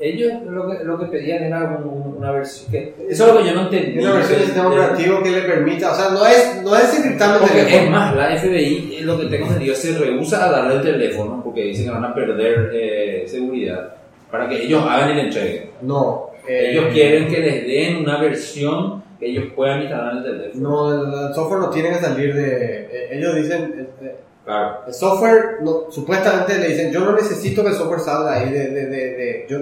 ellos 0.00 0.32
lo 0.48 0.68
que, 0.70 0.84
lo 0.84 0.98
que 0.98 1.06
pedían 1.06 1.42
era 1.44 1.80
un- 1.84 2.14
una 2.18 2.30
versión 2.30 2.70
que 2.70 2.94
eso 3.08 3.26
es 3.26 3.34
lo 3.34 3.40
que 3.40 3.46
yo 3.48 3.54
no 3.54 3.62
entendí. 3.62 3.98
Una 3.98 4.14
versión 4.14 4.38
del 4.38 4.46
sistema 4.46 4.68
operativo 4.68 5.22
que 5.22 5.30
le 5.30 5.40
permita, 5.42 5.90
o 5.90 5.94
sea, 5.94 6.10
no 6.10 6.24
es, 6.26 6.60
no 6.62 6.76
es 6.76 6.96
encriptando 6.98 7.40
el 7.46 7.58
es 7.66 7.90
más, 7.90 8.14
la 8.14 8.36
FBI, 8.36 8.96
eh, 8.98 9.02
lo 9.02 9.18
que 9.18 9.26
tengo 9.26 9.46
entendido, 9.46 9.74
se 9.74 9.98
rehúsa 9.98 10.44
a 10.44 10.50
darle 10.52 10.74
el 10.76 10.82
teléfono 10.82 11.40
porque 11.42 11.62
dicen 11.62 11.86
que 11.86 11.90
van 11.90 12.04
a 12.04 12.14
perder 12.14 12.70
eh, 12.72 13.24
seguridad 13.26 13.94
para 14.30 14.48
que 14.48 14.62
ellos 14.64 14.84
hagan 14.88 15.10
y 15.10 15.14
le 15.14 15.22
entreguen. 15.22 15.67
No. 15.82 16.30
eh, 16.46 16.70
Ellos 16.72 16.86
quieren 16.92 17.28
que 17.28 17.38
les 17.40 17.66
den 17.66 17.96
una 17.98 18.20
versión 18.20 19.02
que 19.18 19.26
ellos 19.30 19.52
puedan 19.56 19.82
instalar 19.82 20.12
en 20.12 20.18
el 20.18 20.24
teléfono. 20.24 20.68
No, 20.68 21.26
el, 21.28 21.34
software 21.34 21.60
no 21.60 21.70
tiene 21.70 21.90
que 21.90 21.96
salir 21.98 22.34
de. 22.34 22.88
eh, 22.90 23.08
ellos 23.12 23.34
dicen. 23.36 23.74
eh, 23.78 24.04
eh, 24.06 24.16
Claro. 24.44 24.78
el 24.86 24.94
software, 24.94 25.58
no, 25.62 25.90
supuestamente 25.90 26.58
le 26.58 26.68
dicen: 26.68 26.90
Yo 26.90 27.00
no 27.00 27.12
necesito 27.12 27.62
que 27.62 27.68
el 27.70 27.74
software 27.74 28.00
salga 28.00 28.32
ahí 28.34 28.50
de. 28.50 28.68
de, 28.70 28.86
de, 28.86 28.96
de- 29.16 29.46
yo, 29.48 29.58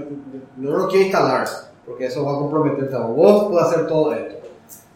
no 0.59 0.77
lo 0.77 0.87
quiero 0.89 1.05
instalar 1.07 1.47
porque 1.85 2.07
eso 2.07 2.25
va 2.25 2.35
a 2.35 2.39
comprometerte 2.39 2.95
a 2.95 2.99
vos. 3.01 3.17
Vos 3.17 3.49
puedes 3.51 3.67
hacer 3.69 3.87
todo 3.89 4.15
esto. 4.15 4.35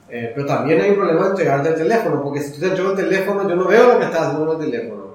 Eh, 0.08 0.32
pero 0.34 0.46
también 0.46 0.80
hay 0.80 0.90
un 0.90 0.96
problema 0.96 1.22
de 1.24 1.30
entregarte 1.30 1.68
el 1.70 1.74
teléfono 1.76 2.22
porque 2.22 2.40
si 2.40 2.52
tú 2.52 2.60
te 2.60 2.66
entregas 2.66 2.98
el 2.98 3.08
teléfono, 3.08 3.48
yo 3.48 3.54
no 3.56 3.64
veo 3.66 3.92
lo 3.92 3.98
que 3.98 4.04
estás 4.06 4.22
haciendo 4.28 4.52
en 4.54 4.60
el 4.60 4.70
teléfono. 4.70 5.09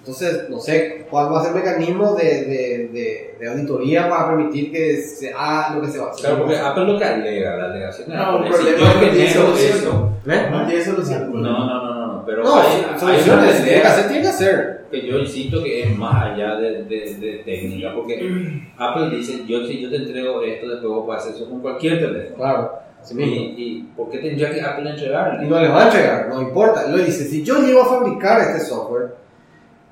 Entonces, 0.00 0.48
no 0.48 0.58
sé 0.58 1.06
cuál 1.10 1.30
va 1.32 1.40
a 1.40 1.44
ser 1.44 1.52
el 1.54 1.62
mecanismo 1.62 2.14
de, 2.14 2.24
de, 2.24 2.88
de, 2.92 3.36
de 3.38 3.48
auditoría 3.48 4.08
para 4.08 4.28
permitir 4.28 4.72
que 4.72 4.96
se 5.02 5.30
haga 5.32 5.74
lo 5.74 5.82
que 5.82 5.88
se 5.88 5.98
va 5.98 6.06
a 6.06 6.10
hacer. 6.10 6.24
Claro, 6.24 6.38
porque 6.38 6.58
Apple 6.58 6.84
lo 6.84 6.98
que 6.98 7.04
alega, 7.04 7.56
la 7.56 7.64
alegación 7.66 8.08
de 8.08 8.16
No, 8.16 8.22
Apple 8.22 8.46
el 8.48 8.52
problema 8.54 8.78
yo 8.78 8.86
es 8.86 8.94
que 8.94 9.06
tiene 9.16 9.30
solución. 9.30 9.76
eso, 9.78 10.12
¿Eh? 10.26 10.48
No 10.50 10.66
tiene 10.66 10.84
solución. 10.84 11.32
No, 11.32 11.40
no, 11.40 11.84
no, 11.84 12.06
no, 12.14 12.24
pero 12.24 12.42
No, 12.44 12.56
hay, 12.56 12.66
hay 12.76 12.84
una 12.88 12.98
soluciones, 12.98 13.62
tiene 13.64 13.80
que 13.82 13.86
hacer, 13.86 14.06
tiene 14.08 14.22
que 14.22 14.28
hacer. 14.28 14.84
que 14.90 15.06
yo 15.06 15.18
insisto 15.18 15.62
que 15.62 15.82
es 15.82 15.96
más 15.98 16.24
allá 16.32 16.54
de, 16.56 16.84
de, 16.84 17.14
de 17.20 17.42
técnica, 17.44 17.92
porque 17.94 18.62
Apple 18.78 19.10
dice, 19.16 19.42
yo 19.46 19.64
si 19.66 19.80
yo 19.82 19.90
te 19.90 19.96
entrego 19.96 20.42
esto, 20.42 20.66
después 20.66 20.90
vos 20.92 21.04
puedes 21.04 21.22
hacer 21.22 21.34
eso 21.36 21.48
con 21.50 21.60
cualquier 21.60 21.98
teléfono. 22.00 22.36
Claro, 22.36 22.72
así 23.02 23.12
Y, 23.14 23.16
mismo. 23.18 23.44
y 23.58 23.82
¿por 23.96 24.10
qué 24.10 24.18
tendría 24.18 24.50
que 24.50 24.62
Apple 24.62 24.88
entregarle? 24.90 25.44
Y 25.44 25.48
no 25.48 25.60
le 25.60 25.68
va 25.68 25.82
a 25.82 25.84
entregar, 25.88 26.28
no 26.30 26.40
importa. 26.40 26.86
Lo 26.88 26.96
dice, 26.96 27.24
si 27.26 27.42
yo 27.44 27.60
llego 27.60 27.82
a 27.82 27.86
fabricar 27.86 28.40
este 28.40 28.60
software, 28.60 29.14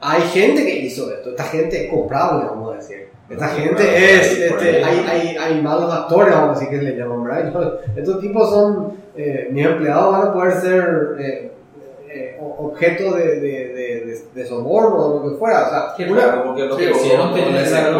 hay 0.00 0.22
gente 0.22 0.64
que 0.64 0.78
hizo 0.80 1.10
esto, 1.12 1.30
esta 1.30 1.44
gente 1.44 1.84
es 1.86 1.90
comprable, 1.90 2.44
vamos 2.44 2.72
a 2.74 2.76
decir. 2.76 3.08
Esta 3.28 3.48
Sí, 3.54 3.60
gente 3.60 3.82
claro, 3.82 3.96
es, 3.98 4.38
este, 4.38 4.84
hay, 4.84 4.98
hay, 5.06 5.36
hay 5.36 5.60
malos 5.62 5.92
actores, 5.92 6.34
vamos 6.34 6.56
a 6.56 6.60
decir 6.60 6.78
que 6.78 6.84
le 6.84 6.96
llaman, 6.96 7.24
¿verdad? 7.24 7.80
Estos 7.94 8.20
tipos 8.20 8.48
son, 8.48 8.94
eh, 9.16 9.48
mis 9.50 9.66
empleados 9.66 10.12
van 10.12 10.28
a 10.28 10.32
poder 10.32 10.52
ser 10.54 11.16
eh, 11.18 11.52
eh, 12.08 12.38
objeto 12.40 13.14
de, 13.16 13.26
de, 13.38 13.40
de, 13.40 14.00
de, 14.06 14.18
de 14.34 14.46
soborno 14.46 14.96
o 14.96 15.22
lo 15.26 15.30
que 15.30 15.36
fuera. 15.36 15.66
O 15.66 15.70
sea, 15.70 15.94
Qué 15.94 16.10
una- 16.10 16.42
porque 16.42 16.64
lo 16.64 16.78
Sí, 16.78 16.84
que 16.86 16.90
hicieron 16.90 17.34
le 17.34 17.62
esa 17.62 17.90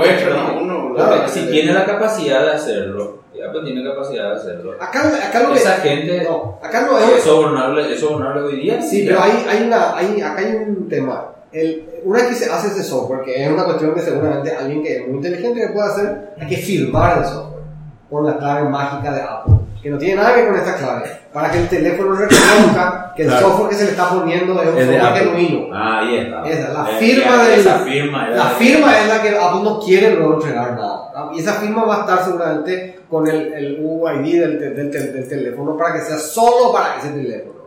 uno, 0.62 0.94
Claro, 0.94 1.24
que- 1.26 1.28
si 1.30 1.46
tiene 1.50 1.72
la 1.74 1.84
capacidad 1.84 2.42
de 2.46 2.52
hacerlo, 2.52 3.18
y 3.34 3.42
Apple 3.42 3.60
tiene 3.64 3.84
capacidad 3.84 4.30
de 4.30 4.36
hacerlo. 4.36 4.72
acá, 4.80 5.10
acá 5.28 5.42
lo 5.42 5.48
que... 5.52 5.58
Esa 5.58 5.72
gente 5.74 6.22
No, 6.24 6.58
acá 6.62 6.86
no 6.86 6.98
es 6.98 7.18
es... 7.18 7.22
sobornable, 7.22 7.92
es 7.92 8.00
sobornable 8.00 8.40
hoy 8.44 8.56
día. 8.62 8.80
Sí, 8.80 9.04
pero 9.06 9.20
hay, 9.20 9.44
hay 9.46 9.66
una, 9.66 9.94
hay, 9.94 10.20
acá 10.22 10.38
hay 10.38 10.54
un 10.54 10.88
tema. 10.88 11.32
El, 11.52 12.00
una 12.04 12.26
que 12.26 12.34
se 12.34 12.50
hace 12.50 12.68
ese 12.68 12.82
software, 12.82 13.22
que 13.24 13.44
es 13.44 13.50
una 13.50 13.64
cuestión 13.64 13.94
que 13.94 14.00
seguramente 14.02 14.54
alguien 14.54 14.82
que 14.82 14.96
es 14.98 15.06
muy 15.08 15.16
inteligente 15.16 15.60
que 15.60 15.68
puede 15.68 15.88
hacer, 15.88 16.30
hay 16.40 16.46
que 16.46 16.56
firmar 16.58 17.18
el 17.18 17.24
software 17.24 17.62
con 18.10 18.26
la 18.26 18.36
clave 18.38 18.68
mágica 18.68 19.12
de 19.12 19.22
Apple, 19.22 19.54
que 19.82 19.90
no 19.90 19.98
tiene 19.98 20.16
nada 20.16 20.34
que 20.34 20.42
ver 20.42 20.50
con 20.50 20.58
esta 20.58 20.76
clave, 20.76 21.04
para 21.32 21.50
que 21.50 21.58
el 21.58 21.68
teléfono 21.68 22.12
reconozca 22.14 23.12
que 23.16 23.22
el 23.22 23.28
Claro. 23.28 23.48
software 23.48 23.68
que 23.70 23.74
se 23.76 23.84
le 23.84 23.90
está 23.90 24.08
poniendo 24.10 24.62
es 24.62 24.68
un 24.68 24.78
Es 24.78 24.86
software 25.00 25.14
genuino. 25.24 25.66
Ah, 25.74 26.00
ahí 26.00 26.16
está. 26.16 26.48
Esa, 26.48 26.72
la 26.72 26.90
Eh, 26.90 26.98
firma 26.98 27.24
ya, 27.36 27.44
del- 27.48 27.60
Esa 27.60 27.78
firma. 27.80 28.28
La 28.28 28.44
firma 28.44 28.98
es 28.98 29.08
la 29.08 29.22
que 29.22 29.28
Apple 29.30 29.60
no 29.62 29.80
quiere 29.80 30.14
luego 30.14 30.34
entregar 30.34 30.72
nada. 30.74 31.10
¿no? 31.14 31.32
Y 31.34 31.40
esa 31.40 31.54
firma 31.54 31.84
va 31.84 31.96
a 31.96 32.00
estar 32.00 32.24
seguramente 32.24 33.00
con 33.10 33.26
el, 33.26 33.52
el 33.54 33.78
UID 33.82 34.40
del, 34.40 34.58
del 34.76 34.90
del 34.90 35.28
teléfono 35.28 35.76
para 35.76 35.94
que 35.94 36.00
sea 36.00 36.18
solo 36.18 36.72
para 36.72 36.98
ese 36.98 37.08
teléfono. 37.10 37.57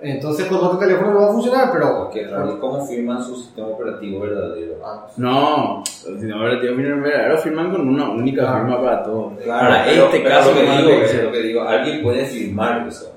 Entonces 0.00 0.44
con 0.46 0.58
otro 0.58 0.78
teléfono 0.78 1.12
no 1.14 1.20
va 1.20 1.28
a 1.28 1.32
funcionar, 1.32 1.70
pero... 1.72 1.96
Porque 2.04 2.26
raro, 2.26 2.60
¿cómo 2.60 2.86
firman 2.86 3.22
su 3.24 3.34
sistema 3.36 3.68
operativo 3.68 4.20
verdadero? 4.20 4.74
Ah, 4.84 5.06
No, 5.16 5.82
el 6.06 6.18
sistema 6.20 6.36
operativo 6.42 6.76
verdadero 6.76 7.38
firman 7.38 7.70
con 7.72 7.88
una 7.88 8.10
única 8.10 8.42
Ah. 8.46 8.58
firma 8.58 8.80
para 8.82 9.02
todo. 9.02 9.32
Claro, 9.42 9.68
para 9.70 9.84
pero- 9.86 10.04
este 10.04 10.18
pero 10.20 10.28
caso 10.30 10.48
lo 10.50 10.54
que 10.54 10.62
digo, 10.62 10.90
es 11.02 11.24
lo 11.24 11.32
que 11.32 11.42
digo, 11.42 11.62
alguien 11.62 12.02
puede 12.02 12.24
firmar 12.26 12.86
eso. 12.86 13.12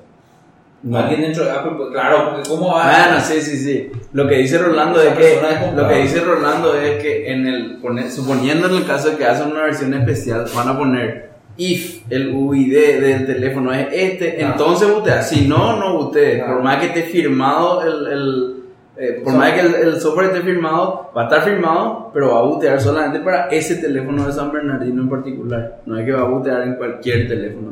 No. 0.82 0.96
Alguien 0.98 1.20
dentro 1.20 1.44
de 1.44 1.50
Apple, 1.50 1.72
puede- 1.76 1.92
claro, 1.92 2.30
porque 2.32 2.48
cómo 2.48 2.68
va 2.74 2.84
Bueno, 2.84 3.20
sí, 3.20 3.42
sí, 3.42 3.58
sí. 3.58 3.90
Lo 4.14 4.26
que 4.26 4.36
dice 4.36 4.56
Rolando 4.56 5.02
es 5.02 5.12
que 5.14 5.34
es 5.34 5.74
lo 5.76 5.86
que 5.86 5.94
dice 5.96 6.20
Rolando 6.20 6.74
es 6.74 7.02
que 7.02 7.30
en 7.30 7.46
el 7.46 7.78
suponiendo 8.10 8.66
en 8.68 8.76
el 8.76 8.86
caso 8.86 9.10
de 9.10 9.16
que 9.18 9.26
hacen 9.26 9.52
una 9.52 9.64
versión 9.64 9.92
especial 9.92 10.46
van 10.56 10.68
a 10.68 10.78
poner 10.78 11.29
if 11.56 12.02
el 12.10 12.34
UID 12.34 13.00
del 13.00 13.26
teléfono 13.26 13.72
es 13.72 13.88
este, 13.92 14.36
Claro. 14.36 14.52
entonces 14.52 14.92
butea. 14.94 15.22
Si 15.22 15.46
no, 15.46 15.76
no 15.76 15.96
butee. 15.98 16.36
Claro. 16.38 16.54
Por 16.54 16.62
más 16.62 16.78
que 16.78 16.86
esté 16.86 17.02
firmado 17.02 17.82
el, 17.82 18.12
el- 18.12 18.56
eh, 18.96 19.20
por 19.24 19.32
So- 19.32 19.38
más 19.38 19.52
que 19.52 19.60
el, 19.60 19.74
el 19.74 20.00
software 20.00 20.26
esté 20.26 20.40
firmado, 20.42 21.10
va 21.16 21.22
a 21.22 21.24
estar 21.24 21.42
firmado, 21.44 22.10
pero 22.12 22.32
va 22.34 22.40
a 22.40 22.42
butear 22.42 22.80
solamente 22.80 23.20
para 23.20 23.48
ese 23.48 23.76
teléfono 23.76 24.26
de 24.26 24.32
San 24.32 24.52
Bernardino 24.52 25.02
en 25.02 25.08
particular. 25.08 25.80
No 25.86 25.98
es 25.98 26.04
que 26.04 26.12
va 26.12 26.20
a 26.22 26.24
butear 26.28 26.62
en 26.62 26.74
cualquier 26.74 27.26
teléfono. 27.28 27.70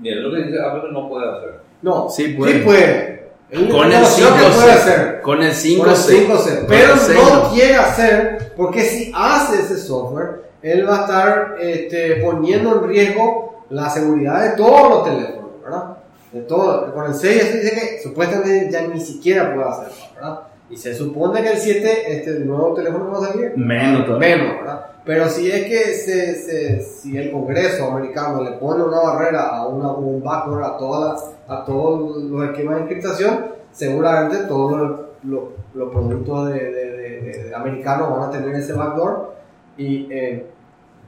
Mira, 0.00 0.20
lo 0.20 0.30
que 0.30 0.42
dice 0.44 0.58
Apple 0.60 0.90
no 0.92 1.08
puede 1.08 1.28
hacer. 1.28 1.60
No, 1.82 2.08
Sí 2.08 2.26
sí 2.26 2.32
puede. 2.34 2.58
puede. 2.60 3.16
Él 3.50 3.68
Con 3.68 3.86
el 3.86 3.90
reconoció 3.92 4.26
5 4.26 4.38
que 4.38 4.56
puede 4.56 4.72
hacer. 4.72 5.20
Con 5.22 5.42
el 5.42 5.52
5 5.52 5.82
Con 5.84 5.90
el 5.92 5.96
5C. 5.96 6.58
Con 6.58 6.66
Pero 6.68 6.92
el 6.94 6.98
seis 6.98 7.20
no 7.22 7.42
no. 7.44 7.50
quiere 7.52 7.74
hacer, 7.76 8.52
porque 8.56 8.80
si 8.82 9.12
hace 9.14 9.60
ese 9.60 9.78
software, 9.78 10.42
él 10.72 10.88
va 10.88 10.98
a 10.98 11.00
estar 11.02 11.56
este, 11.60 12.16
poniendo 12.16 12.76
en 12.82 12.88
riesgo 12.88 13.64
la 13.70 13.88
seguridad 13.90 14.42
de 14.50 14.56
todos 14.56 14.88
los 14.90 15.04
teléfonos, 15.04 15.50
¿verdad? 15.62 15.96
De 16.32 16.40
todo. 16.42 16.92
Con 16.94 17.06
el 17.06 17.14
6 17.14 17.42
eso 17.44 17.56
dice 17.58 17.74
que 17.74 18.02
supuestamente 18.02 18.68
ya 18.70 18.82
ni 18.86 19.00
siquiera 19.00 19.54
puede 19.54 19.68
hacerlo, 19.68 19.94
¿verdad? 20.14 20.40
Y 20.68 20.76
se 20.76 20.94
supone 20.94 21.42
que 21.42 21.50
el 21.52 21.58
7, 21.58 22.16
este 22.16 22.30
el 22.30 22.46
nuevo 22.46 22.74
teléfono 22.74 23.10
va 23.12 23.18
a 23.18 23.30
salir 23.32 23.52
Menos 23.56 24.04
todavía. 24.06 24.36
menos, 24.36 24.56
¿verdad? 24.58 24.86
Pero 25.04 25.28
si 25.28 25.48
es 25.48 25.66
que 25.66 25.78
se, 25.94 26.34
se- 26.34 26.80
si 26.82 27.16
el 27.16 27.30
Congreso 27.30 27.86
americano 27.92 28.42
le 28.42 28.52
pone 28.52 28.82
una 28.82 28.98
barrera 29.00 29.42
a 29.56 29.68
una, 29.68 29.92
un 29.92 30.20
backdoor 30.22 30.64
a, 30.64 30.76
toda 30.76 31.14
la- 31.14 31.54
a 31.56 31.64
todos 31.64 32.16
los 32.24 32.44
esquemas 32.50 32.74
de 32.76 32.80
encriptación, 32.82 33.46
seguramente 33.70 34.38
todos 34.48 34.72
los, 34.76 35.00
los- 35.22 35.44
los 35.74 35.92
productos 35.92 36.48
de- 36.48 36.72
de- 36.72 37.44
de 37.44 37.54
americanos 37.54 38.10
van 38.10 38.22
a 38.28 38.30
tener 38.32 38.52
ese 38.56 38.72
backdoor 38.72 39.34
y 39.78 40.08
eh, 40.10 40.46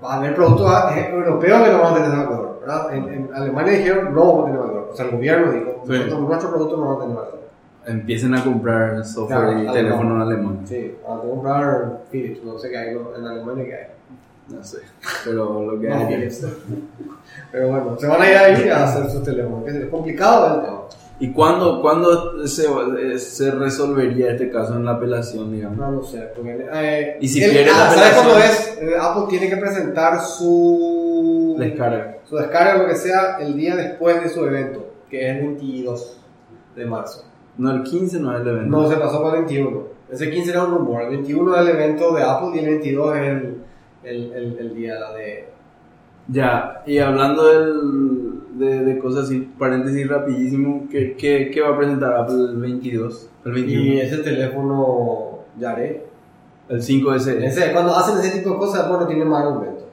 va 0.02 0.14
a 0.14 0.16
haber 0.18 0.34
productos 0.34 0.70
eh, 0.96 1.08
europeos 1.12 1.62
que 1.62 1.72
no 1.72 1.78
van 1.82 1.92
a 1.92 1.96
tener 1.96 2.10
backdoor, 2.18 2.60
¿verdad? 2.60 2.94
En, 2.94 3.08
en 3.08 3.30
Alemania 3.34 3.72
dijeron 3.72 4.14
no 4.14 4.20
vamos 4.20 4.42
a 4.42 4.46
tener 4.46 4.60
backdoor, 4.60 4.88
o 4.92 4.96
sea 4.96 5.04
el 5.06 5.10
gobierno 5.12 5.52
dijo, 5.52 5.82
Sí. 5.86 5.92
nuestros 6.20 6.52
productos 6.52 6.78
no 6.78 6.86
van 6.86 6.96
a 6.96 7.00
tener 7.00 7.16
backdoor. 7.16 7.38
Empiecen 7.86 8.34
a 8.34 8.44
comprar 8.44 9.04
software 9.04 9.38
Claro, 9.38 9.52
y 9.52 9.54
alemán. 9.66 9.74
teléfonos 9.74 10.22
alemanes. 10.28 10.68
Sí, 10.68 10.96
a 11.08 11.18
comprar 11.20 12.00
Philips, 12.10 12.44
no 12.44 12.58
sé 12.58 12.68
qué 12.70 12.76
hay 12.78 12.94
¿no? 12.94 13.16
en 13.16 13.26
Alemania 13.26 13.64
que 13.64 13.74
hay. 13.74 13.86
No 14.48 14.62
sé. 14.64 14.78
Pero 15.24 15.62
lo 15.72 15.80
que 15.80 15.88
No, 15.88 15.94
hay. 15.96 16.06
Philips. 16.06 16.46
Pero 17.52 17.68
bueno, 17.68 17.96
se 17.98 18.06
van 18.06 18.20
a 18.22 18.30
ir 18.30 18.36
ahí 18.36 18.68
a 18.68 18.84
hacer 18.84 19.10
sus 19.10 19.22
teléfonos. 19.22 19.66
Es 19.68 19.86
complicado 19.88 20.56
el 20.56 20.64
tema. 20.66 20.78
¿Y 21.20 21.32
cuándo, 21.32 21.80
cuándo 21.82 22.46
se, 22.46 22.66
eh, 22.66 23.18
se 23.18 23.50
resolvería 23.50 24.30
este 24.32 24.50
caso 24.50 24.76
en 24.76 24.84
la 24.84 24.92
apelación, 24.92 25.50
digamos? 25.52 25.76
No 25.78 25.90
lo 25.90 26.02
sé. 26.02 26.28
Porque, 26.34 26.66
eh, 26.72 27.18
Y 27.20 27.26
si 27.28 27.42
el- 27.42 27.50
pierde 27.50 27.66
la 27.72 27.72
ah, 27.72 27.90
¿Sabes 27.90 28.12
apelación? 28.18 28.26
cómo 28.26 28.38
es? 28.44 28.78
Eh, 28.80 28.96
Apple 29.00 29.24
tiene 29.28 29.48
que 29.48 29.56
presentar 29.56 30.20
su 30.20 31.56
Descarga. 31.58 32.18
su 32.24 32.36
descarga, 32.36 32.78
lo 32.82 32.86
que 32.88 32.94
sea, 32.94 33.38
el 33.40 33.56
día 33.56 33.74
después 33.74 34.22
de 34.22 34.28
su 34.28 34.44
evento, 34.44 34.92
que 35.10 35.28
es 35.28 35.36
el 35.38 35.42
22 35.46 36.20
de 36.76 36.86
marzo. 36.86 37.24
No, 37.56 37.72
el 37.72 37.82
15 37.82 38.20
no 38.20 38.34
es 38.36 38.40
el 38.42 38.48
evento. 38.48 38.68
No, 38.76 38.88
se 38.88 38.96
pasó 38.96 39.20
para 39.22 39.38
el 39.38 39.44
21. 39.46 39.88
Ese 40.10 40.30
15 40.30 40.50
era 40.52 40.64
un 40.64 40.70
rumor. 40.78 41.02
El 41.02 41.08
21 41.10 41.54
es 41.56 41.60
el 41.62 41.68
evento 41.68 42.14
de 42.14 42.22
Apple 42.22 42.50
y 42.54 42.58
el 42.60 42.66
22 42.66 43.16
es 43.16 43.22
el, 43.22 43.56
el, 44.04 44.32
el, 44.32 44.58
el 44.60 44.74
día 44.76 44.94
de... 45.16 45.48
Ya, 46.28 46.82
y 46.86 46.98
hablando 46.98 47.44
del, 47.48 48.37
de, 48.58 48.84
de 48.84 48.98
cosas 48.98 49.24
así, 49.24 49.48
paréntesis 49.58 50.08
rapidísimo, 50.08 50.86
¿qué, 50.90 51.16
qué, 51.16 51.50
qué 51.52 51.60
va 51.60 51.70
a 51.70 51.78
presentar 51.78 52.14
Apple 52.14 52.34
el 52.50 52.56
22? 52.56 53.28
El 53.44 53.52
21. 53.52 53.82
Y 53.82 54.00
ese 54.00 54.18
teléfono 54.18 55.38
Yare. 55.58 56.06
El 56.68 56.82
5S. 56.82 57.42
Ese, 57.44 57.72
cuando 57.72 57.94
hacen 57.96 58.18
ese 58.18 58.38
tipo 58.38 58.50
de 58.50 58.56
cosas, 58.58 58.88
bueno, 58.88 59.06
tiene 59.06 59.24
más 59.24 59.44
argumentos. 59.44 59.84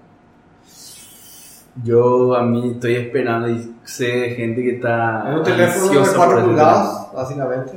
Yo 1.84 2.36
a 2.36 2.44
mí 2.44 2.72
estoy 2.72 2.96
esperando 2.96 3.50
y 3.50 3.76
sé 3.84 4.30
gente 4.32 4.62
que 4.64 4.76
está 4.76 5.30
Es 5.30 5.38
un 5.38 5.44
teléfono 5.44 5.92
de 5.92 5.98
ansiosa 6.00 6.16
4 6.16 6.36
por 6.36 6.38
ese 6.38 6.48
pulgadas, 6.48 7.14
básicamente. 7.14 7.74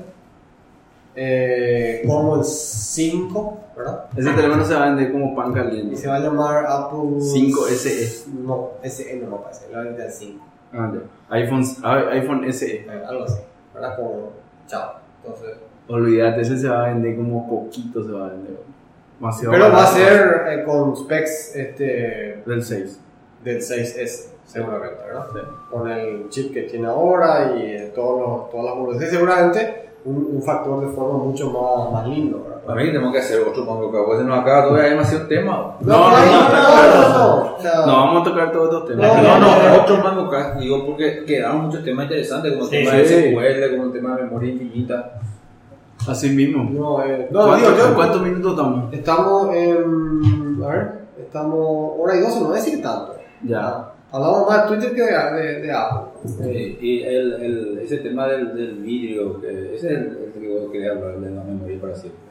Eh, 1.16 2.02
como 2.06 2.36
el 2.36 2.44
5, 2.44 3.60
¿verdad? 3.76 4.04
Ese 4.16 4.30
teléfono 4.30 4.64
se 4.64 4.74
va 4.74 4.84
a 4.84 4.86
vender 4.86 5.10
como 5.10 5.34
pan 5.34 5.50
Y 5.50 5.54
caliente. 5.54 5.96
se 5.96 6.06
va 6.06 6.16
a 6.16 6.20
llamar 6.20 6.64
Apple 6.66 7.18
5SE. 7.18 8.26
No, 8.44 8.70
SE 8.84 9.16
no 9.16 9.30
me 9.36 9.42
parece, 9.42 9.66
la 9.72 9.80
verdad 9.80 10.06
es 10.06 10.18
5. 10.18 10.44
Ah, 10.72 10.92
ya. 10.92 11.36
iPhone, 11.36 11.62
ah, 11.82 11.96
iPhone 12.12 12.52
SE. 12.52 12.66
Eh, 12.66 13.02
algo 13.06 13.24
así, 13.24 13.40
¿verdad? 13.74 13.96
Como, 13.96 14.32
chao. 14.66 14.94
Entonces, 15.22 15.56
Olvídate, 15.88 16.42
ese 16.42 16.58
se 16.58 16.68
va 16.68 16.84
a 16.84 16.88
vender 16.88 17.16
como 17.16 17.48
poquito 17.48 18.04
se 18.04 18.12
va 18.12 18.26
a 18.26 18.28
vender. 18.30 18.58
Demasiado 19.18 19.52
pero 19.52 19.72
va 19.72 19.84
a 19.84 19.86
ser 19.86 20.44
eh, 20.48 20.64
con 20.64 20.94
specs 20.96 21.56
este, 21.56 22.42
del 22.46 22.62
6. 22.62 23.00
del 23.42 23.58
6S, 23.58 24.26
seguramente, 24.44 24.96
¿verdad? 25.06 25.26
Sí. 25.32 25.38
Con 25.70 25.90
el 25.90 26.28
chip 26.28 26.52
que 26.52 26.62
tiene 26.62 26.86
ahora 26.86 27.56
y 27.56 27.62
eh, 27.72 27.92
todos 27.94 28.20
los, 28.20 28.50
todas 28.50 28.66
las 28.66 28.74
boludeces, 28.76 29.10
seguramente 29.10 29.87
un, 30.08 30.28
un 30.36 30.42
factor 30.42 30.80
de 30.86 30.92
forma 30.94 31.24
mucho 31.24 31.50
más, 31.50 31.92
más 31.92 32.08
lindo, 32.08 32.42
¿verdad? 32.42 32.60
Para 32.66 32.80
mí 32.82 32.86
tenemos 32.88 33.12
que 33.12 33.18
hacer 33.18 33.40
otro 33.42 33.64
mango 33.64 33.90
que 34.10 34.18
se 34.18 34.24
nos 34.24 34.38
acaba 34.38 34.64
todavía 34.64 34.84
hay 34.84 34.90
demasiado 34.90 35.26
tema. 35.26 35.76
No, 35.80 36.10
no, 36.10 36.10
no, 36.10 37.56
no, 37.62 37.86
no, 37.86 37.92
vamos 37.92 38.20
a 38.22 38.30
tocar 38.30 38.52
todos 38.52 38.66
estos 38.74 38.86
temas. 38.88 39.22
No, 39.22 39.38
no, 39.38 39.82
otro 39.82 39.96
mango 39.98 40.30
digo, 40.60 40.86
porque 40.86 41.24
quedaron 41.24 41.66
muchos 41.66 41.84
temas 41.84 42.04
interesantes, 42.04 42.52
como 42.52 42.64
el 42.64 42.70
Sí, 42.70 42.76
tema 42.76 42.90
sí. 42.92 42.96
de 42.98 43.04
SQL, 43.32 43.70
como 43.76 43.84
el 43.84 43.92
tema 43.92 44.16
de 44.16 44.22
memoria 44.24 44.52
infinita. 44.52 45.12
Así 46.08 46.30
mismo. 46.30 46.68
No, 46.70 47.02
eh, 47.04 47.28
no, 47.30 47.46
¿Cuánto- 47.46 47.70
digo, 47.70 47.88
yo- 47.88 47.94
¿Cuántos 47.94 48.22
minutos 48.22 48.50
estamos? 48.52 48.92
Estamos 48.94 49.54
en. 49.54 50.62
A 50.64 50.66
ver, 50.68 50.92
estamos. 51.18 51.92
Hora 51.98 52.16
y 52.16 52.20
12, 52.20 52.40
no 52.40 52.46
voy 52.46 52.52
a 52.58 52.60
decir 52.62 52.82
tanto. 52.82 53.14
Ya. 53.42 53.92
Hablamos 54.10 54.48
más 54.48 54.62
de 54.70 54.76
Twitter 54.76 54.94
que 54.94 55.02
de, 55.02 55.42
de, 55.42 55.60
de 55.62 55.72
Apple. 55.72 56.22
Eh, 56.50 56.78
y 56.80 57.02
el, 57.02 57.32
el, 57.42 57.78
ese 57.80 57.98
tema 57.98 58.26
del, 58.26 58.54
del 58.56 58.74
vidrio, 58.78 59.40
que 59.40 59.74
ese 59.74 59.76
es 59.76 59.84
el, 59.84 59.98
el 60.24 60.32
que 60.32 60.48
yo 60.54 60.70
quería 60.72 60.92
hablar 60.92 61.18
de 61.20 61.30
la 61.30 61.42
memoria 61.44 61.78
para 61.80 61.94
siempre. 61.94 62.22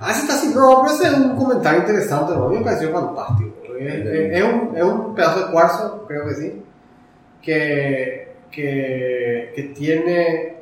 Ah, 0.00 0.10
ese 0.12 0.20
está 0.22 0.34
así. 0.34 0.48
No, 0.54 0.82
pero 0.82 0.94
ese 0.94 1.06
es 1.08 1.14
un 1.18 1.36
comentario 1.36 1.80
interesante. 1.80 2.34
¿no? 2.34 2.44
A 2.44 2.48
mí 2.50 2.56
me 2.58 2.64
pareció 2.64 2.90
fantástico. 2.92 3.50
Es, 3.78 3.94
es- 4.06 4.44
un, 4.44 4.76
es 4.76 4.82
un 4.84 5.14
pedazo 5.14 5.46
de 5.46 5.52
cuarzo, 5.52 6.04
creo 6.06 6.26
que 6.26 6.34
sí. 6.34 6.62
Que, 7.42 8.34
que, 8.50 9.52
que 9.54 9.62
tiene. 9.74 10.56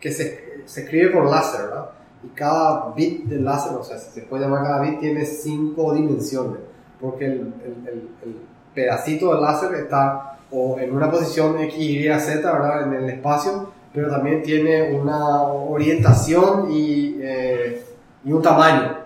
que 0.00 0.10
se, 0.10 0.62
se 0.64 0.82
escribe 0.82 1.10
por 1.10 1.30
láser, 1.30 1.66
¿verdad? 1.66 1.90
Y 2.24 2.28
cada 2.28 2.92
bit 2.94 3.24
del 3.26 3.44
láser, 3.44 3.76
o 3.76 3.82
sea, 3.84 3.98
si 3.98 4.10
se 4.20 4.26
puede 4.26 4.44
llamar 4.44 4.62
cada 4.64 4.80
bit, 4.82 5.00
tiene 5.00 5.24
cinco 5.24 5.94
dimensiones. 5.94 6.58
Porque 7.00 7.26
el, 7.26 7.32
el, 7.32 7.88
el, 7.88 8.08
el 8.24 8.36
pedacito 8.74 9.32
del 9.32 9.42
láser 9.42 9.74
está 9.74 10.38
o 10.52 10.78
en 10.78 10.94
una 10.94 11.10
posición 11.10 11.58
X, 11.60 11.76
Y, 11.78 12.08
Z, 12.18 12.52
¿verdad? 12.52 12.82
En 12.82 13.04
el 13.04 13.10
espacio, 13.10 13.72
pero 13.92 14.10
también 14.10 14.42
tiene 14.42 14.92
una 14.92 15.42
orientación 15.42 16.70
y, 16.70 17.18
eh, 17.20 17.82
y 18.24 18.32
un 18.32 18.42
tamaño. 18.42 18.98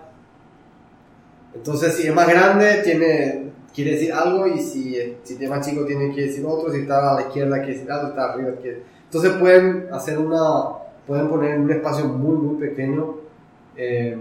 Entonces, 1.55 1.95
si 1.95 2.07
es 2.07 2.15
más 2.15 2.29
grande, 2.29 2.81
tiene, 2.83 3.51
quiere 3.75 3.93
decir 3.93 4.13
algo, 4.13 4.47
y 4.47 4.59
si, 4.59 4.97
si 5.23 5.45
es 5.45 5.51
más 5.51 5.67
chico, 5.67 5.85
tiene 5.85 6.15
que 6.15 6.23
decir 6.23 6.45
otro, 6.47 6.73
si 6.73 6.81
está 6.81 7.13
a 7.13 7.15
la 7.15 7.23
izquierda, 7.23 7.59
quiere 7.59 7.75
decir 7.75 7.93
algo, 7.93 8.09
está 8.09 8.33
arriba, 8.33 8.51
quiere 8.61 8.83
Entonces, 9.05 9.33
pueden 9.33 9.89
hacer 9.93 10.19
una, 10.19 10.79
pueden 11.07 11.29
poner 11.29 11.55
en 11.55 11.63
un 11.63 11.71
espacio 11.71 12.07
muy, 12.07 12.37
muy 12.37 12.57
pequeño 12.57 13.17
eh, 13.77 14.17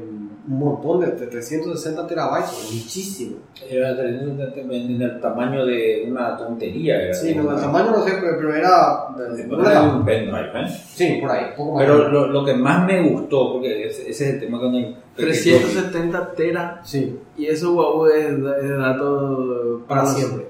un 0.45 0.59
montón 0.59 0.99
de, 0.99 1.07
de 1.11 1.27
360 1.27 2.05
terabytes, 2.05 2.69
muchísimo. 2.73 3.37
Era 3.69 3.91
en 3.91 5.01
el 5.01 5.21
tamaño 5.21 5.65
de 5.65 6.05
una 6.09 6.35
tontería. 6.35 7.01
Era 7.01 7.13
Sí, 7.13 7.33
no, 7.33 7.49
el 7.55 7.61
tamaño 7.61 7.91
no 7.91 8.03
sé, 8.03 8.11
pero, 8.19 8.53
era. 8.53 9.07
ponerle 9.49 9.79
un 9.89 10.03
pendrive, 10.05 10.51
¿eh? 10.53 10.67
Sí, 10.67 11.17
por 11.21 11.31
ahí, 11.31 11.45
poco 11.55 11.73
más. 11.75 11.83
Pero 11.85 12.09
lo, 12.09 12.27
lo 12.27 12.43
que 12.43 12.53
más 12.55 12.85
me 12.85 13.09
gustó, 13.09 13.53
porque 13.53 13.87
ese, 13.87 14.09
ese 14.09 14.27
es 14.27 14.33
el 14.35 14.39
tema 14.41 14.59
con 14.59 14.75
el... 14.75 14.95
que- 15.15 15.23
370 15.23 16.31
teras. 16.33 16.89
Sí, 16.89 17.19
Y 17.37 17.45
eso, 17.45 17.71
guau, 17.73 18.07
es, 18.07 18.25
es 18.27 18.77
dato 18.77 19.83
para 19.87 20.05
siempre. 20.07 20.47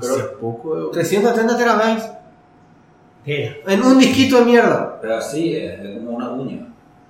Pero 0.00 0.12
hace 0.14 0.22
poco. 0.40 0.90
330 0.90 1.56
terabytes 1.56 2.10
en 3.66 3.82
un 3.82 3.98
disquito 3.98 4.38
de 4.40 4.44
mierda. 4.44 4.98
Pero 5.00 5.16
así, 5.16 5.54
es 5.56 5.78
como 5.98 6.16
una 6.16 6.30
uña. 6.32 6.66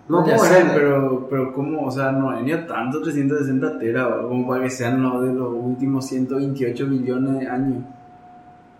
No 0.08 0.24
ya 0.24 0.36
puedo 0.36 0.52
sé, 0.52 0.64
pero, 0.72 1.26
pero 1.28 1.52
como, 1.52 1.86
o 1.86 1.90
sea, 1.90 2.12
no 2.12 2.32
ni 2.40 2.52
tanto 2.52 3.02
360 3.02 3.78
teras, 3.78 4.08
o 4.22 4.28
como 4.28 4.48
para 4.48 4.62
que 4.62 4.70
sean 4.70 5.02
los 5.02 5.22
de 5.22 5.32
los 5.34 5.48
últimos 5.52 6.06
128 6.06 6.86
millones 6.86 7.40
de 7.40 7.48
años. 7.48 7.82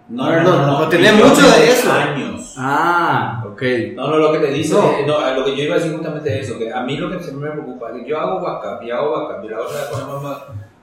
Ver, 0.09 0.44
no, 0.44 0.66
no, 0.66 0.89
tenés 0.89 1.15
millones 1.15 1.39
mucho 1.39 1.51
de 1.51 1.69
eso. 1.69 1.93
Años. 1.93 2.55
Ah, 2.57 3.44
ok. 3.44 3.62
No, 3.97 4.09
no, 4.09 4.19
lo 4.19 4.32
que 4.32 4.39
te 4.39 4.53
dice, 4.53 4.74
No. 4.74 5.05
no, 5.05 5.35
lo 5.35 5.44
que 5.44 5.57
yo 5.57 5.65
iba 5.65 5.74
a 5.74 5.78
decir 5.78 5.93
justamente 5.97 6.40
es 6.40 6.48
eso, 6.48 6.59
que 6.61 6.73
a 6.73 6.82
mí 6.82 6.97
lo 6.97 7.11
que 7.11 7.20
siempre 7.20 7.48
me 7.48 7.57
preocupa 7.57 7.90
es 7.90 8.05
que 8.05 8.09
yo 8.09 8.20
hago 8.20 8.40
backup 8.40 8.85
y 8.85 8.90
hago 8.93 9.11
backup, 9.11 9.44
y 9.44 9.48
la 9.48 9.61
otra 9.61 9.81
vez 9.81 9.90
ejemplo, 9.90 10.20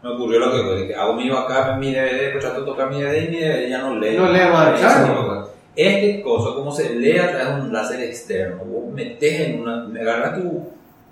me, 0.03 0.09
ocurrió 0.09 0.39
lo 0.39 0.51
que, 0.51 0.87
que 0.87 0.95
hago 0.95 1.13
mi 1.13 1.29
backup 1.29 1.73
en 1.73 1.79
mi 1.79 1.93
DVD, 1.93 2.31
pues 2.33 2.43
trato 2.43 2.59
de 2.59 2.65
tocar 2.65 2.89
mi 2.89 3.01
DVD 3.01 3.23
y 3.23 3.29
mi 3.29 3.37
DVD 3.39 3.69
ya 3.69 3.81
no 3.81 3.95
lee. 3.95 4.17
No 4.17 4.29
Ese 4.29 4.81
claro. 4.81 5.52
De. 5.75 5.83
Este 5.83 6.21
coso, 6.21 6.55
como 6.55 6.71
se 6.71 6.95
lee 6.95 7.17
a 7.17 7.31
través 7.31 7.55
de 7.55 7.61
un 7.61 7.73
láser 7.73 7.99
externo, 8.01 8.63
vos 8.65 8.93
metes 8.93 9.39
en 9.41 9.61
una, 9.61 9.85
me 9.85 10.01
agarras 10.01 10.39
tu 10.41 10.69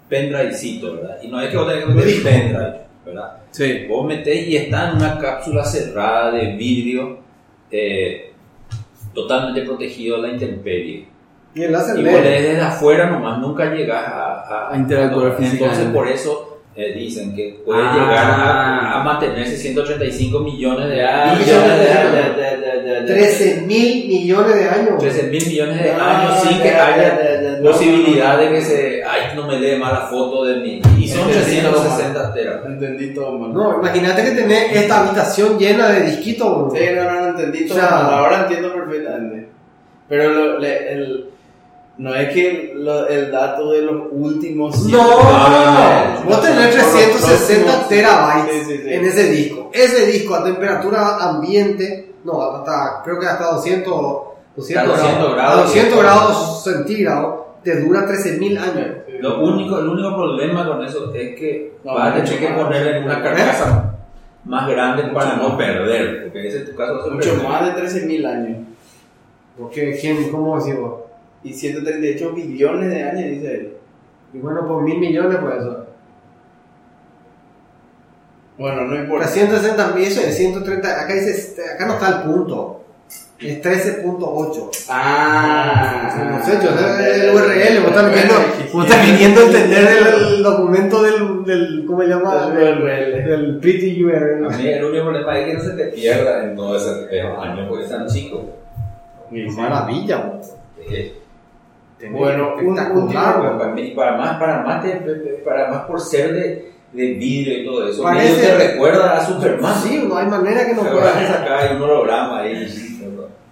pendrivecito, 0.08 0.96
¿verdad? 0.96 1.18
Y 1.24 1.28
no 1.30 1.42
es 1.42 1.50
que 1.50 1.58
vos 1.58 1.68
tengas 1.68 1.86
que 1.86 1.94
meter 1.94 2.10
el 2.10 2.22
pendrive, 2.22 2.74
¿verdad? 3.06 3.38
Sí. 3.52 3.86
Vos 3.88 4.06
metés 4.06 4.48
y 4.48 4.58
está 4.58 4.90
en 4.90 4.98
una 4.98 5.18
cápsula 5.18 5.64
cerrada 5.64 6.32
de 6.32 6.56
vidrio, 6.56 7.20
eh, 7.72 8.34
totalmente 9.14 9.62
protegido 9.62 10.18
a 10.18 10.20
la 10.20 10.28
intemperie. 10.30 11.08
Y 11.54 11.64
el 11.64 11.72
láser 11.72 12.00
Y 12.00 12.04
vos 12.04 12.14
lee. 12.14 12.22
lees 12.22 12.44
desde 12.44 12.62
afuera 12.62 13.10
nomás, 13.10 13.40
nunca 13.40 13.74
llegas 13.74 14.06
a, 14.08 14.42
a, 14.70 14.74
A 14.74 14.78
interactuar 14.78 15.36
Entonces 15.40 15.88
por 15.88 16.08
eso 16.08 16.51
eh, 16.76 16.94
dicen 16.98 17.36
que 17.36 17.62
puede 17.66 17.82
Ah. 17.84 17.94
llegar 17.94 18.26
a, 18.32 19.02
a 19.02 19.04
mantenerse 19.04 19.58
135 19.58 20.40
millones 20.40 20.88
de 20.90 21.04
años. 21.04 21.40
Millones 21.46 21.80
de 21.80 21.92
años. 21.92 22.12
de- 22.14 22.42
de- 22.42 22.58
de- 22.58 22.82
de- 22.82 23.02
de- 23.02 23.14
13 23.14 23.62
mil 23.68 24.08
millones 24.08 24.56
de 24.56 24.70
años. 24.70 24.98
13 24.98 25.24
mil 25.24 25.46
millones 25.48 25.84
de 25.84 25.92
Ah, 25.92 26.20
años 26.22 26.40
sin 26.48 26.62
que 26.62 26.70
ya, 26.70 26.88
haya 26.88 27.60
posibilidad 27.62 28.38
de 28.40 28.50
que 28.50 28.62
se. 28.62 29.04
Ay, 29.04 29.36
no 29.36 29.48
me 29.48 29.60
lee 29.60 29.78
mala 29.78 30.08
foto 30.10 30.46
de 30.46 30.58
mí. 30.58 30.82
Y 30.98 31.08
son 31.10 31.30
Entendí 31.30 31.58
todo 31.62 31.72
360 31.82 32.34
teras. 32.34 32.66
Entendí 32.66 33.14
todo 33.14 33.38
mal. 33.38 33.54
No, 33.54 33.80
imagínate 33.80 34.24
que 34.24 34.32
tenés 34.32 34.74
esta 34.76 35.02
habitación 35.02 35.60
llena 35.60 35.90
de 35.90 36.02
disquitos, 36.04 36.48
bro. 36.70 36.72
Sí, 36.74 36.86
no, 36.96 37.04
no, 37.04 37.20
no 37.22 37.28
entendí 37.30 37.68
todo 37.68 37.78
O 37.78 37.82
sea- 37.82 37.90
mal. 37.92 38.14
Ahora 38.14 38.42
entiendo 38.44 38.74
perfectamente. 38.74 39.48
Pero 40.08 40.30
lo- 40.30 40.60
le- 40.60 40.94
el, 40.94 41.26
no 42.02 42.16
es 42.16 42.34
que 42.34 42.74
lo- 42.76 43.08
el 43.08 43.32
dato 43.32 43.72
de 43.72 43.82
los 43.84 44.04
últimos. 44.12 44.86
No, 44.88 44.98
no, 44.98 46.24
vos 46.26 46.42
tenés 46.42 46.68
Por 46.68 46.76
los 46.78 46.92
360 46.92 47.64
próximos- 47.64 47.88
terabytes 47.90 48.68
Sí, 48.68 48.74
sí, 48.76 48.82
sí. 48.84 48.94
en 48.94 49.06
ese 49.06 49.24
disco. 49.30 49.70
Ese 49.72 50.06
disco 50.08 50.36
a 50.36 50.44
temperatura 50.44 51.18
ambiente, 51.18 52.14
no, 52.24 52.42
hasta, 52.42 53.02
creo 53.04 53.20
que 53.20 53.28
hasta 53.28 53.52
200, 53.52 54.22
200, 54.56 54.94
Hasta 54.96 55.04
200 55.04 55.36
grados, 55.36 55.36
grados. 55.36 55.60
a 55.60 55.62
200 55.64 56.00
grados 56.00 56.64
centígrados, 56.64 57.40
te 57.64 57.82
dura 57.82 58.06
13.000 58.08 58.58
años. 58.58 58.88
Lo 59.20 59.40
único, 59.44 59.78
el 59.78 59.88
único 59.88 60.16
problema 60.16 60.66
con 60.68 60.84
eso 60.84 61.14
es 61.14 61.36
que 61.40 61.74
No, 61.84 61.94
vas 61.94 62.12
a 62.12 62.24
tener 62.24 62.40
que 62.40 62.50
más. 62.50 62.64
ponerle 62.64 62.98
en 62.98 63.04
una 63.04 63.22
carcasa 63.22 63.96
más 64.46 64.68
grande 64.68 65.04
para 65.14 65.36
Mucho 65.36 65.50
no 65.50 65.58
perder. 65.58 66.24
Porque 66.24 66.48
ese 66.48 66.58
es 66.64 66.72
tu 66.72 66.76
caso. 66.76 67.12
Mucho 67.12 67.36
más 67.48 67.64
de 67.68 67.72
13.000 67.82 68.26
años. 68.26 68.58
Porque, 69.60 69.96
¿quién, 70.02 70.32
¿cómo 70.32 70.56
decimos? 70.58 70.94
Y 71.44 71.54
138 71.54 72.34
billones 72.34 72.90
de 72.90 73.04
años, 73.04 73.24
dice 73.32 73.54
él. 73.56 73.74
Y 74.34 74.38
bueno, 74.40 74.68
por 74.68 74.84
mil 74.84 75.00
millones, 75.00 75.38
pues 75.42 75.56
eso. 75.58 75.86
Bueno, 78.58 78.84
no 78.86 78.96
importa. 78.96 79.26
360 79.26 79.88
mil, 79.96 80.04
eso 80.06 80.22
es 80.22 80.38
130, 80.38 81.02
acá 81.02 81.14
dice, 81.14 81.56
acá 81.74 81.88
no 81.88 81.94
está 81.94 82.08
el 82.10 82.32
punto. 82.32 82.78
Es 83.40 83.60
13.8. 83.60 84.86
Ah, 84.88 86.30
No 86.30 86.46
sé, 86.46 86.60
yo 86.64 86.78
sé 86.78 87.16
el 87.28 87.36
URL, 87.36 87.80
vos 87.82 87.90
estás 87.90 88.10
queriendo, 88.12 88.34
vos 88.72 88.86
estás 88.86 89.06
queriendo 89.06 89.42
entender 89.42 89.88
el, 89.98 90.34
el 90.36 90.44
documento 90.44 91.02
del, 91.02 91.44
del, 91.44 91.86
¿cómo 91.88 92.04
se 92.04 92.08
llama? 92.08 92.46
El 92.50 92.56
Del, 92.56 92.84
URL. 92.84 93.26
del 93.30 93.60
pretty 93.60 94.00
A 94.04 94.06
URL. 94.06 94.58
mí 94.58 94.68
el 94.68 94.84
único 94.86 95.06
problema 95.06 95.40
es 95.40 95.46
que 95.48 95.54
no 95.56 95.60
se 95.64 95.70
te 95.72 95.86
pierda 95.88 96.44
en 96.44 96.56
todos 96.56 96.84
esos 96.84 97.10
esos 97.12 97.40
años 97.40 97.68
porque 97.68 97.86
están 97.86 98.06
chicos. 98.08 98.42
Maravilla, 99.58 100.18
vos. 100.18 100.54
Bueno, 102.10 102.56
un 102.62 102.76
vos. 102.76 103.14
para 103.14 103.60
para 103.96 104.18
más, 104.18 104.38
para 104.40 104.64
más, 104.64 104.84
te- 104.84 105.42
para 105.46 105.70
más 105.70 105.82
por 105.86 106.00
ser 106.00 106.34
de, 106.34 106.72
de 106.94 107.14
vidrio 107.14 107.60
y 107.62 107.66
todo 107.66 107.88
eso. 107.88 108.04
Parece- 108.04 108.42
te 108.48 108.58
recuerda 108.72 109.18
a 109.18 109.26
Superman. 109.26 109.76
Sí, 109.76 110.04
no 110.08 110.18
hay 110.18 110.28
manera 110.28 110.66
que 110.66 110.74
no 110.74 110.82
¿Te 110.82 110.88
acuerdas 110.90 111.16
de 111.20 111.26
pueda. 111.28 111.38
sacar 111.40 111.76
un 111.76 111.82
holograma 111.84 112.40
ahí? 112.42 112.98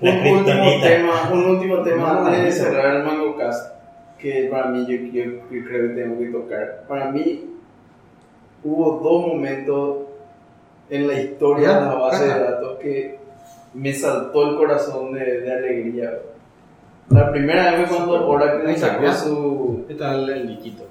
Un 0.02 0.08
último 0.10 0.82
tema, 0.82 1.30
un 1.34 1.46
último 1.46 1.82
tema 1.84 2.26
antes 2.26 2.44
de 2.44 2.52
cerrar 2.52 2.96
el 2.98 3.04
Mango 3.04 3.36
Cast, 3.36 3.74
que 4.18 4.48
para 4.50 4.68
mí 4.68 4.86
yo, 4.88 4.96
yo- 5.12 5.32
yo 5.52 5.66
creo 5.68 5.90
que 5.90 6.02
tengo 6.02 6.20
que 6.20 6.26
tocar. 6.28 6.84
Para 6.88 7.12
mí 7.12 7.46
hubo 8.64 9.00
dos 9.04 9.28
momentos 9.28 9.98
en 10.90 11.08
la 11.08 11.14
historia 11.22 11.74
de 11.80 11.86
la 11.86 11.94
base 11.96 12.24
de 12.28 12.40
datos 12.40 12.80
que 12.80 13.20
me 13.74 13.94
saltó 13.94 14.50
el 14.50 14.56
corazón 14.58 15.14
de, 15.14 15.42
de 15.42 15.54
alegría. 15.54 16.20
La 17.10 17.32
primera 17.32 17.72
vez 17.72 17.88
fue 17.90 17.98
cuando 17.98 18.28
Oracle 18.28 18.78
sacó 18.78 19.12
su... 19.14 19.86
Está 19.90 20.14
el, 20.16 20.30
el 20.30 20.48
liquito. 20.48 20.84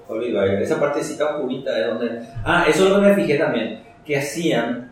Esa 0.60 0.80
partecita 0.80 1.36
oscurita 1.36 1.78
es 1.78 1.86
donde. 1.86 2.20
Ah, 2.44 2.64
eso 2.68 2.84
es 2.84 2.90
lo 2.90 2.96
que 3.00 3.06
me 3.08 3.14
fijé 3.14 3.38
también. 3.38 3.80
Que 4.04 4.16
hacían, 4.16 4.90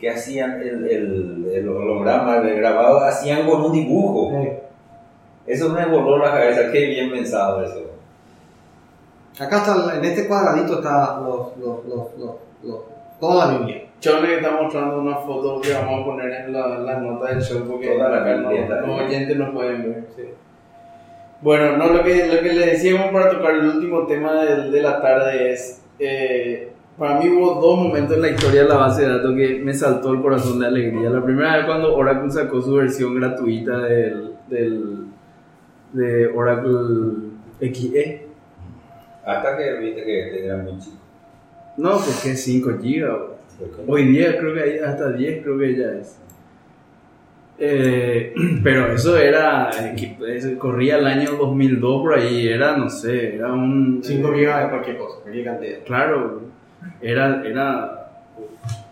que 0.00 0.10
hacían 0.10 0.60
el, 0.60 0.84
el, 0.90 1.50
el 1.54 1.68
holograma, 1.68 2.36
el 2.38 2.56
grabado, 2.56 3.00
hacían 3.04 3.46
con 3.48 3.62
un 3.62 3.72
dibujo. 3.72 4.32
Eso 5.46 5.68
me 5.68 5.84
voló 5.86 6.18
la 6.18 6.32
cabeza, 6.32 6.72
qué 6.72 6.86
bien 6.86 7.10
pensado 7.10 7.62
eso. 7.62 7.82
Acá 9.38 9.58
está, 9.58 9.96
en 9.96 10.04
este 10.04 10.26
cuadradito 10.26 10.74
está 10.78 11.20
los, 11.20 11.56
los, 11.58 11.84
los, 11.86 12.18
los, 12.18 12.34
los- 12.62 12.80
toda 13.20 13.46
la 13.52 13.58
Biblia. 13.58 13.82
Chone 14.00 14.34
está 14.36 14.50
mostrando 14.60 15.00
una 15.00 15.16
foto 15.16 15.60
que 15.60 15.72
vamos 15.72 16.02
a 16.02 16.04
poner 16.04 16.30
en 16.32 16.52
la, 16.52 16.78
la 16.78 16.98
nota 17.00 17.28
del 17.30 17.42
show 17.42 17.64
porque 17.68 17.88
Toda 17.96 18.08
la 18.10 18.20
no- 18.36 18.48
carpeta. 18.48 18.80
los 18.80 19.00
oyentes 19.00 19.36
no 19.36 19.52
pueden 19.52 19.82
ver. 19.82 20.04
sí. 20.16 20.22
Bueno, 21.44 21.76
no, 21.76 21.92
lo 21.92 22.02
que, 22.02 22.26
lo 22.26 22.40
que 22.42 22.52
le 22.54 22.66
decíamos 22.68 23.12
para 23.12 23.30
tocar 23.30 23.54
el 23.54 23.66
último 23.66 24.06
tema 24.06 24.32
del- 24.42 24.72
de, 24.72 24.80
la 24.82 25.00
tarde 25.02 25.52
es, 25.52 25.82
eh, 25.98 26.70
para 26.98 27.20
mí 27.20 27.28
hubo 27.28 27.60
dos 27.60 27.78
momentos 27.80 28.16
en 28.16 28.22
la 28.22 28.30
historia 28.30 28.62
de 28.62 28.68
la 28.70 28.76
base 28.76 29.02
de 29.02 29.08
datos 29.08 29.34
que 29.34 29.60
me 29.62 29.74
saltó 29.74 30.14
el 30.14 30.22
corazón 30.22 30.58
de 30.60 30.66
alegría. 30.68 31.10
La 31.10 31.22
primera 31.22 31.56
vez 31.58 31.66
cuando 31.66 31.94
Oracle 31.94 32.30
sacó 32.30 32.62
su 32.62 32.74
versión 32.76 33.14
gratuita 33.16 33.78
del, 33.80 34.32
del 34.48 35.04
de 35.92 36.26
Oracle 36.28 37.28
XE. 37.60 38.26
Hasta 39.26 39.56
que 39.58 39.72
viste 39.80 40.02
que 40.02 40.46
era 40.46 40.56
muy 40.56 40.78
chico. 40.78 40.96
No, 41.76 41.90
porque 41.98 42.30
es 42.32 42.42
5 42.42 42.70
GB. 42.80 43.34
Hoy 43.86 44.04
día 44.04 44.38
creo 44.38 44.54
que 44.54 44.60
hay 44.62 44.78
hasta 44.78 45.12
10 45.12 45.42
creo 45.42 45.58
que 45.58 45.76
ya 45.76 45.88
es. 46.00 46.18
Eh, 47.58 48.34
pero 48.62 48.92
eso 48.92 49.16
era, 49.16 49.70
eh, 49.70 50.56
corría 50.58 50.98
el 50.98 51.06
año 51.06 51.32
2002 51.32 52.02
por 52.02 52.18
ahí, 52.18 52.48
era, 52.48 52.76
no 52.76 52.88
sé, 52.90 53.36
era 53.36 53.52
un... 53.52 54.00
5 54.02 54.32
gigas 54.32 54.64
de 54.64 54.70
cualquier 54.70 54.98
cosa, 54.98 55.20
cualquier 55.22 55.44
cantidad. 55.44 55.78
Claro, 55.84 56.40
era, 57.00 57.42
era... 57.46 58.10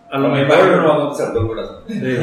A 0.09 0.17
lo 0.19 0.29
mejor... 0.29 0.77
no 0.77 0.87
vamos 0.87 1.19
a 1.19 1.33
el 1.33 1.47
corazón. 1.47 1.83
Sí. 1.87 2.17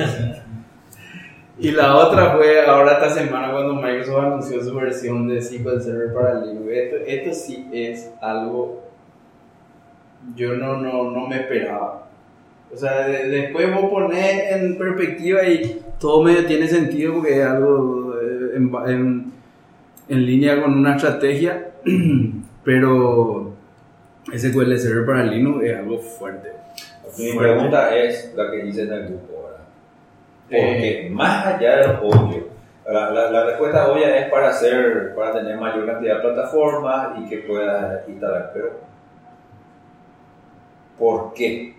Y 1.58 1.72
la 1.72 1.94
otra 1.94 2.36
fue 2.36 2.64
ahora 2.64 2.92
esta 2.92 3.10
semana 3.10 3.52
cuando 3.52 3.74
Microsoft 3.74 4.24
anunció 4.24 4.64
su 4.64 4.74
versión 4.74 5.28
de 5.28 5.42
SQL 5.42 5.80
Server 5.82 6.14
para 6.14 6.40
Linux. 6.40 6.70
Esto, 6.70 6.96
esto 7.06 7.34
sí 7.34 7.68
es 7.70 8.10
algo 8.22 8.90
yo 10.34 10.54
no, 10.56 10.76
no, 10.76 11.10
no 11.10 11.26
me 11.26 11.36
esperaba. 11.36 12.06
O 12.72 12.76
sea, 12.76 13.06
de- 13.06 13.28
después 13.28 13.74
vos 13.74 13.90
ponés 13.90 14.52
en 14.52 14.78
perspectiva 14.78 15.42
y 15.44 15.80
todo 15.98 16.22
medio 16.22 16.46
tiene 16.46 16.68
sentido 16.68 17.14
porque 17.14 17.40
es 17.40 17.46
algo 17.46 18.14
eh, 18.20 18.56
en, 18.56 18.72
en- 18.86 19.32
en 20.08 20.26
línea 20.26 20.60
con 20.62 20.74
una 20.78 20.96
estrategia, 20.96 21.70
pero 22.64 23.52
SQL 24.34 24.76
Server 24.76 25.06
para 25.06 25.24
Linux 25.24 25.64
es 25.64 25.76
algo 25.78 25.98
fuerte. 25.98 26.50
Mi 27.18 27.28
Fuerte. 27.32 27.52
pregunta 27.54 27.96
es 27.96 28.32
la 28.36 28.50
que 28.50 28.66
hice 28.66 28.82
en 28.82 28.92
el 28.92 29.06
grupo 29.08 29.36
ahora. 29.36 29.58
Porque 30.48 31.08
más 31.12 31.46
allá 31.46 31.76
de 31.78 31.86
lo 31.88 32.00
obvio, 32.08 32.46
la, 32.88 33.10
la, 33.10 33.30
la 33.30 33.44
respuesta 33.46 33.90
obvia 33.90 34.16
es 34.20 34.30
para 34.30 34.48
hacer, 34.50 35.12
para 35.16 35.32
tener 35.32 35.56
mayor 35.58 35.86
cantidad 35.86 36.16
de 36.16 36.22
plataformas 36.22 37.18
y 37.20 37.28
que 37.28 37.38
puedas 37.38 38.08
instalar, 38.08 38.50
pero 38.54 38.70
¿por 40.98 41.32
qué 41.34 41.74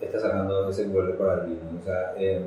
está 0.00 0.20
sacando 0.20 0.68
ese 0.68 0.86
vuelo 0.86 1.16
para 1.16 1.44
Linux? 1.44 1.82
O 1.82 1.84
sea, 1.84 2.14
eh, 2.16 2.44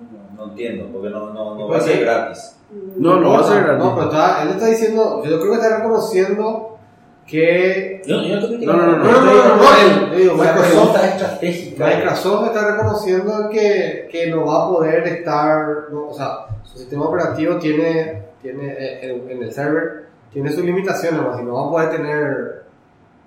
no, 0.00 0.44
no 0.44 0.50
entiendo, 0.50 0.88
porque 0.92 1.10
no, 1.10 1.32
no, 1.32 1.56
no 1.56 1.68
va 1.68 1.76
a 1.76 1.80
ser 1.80 2.00
gratis. 2.00 2.56
No, 2.96 3.20
no 3.20 3.32
va 3.32 3.40
a 3.40 3.44
ser 3.44 3.62
gratis. 3.64 3.84
No, 3.84 3.94
pero 3.94 4.10
está, 4.10 4.42
él 4.42 4.48
está 4.50 4.66
diciendo, 4.66 5.22
yo 5.24 5.40
creo 5.40 5.52
que 5.52 5.60
está 5.60 5.76
reconociendo 5.78 6.78
que. 7.26 8.02
Yo, 8.06 8.22
yo 8.22 8.36
no 8.36 8.40
estoy 8.40 8.66
No, 8.66 8.72
no, 8.72 8.86
no, 8.86 8.96
no, 8.96 9.04
no, 9.04 9.20
no, 9.20 9.56
no, 9.56 10.12
yo 10.12 10.16
digo, 10.16 10.34
Microsoft, 10.34 10.68
pregunta 10.70 11.06
estratégica. 11.08 11.86
Microsoft 11.86 12.46
está 12.46 12.70
reconociendo 12.72 13.48
que, 13.50 14.08
que 14.10 14.30
no 14.30 14.46
va 14.46 14.64
a 14.64 14.68
poder 14.68 15.06
estar, 15.06 15.90
no, 15.92 16.08
o 16.08 16.14
sea, 16.14 16.46
su 16.64 16.78
sistema 16.78 17.06
operativo 17.06 17.56
tiene, 17.56 18.22
tiene 18.40 18.72
eh, 18.72 18.98
en, 19.02 19.30
en 19.30 19.42
el 19.42 19.52
server, 19.52 20.06
tiene 20.32 20.50
sus 20.50 20.64
limitaciones, 20.64 21.20
más 21.22 21.40
y 21.40 21.44
no 21.44 21.54
va 21.54 21.66
a 21.66 21.70
poder 21.70 21.90
tener, 21.90 22.62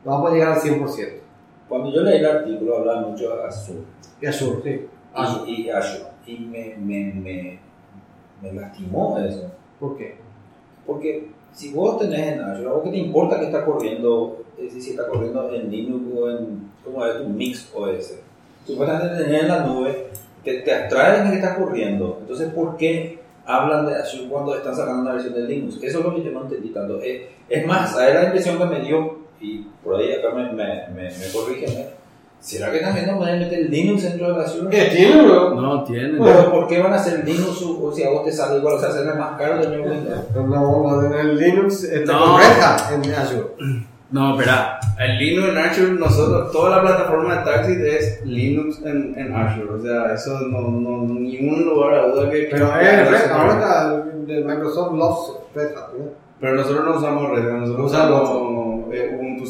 no 0.03 0.11
va 0.11 0.17
a 0.17 0.21
poder 0.21 0.33
llegar 0.35 0.53
al 0.53 0.61
100%. 0.61 1.22
Cuando 1.67 1.91
yo 1.93 2.01
leí 2.01 2.19
el 2.19 2.25
artículo 2.25 2.77
hablaba 2.77 3.07
mucho 3.07 3.35
de 3.35 3.43
Azure. 3.43 3.79
Y 4.21 4.25
Azure, 4.25 4.61
sí. 4.63 4.87
y, 5.47 5.61
y 5.61 5.69
Azure. 5.69 6.05
Y 6.25 6.37
me, 6.39 6.75
me, 6.77 7.13
me, 7.13 7.59
me 8.41 8.53
lastimó 8.53 9.17
eso. 9.19 9.51
¿Por 9.79 9.97
qué? 9.97 10.15
Porque 10.85 11.29
si 11.53 11.73
vos 11.73 11.99
tenés 11.99 12.33
en 12.33 12.41
Azure, 12.41 12.69
¿a 12.69 12.73
vos 12.73 12.83
qué 12.83 12.89
te 12.89 12.97
importa 12.97 13.39
que 13.39 13.45
está 13.45 13.65
corriendo, 13.65 14.43
es 14.57 14.65
decir, 14.65 14.81
si 14.81 14.89
está 14.91 15.07
corriendo 15.07 15.53
en 15.53 15.69
Linux 15.69 16.03
o 16.17 16.29
en, 16.29 16.71
¿cómo 16.83 17.05
es 17.05 17.17
tu 17.17 17.29
Mix 17.29 17.71
OS? 17.73 18.15
Supuestamente 18.65 19.23
tener 19.23 19.41
en 19.41 19.47
la 19.47 19.65
nube, 19.65 20.07
te, 20.43 20.61
te 20.61 20.73
atrae 20.73 21.29
que 21.29 21.35
está 21.35 21.55
corriendo. 21.55 22.17
Entonces, 22.21 22.51
¿por 22.53 22.77
qué 22.77 23.19
hablan 23.45 23.85
de 23.85 23.95
Azure 23.95 24.29
cuando 24.29 24.55
están 24.55 24.75
sacando 24.75 25.01
una 25.01 25.13
versión 25.13 25.33
de 25.33 25.47
Linux? 25.47 25.77
Eso 25.81 25.99
es 25.99 26.05
lo 26.05 26.15
que 26.15 26.23
yo 26.23 26.31
no 26.31 26.43
entendí 26.43 26.69
tanto. 26.69 27.01
Es, 27.01 27.23
es 27.49 27.67
más, 27.67 27.95
a 27.97 28.09
la 28.09 28.25
impresión 28.25 28.57
que 28.57 28.65
me 28.65 28.79
dio, 28.81 29.17
y 29.43 29.67
por 29.83 29.95
ahí 29.95 30.13
acá 30.13 30.29
me, 30.33 30.51
me, 30.53 30.87
me, 30.95 31.03
me 31.03 31.31
corrigen, 31.33 31.69
¿eh? 31.77 31.89
¿será 32.39 32.71
que 32.71 32.79
también 32.79 33.07
no 33.07 33.17
pueden 33.17 33.39
meter 33.39 33.69
Linux 33.69 34.03
dentro 34.03 34.31
de 34.31 34.37
la 34.37 34.43
Azure? 34.43 34.69
¿Qué 34.69 34.85
tiene, 34.95 35.21
bro? 35.21 35.55
No, 35.55 35.83
tiene. 35.83 36.19
Pero 36.21 36.51
¿por 36.51 36.67
qué 36.67 36.81
van 36.81 36.93
a 36.93 36.97
hacer 36.97 37.23
Linux 37.25 37.61
o 37.61 37.91
si 37.93 38.03
a 38.03 38.09
vos 38.09 38.25
te 38.25 38.31
sale 38.31 38.57
igual? 38.57 38.75
O 38.75 38.79
sea, 38.79 38.89
hacerle 38.89 39.13
más 39.13 39.37
caro 39.37 39.65
de 39.65 39.79
Windows. 39.79 40.25
No, 40.35 41.05
en 41.05 41.13
el 41.13 41.37
Linux, 41.37 41.83
este, 41.83 42.05
No. 42.05 42.19
con 42.19 42.39
Red 42.41 42.61
Hat, 42.61 42.91
en 42.91 43.13
Azure. 43.13 43.47
No, 44.11 44.33
espera. 44.33 44.79
El 44.99 45.17
Linux 45.17 45.49
en 45.49 45.57
Azure, 45.57 45.91
nosotros, 45.93 46.51
toda 46.51 46.69
la 46.77 46.81
plataforma 46.81 47.37
de 47.37 47.45
Taxi 47.45 47.73
es 47.81 48.21
Linux 48.25 48.81
en, 48.85 49.17
en 49.17 49.33
Azure. 49.35 49.71
O 49.73 49.81
sea, 49.81 50.13
eso 50.13 50.39
no, 50.41 50.61
no, 50.69 51.03
ningún 51.03 51.63
lugar 51.65 51.93
a 51.95 52.07
duda 52.07 52.29
que. 52.29 52.49
Pero 52.51 52.67
es 52.79 53.09
Red 53.09 53.31
Hat, 53.31 53.31
ahora 53.31 53.53
está 53.53 54.05
Microsoft 54.27 54.93
loves 54.93 55.31
Red 55.55 55.77
Hat. 55.77 55.93
¿no? 55.97 56.05
Pero 56.41 56.55
nosotros 56.55 56.85
no 56.85 56.97
usamos 56.97 57.29
Red 57.31 57.47
Hat, 57.49 57.59
nosotros 57.61 57.91
Usamos. 57.91 58.72
Eh, 58.93 59.15
Ubuntu. 59.15 59.45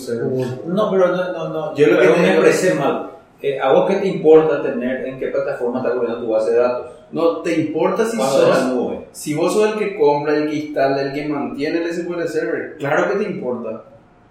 No, 0.67 0.89
pero 0.91 1.07
no, 1.07 1.33
no, 1.33 1.49
no. 1.49 1.75
Yo 1.75 1.87
lo 1.87 1.99
que 1.99 2.07
me 2.07 2.49
es- 2.49 2.75
mal. 2.79 3.09
Eh, 3.41 3.59
¿A 3.59 3.73
vos 3.73 3.89
qué 3.89 3.97
te 3.97 4.07
importa 4.07 4.61
tener 4.61 5.05
en 5.05 5.19
qué 5.19 5.27
plataforma 5.27 5.79
está 5.79 5.93
corriendo 5.93 6.21
tu 6.21 6.29
base 6.31 6.51
de 6.51 6.57
datos? 6.59 6.91
No 7.11 7.39
te 7.41 7.53
importa 7.59 8.05
si 8.05 8.15
Cuando 8.15 8.37
sos. 8.37 8.65
nube. 8.69 9.07
Si 9.11 9.33
vos 9.33 9.53
sos 9.53 9.73
el 9.73 9.77
que 9.79 9.97
compra, 9.99 10.35
el 10.37 10.49
que 10.49 10.55
instala, 10.55 11.01
el 11.01 11.13
que 11.13 11.27
mantiene 11.27 11.83
el 11.83 11.93
SQL 11.93 12.25
Server, 12.27 12.77
claro 12.77 13.11
que 13.11 13.23
te 13.23 13.29
importa. 13.31 13.83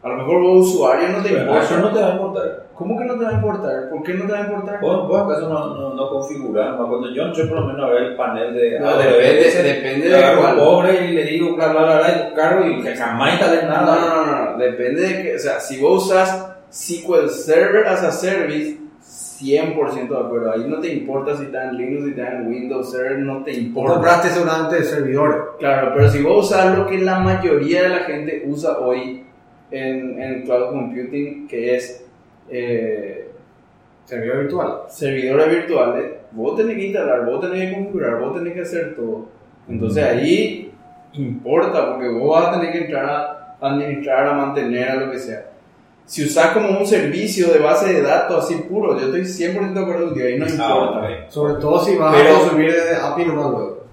A 0.03 0.09
lo 0.09 0.17
mejor 0.17 0.41
vos 0.43 0.67
usuario 0.69 1.09
no 1.11 1.23
te 1.23 1.29
importa. 1.33 1.63
eso 1.63 1.77
no 1.79 1.93
te 1.93 2.01
va 2.01 2.09
a 2.09 2.13
importar. 2.13 2.67
¿Cómo 2.75 2.99
que 2.99 3.05
no 3.05 3.15
te 3.19 3.25
va 3.25 3.31
a 3.31 3.35
importar? 3.35 3.91
¿Por 3.91 4.03
qué 4.03 4.15
no 4.15 4.25
te 4.27 4.33
va 4.33 4.39
a 4.39 4.43
importar? 4.43 4.81
¿Vos, 4.81 5.07
vos 5.09 5.21
acaso 5.23 5.49
no, 5.49 5.75
no, 5.77 5.95
no 5.95 6.09
configurás? 6.11 6.77
¿no? 6.77 6.89
Cuando 6.89 7.11
yo 7.15 7.23
entré 7.23 7.45
por 7.45 7.61
lo 7.61 7.67
menos 7.67 7.85
a 7.89 7.93
ver 7.93 8.03
el 8.03 8.17
panel 8.17 8.53
de 8.55 8.81
No, 8.81 8.97
depende- 8.99 9.63
depende 9.63 10.09
de 10.09 10.17
agarro 10.17 10.51
un 10.51 10.57
pobre 10.59 11.05
y 11.07 11.13
le 11.13 11.25
digo 11.25 11.55
bla 11.55 11.69
bla 11.69 11.85
bla 11.85 11.99
bla 11.99 12.09
y 12.31 12.35
carro 12.35 12.67
y 12.69 12.83
que 12.83 12.97
jamás 12.97 13.33
instalé 13.35 13.63
No, 13.63 13.69
nada. 13.69 13.97
no, 14.01 14.27
no, 14.27 14.51
no, 14.53 14.59
depende 14.59 15.03
de 15.03 15.23
que, 15.23 15.37
o 15.37 15.39
sea, 15.39 15.61
si 15.61 15.81
vos 15.81 16.07
usas 16.07 16.49
SQL 16.71 17.29
Server 17.29 17.87
as 17.87 18.03
a 18.03 18.11
Service, 18.11 18.79
100% 19.41 20.09
de 20.09 20.19
acuerdo. 20.27 20.53
Ahí 20.53 20.65
no 20.67 20.79
te 20.81 20.93
importa 20.93 21.37
si 21.37 21.45
está 21.45 21.65
en 21.65 21.77
Linux, 21.77 22.05
si 22.05 22.11
está 22.11 22.33
en 22.33 22.49
Windows 22.49 22.91
Server, 22.91 23.19
no 23.19 23.43
te 23.45 23.53
importa. 23.53 23.95
compraste 23.95 24.29
seguramente 24.31 24.77
de 24.77 24.85
servidores. 24.85 25.37
Claro, 25.59 25.93
pero 25.95 26.09
si 26.11 26.23
vos 26.23 26.47
usas 26.47 26.77
lo 26.77 26.87
que 26.87 26.99
la 26.99 27.19
mayoría 27.21 27.83
de 27.85 27.89
la 27.89 27.99
gente 28.01 28.45
usa 28.47 28.79
hoy 28.79 29.22
en, 29.73 30.23
en 30.23 30.43
cloud 30.43 30.71
computing, 30.71 31.47
que 31.49 31.75
es 31.77 32.05
eh, 32.51 33.29
Servidor 34.05 34.39
virtual. 34.41 34.79
servidores 34.89 35.49
virtuales, 35.49 36.13
vos 36.33 36.57
tenés 36.57 36.77
que 36.77 36.85
instalar, 36.87 37.25
vos 37.25 37.41
tenés 37.41 37.69
que 37.71 37.75
configurar, 37.77 38.21
vos 38.21 38.35
tenés 38.35 38.53
que 38.55 38.61
hacer 38.61 38.95
todo. 38.97 39.27
Entonces 39.69 40.03
ahí 40.05 40.73
importa, 41.15 41.93
porque 41.93 42.09
vos 42.09 42.31
vas 42.41 42.49
a 42.49 42.59
tener 42.61 42.73
que 42.73 42.85
entrar 42.85 43.07
a 43.07 43.57
administrar, 43.61 44.27
a 44.27 44.33
mantener, 44.35 44.89
a 44.91 44.95
lo 44.97 45.11
que 45.13 45.19
sea. 45.19 45.47
Si 46.05 46.25
usás 46.25 46.49
como 46.49 46.77
un 46.79 46.85
servicio 46.87 47.49
de 47.53 47.61
base 47.61 47.93
de 47.95 48.03
datos 48.03 48.45
así 48.45 48.57
puro, 48.69 48.99
yo 48.99 49.07
estoy 49.07 49.21
100% 49.23 49.73
de 49.73 49.81
acuerdo 49.81 50.07
contigo, 50.07 50.27
ahí 50.27 50.39
no 50.39 50.47
Ah, 50.47 50.51
importa. 50.51 51.31
Sobre 51.31 51.55
todo 51.55 51.79
si 51.85 51.97
vas 51.97 52.15
Pero- 52.17 52.29
a 52.37 52.39
consumir 52.41 52.73
de 52.73 52.97
API 52.97 53.25
nomás 53.25 53.51
luego. 53.53 53.85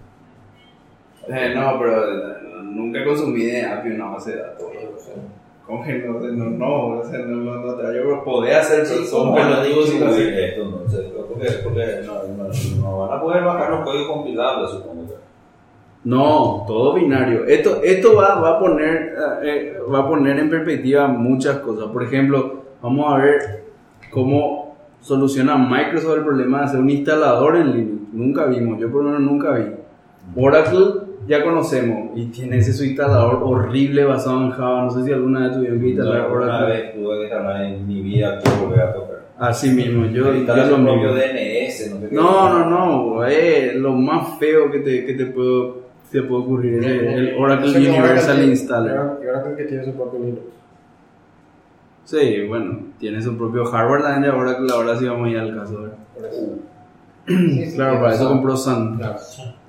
Eh, 1.28 1.54
no, 1.56 1.78
pero 1.80 2.04
eh, 2.04 2.36
nunca 2.64 3.04
consumí 3.06 3.46
de 3.46 3.64
API 3.64 3.90
una 3.92 4.06
base 4.06 4.32
de 4.32 4.38
datos. 4.42 4.69
¿Cómo 5.70 5.84
que 5.84 6.00
no? 6.00 6.20
No, 6.20 6.50
no, 6.50 6.88
o 7.00 7.04
sea, 7.04 7.20
no, 7.20 7.38
no, 7.38 7.56
no 7.64 7.76
te 7.76 7.84
va 7.84 7.90
a 7.90 7.92
llevar. 7.92 8.24
Podés 8.24 8.56
hacer, 8.58 8.86
Sí, 8.88 9.06
son 9.06 9.20
¿cómo 9.28 9.34
van 9.36 9.54
a 9.54 9.62
pelotudos 9.62 9.88
y 9.88 9.92
así. 9.92 10.00
distribuir 10.04 10.40
esto? 10.40 10.66
No, 10.66 10.90
sé, 10.90 11.14
porque, 11.28 11.48
porque 11.64 11.86
no, 12.08 12.14
no, 12.24 12.82
no 12.82 13.00
van 13.08 13.18
a 13.20 13.22
poder 13.22 13.44
bajar 13.44 13.70
los 13.70 13.82
códigos 13.82 14.08
compilables, 14.08 14.72
supongo. 14.72 15.08
que. 15.08 15.14
No, 16.06 16.64
todo 16.66 16.94
binario. 16.96 17.46
Esto, 17.46 17.82
esto 17.84 18.16
va, 18.16 18.40
va, 18.40 18.56
a 18.56 18.60
poner, 18.60 19.14
eh, 19.44 19.78
va 19.94 20.00
a 20.00 20.08
poner 20.08 20.40
en 20.40 20.50
perspectiva 20.50 21.08
muchas 21.08 21.60
cosas. 21.60 21.86
Por 21.92 22.02
ejemplo, 22.04 22.64
vamos 22.82 23.14
a 23.14 23.18
ver 23.18 23.64
cómo 24.10 24.76
soluciona 25.02 25.56
Microsoft 25.56 26.18
el 26.18 26.24
problema 26.24 26.60
de 26.60 26.66
hacer 26.66 26.80
un 26.80 26.90
instalador 26.90 27.58
en 27.58 27.72
Linux. 27.74 28.02
Nunca 28.14 28.46
vimos, 28.46 28.80
yo 28.80 28.92
por 28.92 29.04
lo 29.04 29.12
menos 29.12 29.22
nunca 29.22 29.52
vi. 29.52 29.66
Oracle 30.36 31.09
ya 31.30 31.44
conocemos 31.44 32.10
y 32.18 32.26
tiene 32.26 32.58
ese 32.58 32.74
su 32.74 32.84
instalador 32.84 33.40
horrible 33.44 34.04
basado 34.04 34.42
en 34.46 34.50
Java. 34.52 34.84
No 34.86 34.90
sé 34.90 35.04
si 35.06 35.14
alguna 35.14 35.42
vez 35.48 35.54
tuvieron 35.56 35.80
que 35.80 35.88
instalar 35.90 36.22
No, 36.28 36.36
una 36.36 36.46
Oracle. 36.46 36.74
vez 36.76 36.94
tuve 36.96 37.16
que 37.18 37.24
instalar 37.24 37.64
en 37.66 37.88
mi 37.88 38.02
vida 38.02 38.40
que 38.44 38.50
volver 38.66 38.82
a 38.82 38.94
tocar. 38.94 39.20
Así 39.38 39.70
mismo, 39.70 40.06
yo, 40.08 40.34
yo 40.34 40.34
lo 40.34 40.76
propio 40.84 40.96
mismo. 40.96 41.14
DNS, 41.14 41.92
no 41.94 42.00
sé 42.02 42.10
qué. 42.10 42.16
No, 42.16 42.50
no, 42.50 42.70
no, 42.70 43.26
eh, 43.28 43.74
lo 43.76 43.94
más 43.94 44.38
feo 44.40 44.70
que 44.72 44.80
te, 44.80 45.06
que 45.06 45.14
te 45.14 45.28
puedo, 45.28 45.84
te 46.12 46.24
puede 46.24 46.42
ocurrir 46.42 46.80
es 46.80 46.86
el, 46.86 47.08
el 47.30 47.36
Oracle 47.38 47.78
Universal 47.78 48.44
Installer. 48.44 49.00
Y 49.24 49.28
Oracle 49.28 49.56
que 49.56 49.64
tiene 49.66 49.86
su 49.86 49.94
propio 49.94 50.20
Linux. 50.20 50.42
Sí, 52.06 52.48
bueno, 52.48 52.80
tiene 53.00 53.22
su 53.22 53.38
propio 53.38 53.66
hardware 53.66 54.02
también 54.02 54.24
de 54.24 54.30
Oracle, 54.38 54.68
ahora 54.74 54.98
sí 54.98 55.06
vamos 55.06 55.28
a 55.28 55.30
ir 55.30 55.38
al 55.38 55.56
caso. 55.56 55.80
¿verdad? 55.84 55.98
Sí, 57.30 57.66
sí, 57.70 57.76
Claro, 57.76 58.02
para 58.02 58.16
eso 58.16 58.28
compró 58.28 58.58
Sun. 58.58 58.98
Claro. 58.98 59.16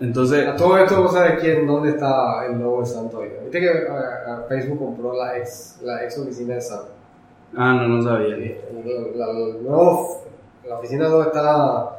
Entonces, 0.01 0.47
A 0.49 0.57
todo 0.57 0.79
esto, 0.79 1.03
¿vos 1.03 1.13
sabés 1.13 1.39
quién, 1.41 1.67
dónde 1.67 1.91
está 1.91 2.47
el 2.47 2.59
logo 2.59 2.81
de 2.81 2.87
Sun 2.87 3.11
todavía? 3.11 3.35
Viste 3.43 3.61
que 3.61 3.69
a- 3.69 4.35
a 4.35 4.43
Facebook 4.49 4.79
compró 4.79 5.13
la 5.15 5.37
ex, 5.39 5.79
la 5.83 6.03
ex 6.05 6.19
oficina 6.19 6.55
de 6.55 6.61
Sun. 6.63 6.81
ah, 7.57 7.75
no, 7.75 7.89
no 7.89 8.03
sabía. 8.03 8.37
La, 8.37 9.27
la- 9.27 9.27
la- 9.63 10.69
la 10.69 10.79
oficina 10.79 11.09
donde 11.09 11.27
está 11.29 11.91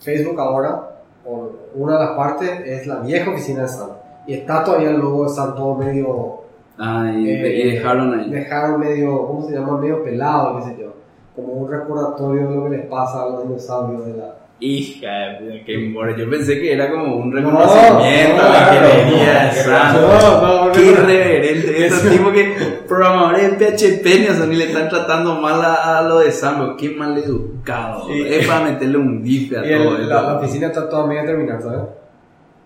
Facebook 0.00 0.40
ahora, 0.40 0.88
por 1.24 1.58
una 1.74 1.98
de 1.98 2.04
las 2.06 2.16
partes, 2.16 2.50
es 2.66 2.86
la 2.86 3.00
vieja 3.00 3.30
oficina 3.30 3.62
de 3.62 3.68
Sun. 3.68 3.90
Y 4.26 4.34
está 4.34 4.64
todavía 4.64 4.90
el 4.90 4.98
logo 4.98 5.24
de 5.24 5.28
Sun 5.30 5.54
todo 5.54 5.74
medio. 5.74 6.42
Ah, 6.78 7.12
y, 7.14 7.28
eh, 7.28 7.54
y 7.64 7.70
dejaron 7.74 8.18
ahí. 8.18 8.30
Dejaron 8.30 8.80
medio, 8.80 9.26
¿cómo 9.26 9.46
se 9.46 9.52
llama? 9.54 9.76
Medio 9.78 10.02
pelado, 10.02 10.56
qué 10.58 10.62
sé 10.70 10.76
yo. 10.80 10.92
Como 11.36 11.52
un 11.52 11.70
recordatorio 11.70 12.48
de 12.48 12.56
lo 12.56 12.64
que 12.64 12.70
les 12.78 12.86
pasa 12.86 13.22
a 13.24 13.28
los 13.28 13.42
dinosaurios 13.42 14.06
de 14.06 14.14
la. 14.14 14.34
Hija, 14.64 15.40
de 15.40 15.64
que 15.64 15.76
more. 15.88 16.14
Yo 16.16 16.30
pensé 16.30 16.60
que 16.60 16.72
era 16.72 16.88
como 16.88 17.16
un 17.16 17.32
reconocimiento 17.32 18.36
no, 18.36 18.48
a 18.48 18.52
la 18.52 18.74
ingeniería 18.76 19.50
de 19.52 19.66
no, 19.66 20.40
no, 20.40 20.66
no, 20.66 20.72
Qué 20.72 20.82
irreverente. 20.86 21.86
Estos 21.86 22.08
tipos 22.10 22.32
que 22.32 22.54
programadores 22.86 23.58
de 23.58 23.66
PHP 23.66 24.06
y 24.52 24.54
le 24.56 24.64
están 24.66 24.88
tratando 24.88 25.34
mal 25.40 25.60
a, 25.64 25.98
a 25.98 26.02
lo 26.02 26.20
de 26.20 26.30
Sun. 26.30 26.76
Qué 26.76 26.90
mal 26.90 27.18
educado. 27.18 28.06
Sí. 28.06 28.24
Es 28.24 28.46
para 28.46 28.60
meterle 28.66 28.98
un 28.98 29.20
bife 29.20 29.58
a 29.58 29.66
Y 29.66 29.72
el- 29.72 29.82
todo 29.82 29.98
la, 29.98 30.02
esto. 30.02 30.14
la 30.14 30.38
oficina 30.38 30.66
está 30.68 30.88
toda 30.88 31.06
media 31.08 31.24
terminada, 31.26 31.60
¿sabes? 31.60 31.80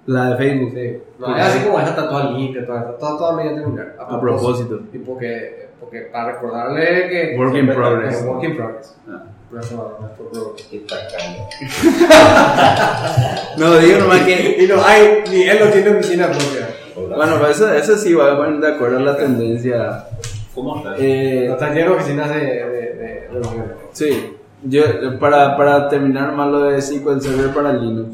La 0.05 0.31
de 0.31 0.36
Facebook. 0.36 0.73
Sí. 0.74 0.98
No, 1.18 1.35
es 1.35 1.43
así 1.44 1.64
como 1.64 1.78
esta 1.78 1.90
está 1.93 2.09
toda 2.10 2.31
limpia, 2.32 2.66
toda, 2.66 2.81
está 2.81 2.98
toda, 2.98 3.18
toda 3.18 3.36
media 3.36 3.55
terminada. 3.55 3.94
A 3.98 4.20
propósito. 4.20 4.81
Y 4.93 4.98
porque, 4.98 5.68
porque 5.81 6.01
para 6.12 6.32
recordarle 6.32 7.09
que. 7.09 7.36
Work 7.39 7.55
in 7.56 7.66
progress. 7.68 8.23
Work 8.27 8.44
in 8.44 8.55
progress. 8.56 8.97
Ah. 9.09 9.23
No, 13.59 13.78
digo 13.78 13.98
nomás 14.01 14.20
que. 14.23 14.56
Y 14.62 14.66
no 14.66 14.85
hay, 14.85 15.23
ni 15.31 15.43
él 15.44 15.59
no 15.64 15.70
tiene 15.70 15.90
oficina 15.90 16.27
propia. 16.27 16.68
Bueno, 16.94 17.35
pero 17.39 17.48
eso, 17.48 17.73
eso 17.73 17.97
sí 17.97 18.12
va 18.14 18.35
bueno, 18.35 18.60
de 18.60 18.74
acuerdo 18.74 18.98
a 18.98 19.01
la 19.01 19.16
tendencia. 19.16 20.05
¿Cómo 20.55 20.78
estás? 20.78 20.97
Eh, 20.98 21.44
No 21.48 21.55
está 21.55 21.73
lleno 21.73 21.90
de 21.90 21.97
oficinas 21.97 22.28
de, 22.31 22.40
de, 22.40 22.94
de, 22.94 23.28
de 23.31 23.74
sí, 23.93 24.36
yo, 24.62 24.82
para, 25.20 25.56
para 25.56 25.89
terminar 25.89 26.32
más 26.35 26.51
lo 26.51 26.62
de 26.64 26.81
SQL 26.81 27.20
Server 27.20 27.55
para 27.55 27.73
Linux. 27.73 28.09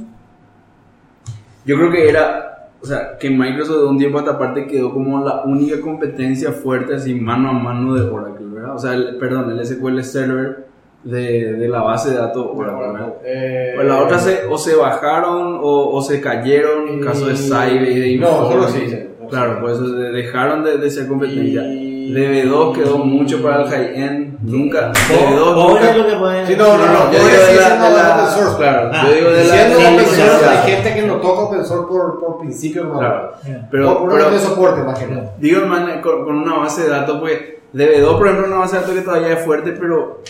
Yo 1.65 1.77
creo 1.77 1.91
que 1.93 2.09
era, 2.09 2.69
o 2.81 2.87
sea, 2.87 3.17
que 3.19 3.31
Microsoft 3.31 3.79
de 3.79 3.87
un 3.87 3.99
tiempo 3.99 4.19
a 4.19 4.23
esta 4.23 4.39
parte 4.39 4.67
quedó 4.67 4.93
como 4.93 5.25
la 5.25 5.43
única 5.43 5.81
competencia 5.81 6.51
fuerte 6.51 6.97
así 6.97 7.15
mano 7.15 7.51
a 7.51 7.53
mano 7.53 7.95
de 7.95 8.09
Oracle, 8.11 8.47
¿verdad? 8.47 8.75
O 8.75 8.79
sea, 8.79 8.95
el, 8.95 9.17
perdón, 9.19 9.57
el 9.57 9.65
SQL 9.65 10.01
Server 10.03 10.62
de, 11.05 11.55
de 11.55 11.69
la 11.69 11.83
base 11.83 12.11
de 12.11 12.17
datos 12.17 12.57
¿verdad? 12.57 13.15
Eh, 13.25 13.73
Pues 13.75 13.87
la 13.89 13.99
otra 14.03 14.19
se, 14.19 14.45
o 14.49 14.57
se 14.57 14.75
bajaron 14.77 15.59
o, 15.61 15.91
o 15.97 16.03
se 16.03 16.21
cayeron, 16.21 16.89
en 16.89 17.01
caso 17.01 17.27
de 17.27 17.37
Sybase, 17.37 17.77
de 17.79 18.17
No, 18.19 18.29
solo 18.49 18.63
Informe. 18.69 18.81
sí, 18.81 18.91
sí. 18.91 19.09
Claro, 19.31 19.61
por 19.61 19.71
eso 19.71 19.89
de- 19.89 20.13
dejaron 20.13 20.63
de, 20.63 20.77
de 20.79 20.91
ser 20.91 21.09
competencia. 21.09 21.63
Y- 21.65 21.93
DB2 22.13 22.75
quedó 22.75 22.99
mucho 22.99 23.41
para 23.43 23.63
el 23.63 23.69
high-end, 23.69 24.37
nunca. 24.43 24.93
Pobre 25.09 25.37
DB2 25.37 25.69
nunca. 25.69 25.97
lo 25.97 26.07
que 26.07 26.17
pueden 26.17 26.47
Sí, 26.47 26.55
no, 26.59 26.77
no, 26.77 26.87
no. 26.87 27.13
Yo 27.13 27.19
digo 27.19 27.29
de 27.31 27.55
la, 27.57 27.69
de 27.89 27.97
la- 27.97 28.15
open 28.17 28.27
source. 28.35 28.57
claro, 28.59 28.91
Ah, 28.93 29.05
yo 29.07 29.15
digo 29.15 29.31
de 29.31 29.45
la, 29.45 29.55
Siendo 29.55 29.77
de 29.79 29.83
la 29.85 29.91
open 29.93 30.05
source, 30.07 30.47
hay 30.47 30.71
gente 30.73 30.95
que 30.95 31.03
no 31.07 31.15
toca 31.17 31.41
open 31.41 31.65
source 31.65 31.87
por, 31.89 32.21
por 32.21 32.39
principio, 32.41 32.83
hermano. 32.83 32.99
Claro, 33.01 33.33
Pero, 33.43 33.65
pero, 33.71 33.99
por 34.01 34.13
pero 34.13 34.31
de 34.31 34.39
soporte, 34.39 34.83
más 34.83 34.99
que 34.99 35.07
nada. 35.07 35.33
digo 35.39 35.67
man, 35.67 36.01
con, 36.03 36.25
con 36.25 36.37
una 36.37 36.57
base 36.59 36.83
de 36.83 36.89
datos, 36.91 37.19
pues 37.21 37.39
DB2 37.73 38.19
por 38.19 38.27
ejemplo 38.27 38.47
es 38.47 38.51
una 38.53 38.61
base 38.61 38.75
de 38.77 38.81
datos 38.83 38.95
que 38.97 39.03
todavía 39.03 39.33
es 39.33 39.45
fuerte, 39.45 39.73
pero 39.73 40.21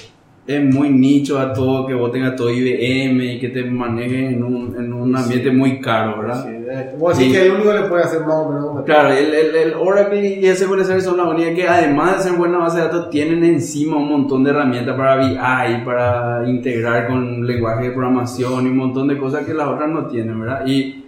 es 0.44 0.74
muy 0.74 0.90
nicho 0.90 1.38
a 1.38 1.52
todo, 1.52 1.86
que 1.86 1.94
vos 1.94 2.10
tengas 2.10 2.34
todo 2.34 2.50
IBM 2.50 3.20
y 3.22 3.38
que 3.38 3.48
te 3.50 3.62
manejes 3.64 4.32
en 4.32 4.42
un, 4.42 4.74
en 4.76 4.92
un 4.92 5.14
ambiente 5.14 5.52
muy 5.52 5.80
caro, 5.80 6.18
¿verdad? 6.18 6.44
Sí, 6.44 6.96
vos 6.98 7.16
decís 7.16 7.32
Sí. 7.32 7.38
que 7.38 7.46
el 7.46 7.52
único 7.52 7.70
que 7.70 7.78
le 7.80 7.84
puede 7.86 8.02
hacer 8.02 8.20
más 8.22 8.34
o 8.34 8.48
menos. 8.50 8.84
Claro, 8.84 9.10
el, 9.10 9.32
el, 9.32 9.54
el 9.54 9.74
Oracle 9.74 10.26
y 10.40 10.44
el 10.46 10.56
SQL 10.56 10.82
Server 10.82 11.00
son 11.02 11.16
las 11.18 11.26
únicas 11.28 11.54
que 11.54 11.68
además 11.68 12.16
de 12.16 12.30
ser 12.30 12.38
buena 12.38 12.58
base 12.58 12.78
de 12.78 12.84
datos 12.84 13.08
tienen 13.10 13.44
encima 13.44 13.96
un 13.98 14.08
montón 14.08 14.42
de 14.42 14.50
herramientas 14.50 14.96
para 14.96 15.16
BI, 15.16 15.84
para 15.84 16.42
integrar 16.48 17.06
con 17.06 17.46
lenguaje 17.46 17.84
de 17.84 17.90
programación 17.92 18.66
y 18.66 18.70
un 18.70 18.76
montón 18.78 19.06
de 19.08 19.18
cosas 19.18 19.44
que 19.46 19.54
las 19.54 19.68
otras 19.68 19.88
no 19.90 20.06
tienen, 20.06 20.40
¿verdad? 20.40 20.66
Y 20.66 21.04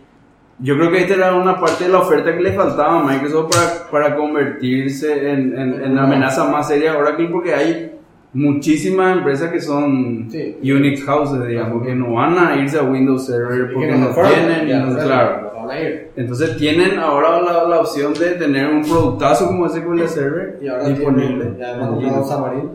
yo 0.60 0.76
creo 0.76 0.92
que 0.92 0.98
esta 0.98 1.14
era 1.14 1.34
una 1.34 1.58
parte 1.58 1.84
de 1.84 1.90
la 1.90 1.98
oferta 1.98 2.32
que 2.36 2.40
le 2.40 2.52
faltaba 2.52 3.00
a 3.00 3.02
Microsoft 3.02 3.50
para, 3.90 3.90
para 3.90 4.16
convertirse 4.16 5.28
en, 5.32 5.58
en, 5.58 5.82
en 5.82 5.94
la 5.96 6.04
amenaza 6.04 6.44
más 6.44 6.68
seria 6.68 6.92
de 6.92 6.98
Oracle 6.98 7.26
porque 7.28 7.52
hay 7.52 7.90
muchísimas 8.34 9.16
empresas 9.18 9.50
que 9.52 9.60
son 9.60 10.28
Sí. 10.30 10.56
Unix 10.62 11.02
houses, 11.04 11.46
digamos, 11.46 11.82
que 11.86 11.94
no 11.94 12.14
van 12.14 12.36
a 12.36 12.56
irse 12.56 12.78
a 12.78 12.82
Windows 12.82 13.24
Server 13.26 13.70
Y 13.70 13.74
porque 13.74 13.88
que 13.88 13.96
no 13.96 14.08
tienen, 14.10 14.68
ya, 14.68 14.76
y 14.76 14.80
no- 14.90 14.96
claro. 14.98 15.50
no 15.54 15.66
van 15.66 15.70
a 15.76 15.80
ir. 15.80 16.10
Entonces 16.16 16.56
tienen 16.56 16.98
ahora 16.98 17.40
la, 17.40 17.64
la 17.64 17.80
opción 17.80 18.12
de 18.14 18.30
tener 18.32 18.68
un 18.72 18.82
productazo 18.82 19.46
como 19.46 19.68
SQL 19.68 20.06
Server 20.08 20.58
Y 20.60 20.68
ahora 20.68 20.88
disponible. 20.88 21.44
tienen- 21.44 21.58
ya 21.58 21.68
además 21.68 21.88
en 21.88 21.94
compraron 21.94 22.12
Linux. 22.14 22.28
Xamarin. 22.28 22.70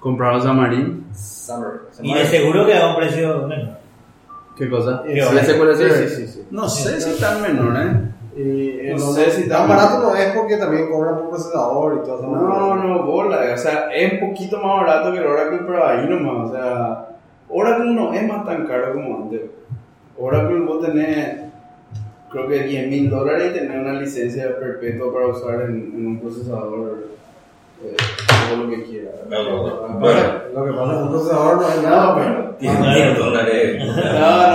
Compraron 0.00 0.40
Xamarin. 0.42 1.04
Xamarin. 1.14 1.80
Y 2.02 2.14
de 2.14 2.24
seguro 2.26 2.66
que 2.66 2.74
a 2.76 2.88
un 2.88 2.96
precio 2.96 3.46
menor. 3.46 3.68
¿Qué 4.56 4.68
cosa? 4.70 5.02
¿El 5.06 5.20
SQL 5.20 5.74
Server? 5.76 6.08
sí, 6.08 6.16
sí, 6.16 6.26
sí. 6.28 6.42
No 6.50 6.68
sé 6.68 7.00
si 7.00 7.20
tan 7.20 7.42
menor, 7.42 7.76
¿eh? 7.76 7.90
Y 8.36 8.88
No 8.90 8.96
no 8.96 9.12
sé 9.12 9.30
si 9.30 9.48
tan 9.48 9.68
barato 9.68 10.00
no 10.02 10.16
es 10.16 10.32
porque 10.32 10.56
también 10.56 10.90
cobran 10.90 11.16
por 11.18 11.30
procesador 11.30 12.00
y 12.02 12.06
todo 12.06 12.18
eso. 12.18 12.26
No, 12.26 12.74
no, 12.76 13.02
bola. 13.04 13.38
O 13.54 13.56
sea, 13.56 13.88
es 13.94 14.12
un 14.14 14.28
poquito 14.28 14.58
más 14.58 14.80
barato 14.80 15.12
que 15.12 15.18
el 15.18 15.26
Oracle, 15.26 15.60
pero 15.66 15.86
ahí 15.86 16.08
nomás. 16.08 16.50
O 16.50 16.52
sea, 16.52 17.08
Oracle 17.48 17.92
no 17.94 18.12
es 18.12 18.26
más 18.26 18.44
tan 18.44 18.66
caro 18.66 18.92
como 18.94 19.24
antes. 19.24 19.42
Oracle 20.18 20.60
vos 20.60 20.84
tenés, 20.84 21.42
creo 22.30 22.48
que 22.48 22.62
10 22.64 22.88
mil 22.88 23.10
dólares 23.10 23.52
y 23.52 23.58
tenés 23.58 23.76
una 23.80 23.92
licencia 24.00 24.58
perpetua 24.58 25.12
para 25.12 25.26
usar 25.28 25.60
en, 25.62 25.92
en 25.94 26.06
un 26.06 26.20
procesador 26.20 27.04
eh, 27.84 27.96
todo 28.48 28.64
lo 28.64 28.70
que 28.70 28.82
quieras. 28.84 29.14
Bueno, 29.28 29.98
Bueno, 30.00 30.20
lo 30.54 30.64
que 30.64 30.72
pasa 30.72 30.92
es 30.92 30.98
que 30.98 31.02
un 31.04 31.10
procesador 31.10 31.56
no 31.60 31.68
es 31.68 31.82
nada, 31.82 32.16
pero. 32.16 32.44
10 32.58 33.18
dólares. 33.18 33.84
No, 33.84 33.92
no, 33.92 34.53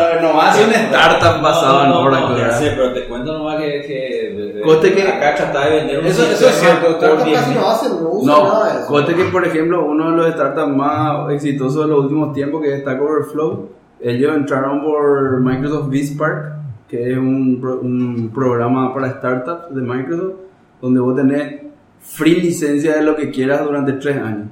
no, 0.60 0.68
hace 0.68 0.80
una 0.80 0.90
startup 0.90 1.42
basada 1.42 1.84
en 1.86 1.90
No, 1.90 1.96
no, 1.96 2.08
Oracle. 2.08 2.30
no, 2.30 2.38
ya 2.38 2.52
sé, 2.52 2.72
pero 2.76 2.94
te 2.94 3.08
cuento 3.08 3.34
nomás 3.38 3.58
que. 3.58 3.82
que 3.82 4.62
Coste 4.64 4.94
que- 4.94 5.08
acá 5.08 5.36
trata 5.36 5.66
de 5.66 5.76
vender 5.78 6.00
un 6.00 6.06
Eso, 6.06 6.24
eso 6.24 6.48
es 6.50 6.56
cierto, 6.56 6.94
startups 6.98 7.26
10 7.26 7.40
casi 7.40 7.54
no 7.56 7.70
hacen, 7.70 7.92
no 8.04 8.10
usan 8.10 8.44
nada 8.44 8.68
de 8.68 8.74
No, 8.74 8.80
eso. 8.80 8.88
conte 8.88 9.16
que 9.16 9.24
por 9.26 9.46
ejemplo 9.46 9.86
uno 9.86 10.12
de 10.12 10.18
los 10.18 10.28
startups 10.34 10.76
más 10.76 11.32
exitosos 11.32 11.84
de 11.86 11.90
los 11.92 12.00
últimos 12.04 12.34
tiempos 12.34 12.62
que 12.62 12.74
es 12.76 12.82
Stack 12.82 13.02
Overflow, 13.02 13.70
ellos 14.02 14.36
entraron 14.36 14.82
por 14.84 15.40
Microsoft 15.42 15.90
BizSpark, 15.90 16.54
que 16.88 17.12
es 17.12 17.18
un, 17.18 17.60
pro- 17.62 17.80
un 17.82 18.32
programa 18.34 18.94
para 18.94 19.12
startups 19.18 19.74
de 19.76 19.82
Microsoft, 19.82 20.34
donde 20.82 21.00
vos 21.00 21.16
tenés 21.16 21.62
free 22.02 22.42
licencia 22.42 22.96
de 22.96 23.04
lo 23.04 23.16
que 23.16 23.30
quieras 23.32 23.64
durante 23.64 23.94
tres 23.94 24.18
años. 24.18 24.48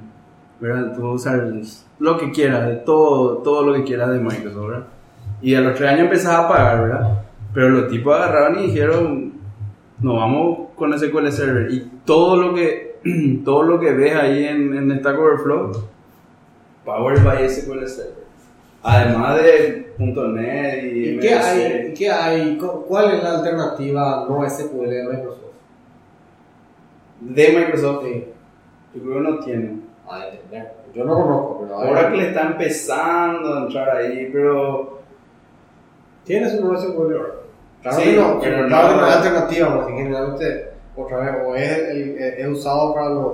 ¿verdad? 0.60 0.92
Tú 0.94 1.02
vas 1.02 1.10
a 1.10 1.14
usar 1.14 1.52
lo 2.00 2.18
que 2.18 2.30
quieras, 2.32 2.66
de 2.66 2.76
todo, 2.76 3.38
todo 3.38 3.62
lo 3.62 3.72
que 3.74 3.84
quieras 3.84 4.10
de 4.10 4.18
Microsoft, 4.18 4.66
¿verdad? 4.68 4.84
Y 5.40 5.54
a 5.54 5.60
los 5.60 5.74
tres 5.76 5.90
años 5.90 6.02
empezás 6.02 6.34
a 6.34 6.48
pagar, 6.48 6.82
¿verdad? 6.82 7.22
Pero 7.54 7.68
los 7.70 7.88
tipos 7.88 8.14
agarraron 8.16 8.58
y 8.60 8.66
dijeron, 8.66 9.32
nos 10.00 10.14
vamos 10.16 10.68
con 10.76 10.96
SQL 10.98 11.28
Server 11.30 11.70
y 11.72 11.90
todo 12.04 12.36
lo 12.36 12.54
que 12.54 12.98
todo 13.44 13.62
lo 13.62 13.78
que 13.80 13.92
ves 13.92 14.14
ahí 14.14 14.44
en, 14.44 14.74
en 14.74 14.98
Stack 15.00 15.18
Overflow 15.18 15.72
Powered 16.84 17.22
by 17.24 17.48
SQL 17.48 17.86
Server 17.86 18.24
además 18.82 19.36
de 19.42 19.92
.NET 19.98 20.84
y, 20.84 21.08
¿Y 21.10 21.18
qué 21.18 21.34
hay? 21.34 21.94
¿Qué 21.96 22.10
hay? 22.10 22.56
cu- 22.56 22.84
¿Cuál 22.86 23.14
es 23.14 23.22
la 23.22 23.38
alternativa 23.38 24.26
no 24.28 24.48
SQL 24.48 24.88
de 24.88 25.04
Microsoft? 25.04 25.42
de 27.20 27.48
Microsoft 27.58 28.04
yo 28.94 29.02
creo 29.02 29.14
que 29.14 29.20
no 29.20 29.38
tiene 29.40 29.80
A 30.08 30.26
entender. 30.28 30.72
Yo 30.94 31.04
no 31.04 31.14
conozco, 31.14 31.58
pero 31.62 31.78
Oracle 31.78 32.28
está 32.28 32.42
empezando 32.46 33.54
a 33.54 33.62
entrar 33.64 33.96
ahí 33.96 34.30
pero 34.32 34.97
Tiene 36.28 36.48
su 36.50 36.64
no 36.64 36.78
SQL 36.80 37.14
Oracle. 37.14 37.40
Claro 37.82 37.96
Sí, 38.00 38.12
no, 38.16 38.38
pero 38.40 38.56
pero 38.56 38.68
claro 38.68 38.96
no- 38.96 39.00
no 39.02 39.06
alternativa, 39.06 39.74
porque 39.74 39.92
generalmente, 39.94 40.68
otra 40.96 41.18
vez, 41.18 41.34
o 41.46 41.54
es, 41.56 41.78
el- 41.88 42.18
es 42.18 42.48
usado 42.48 42.94
para 42.94 43.08
los. 43.10 43.32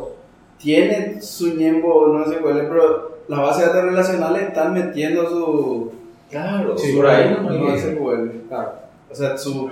tiene 0.58 1.20
su 1.20 1.54
ñembo 1.54 2.06
no 2.08 2.24
SQL 2.24 2.68
pero 2.68 3.18
las 3.28 3.40
bases 3.40 3.66
de 3.66 3.72
datos 3.72 3.84
relacionales 3.90 4.42
están 4.44 4.72
metiendo 4.72 5.28
su 5.28 5.92
Claro, 6.30 6.76
Sí, 6.78 6.94
por 6.96 7.06
ahí 7.06 7.30
no 7.42 7.50
no 7.50 7.76
SQL 7.76 8.48
Claro. 8.48 8.72
O 9.10 9.14
sea, 9.14 9.36
su 9.38 9.70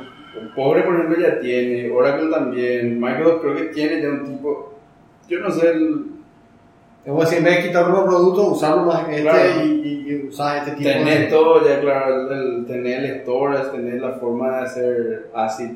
pobre, 0.56 0.82
por 0.82 0.94
ejemplo, 0.94 1.16
ya 1.20 1.38
tiene, 1.40 1.90
Oracle 1.90 2.30
también, 2.30 3.00
Microsoft 3.00 3.40
creo 3.42 3.54
que 3.56 3.62
tiene 3.74 4.00
ya 4.02 4.08
un 4.08 4.24
tipo, 4.36 4.72
yo 5.28 5.40
no 5.40 5.50
sé, 5.50 5.70
el, 5.70 6.06
Es 7.04 7.16
decir, 7.16 7.38
en 7.38 7.44
vez 7.44 7.56
de 7.56 7.68
quitar 7.68 7.84
un 7.86 7.90
nuevo 7.92 8.06
producto, 8.06 8.48
usar 8.52 8.76
nomás 8.76 9.08
este 9.08 9.22
Claro. 9.22 9.64
y, 9.64 9.68
y, 9.70 10.10
y 10.12 10.28
usar 10.28 10.58
este 10.58 10.70
tipo 10.76 10.88
tener 10.90 11.18
de. 11.20 11.26
todo, 11.26 11.66
ya 11.66 11.80
claro, 11.80 12.30
el, 12.30 12.38
el- 12.38 12.66
tener 12.66 13.04
el 13.04 13.20
storage, 13.22 13.70
tener 13.70 14.00
la 14.00 14.12
forma 14.12 14.50
de 14.58 14.62
hacer 14.64 15.30
ACID 15.34 15.70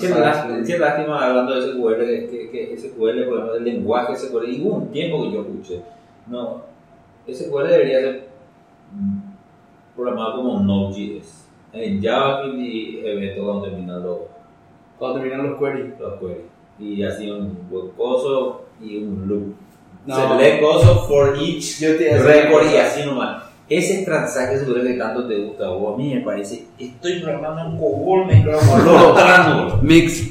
Qué 0.00 0.08
lástima, 0.10 0.62
qué 0.64 0.78
lástima 0.78 1.26
hablando 1.26 1.54
de 1.60 1.72
SQL, 1.72 2.30
que, 2.30 2.48
que 2.52 2.76
SQL, 2.78 2.94
por 2.98 3.08
ejemplo, 3.10 3.54
el 3.56 3.64
lenguaje 3.64 4.14
SQL, 4.16 4.48
y 4.48 4.62
hubo 4.62 4.76
un 4.76 4.92
tiempo 4.92 5.22
que 5.24 5.32
yo 5.32 5.40
escuché, 5.40 5.80
no, 6.28 6.62
SQL 7.28 7.66
debería 7.68 7.98
ser 8.00 8.28
programado 9.96 10.36
como 10.36 10.60
Node.js, 10.60 11.48
en 11.72 12.00
JavaScript 12.02 12.58
y 12.58 13.00
eventos 13.04 13.44
cuando 13.44 13.62
terminan 13.64 14.02
los, 14.02 14.18
Cuando 14.98 15.18
terminan 15.20 15.50
los 15.50 15.58
queries. 15.58 15.98
los 16.00 16.20
queries, 16.20 16.44
y 16.78 17.02
así 17.02 17.30
un 17.30 17.56
coso 17.96 18.62
y 18.80 18.98
un 18.98 19.26
loop. 19.28 19.54
No. 20.06 20.16
Select 20.16 20.60
coso 20.60 21.06
for 21.06 21.36
each 21.40 21.80
record 21.80 22.66
y 22.72 22.76
así 22.76 23.04
nomás. 23.06 23.44
Ese 23.68 24.04
transaje 24.04 24.58
seguro 24.58 24.82
que 24.82 24.94
tanto 24.94 25.26
te 25.26 25.38
gusta, 25.38 25.70
o 25.70 25.94
a 25.94 25.96
mí 25.96 26.14
me 26.14 26.20
parece, 26.20 26.64
estoy 26.78 27.20
programando 27.20 27.64
un 27.70 27.78
COBOL 27.78 28.26
con 28.26 28.84
los 29.64 29.82
Mix. 29.82 30.30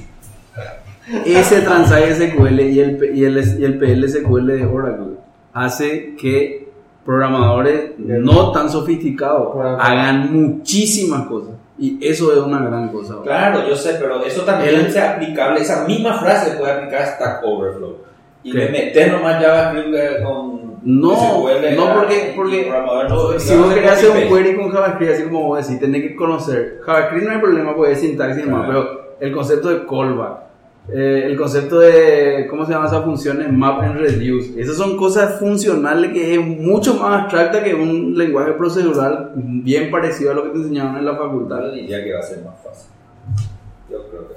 Ese 1.26 1.61
transaje 1.61 2.14
SQL 2.15 2.60
y 2.60 2.80
el, 2.80 3.15
y 3.15 3.23
el, 3.26 3.60
y 3.60 3.65
el 3.65 3.77
PL 3.80 4.07
SQL 4.07 4.45
de 4.48 4.65
Oracle 4.65 5.14
hace 5.53 6.15
que 6.15 6.69
programadores 7.03 7.91
no 7.98 8.52
tan 8.52 8.69
sofisticados 8.69 9.56
hagan 9.80 10.31
muchísimas 10.34 11.26
cosas. 11.27 11.56
Y 11.80 11.98
eso 12.06 12.31
es 12.31 12.38
una 12.38 12.60
gran 12.64 12.89
cosa. 12.89 13.15
Claro, 13.23 13.68
yo 13.68 13.76
sé, 13.76 13.95
pero 13.99 14.23
eso 14.23 14.43
también 14.43 14.76
El- 14.76 14.85
es 14.85 14.98
aplicable, 14.98 15.61
esa 15.61 15.85
misma 15.85 16.19
frase 16.19 16.52
se 16.52 16.57
puede 16.57 16.73
aplicar 16.73 17.02
a 17.02 17.06
Stack 17.15 17.43
Overflow. 17.43 17.95
Y 18.43 18.53
le 18.53 18.69
metes 18.69 19.11
nomás 19.11 19.41
JavaScript 19.43 20.23
con 20.23 20.72
No, 20.84 21.11
no 21.11 21.93
porque, 21.93 22.31
y 22.34 22.35
porque 22.35 22.72
no 23.07 23.39
si 23.39 23.55
vos 23.55 23.73
querés 23.73 23.91
hacer 23.91 24.09
un 24.09 24.35
query 24.35 24.55
con 24.55 24.72
JavaScript, 24.72 25.11
así 25.13 25.23
como 25.23 25.43
vos 25.47 25.65
decís, 25.68 25.80
tenés 25.80 26.01
que 26.01 26.15
conocer. 26.15 26.80
JavaScript 26.85 27.23
no 27.26 27.31
hay 27.34 27.39
problema 27.39 27.76
porque 27.76 27.91
es 27.93 27.99
sintaxis 27.99 28.43
y 28.43 28.45
demás, 28.47 28.65
Claro. 28.65 28.88
pero 28.89 29.18
el 29.19 29.31
concepto 29.31 29.69
de 29.69 29.85
callback, 29.85 30.38
eh, 30.91 31.23
el 31.27 31.38
concepto 31.38 31.80
de, 31.80 32.47
¿cómo 32.49 32.65
se 32.65 32.72
llama 32.73 32.88
esa 32.88 33.03
función? 33.03 33.59
Map 33.59 33.81
and 33.84 33.97
reduce. 33.99 34.59
Esas 34.59 34.76
son 34.76 34.97
cosas 34.97 35.38
funcionales 35.39 36.11
que 36.11 36.34
es 36.34 36.39
mucho 36.41 36.95
más 36.95 37.22
abstracta 37.22 37.63
que 37.63 37.76
un 37.76 38.18
lenguaje 38.18 38.53
procedural 38.53 39.31
bien 39.35 39.91
parecido 39.91 40.31
a 40.31 40.34
lo 40.34 40.43
que 40.45 40.49
te 40.49 40.57
enseñaban 40.57 40.97
en 40.97 41.05
la 41.05 41.15
facultad. 41.15 41.61
Yo 41.65 41.72
diría 41.73 42.03
que 42.03 42.13
va 42.13 42.19
a 42.19 42.23
ser 42.23 42.43
más 42.43 42.55
fácil. 42.63 42.89
Yo 43.91 43.97
creo 44.09 44.27
que. 44.27 44.34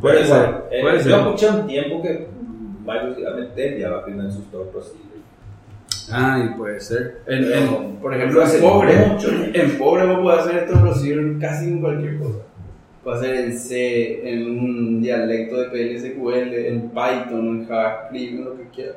Puede 0.00 0.14
Pero 0.18 0.26
ser, 0.28 0.36
igual, 0.46 0.62
eh, 0.70 0.80
puede 0.82 0.96
yo 0.98 1.02
ser. 1.02 1.12
escuché 1.18 1.48
un 1.50 1.66
tiempo 1.66 2.02
que 2.02 2.28
Microsoft 2.88 3.18
iba 3.20 3.30
a 3.30 3.34
meter 3.36 3.80
JavaScript 3.80 4.20
en 4.20 4.32
sus 4.32 4.44
store 4.46 4.70
procedures. 4.70 5.04
Ay, 6.10 6.48
puede 6.56 6.80
ser. 6.80 7.20
En, 7.26 7.44
Pero, 7.44 7.82
en- 7.82 7.96
por 7.96 8.14
ejemplo, 8.14 8.42
en 8.42 8.60
pobre, 8.62 8.96
mucho. 9.06 9.28
en 9.52 9.78
pobre 9.78 10.06
vos 10.06 10.18
podés 10.20 10.40
hacer 10.40 10.56
esto 10.64 10.80
procedure 10.80 11.38
casi 11.38 11.66
en 11.68 11.80
cualquier 11.80 12.18
cosa. 12.18 12.38
Puedes 13.04 13.20
hacer 13.20 13.34
en 13.36 13.58
C, 13.58 14.30
en 14.32 14.58
un 14.58 15.02
dialecto 15.02 15.56
de 15.60 15.68
PLSQL, 15.68 16.54
en 16.66 16.90
Python, 16.90 17.46
en 17.60 17.66
JavaScript, 17.68 18.32
en 18.38 18.44
lo 18.44 18.56
que 18.56 18.68
quieras. 18.74 18.96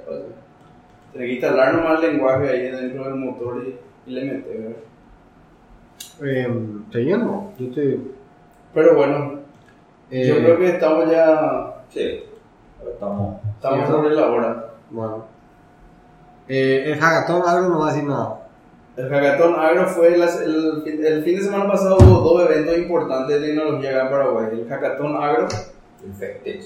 Tienes 1.12 1.28
que 1.28 1.34
instalar 1.34 1.74
nomás 1.76 2.02
el 2.04 2.12
lenguaje 2.14 2.50
ahí 2.50 2.62
dentro 2.72 3.04
del 3.06 3.16
motor 3.16 3.64
y, 3.68 4.10
y 4.10 4.14
le 4.14 4.24
metes. 4.26 4.76
Eh, 6.24 6.48
te 6.92 7.00
lleno. 7.04 7.52
Yo 7.60 7.68
te. 7.72 8.00
Pero 8.74 8.96
bueno, 8.96 9.40
eh, 10.10 10.28
yo 10.28 10.36
creo 10.38 10.58
que 10.58 10.68
estamos 10.70 11.10
ya 11.12 11.74
Sí, 11.90 12.22
estamos. 12.94 13.38
Estamos 13.62 13.86
Sí, 13.88 13.92
sobre 13.92 14.16
la 14.16 14.28
hora. 14.28 14.66
Bueno. 14.90 15.26
Eh, 16.48 16.84
el 16.92 17.00
hackathon 17.00 17.44
algo 17.48 17.70
no 17.70 17.80
va 17.80 17.90
a 17.90 17.94
decir 17.94 18.08
nada. 18.10 18.38
El 18.98 19.08
Hackathon 19.10 19.56
Agro 19.58 19.88
fue 19.88 20.18
las- 20.18 20.42
el, 20.42 20.82
fin- 20.84 21.04
el 21.06 21.24
fin 21.24 21.38
de 21.38 21.44
semana 21.44 21.66
pasado 21.72 21.96
hubo 22.02 22.20
dos 22.38 22.50
eventos 22.50 22.78
importantes 22.78 23.40
de 23.42 23.48
tecnología 23.48 23.92
acá 23.92 24.02
en 24.04 24.10
Paraguay. 24.10 24.46
El 24.52 24.68
Hackathon 24.68 25.16
Agro 25.16 25.48
Infected. 26.06 26.60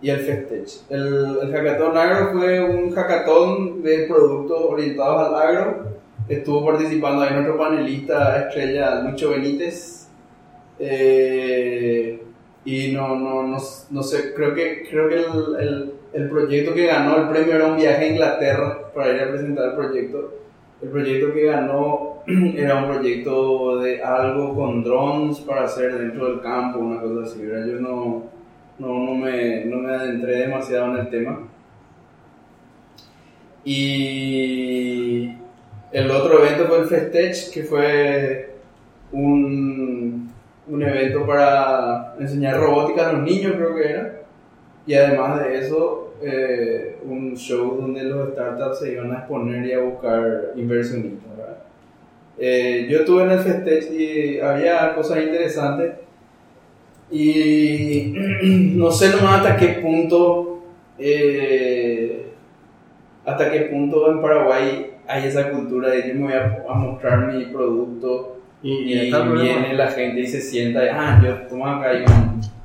y 0.00 0.10
el 0.10 0.20
Festech. 0.20 0.68
El, 0.90 1.38
el 1.42 1.52
Hackathon 1.52 1.96
Agro 1.96 2.32
fue 2.38 2.60
un 2.62 2.94
hackathon 2.94 3.82
de 3.82 4.06
productos 4.08 4.62
orientados 4.68 5.28
al 5.28 5.34
agro. 5.34 5.86
Estuvo 6.28 6.64
participando 6.66 7.22
ahí 7.22 7.32
nuestro 7.34 7.58
panelista 7.58 8.46
estrella 8.48 9.00
Lucho 9.02 9.30
Benítez. 9.30 10.08
Eh, 10.78 12.22
y 12.64 12.92
no, 12.92 13.16
no, 13.16 13.42
no, 13.42 13.58
no, 13.90 14.02
sé, 14.02 14.34
creo 14.34 14.54
que, 14.54 14.86
creo 14.88 15.08
que 15.08 15.14
el, 15.16 15.56
el, 15.60 15.94
el, 16.16 16.28
proyecto 16.28 16.74
que 16.74 16.86
ganó 16.86 17.16
el 17.16 17.28
premio 17.28 17.54
era 17.54 17.66
un 17.66 17.76
viaje 17.76 18.04
a 18.04 18.08
Inglaterra 18.08 18.78
para 18.94 19.14
ir 19.14 19.22
a 19.22 19.30
presentar 19.30 19.70
el 19.70 19.74
proyecto. 19.74 20.34
El 20.82 20.88
proyecto 20.90 21.32
que 21.32 21.44
ganó 21.44 22.22
era 22.56 22.76
un 22.76 22.94
proyecto 22.94 23.80
de 23.80 24.02
algo 24.02 24.54
con 24.54 24.82
drones 24.82 25.40
para 25.40 25.64
hacer 25.64 25.96
dentro 25.98 26.28
del 26.28 26.40
campo, 26.40 26.78
una 26.78 27.00
cosa 27.00 27.24
así. 27.24 27.44
¿verdad? 27.44 27.66
Yo 27.66 27.80
no, 27.80 28.24
no, 28.78 28.88
no, 28.88 29.14
me, 29.14 29.64
no 29.64 29.78
me 29.78 29.94
adentré 29.94 30.40
demasiado 30.40 30.92
en 30.94 31.00
el 31.00 31.10
tema. 31.10 31.38
Y 33.64 35.32
el 35.92 36.10
otro 36.10 36.44
evento 36.44 36.66
fue 36.66 36.78
el 36.80 36.86
Festech, 36.86 37.52
que 37.52 37.64
fue 37.64 38.54
un, 39.12 40.30
un 40.68 40.82
evento 40.82 41.26
para 41.26 42.14
enseñar 42.18 42.60
robótica 42.60 43.08
a 43.08 43.12
los 43.14 43.22
niños, 43.22 43.54
creo 43.56 43.74
que 43.74 43.90
era. 43.90 44.12
Y 44.86 44.94
además 44.94 45.42
de 45.42 45.58
eso, 45.58 46.05
eh, 46.22 46.98
un 47.04 47.36
show 47.36 47.76
donde 47.80 48.04
los 48.04 48.32
startups 48.32 48.78
se 48.80 48.92
iban 48.92 49.12
a 49.12 49.18
exponer 49.18 49.66
y 49.66 49.72
a 49.72 49.80
buscar 49.80 50.52
inversionistas. 50.56 51.36
Eh, 52.38 52.86
yo 52.90 52.98
estuve 52.98 53.22
en 53.24 53.30
el 53.30 53.38
Festech 53.38 53.90
y 53.92 54.40
había 54.40 54.94
cosas 54.94 55.22
interesantes 55.22 55.92
y 57.10 58.12
no 58.74 58.90
sé 58.90 59.10
nomás 59.10 59.40
hasta 59.40 59.56
qué 59.56 59.80
punto, 59.80 60.62
eh, 60.98 62.26
hasta 63.24 63.50
qué 63.50 63.60
punto 63.62 64.10
en 64.10 64.20
Paraguay 64.20 64.90
hay 65.06 65.26
esa 65.26 65.50
cultura 65.50 65.90
de 65.90 66.08
yo 66.08 66.14
me 66.14 66.22
voy 66.22 66.32
a, 66.34 66.74
mostrar 66.74 67.32
mi 67.32 67.46
producto 67.46 68.38
y, 68.62 68.84
viene 68.84 69.74
la 69.74 69.88
gente 69.88 70.20
y 70.20 70.26
se 70.26 70.40
sienta, 70.40 70.80
ah, 70.92 71.20
yo 71.24 71.46
tomo 71.46 71.66
acá 71.66 71.90
hay 71.90 72.04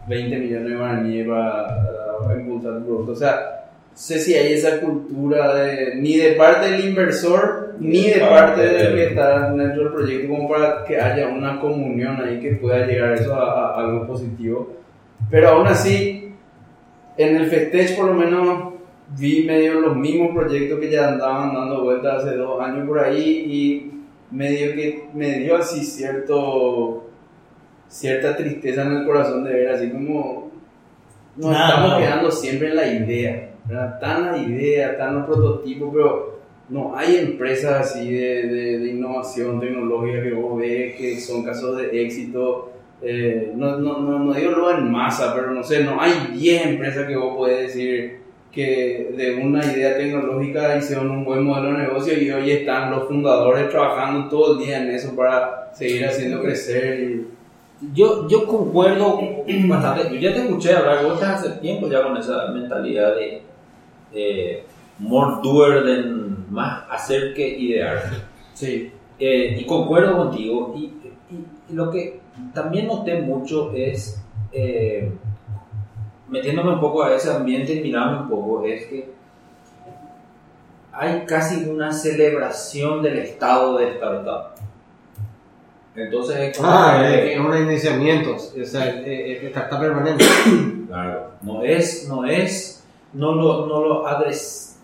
20 0.07 0.37
millones 0.37 0.69
de 0.69 0.75
guaraníes 0.75 1.27
para 1.27 2.00
impulsar 2.39 2.79
tu 2.79 2.85
producto. 2.85 3.11
O 3.11 3.15
sea, 3.15 3.61
sé 3.93 4.19
si 4.19 4.33
hay 4.33 4.53
esa 4.53 4.79
cultura 4.79 5.53
de, 5.55 5.95
ni 5.95 6.17
de 6.17 6.33
parte 6.33 6.71
del 6.71 6.85
inversor 6.85 7.75
ni 7.79 8.09
de 8.09 8.19
parte 8.19 8.61
del 8.61 8.95
que 8.95 9.05
está 9.07 9.51
dentro 9.51 9.83
del 9.83 9.93
proyecto 9.93 10.29
como 10.29 10.49
para 10.49 10.83
que 10.85 10.99
haya 10.99 11.27
una 11.27 11.59
comunión 11.59 12.21
ahí 12.21 12.39
que 12.39 12.53
pueda 12.53 12.85
llegar 12.85 13.13
eso 13.13 13.33
a, 13.33 13.75
algo 13.79 14.07
positivo 14.07 14.75
pero 15.29 15.49
aún 15.49 15.67
así 15.67 16.33
en 17.17 17.35
el 17.35 17.47
Festech 17.47 17.97
por 17.97 18.05
lo 18.05 18.13
menos 18.13 18.73
vi 19.17 19.43
medio 19.45 19.81
los 19.81 19.95
mismos 19.95 20.33
proyectos 20.33 20.79
que 20.79 20.89
ya 20.89 21.09
andaban 21.09 21.53
dando 21.53 21.83
vueltas 21.83 22.23
hace 22.23 22.37
dos 22.37 22.61
años 22.61 22.87
por 22.87 22.99
ahí 22.99 23.45
y 23.47 24.35
medio 24.35 24.73
que 24.73 25.09
me 25.13 25.39
dio 25.39 25.57
así 25.57 25.83
cierto 25.83 27.09
cierta 27.87 28.37
tristeza 28.37 28.83
en 28.83 28.93
el 28.93 29.05
corazón 29.05 29.43
de 29.43 29.53
ver 29.53 29.69
así 29.69 29.89
como 29.89 30.50
nos 31.37 31.51
estamos 31.51 31.97
quedando 31.97 32.31
siempre 32.31 32.69
en 32.69 32.75
la 32.75 32.87
idea 32.87 33.51
Tan 33.99 34.31
la 34.31 34.37
idea, 34.37 34.97
tan 34.97 35.15
los 35.15 35.25
prototipos, 35.25 35.89
pero 35.93 36.41
no 36.69 36.95
hay 36.95 37.17
empresas 37.17 37.91
así 37.91 38.11
de, 38.11 38.47
de, 38.47 38.89
innovación 38.89 39.59
tecnológica 39.59 40.23
que 40.23 40.33
vos 40.33 40.59
ves 40.59 40.95
que 40.95 41.19
son 41.19 41.43
casos 41.43 41.77
de 41.77 42.03
éxito. 42.03 42.71
Eh, 43.01 43.51
no, 43.55 43.77
no, 43.77 43.99
no, 43.99 44.19
no, 44.19 44.33
digo 44.33 44.51
lo 44.51 44.77
en 44.77 44.91
masa, 44.91 45.33
pero 45.33 45.51
no 45.51 45.63
sé, 45.63 45.83
no 45.83 46.01
hay 46.01 46.11
10 46.33 46.65
empresas 46.65 47.07
que 47.07 47.15
vos 47.15 47.35
puedes 47.37 47.67
decir 47.67 48.19
que 48.51 49.13
de 49.15 49.35
una 49.35 49.63
idea 49.65 49.95
tecnológica 49.95 50.77
hicieron 50.77 51.09
un 51.09 51.23
buen 51.23 51.43
modelo 51.43 51.77
de 51.77 51.85
negocio 51.85 52.21
y 52.21 52.29
hoy 52.29 52.51
están 52.51 52.91
los 52.91 53.07
fundadores 53.07 53.69
trabajando 53.69 54.27
todo 54.29 54.59
el 54.59 54.65
día 54.65 54.81
en 54.83 54.91
eso 54.91 55.15
para 55.15 55.71
seguir 55.73 56.05
haciendo 56.05 56.41
crecer. 56.41 56.99
Y... 56.99 57.27
Yo, 57.93 58.27
yo 58.27 58.45
concuerdo 58.45 59.19
bastante. 59.67 60.13
Yo 60.13 60.19
ya 60.19 60.33
te 60.33 60.41
escuché 60.43 60.75
hablar, 60.75 61.03
vos 61.03 61.21
hace 61.23 61.49
tiempo 61.59 61.87
ya 61.87 62.03
con 62.03 62.15
esa 62.17 62.47
mentalidad 62.47 63.15
de 63.15 64.63
more 64.99 65.41
doer 65.41 65.83
than 65.83 66.45
más 66.51 66.83
hacer 66.89 67.33
que 67.33 67.47
idear. 67.47 68.03
Sí. 68.53 68.91
Eh, 69.17 69.57
y 69.59 69.65
concuerdo 69.65 70.17
contigo. 70.17 70.73
Y, 70.75 70.93
lo 71.69 71.89
que 71.89 72.19
también 72.53 72.87
noté 72.87 73.21
mucho 73.21 73.71
es, 73.73 74.21
eh, 74.51 75.09
metiéndome 76.27 76.73
un 76.73 76.81
poco 76.81 77.03
a 77.03 77.15
ese 77.15 77.31
ambiente 77.31 77.73
y 77.73 77.81
mirándome 77.81 78.23
un 78.23 78.29
poco, 78.29 78.65
es 78.65 78.87
que 78.87 79.09
hay 80.91 81.25
casi 81.25 81.63
una 81.69 81.93
celebración 81.93 83.01
del 83.01 83.19
estado 83.19 83.77
de 83.77 83.91
startup. 83.91 84.55
Entonces 85.95 86.37
es 86.37 86.57
como 86.57 86.69
ah, 86.69 87.09
es 87.09 87.39
un 87.39 87.57
iniciamiento, 87.57 88.35
o 88.35 88.65
sea, 88.65 88.85
startup 89.05 89.79
permanente. 89.79 90.25
Claro, 90.91 91.31
no 91.43 91.63
es, 91.63 92.05
no 92.09 92.25
es 92.25 92.83
no 93.13 93.33
lo, 93.33 93.65
no 93.65 93.81
lo, 93.81 94.03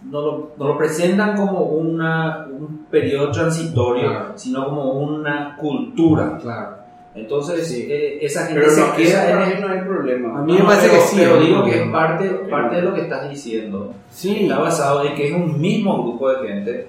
no 0.10 0.22
lo, 0.22 0.52
no 0.58 0.68
lo 0.68 0.78
presentan 0.78 1.36
como 1.36 1.64
una, 1.64 2.48
un 2.50 2.86
periodo 2.90 3.32
transitorio, 3.32 4.32
sino 4.36 4.66
como 4.66 4.94
una 4.94 5.58
cultura. 5.58 6.38
Claro. 6.42 6.78
Entonces, 7.16 7.72
eh, 7.72 8.20
esa 8.22 8.46
gente 8.46 8.62
pero 8.62 8.72
se 8.72 8.82
no, 8.82 8.96
queda. 8.96 9.60
no 9.60 9.68
hay 9.68 9.82
problema. 9.82 10.40
A 10.40 10.44
mí 10.44 10.54
me 10.54 10.64
parece 10.64 10.92
que 10.92 11.02
sí. 11.02 11.16
Pero 11.20 11.40
digo 11.40 11.64
que 11.66 11.82
es 11.82 11.90
parte, 11.90 12.30
parte 12.50 12.76
de 12.76 12.82
lo 12.84 12.94
que 12.94 13.02
estás 13.02 13.30
diciendo. 13.30 13.94
Sí. 14.12 14.44
Está 14.44 14.60
basado 14.60 15.04
en 15.04 15.16
que 15.16 15.28
es 15.28 15.34
un 15.34 15.60
mismo 15.60 16.04
grupo 16.04 16.32
de 16.32 16.48
gente 16.48 16.88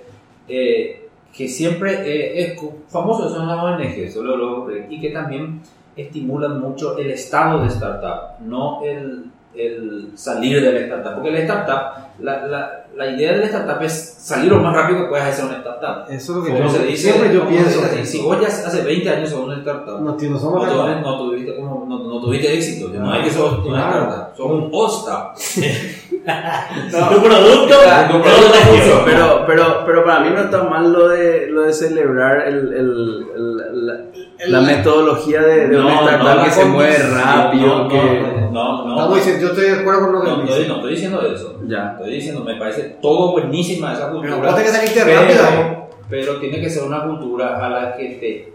eh, 0.49 1.08
que 1.37 1.49
siempre 1.49 1.93
eh, 2.05 2.43
es 2.43 2.61
famoso, 2.89 3.29
son 3.29 3.47
las 3.47 3.59
ONG, 3.59 4.11
solo 4.11 4.69
y 4.89 5.01
que 5.01 5.11
también 5.11 5.61
estimulan 5.97 6.61
mucho 6.61 6.97
el 6.99 7.11
estado 7.11 7.63
de 7.63 7.69
startup, 7.69 8.41
no 8.41 8.83
el 8.85 9.31
el 9.59 10.13
salir 10.15 10.63
de 10.63 10.73
la 10.73 10.81
startup. 10.81 11.15
Porque 11.15 11.31
la 11.31 11.39
startup, 11.41 12.09
la, 12.21 12.47
la, 12.47 12.87
la, 12.97 13.11
idea 13.11 13.33
de 13.33 13.39
la 13.39 13.47
startup 13.47 13.83
es 13.83 14.17
salir 14.19 14.51
lo 14.51 14.61
más 14.61 14.75
rápido 14.75 15.03
que 15.03 15.09
puedas 15.09 15.29
hacer 15.29 15.47
una 15.47 15.59
startup. 15.59 16.11
Eso 16.11 16.33
es 16.33 16.39
lo 16.39 16.45
que 16.45 16.63
yo, 16.63 16.69
se 16.69 16.85
dice, 16.85 17.13
siempre 17.13 17.35
yo 17.35 17.49
pienso. 17.49 17.81
si 18.05 18.21
vos 18.21 18.41
ya 18.41 18.47
hace 18.47 18.83
20 18.83 19.11
años 19.11 19.31
sos 19.31 19.41
una 19.41 19.57
startup, 19.57 20.01
no, 20.01 20.17
no, 20.17 20.39
somos 20.39 20.67
no, 20.67 21.01
no, 21.01 21.19
tuviste, 21.19 21.57
como, 21.57 21.87
no, 21.87 21.99
no, 21.99 22.21
tuviste 22.21 22.55
éxito. 22.55 22.89
No, 22.89 23.11
hay 23.11 23.25
que 23.25 23.31
sos 23.31 23.65
una 23.65 23.89
startup, 23.89 24.37
sos 24.37 24.51
un 24.51 24.69
hosta. 24.73 25.33
tu 26.91 27.23
producto, 27.23 27.75
tu 28.11 28.23
producto 28.23 29.03
pero, 29.05 29.45
pero, 29.47 29.85
pero 29.87 30.05
para 30.05 30.21
mí 30.21 30.31
no 30.31 30.43
está 30.43 30.63
mal 30.65 30.93
lo 30.93 31.09
de, 31.09 31.47
lo 31.49 31.63
de 31.63 31.73
celebrar 31.73 32.47
el, 32.47 32.73
el, 32.73 33.27
el 33.35 34.09
la 34.47 34.61
metodología 34.61 35.43
de, 35.43 35.69
de 35.69 35.79
una 35.79 35.95
startup 35.95 36.45
que 36.45 36.51
se 36.51 36.65
mueve 36.65 36.99
rápido. 36.99 37.89
que... 37.89 38.49
no, 38.53 38.85
no, 38.87 39.15
diciendo, 39.15 39.43
yo 39.43 39.49
estoy 39.49 39.71
de 39.71 39.81
acuerdo 39.81 40.01
con 40.03 40.13
lo 40.13 40.21
que 40.21 40.29
no, 40.29 40.45
estoy, 40.45 40.69
no 40.69 40.75
estoy 40.77 40.91
diciendo 40.93 41.23
eso. 41.23 41.61
Ya. 41.67 41.93
Estoy 41.99 42.15
diciendo, 42.15 42.45
me 42.45 42.57
parece 42.57 42.83
todo 43.03 43.33
buenísima 43.33 43.95
esa 43.95 44.11
cultura. 44.11 44.41
Pero 44.41 44.57
que 44.57 44.69
salirte 44.69 45.05
rápido. 45.05 45.89
Pero 46.09 46.37
tiene 46.39 46.61
que 46.61 46.71
ser 46.71 46.85
una 46.85 47.05
cultura 47.05 47.65
a 47.65 47.69
la 47.69 47.97
que 47.97 48.05
te 48.21 48.53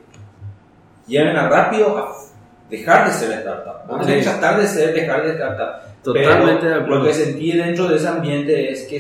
lleven 1.08 1.36
a 1.36 1.50
rápido 1.50 1.98
a 1.98 2.12
dejar 2.70 3.08
de 3.08 3.14
ser 3.14 3.32
startup. 3.32 3.91
No 3.91 4.00
tienes 4.06 4.26
que 4.26 4.32
tratar 4.32 4.60
de 4.60 4.68
ser, 4.68 4.94
dejar 4.94 5.24
de 5.24 5.32
startup. 5.34 5.93
Totalmente 6.03 6.67
Pero 6.67 6.85
Lo 6.88 7.03
que 7.03 7.13
sentí 7.13 7.53
dentro 7.53 7.88
de 7.88 7.95
ese 7.95 8.07
ambiente 8.07 8.71
es 8.71 8.84
que, 8.84 8.99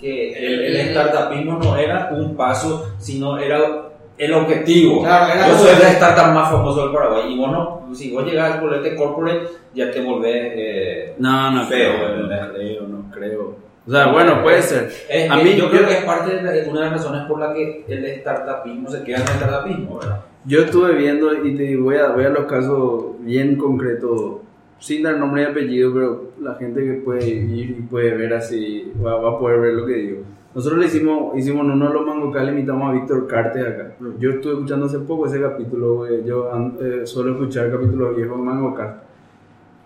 que 0.00 0.32
el, 0.32 0.76
el 0.76 0.88
startupismo 0.90 1.58
no 1.58 1.76
era 1.76 2.10
un 2.12 2.36
paso, 2.36 2.94
sino 2.98 3.38
era 3.38 3.88
el 4.18 4.34
objetivo. 4.34 5.02
Claro, 5.02 5.32
era 5.32 5.48
Yo 5.48 5.58
soy 5.58 5.70
el 5.70 5.82
startup 5.82 6.34
más 6.34 6.50
famoso 6.50 6.82
del 6.82 6.92
Paraguay. 6.92 7.32
Y 7.32 7.38
bueno, 7.38 7.88
si 7.94 8.10
vos 8.10 8.24
llegas 8.24 8.52
al 8.52 8.60
bolete 8.60 8.94
corporate, 8.94 9.48
ya 9.74 9.90
te 9.90 10.00
volvés 10.00 10.52
eh, 10.56 11.14
no, 11.18 11.50
no 11.50 11.66
feo. 11.66 11.92
Creo, 11.94 12.16
no 12.16 12.52
creo, 12.52 12.82
no 12.82 13.10
creo. 13.10 13.68
O 13.86 13.90
sea, 13.90 14.12
bueno, 14.12 14.42
puede 14.42 14.60
ser. 14.60 14.90
a 15.30 15.36
mí, 15.36 15.56
yo, 15.56 15.70
creo 15.70 15.86
que 15.86 15.94
es 15.94 16.04
parte 16.04 16.36
de 16.36 16.68
una 16.68 16.80
de 16.80 16.86
las 16.86 16.92
razones 16.92 17.22
por 17.26 17.40
la 17.40 17.54
que 17.54 17.86
el 17.88 18.20
startupismo 18.20 18.90
se 18.90 19.02
queda 19.02 19.16
en 19.16 19.22
el 19.22 19.28
startupismo, 19.28 19.98
¿verdad? 19.98 20.20
Yo 20.44 20.60
estuve 20.62 20.94
viendo 20.94 21.44
y 21.44 21.56
te 21.56 21.76
voy 21.76 21.96
a, 21.96 22.08
voy 22.08 22.24
a 22.24 22.28
los 22.28 22.46
casos 22.46 23.16
bien 23.20 23.56
concretos, 23.56 24.40
sin 24.78 25.02
dar 25.02 25.18
nombre 25.18 25.42
y 25.42 25.44
apellido, 25.46 25.92
pero 25.92 26.32
la 26.40 26.54
gente 26.54 26.84
que 26.84 26.92
puede 26.94 27.28
ir 27.28 27.70
y 27.70 27.82
puede 27.82 28.16
ver 28.16 28.34
así 28.34 28.92
va, 29.04 29.16
va 29.16 29.30
a 29.30 29.38
poder 29.38 29.60
ver 29.60 29.74
lo 29.74 29.86
que 29.86 29.94
digo 29.94 30.22
nosotros 30.54 30.80
le 30.80 30.86
hicimos, 30.86 31.38
hicimos 31.38 31.64
uno 31.64 31.86
de 31.86 31.94
los 31.94 32.06
mangocales, 32.06 32.50
invitamos 32.52 32.88
a 32.88 32.92
Víctor 32.92 33.26
Carte 33.26 33.60
acá. 33.60 33.94
Mm. 34.00 34.18
Yo 34.18 34.30
estuve 34.30 34.54
escuchando 34.54 34.86
hace 34.86 34.98
poco 34.98 35.26
ese 35.26 35.40
capítulo, 35.40 36.04
yo 36.24 36.50
eh, 36.80 37.06
suelo 37.06 37.32
escuchar 37.32 37.70
capítulos 37.70 38.16
viejos 38.16 38.38
de 38.38 38.42
Mangocal. 38.42 39.02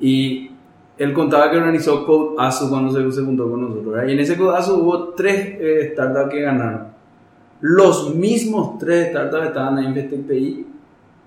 Y 0.00 0.50
él 0.96 1.12
contaba 1.12 1.50
que 1.50 1.58
organizó 1.58 2.06
Code 2.06 2.36
ASU 2.38 2.70
cuando 2.70 2.90
se, 2.90 3.12
se 3.12 3.22
juntó 3.22 3.50
con 3.50 3.60
nosotros. 3.60 4.08
Y 4.08 4.12
en 4.12 4.20
ese 4.20 4.36
Code 4.36 4.56
ASU 4.56 4.76
hubo 4.76 5.08
tres 5.10 5.56
eh, 5.60 5.90
startups 5.92 6.30
que 6.30 6.40
ganaron. 6.40 6.86
Los 7.60 8.14
mismos 8.14 8.78
tres 8.78 9.08
startups 9.10 9.48
estaban 9.48 9.78
ahí 9.78 9.86
en 9.86 9.94
FTPI, 9.94 10.66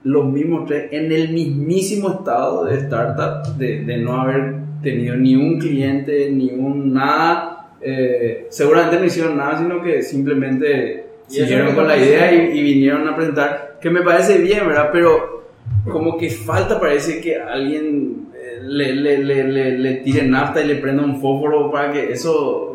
los 0.06 0.26
mismos 0.32 0.66
tres 0.66 0.88
en 0.92 1.12
el 1.12 1.34
mismísimo 1.34 2.10
estado 2.12 2.66
de 2.66 2.78
startup, 2.78 3.58
de, 3.58 3.84
de 3.84 3.98
no 3.98 4.22
haber 4.22 4.56
tenido 4.82 5.16
ni 5.18 5.36
un 5.36 5.60
cliente, 5.60 6.30
ni 6.32 6.52
un 6.52 6.94
nada. 6.94 7.70
Eh, 7.82 8.48
seguramente 8.50 9.00
no 9.00 9.06
hicieron 9.06 9.38
nada, 9.38 9.58
sino 9.58 9.82
que 9.84 10.02
simplemente 10.02 11.06
siguieron 11.28 11.76
con 11.76 11.88
la 11.88 11.98
idea 11.98 12.34
y, 12.34 12.58
y 12.58 12.64
vinieron 12.64 13.08
a 13.08 13.16
presentar, 13.16 13.78
que 13.82 13.90
me 13.90 14.02
parece 14.02 14.38
bien, 14.40 14.68
¿verdad? 14.68 14.90
Pero 14.94 15.44
como 15.92 16.18
que 16.18 16.30
falta, 16.30 16.80
parece 16.80 17.20
que 17.20 17.38
alguien 17.38 18.28
eh, 18.36 18.60
le, 18.64 18.94
le, 18.94 19.18
le, 19.24 19.44
le, 19.44 19.78
le 19.78 19.94
tire 19.98 20.24
nafta 20.24 20.62
y 20.64 20.68
le 20.68 20.76
prenda 20.76 21.04
un 21.04 21.20
fósforo 21.20 21.72
para 21.72 21.92
que 21.92 22.12
eso, 22.12 22.75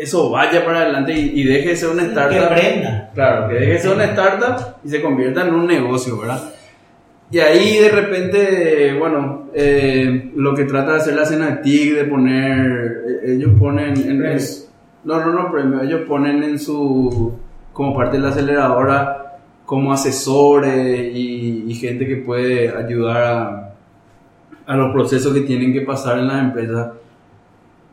eso 0.00 0.30
vaya 0.30 0.64
para 0.64 0.80
adelante 0.82 1.12
y, 1.12 1.40
y 1.40 1.44
deje 1.44 1.70
de 1.70 1.76
ser 1.76 1.90
una 1.90 2.02
Que 2.02 2.08
startup. 2.08 2.48
prenda. 2.48 3.10
Claro, 3.14 3.48
que 3.48 3.54
deje 3.54 3.72
de 3.72 3.78
ser 3.78 3.92
una 3.94 4.04
startup 4.04 4.76
y 4.84 4.88
se 4.88 5.02
convierta 5.02 5.46
en 5.46 5.54
un 5.54 5.66
negocio, 5.66 6.18
¿verdad? 6.18 6.42
Y 7.30 7.38
ahí 7.38 7.78
de 7.78 7.88
repente, 7.88 8.94
bueno, 8.98 9.48
eh, 9.54 10.30
lo 10.36 10.54
que 10.54 10.64
trata 10.64 10.92
de 10.92 10.96
hacer 10.98 11.14
la 11.14 11.24
Cenatic, 11.26 11.94
de 11.94 12.04
poner, 12.04 13.02
eh, 13.24 13.32
ellos 13.34 13.52
ponen 13.58 13.96
en... 13.96 14.18
Premios. 14.18 14.68
no, 15.04 15.18
no, 15.24 15.32
no, 15.32 15.50
premio, 15.50 15.82
ellos 15.82 16.02
ponen 16.06 16.42
en 16.44 16.58
su, 16.58 17.32
como 17.72 17.96
parte 17.96 18.18
de 18.18 18.22
la 18.22 18.28
aceleradora, 18.28 19.38
como 19.64 19.92
asesores 19.92 20.76
y, 21.14 21.64
y 21.66 21.74
gente 21.74 22.06
que 22.06 22.16
puede 22.16 22.68
ayudar 22.76 23.22
a, 23.24 23.74
a 24.66 24.76
los 24.76 24.92
procesos 24.92 25.32
que 25.32 25.40
tienen 25.40 25.72
que 25.72 25.80
pasar 25.80 26.18
en 26.18 26.28
las 26.28 26.40
empresas. 26.40 26.92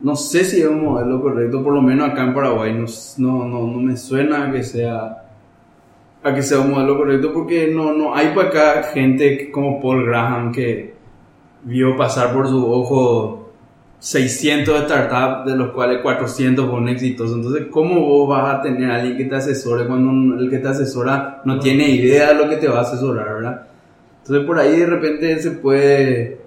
No 0.03 0.15
sé 0.15 0.43
si 0.43 0.61
es 0.61 0.67
un 0.67 0.83
modelo 0.83 1.21
correcto, 1.21 1.63
por 1.63 1.73
lo 1.73 1.81
menos 1.81 2.09
acá 2.09 2.23
en 2.23 2.33
Paraguay 2.33 2.73
no, 2.73 2.85
no, 3.17 3.45
no, 3.47 3.67
no 3.67 3.79
me 3.79 3.95
suena 3.97 4.47
a 4.47 4.51
que 4.51 4.63
sea 4.63 5.17
a 6.23 6.33
que 6.35 6.41
sea 6.43 6.59
un 6.59 6.71
modelo 6.71 6.97
correcto 6.97 7.33
porque 7.33 7.67
no, 7.73 7.93
no 7.93 8.15
hay 8.15 8.27
para 8.35 8.49
acá 8.49 8.83
gente 8.93 9.49
como 9.51 9.81
Paul 9.81 10.05
Graham 10.05 10.51
que 10.51 10.93
vio 11.63 11.95
pasar 11.97 12.33
por 12.33 12.47
su 12.47 12.71
ojo 12.71 13.51
600 13.99 14.83
startups 14.85 15.45
de 15.51 15.55
los 15.57 15.69
cuales 15.71 15.99
400 16.01 16.65
fueron 16.65 16.89
exitosos. 16.89 17.37
Entonces, 17.37 17.67
¿cómo 17.69 17.99
vos 18.01 18.29
vas 18.29 18.55
a 18.55 18.61
tener 18.61 18.89
a 18.89 18.95
alguien 18.95 19.17
que 19.17 19.25
te 19.25 19.35
asesore 19.35 19.85
cuando 19.87 20.39
el 20.39 20.49
que 20.49 20.57
te 20.57 20.67
asesora 20.67 21.41
no 21.45 21.59
tiene 21.59 21.87
idea 21.89 22.29
de 22.29 22.35
lo 22.43 22.49
que 22.49 22.57
te 22.57 22.67
va 22.67 22.79
a 22.79 22.81
asesorar, 22.81 23.25
verdad? 23.35 23.67
Entonces, 24.21 24.45
por 24.47 24.57
ahí 24.59 24.79
de 24.79 24.85
repente 24.87 25.39
se 25.39 25.51
puede 25.51 26.39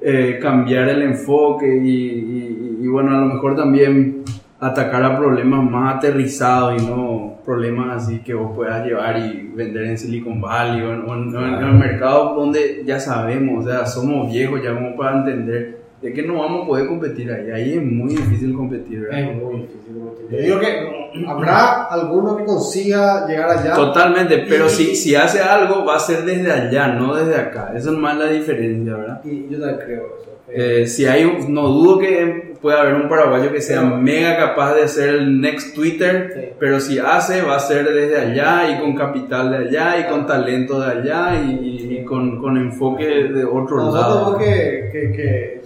eh, 0.00 0.38
cambiar 0.42 0.88
el 0.88 1.02
enfoque 1.02 1.66
y, 1.66 1.88
y- 1.88 2.71
y, 2.82 2.88
bueno, 2.88 3.16
a 3.16 3.20
lo 3.20 3.26
mejor 3.26 3.56
también 3.56 4.22
atacar 4.60 5.02
a 5.04 5.18
problemas 5.18 5.64
más 5.68 5.96
aterrizados 5.96 6.80
y 6.80 6.86
no 6.86 7.38
problemas 7.44 8.02
así 8.04 8.20
que 8.20 8.32
vos 8.34 8.52
puedas 8.54 8.86
llevar 8.86 9.18
y 9.18 9.50
vender 9.56 9.84
en 9.86 9.98
Silicon 9.98 10.40
Valley 10.40 10.82
o 10.82 10.92
en, 10.92 11.00
o 11.08 11.14
en- 11.14 11.36
o 11.36 11.46
en- 11.46 11.54
el 11.68 11.74
mercado 11.74 12.34
donde 12.36 12.82
ya 12.86 13.00
sabemos, 13.00 13.64
o 13.64 13.68
sea, 13.68 13.84
somos 13.86 14.30
viejos 14.32 14.62
ya 14.62 14.72
como 14.74 14.96
para 14.96 15.18
entender 15.18 15.82
de 16.00 16.12
que 16.12 16.22
no 16.22 16.40
vamos 16.40 16.62
a 16.64 16.66
poder 16.66 16.86
competir 16.88 17.30
ahí. 17.32 17.50
Ahí 17.50 17.72
es 17.74 17.82
muy 17.84 18.10
difícil 18.10 18.54
competir, 18.54 19.00
¿verdad? 19.02 19.20
Es 19.20 19.36
muy 19.36 19.56
difícil. 19.62 19.80
difícil. 19.94 20.30
Yo 20.30 20.38
digo 20.38 20.60
que 20.60 21.26
habrá 21.28 21.82
alguno 21.84 22.36
que 22.36 22.44
consiga 22.44 23.26
llegar 23.26 23.50
allá. 23.58 23.74
Totalmente, 23.74 24.44
pero 24.48 24.68
si, 24.68 24.94
si 24.96 25.14
hace 25.14 25.40
algo 25.40 25.84
va 25.84 25.96
a 25.96 26.00
ser 26.00 26.24
desde 26.24 26.50
allá, 26.52 26.88
no 26.88 27.14
desde 27.14 27.36
acá. 27.36 27.72
Esa 27.76 27.90
es 27.90 27.96
más 27.96 28.16
la 28.16 28.26
diferencia, 28.26 28.96
¿verdad? 28.96 29.20
Y 29.24 29.48
yo 29.48 29.58
también 29.60 29.78
creo 29.84 30.02
eso. 30.20 30.31
Eh, 30.54 30.86
si 30.86 31.06
hay 31.06 31.24
un- 31.24 31.52
no 31.52 31.68
dudo 31.68 31.98
que 31.98 32.52
pueda 32.60 32.82
haber 32.82 32.94
un 32.94 33.08
paraguayo 33.08 33.50
que 33.52 33.60
sea 33.60 33.82
mega 33.82 34.36
capaz 34.36 34.74
de 34.74 34.82
hacer 34.84 35.08
el 35.08 35.40
next 35.40 35.74
Twitter, 35.74 36.30
Sí. 36.34 36.40
pero 36.60 36.78
si 36.78 36.98
hace 36.98 37.42
va 37.42 37.56
a 37.56 37.60
ser 37.60 37.88
desde 37.92 38.18
allá 38.20 38.70
y 38.70 38.80
con 38.80 38.94
capital 38.94 39.50
de 39.50 39.56
allá 39.68 39.98
y 39.98 40.10
con 40.10 40.26
talento 40.26 40.78
de 40.80 40.92
allá 41.00 41.40
y, 41.42 41.98
y 42.00 42.04
con, 42.04 42.38
con 42.40 42.56
enfoque 42.56 43.04
de 43.06 43.44
otro 43.44 43.78
nosotros 43.78 43.92
lado. 44.32 44.38
que, 44.38 44.90
que- 44.92 45.12
que, 45.12 45.61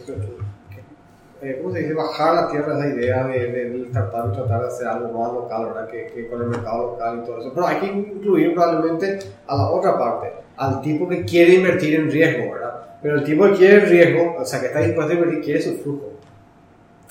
eh, 1.49 1.59
¿cómo 1.63 1.73
se 1.75 1.81
dice? 1.81 1.95
Bajar 1.95 2.29
a 2.37 2.41
la 2.43 2.49
tierra 2.51 2.79
esa 2.79 2.89
idea 2.89 3.27
de, 3.27 3.39
de, 3.53 3.71
de 3.71 3.85
tratar, 3.91 4.33
tratar 4.33 4.61
de 4.63 4.67
hacer 4.69 4.87
algo 4.89 5.19
más 5.19 5.33
local, 5.33 5.67
¿verdad? 5.67 5.89
Que, 5.89 6.07
que 6.07 6.29
con 6.29 6.43
el 6.43 6.49
mercado 6.49 6.93
local 6.93 7.21
y 7.23 7.27
todo 7.27 7.41
eso. 7.41 7.53
Pero 7.55 7.67
hay 7.67 7.77
que 7.77 7.87
incluir 7.87 8.55
probablemente 8.55 9.19
a 9.47 9.57
la 9.57 9.71
otra 9.71 9.99
parte, 9.99 10.33
al 10.57 10.81
tipo 10.83 11.09
que 11.09 11.25
quiere 11.25 11.55
invertir 11.55 11.95
en 12.01 12.11
riesgo, 12.11 12.53
¿verdad? 12.53 12.73
Pero 13.03 13.17
el 13.17 13.25
tipo 13.25 13.45
que 13.45 13.53
quiere 13.53 13.81
riesgo, 13.81 14.37
o 14.41 14.45
sea, 14.45 14.61
que 14.61 14.67
está 14.67 14.81
dispuesto 14.81 15.13
a 15.13 15.15
invertir, 15.17 15.41
quiere 15.45 15.61
su 15.63 15.75
flujo. 15.79 16.13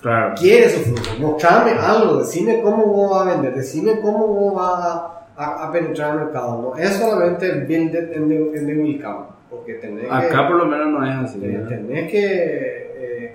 Claro. 0.02 0.36
quiere 0.38 0.70
su 0.70 0.82
flujo. 0.82 1.20
Mostrame 1.20 1.72
algo, 1.72 2.18
decime 2.20 2.62
cómo 2.62 2.86
vos 2.86 3.10
vas 3.12 3.28
a 3.28 3.32
vender, 3.34 3.56
decime 3.56 4.00
cómo 4.02 4.28
vos 4.28 4.54
vas 4.56 4.86
a, 4.86 5.26
a- 5.36 5.68
a 5.68 5.72
penetrar 5.72 6.12
el 6.16 6.26
mercado. 6.26 6.62
No 6.62 6.76
es 6.78 6.90
solamente 6.96 7.46
el 7.48 7.60
and 7.62 7.92
the, 7.92 7.98
and 8.16 8.30
the 8.68 8.76
will 8.76 9.02
come, 9.02 9.26
porque 9.50 9.76
tenés 9.76 10.06
Acá 10.12 10.30
que, 10.30 10.48
por 10.48 10.58
lo 10.58 10.66
menos 10.66 10.88
no 10.90 11.04
es 11.06 11.16
así. 11.30 11.40
tenés, 11.40 11.68
tenés 11.68 12.12
que 12.12 12.85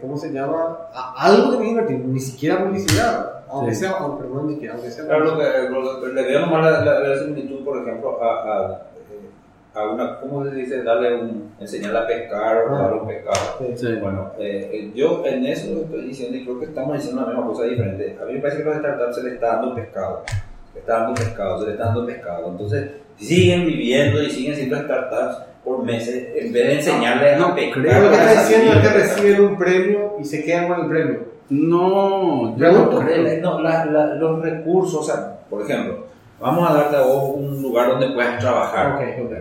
¿cómo 0.00 0.16
se 0.16 0.32
llama? 0.32 0.78
A- 0.92 1.14
algo 1.18 1.58
que 1.58 1.66
invertir, 1.68 1.98
ni 2.04 2.20
siquiera 2.20 2.64
publicidad, 2.64 3.42
aunque 3.48 3.74
Sí. 3.74 3.80
sea, 3.82 3.92
aunque, 3.98 4.24
ni 4.44 4.54
siquiera, 4.54 4.74
aunque 4.74 4.90
sea. 4.90 5.04
Claro, 5.06 5.24
lo 5.24 5.38
que, 5.38 6.12
le 6.12 6.22
veo 6.22 6.40
nomás 6.40 6.64
la, 6.64 6.84
la, 6.84 7.00
la 7.00 7.18
similitud, 7.18 7.64
por 7.64 7.78
ejemplo, 7.82 8.22
a, 8.22 8.26
a, 8.28 8.72
eh, 8.72 9.30
a 9.74 9.88
una, 9.88 10.20
¿cómo 10.20 10.44
se 10.44 10.50
dice? 10.52 10.82
Darle 10.82 11.14
un, 11.20 11.52
enseñarle 11.60 11.98
a 11.98 12.06
pescar 12.06 12.56
o 12.68 12.74
Ah. 12.76 12.78
darle 12.82 13.00
un 13.00 13.06
pescado. 13.06 13.36
Sí. 13.58 13.66
Sí. 13.76 13.94
Bueno, 14.00 14.30
eh, 14.38 14.70
eh, 14.72 14.92
yo 14.94 15.22
en 15.26 15.46
eso 15.46 15.72
lo 15.74 15.80
estoy 15.82 16.02
diciendo 16.06 16.36
y 16.36 16.44
creo 16.44 16.58
que 16.58 16.66
estamos 16.66 16.94
diciendo 16.96 17.22
la 17.22 17.28
misma 17.28 17.46
cosa 17.46 17.64
diferente. 17.64 18.18
A 18.20 18.24
mí 18.26 18.34
me 18.34 18.40
parece 18.40 18.62
que 18.62 18.68
a 18.68 18.72
los 18.72 18.78
startups 18.78 19.14
se 19.16 19.22
les 19.22 19.32
está 19.34 19.46
dando 19.56 19.74
pescado. 19.74 20.22
Se 20.26 20.74
les 20.74 20.82
está 20.82 20.92
dando 21.00 21.14
pescado, 21.14 21.58
se 21.60 21.64
les 21.66 21.72
está 21.74 21.84
dando 21.86 22.06
pescado. 22.06 22.48
Entonces, 22.48 22.90
siguen 23.16 23.66
viviendo 23.66 24.22
y 24.22 24.30
siguen 24.30 24.54
siendo 24.54 24.76
startups 24.76 25.38
por 25.64 25.84
meses 25.84 26.28
en 26.36 26.52
vez 26.52 26.66
de 26.66 26.74
enseñarles 26.76 27.38
No, 27.38 27.46
a 27.46 27.48
lo 27.50 27.54
que 27.54 27.68
está 27.68 28.40
diciendo 28.42 28.72
es 28.72 28.78
que 28.80 28.88
reciben 28.88 29.40
un 29.44 29.58
premio 29.58 30.16
y 30.20 30.24
se 30.24 30.44
quedan 30.44 30.68
con 30.68 30.80
el 30.80 30.86
premio. 30.88 31.18
No, 31.50 32.50
yo 32.52 32.56
Pregunto. 32.56 33.00
no 33.00 33.06
creo. 33.06 33.40
No, 33.42 33.60
la- 33.60 33.84
la- 33.84 34.14
los 34.14 34.40
recursos, 34.40 35.00
o 35.00 35.02
sea, 35.02 35.38
por 35.50 35.62
ejemplo, 35.62 36.06
vamos 36.40 36.68
a 36.70 36.74
darte 36.74 36.96
a 36.96 37.02
vos 37.02 37.34
un 37.36 37.60
lugar 37.62 37.88
donde 37.90 38.10
puedas 38.10 38.38
trabajar. 38.38 38.94
Ok, 38.96 39.24
ok. 39.26 39.32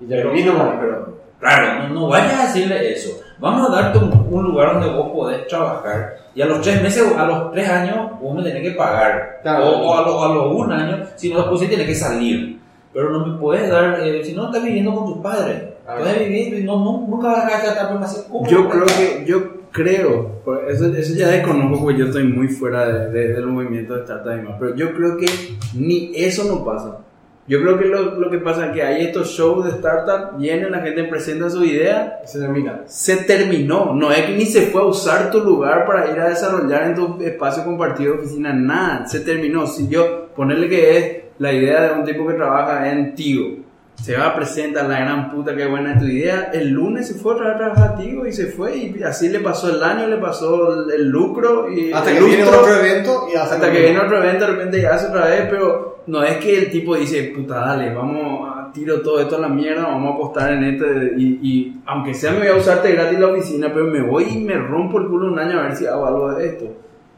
Y 0.00 0.06
ya 0.06 0.16
Pero, 0.16 0.30
vino 0.32 0.52
mal. 0.52 0.76
pero, 0.80 1.18
claro, 1.40 1.88
no, 1.88 1.94
no 1.94 2.08
vayas 2.08 2.38
a 2.40 2.42
decirle 2.46 2.92
eso. 2.92 3.18
Vamos 3.38 3.68
a 3.68 3.72
darte 3.74 3.98
un, 3.98 4.26
un 4.30 4.44
lugar 4.44 4.74
donde 4.74 4.88
vos 4.96 5.10
podés 5.12 5.46
trabajar 5.46 6.16
y 6.34 6.42
a 6.42 6.46
los 6.46 6.60
tres 6.60 6.82
meses, 6.82 7.10
a 7.16 7.24
los 7.26 7.52
tres 7.52 7.68
años, 7.68 8.10
vos 8.20 8.34
me 8.34 8.42
tenés 8.42 8.62
que 8.62 8.70
pagar. 8.72 9.40
Claro. 9.42 9.66
O, 9.68 9.88
o 9.90 9.98
a, 9.98 10.02
los 10.06 10.22
a 10.24 10.28
los 10.34 10.54
un 10.54 10.72
año, 10.72 11.04
si 11.16 11.30
no, 11.32 11.38
después 11.40 11.60
sí 11.60 11.66
tenés 11.68 11.86
que 11.86 11.94
salir. 11.94 12.55
Pero 12.96 13.10
no 13.10 13.26
me 13.26 13.38
puedes 13.38 13.68
dar, 13.70 14.00
eh, 14.02 14.24
si 14.24 14.32
no 14.32 14.46
estás 14.46 14.64
viviendo 14.64 14.94
con 14.94 15.04
tus 15.12 15.18
padres. 15.22 15.64
Puedes 15.84 16.18
vivir, 16.18 16.64
no, 16.64 16.82
no, 16.82 17.06
nunca 17.06 17.28
vas 17.28 17.44
a 17.44 17.50
gastar 17.62 17.92
demasiado. 17.92 18.24
¿Cómo 18.30 18.48
Yo 18.48 18.62
no 18.62 18.70
creo 18.70 18.86
que, 18.86 19.24
yo 19.26 19.42
creo, 19.70 20.30
eso, 20.66 20.86
eso 20.86 21.14
ya 21.14 21.28
desconozco 21.28 21.78
porque 21.84 21.98
yo 21.98 22.06
estoy 22.06 22.24
muy 22.24 22.48
fuera 22.48 22.86
de- 22.88 23.10
de- 23.10 23.34
del 23.34 23.46
movimiento 23.48 23.94
de 23.94 24.00
startup 24.00 24.32
y 24.32 24.36
demás, 24.36 24.54
pero 24.58 24.74
yo 24.74 24.94
creo 24.94 25.18
que 25.18 25.26
ni 25.74 26.10
eso 26.16 26.44
no 26.44 26.64
pasa. 26.64 27.00
Yo 27.46 27.60
creo 27.60 27.78
que 27.78 27.84
lo, 27.84 28.18
lo 28.18 28.30
que 28.30 28.38
pasa 28.38 28.66
es 28.68 28.72
que 28.72 28.82
hay 28.82 29.04
estos 29.04 29.28
shows 29.28 29.66
de 29.66 29.72
startup, 29.72 30.36
vienen, 30.38 30.72
la 30.72 30.80
gente 30.80 31.04
presenta 31.04 31.48
su 31.50 31.64
idea, 31.64 32.20
Se 32.24 32.40
termina. 32.40 32.80
se 32.86 33.18
terminó. 33.18 33.92
No 33.94 34.10
es 34.10 34.22
que 34.22 34.34
ni 34.36 34.46
se 34.46 34.62
fue 34.62 34.80
a 34.80 34.86
usar 34.86 35.30
tu 35.30 35.38
lugar 35.40 35.86
para 35.86 36.10
ir 36.10 36.18
a 36.18 36.30
desarrollar 36.30 36.84
en 36.88 36.94
tu 36.96 37.18
espacio 37.22 37.62
compartido 37.62 38.14
de 38.14 38.18
oficina, 38.20 38.52
nada, 38.52 39.06
se 39.06 39.20
terminó. 39.20 39.66
Si 39.68 39.86
yo, 39.86 40.26
ponerle 40.34 40.68
que 40.68 40.96
es 40.98 41.16
la 41.38 41.52
idea 41.52 41.82
de 41.82 41.98
un 42.00 42.04
tipo 42.04 42.26
que 42.26 42.34
trabaja 42.34 42.90
en 42.90 43.14
Tigo, 43.14 43.56
se 43.94 44.16
va 44.16 44.26
a 44.26 44.36
presentar 44.36 44.86
la 44.86 45.00
gran 45.00 45.30
puta 45.30 45.56
que 45.56 45.66
buena 45.66 45.94
es 45.94 45.98
tu 45.98 46.04
idea, 46.04 46.50
el 46.52 46.68
lunes 46.70 47.08
se 47.08 47.14
fue 47.14 47.32
otra 47.34 47.46
vez 47.46 47.54
a 47.54 47.58
trabajar 47.58 47.88
a 47.88 47.96
Tigo 47.96 48.26
y 48.26 48.32
se 48.32 48.46
fue 48.46 48.76
y 48.76 49.02
así 49.02 49.30
le 49.30 49.40
pasó 49.40 49.70
el 49.74 49.82
año, 49.82 50.06
le 50.06 50.18
pasó 50.18 50.84
el, 50.84 50.90
el 50.90 51.08
lucro 51.08 51.72
y 51.72 51.92
Hasta 51.92 52.10
el 52.10 52.18
que 52.18 52.24
viene 52.24 52.42
lustro. 52.44 52.60
otro 52.60 52.76
evento 52.76 53.26
y 53.32 53.36
hace 53.36 53.54
Hasta 53.54 53.72
que 53.72 53.80
viene 53.80 53.98
otro 53.98 54.18
evento, 54.22 54.46
de 54.46 54.52
repente 54.52 54.82
ya 54.82 54.94
hace 54.94 55.06
otra 55.08 55.26
vez, 55.26 55.46
pero 55.48 56.02
no 56.06 56.22
es 56.22 56.36
que 56.36 56.58
el 56.58 56.70
tipo 56.70 56.94
dice, 56.94 57.32
puta, 57.34 57.54
dale, 57.58 57.94
vamos 57.94 58.48
a 58.54 58.70
tiro 58.72 59.00
todo 59.00 59.18
esto 59.20 59.36
a 59.36 59.40
la 59.40 59.48
mierda, 59.48 59.84
vamos 59.84 60.12
a 60.12 60.14
apostar 60.14 60.52
en 60.52 60.64
esto, 60.64 60.84
y, 61.16 61.38
y 61.42 61.80
aunque 61.86 62.12
sea 62.12 62.32
me 62.32 62.40
voy 62.40 62.48
a 62.48 62.56
usarte 62.56 62.92
gratis 62.92 63.18
la 63.18 63.28
oficina, 63.28 63.70
pero 63.72 63.86
me 63.86 64.02
voy 64.02 64.24
y 64.24 64.36
me 64.44 64.54
rompo 64.58 64.98
el 64.98 65.06
culo 65.06 65.28
un 65.32 65.38
año 65.38 65.58
a 65.58 65.62
ver 65.62 65.76
si 65.76 65.86
hago 65.86 66.06
algo 66.06 66.34
de 66.34 66.46
esto. 66.46 66.66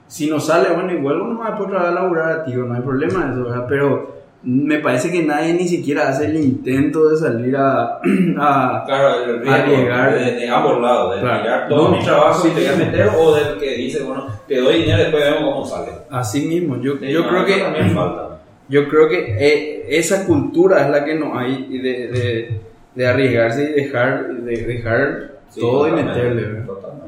Si 0.08 0.28
no 0.28 0.40
sale, 0.40 0.70
bueno, 0.74 0.92
igual 0.92 1.20
uno 1.20 1.40
vez 1.42 1.80
a 1.80 1.90
laburar 1.92 2.30
a 2.32 2.44
tío, 2.44 2.64
no 2.64 2.74
hay 2.74 2.80
problema 2.82 3.30
eso, 3.30 3.44
¿verdad? 3.44 3.66
Pero 3.68 4.18
me 4.42 4.78
parece 4.78 5.10
que 5.12 5.22
nadie 5.22 5.52
ni 5.54 5.66
siquiera 5.68 6.08
hace 6.08 6.26
el 6.26 6.36
intento 6.36 7.08
de 7.10 7.16
salir 7.16 7.56
a... 7.56 7.98
a 8.38 8.84
Claro, 8.86 9.24
el 9.24 9.40
riesgo 9.40 9.52
Arriesgar. 9.52 10.14
de, 10.14 10.30
de 10.32 10.48
ambos 10.48 10.80
lados, 10.80 11.14
de 11.16 11.20
Claro. 11.20 11.68
todo 11.68 11.90
No, 11.90 11.96
mi 11.98 12.04
trabajo 12.04 12.42
sí, 12.42 12.48
y 12.48 12.54
te 12.54 12.60
voy 12.60 12.74
a 12.82 12.86
meter, 12.86 13.08
o 13.18 13.34
del 13.34 13.58
que 13.58 13.74
dice, 13.74 14.02
bueno, 14.04 14.26
te 14.46 14.60
doy 14.60 14.78
dinero 14.82 14.98
y 14.98 15.02
después 15.02 15.24
vemos 15.24 15.40
cómo 15.52 15.64
sale. 15.66 15.92
así 16.10 16.46
mismo, 16.46 16.80
yo, 16.80 16.96
Sí, 16.98 17.10
yo 17.12 17.22
no, 17.22 17.28
creo 17.28 17.44
que... 17.44 17.56
también 17.62 17.90
falta. 17.94 18.40
Yo 18.70 18.86
creo 18.88 19.08
que 19.08 19.36
eh, 19.38 19.86
esa 19.88 20.26
cultura 20.26 20.82
es 20.84 20.90
la 20.90 21.04
que 21.04 21.14
no 21.14 21.38
hay 21.38 21.66
de, 21.78 22.08
de, 22.08 22.60
de 22.94 23.06
arriesgarse 23.06 23.62
y 23.70 23.72
dejar, 23.82 24.28
de 24.28 24.56
dejar 24.66 25.30
Sí, 25.48 25.60
todo 25.60 25.88
y 25.88 25.92
meterle. 25.92 26.42
¿verdad? 26.42 26.66
totalmente. 26.66 27.07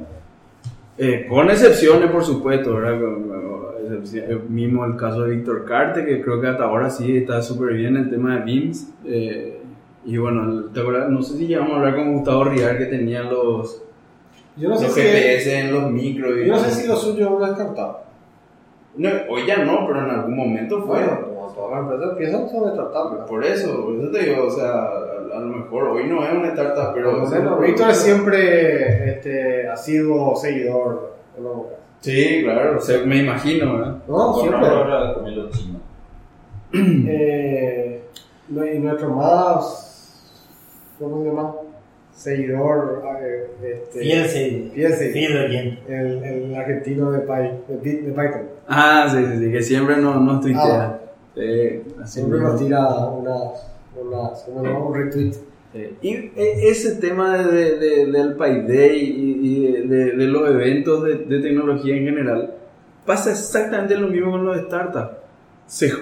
Eh, 1.03 1.27
con 1.29 1.49
excepciones, 1.49 2.11
por 2.11 2.23
supuesto, 2.23 2.75
¿verdad? 2.75 3.01
Eh, 4.15 4.39
mismo 4.49 4.85
el 4.85 4.97
caso 4.97 5.23
de 5.23 5.35
Víctor 5.37 5.65
Carte, 5.65 6.05
que 6.05 6.21
creo 6.21 6.41
que 6.41 6.49
hasta 6.49 6.65
ahora 6.65 6.91
sí 6.91 7.17
está 7.17 7.41
súper 7.43 7.73
bien 7.75 7.97
el 7.97 8.11
tema 8.11 8.37
de 8.37 8.45
BIMS. 8.45 8.89
eh, 9.07 9.57
y 10.05 10.17
bueno, 10.17 10.65
¿te 10.73 10.81
acuerdas? 10.81 11.11
no 11.11 11.21
sé 11.23 11.37
si 11.37 11.47
llegamos 11.47 11.73
a 11.73 11.77
hablar 11.77 11.95
con 11.97 12.15
Gustavo 12.15 12.45
Rial 12.45 12.79
que 12.79 12.87
tenía 12.87 13.23
los, 13.23 13.83
Yo 14.57 14.69
no 14.71 14.77
sé 14.77 14.85
los 14.85 14.95
si- 14.95 15.01
GPS 15.03 15.59
en 15.61 15.73
los 15.75 15.91
micros. 15.91 16.33
Yo 16.39 16.53
no 16.53 16.59
sé 16.59 16.71
si 16.71 16.87
lo 16.89 16.97
suyo 16.97 17.31
una 17.37 17.49
startup. 17.49 17.97
No, 18.97 19.09
hoy 19.29 19.43
ya 19.47 19.65
no, 19.65 19.87
pero 19.87 20.01
en 20.05 20.11
algún 20.11 20.37
momento 20.37 20.83
fue. 20.83 20.99
Bueno, 20.99 21.53
todas 21.55 21.99
las 22.01 22.11
empresas 22.11 22.51
son 22.51 22.73
startups, 22.73 23.11
¿verdad? 23.13 23.27
Por 23.27 23.45
eso, 23.45 23.85
por 23.85 23.95
eso 23.97 24.11
te 24.11 24.19
digo, 24.25 24.47
o 24.47 24.51
sea, 24.51 24.89
a, 25.37 25.41
lo 25.41 25.47
mejor 25.47 25.85
hoy 25.89 26.07
no 26.07 26.25
es 26.25 26.33
una 26.33 26.49
startup, 26.49 26.93
pero... 26.95 27.11
Por 27.11 27.21
lo 27.23 27.29
menos, 27.31 27.61
Víctor 27.61 27.91
es 27.91 27.97
siempre 27.99 29.11
este, 29.13 29.69
ha 29.69 29.77
sido 29.77 30.35
seguidor 30.37 31.15
de 31.37 31.43
los 31.43 31.57
Bocas. 31.57 31.77
Sí, 32.01 32.41
claro, 32.45 32.79
o 32.79 32.81
sea, 32.81 33.05
me 33.05 33.19
imagino, 33.19 33.77
¿verdad? 33.79 33.97
No, 34.09 34.35
siempre. 34.35 34.67
ahora 34.67 35.15
chinos. 35.51 35.83
Eh, 37.09 38.03
no- 38.49 38.65
y 38.67 38.79
nuestro 38.79 39.11
más, 39.11 40.37
¿cómo 40.99 41.23
se 41.23 41.29
llama? 41.29 41.55
Seguidor, 42.15 43.03
eh, 43.23 43.47
este, 43.63 44.01
Fiel 44.01 44.29
seguidor. 44.29 44.73
fiel 44.73 44.93
seguidor. 44.95 45.13
Fiel 45.13 45.45
oyente. 45.45 45.83
El, 45.89 46.25
el 46.25 46.55
argentino 46.55 47.11
de, 47.13 47.27
Py- 47.27 47.67
de, 47.69 48.13
Python. 48.13 48.43
Ah, 48.69 49.09
sí, 49.11 49.25
sí, 49.25 49.39
sí, 49.45 49.53
que 49.53 49.63
siempre 49.63 49.97
nos, 49.97 50.17
Ah, 50.17 50.41
tuitea. 50.41 51.01
Sí, 51.35 51.83
así 52.03 52.13
Siempre 52.21 52.41
nos 52.41 52.59
tira 52.59 52.89
una, 53.07 53.37
¿cómo 54.01 54.35
se 54.35 54.51
llama? 54.69 54.79
un 54.87 54.95
retweet. 54.95 55.33
Sí. 55.73 55.97
Y 56.03 56.09
e- 56.37 56.69
ese 56.69 56.97
tema 56.97 57.39
de, 57.39 57.79
de- 57.79 58.07
del 58.07 58.35
Payday 58.35 58.99
y, 58.99 59.39
y 59.43 59.73
de, 59.87 60.13
de- 60.17 60.27
los 60.27 60.49
eventos 60.49 61.05
de, 61.05 61.15
tecnología 61.41 61.97
en 61.97 62.05
general, 62.07 62.55
pasa 63.07 63.31
exactamente 63.31 63.97
lo 63.97 64.09
mismo 64.09 64.33
con 64.33 64.45
los 64.47 64.59
startups. 64.63 65.17
Se, 65.67 65.93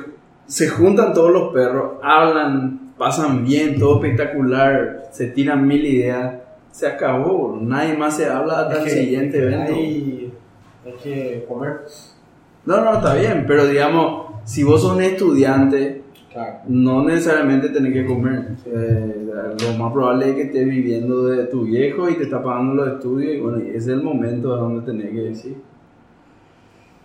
se 0.47 0.69
juntan 0.69 1.13
todos 1.13 1.31
los 1.31 1.53
perros, 1.53 1.95
hablan, 2.03 2.93
pasan 2.97 3.45
bien, 3.45 3.79
todo 3.79 3.97
espectacular, 4.03 5.09
se 5.13 5.27
tiran 5.29 5.67
mil 5.67 5.85
ideas, 5.85 6.37
se 6.71 6.87
acabó, 6.87 7.59
nadie 7.61 7.95
más 7.95 8.17
se 8.17 8.25
habla 8.27 8.61
hasta 8.61 8.81
el 8.83 8.87
Es 8.89 8.95
que 8.95 9.01
siguiente 9.01 9.39
evento. 9.39 9.75
Hay, 9.75 10.33
hay 10.87 10.93
que 11.03 11.45
comer. 11.47 11.73
No, 12.65 12.83
no, 12.83 12.95
está 12.95 13.15
bien, 13.15 13.45
pero 13.47 13.67
digamos, 13.67 14.33
si 14.45 14.63
vos 14.65 14.81
sos 14.81 14.95
un 14.97 15.03
estudiante, 15.03 16.03
Claro. 16.39 16.59
no 16.69 17.03
necesariamente 17.03 17.69
tenés 17.71 17.93
que 17.93 18.07
comer. 18.07 18.51
Eh, 18.67 19.27
lo 19.61 19.79
más 19.79 19.93
probable 19.93 20.29
es 20.31 20.35
que 20.37 20.43
estés 20.43 20.67
viviendo 20.67 21.27
de 21.27 21.47
tu 21.47 21.65
viejo 21.65 22.09
y 22.09 22.15
te 22.15 22.25
está 22.25 22.41
pagando 22.41 22.75
los 22.75 22.95
estudios 22.95 23.35
y 23.35 23.41
bueno, 23.41 23.59
ese 23.59 23.77
es 23.77 23.89
el 23.89 24.03
momento 24.03 24.57
donde 24.57 24.87
tenés 24.87 25.11
que 25.11 25.21
decir. 25.21 25.57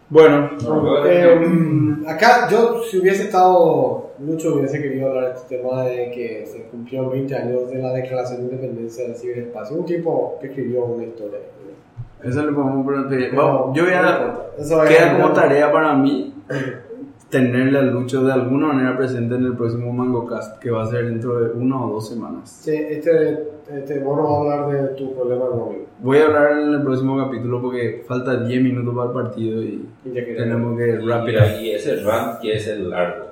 Bueno, 0.10 0.52
No, 0.64 1.04
Eh, 1.08 2.06
acá 2.08 2.48
yo, 2.52 2.84
si 2.84 3.00
hubiese 3.00 3.24
estado, 3.24 4.12
mucho 4.20 4.54
hubiese 4.54 4.80
querido 4.80 5.10
hablar 5.10 5.34
de 5.34 5.40
este 5.40 5.58
tema 5.58 5.82
de 5.84 6.12
que 6.12 6.46
se 6.46 6.64
cumplieron 6.66 7.10
20 7.10 7.36
años 7.36 7.72
de 7.72 7.80
la 7.80 7.92
Declaración 7.94 8.38
de 8.42 8.56
Independencia 8.56 9.08
del 9.08 9.16
Ciberespacio. 9.16 9.78
Un 9.78 9.86
tipo 9.86 10.38
que 10.40 10.48
escribió 10.48 10.86
una 10.86 11.06
historia. 11.06 11.40
eso 12.24 12.46
le 12.46 12.52
podemos 12.52 12.86
preguntar. 12.86 13.20
No, 13.34 13.42
Bueno, 13.42 13.74
yo 13.74 13.84
voy 13.84 13.94
a... 13.94 14.88
Queda 14.88 15.18
como 15.18 15.34
tarea 15.34 15.72
para 15.72 15.96
mí 15.96 16.36
tenerle 17.34 17.80
al 17.80 17.90
Lucho 17.92 18.24
de 18.24 18.32
alguna 18.32 18.68
manera 18.68 18.96
presente 18.96 19.34
en 19.34 19.46
el 19.46 19.58
próximo 19.58 19.92
MangoCast, 19.92 20.60
que 20.60 20.70
va 20.70 20.84
a 20.84 20.86
ser 20.86 21.06
dentro 21.06 21.40
de 21.40 21.52
una 21.52 21.84
o 21.84 21.94
dos 21.94 22.08
semanas. 22.08 22.62
Sí, 22.64 22.76
este, 22.76 23.48
este, 23.76 24.00
vos 24.00 24.18
nos 24.18 24.30
vas 24.30 24.36
a 24.36 24.64
hablar 24.64 24.82
de 24.82 24.88
tu 24.96 25.16
problema 25.16 25.46
de 25.46 25.56
móvil. 25.56 25.78
Voy 26.00 26.20
a 26.20 26.26
hablar 26.26 26.52
en 26.60 26.74
el 26.76 26.84
próximo 26.84 27.18
capítulo 27.18 27.60
porque 27.60 28.04
falta 28.08 28.44
10 28.44 28.62
minutos 28.64 28.94
para 28.96 29.08
el 29.08 29.14
partido 29.14 29.64
y 29.64 29.84
Y 30.06 30.12
que 30.12 30.22
tenemos 30.22 30.78
que 30.78 31.00
wrap 31.00 31.28
it 31.28 31.36
Y 31.62 31.72
up. 31.72 31.76
ese 31.76 31.96
run 32.04 32.38
quiere 32.40 32.60
ser 32.60 32.80
largo. 32.82 33.26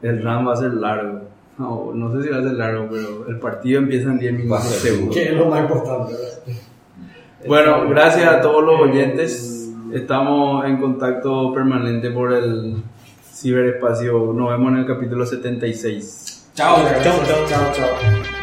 El 0.00 0.22
RAM 0.22 0.48
va 0.48 0.54
a 0.54 0.56
ser 0.56 0.72
largo. 0.72 1.20
No, 1.58 1.92
no 1.94 2.12
sé 2.12 2.22
si 2.22 2.28
va 2.30 2.38
a 2.38 2.42
ser 2.42 2.54
largo, 2.54 2.88
pero 2.90 3.28
el 3.28 3.38
partido 3.38 3.80
empieza 3.80 4.10
en 4.10 4.18
10 4.18 4.32
Va 4.32 4.36
a 4.36 4.38
minutos 4.38 4.64
ser 4.64 4.92
seguro. 4.92 5.12
Que 5.12 5.24
es 5.24 5.34
lo 5.34 5.46
más 5.46 5.60
importante. 5.60 6.12
Bueno, 7.46 7.88
gracias 7.88 8.32
a 8.32 8.40
todos 8.40 8.64
los 8.64 8.80
oyentes. 8.80 9.70
Estamos 9.92 10.64
en 10.64 10.78
contacto 10.80 11.52
permanente 11.52 12.10
por 12.10 12.32
el 12.32 12.82
ciberespacio. 13.42 14.32
Nos 14.32 14.50
vemos 14.50 14.72
en 14.72 14.78
el 14.78 14.86
capítulo 14.86 15.26
76. 15.26 16.50
Chao. 16.54 16.76
Chao, 17.02 17.48
chao, 17.48 17.72
chao. 17.74 18.41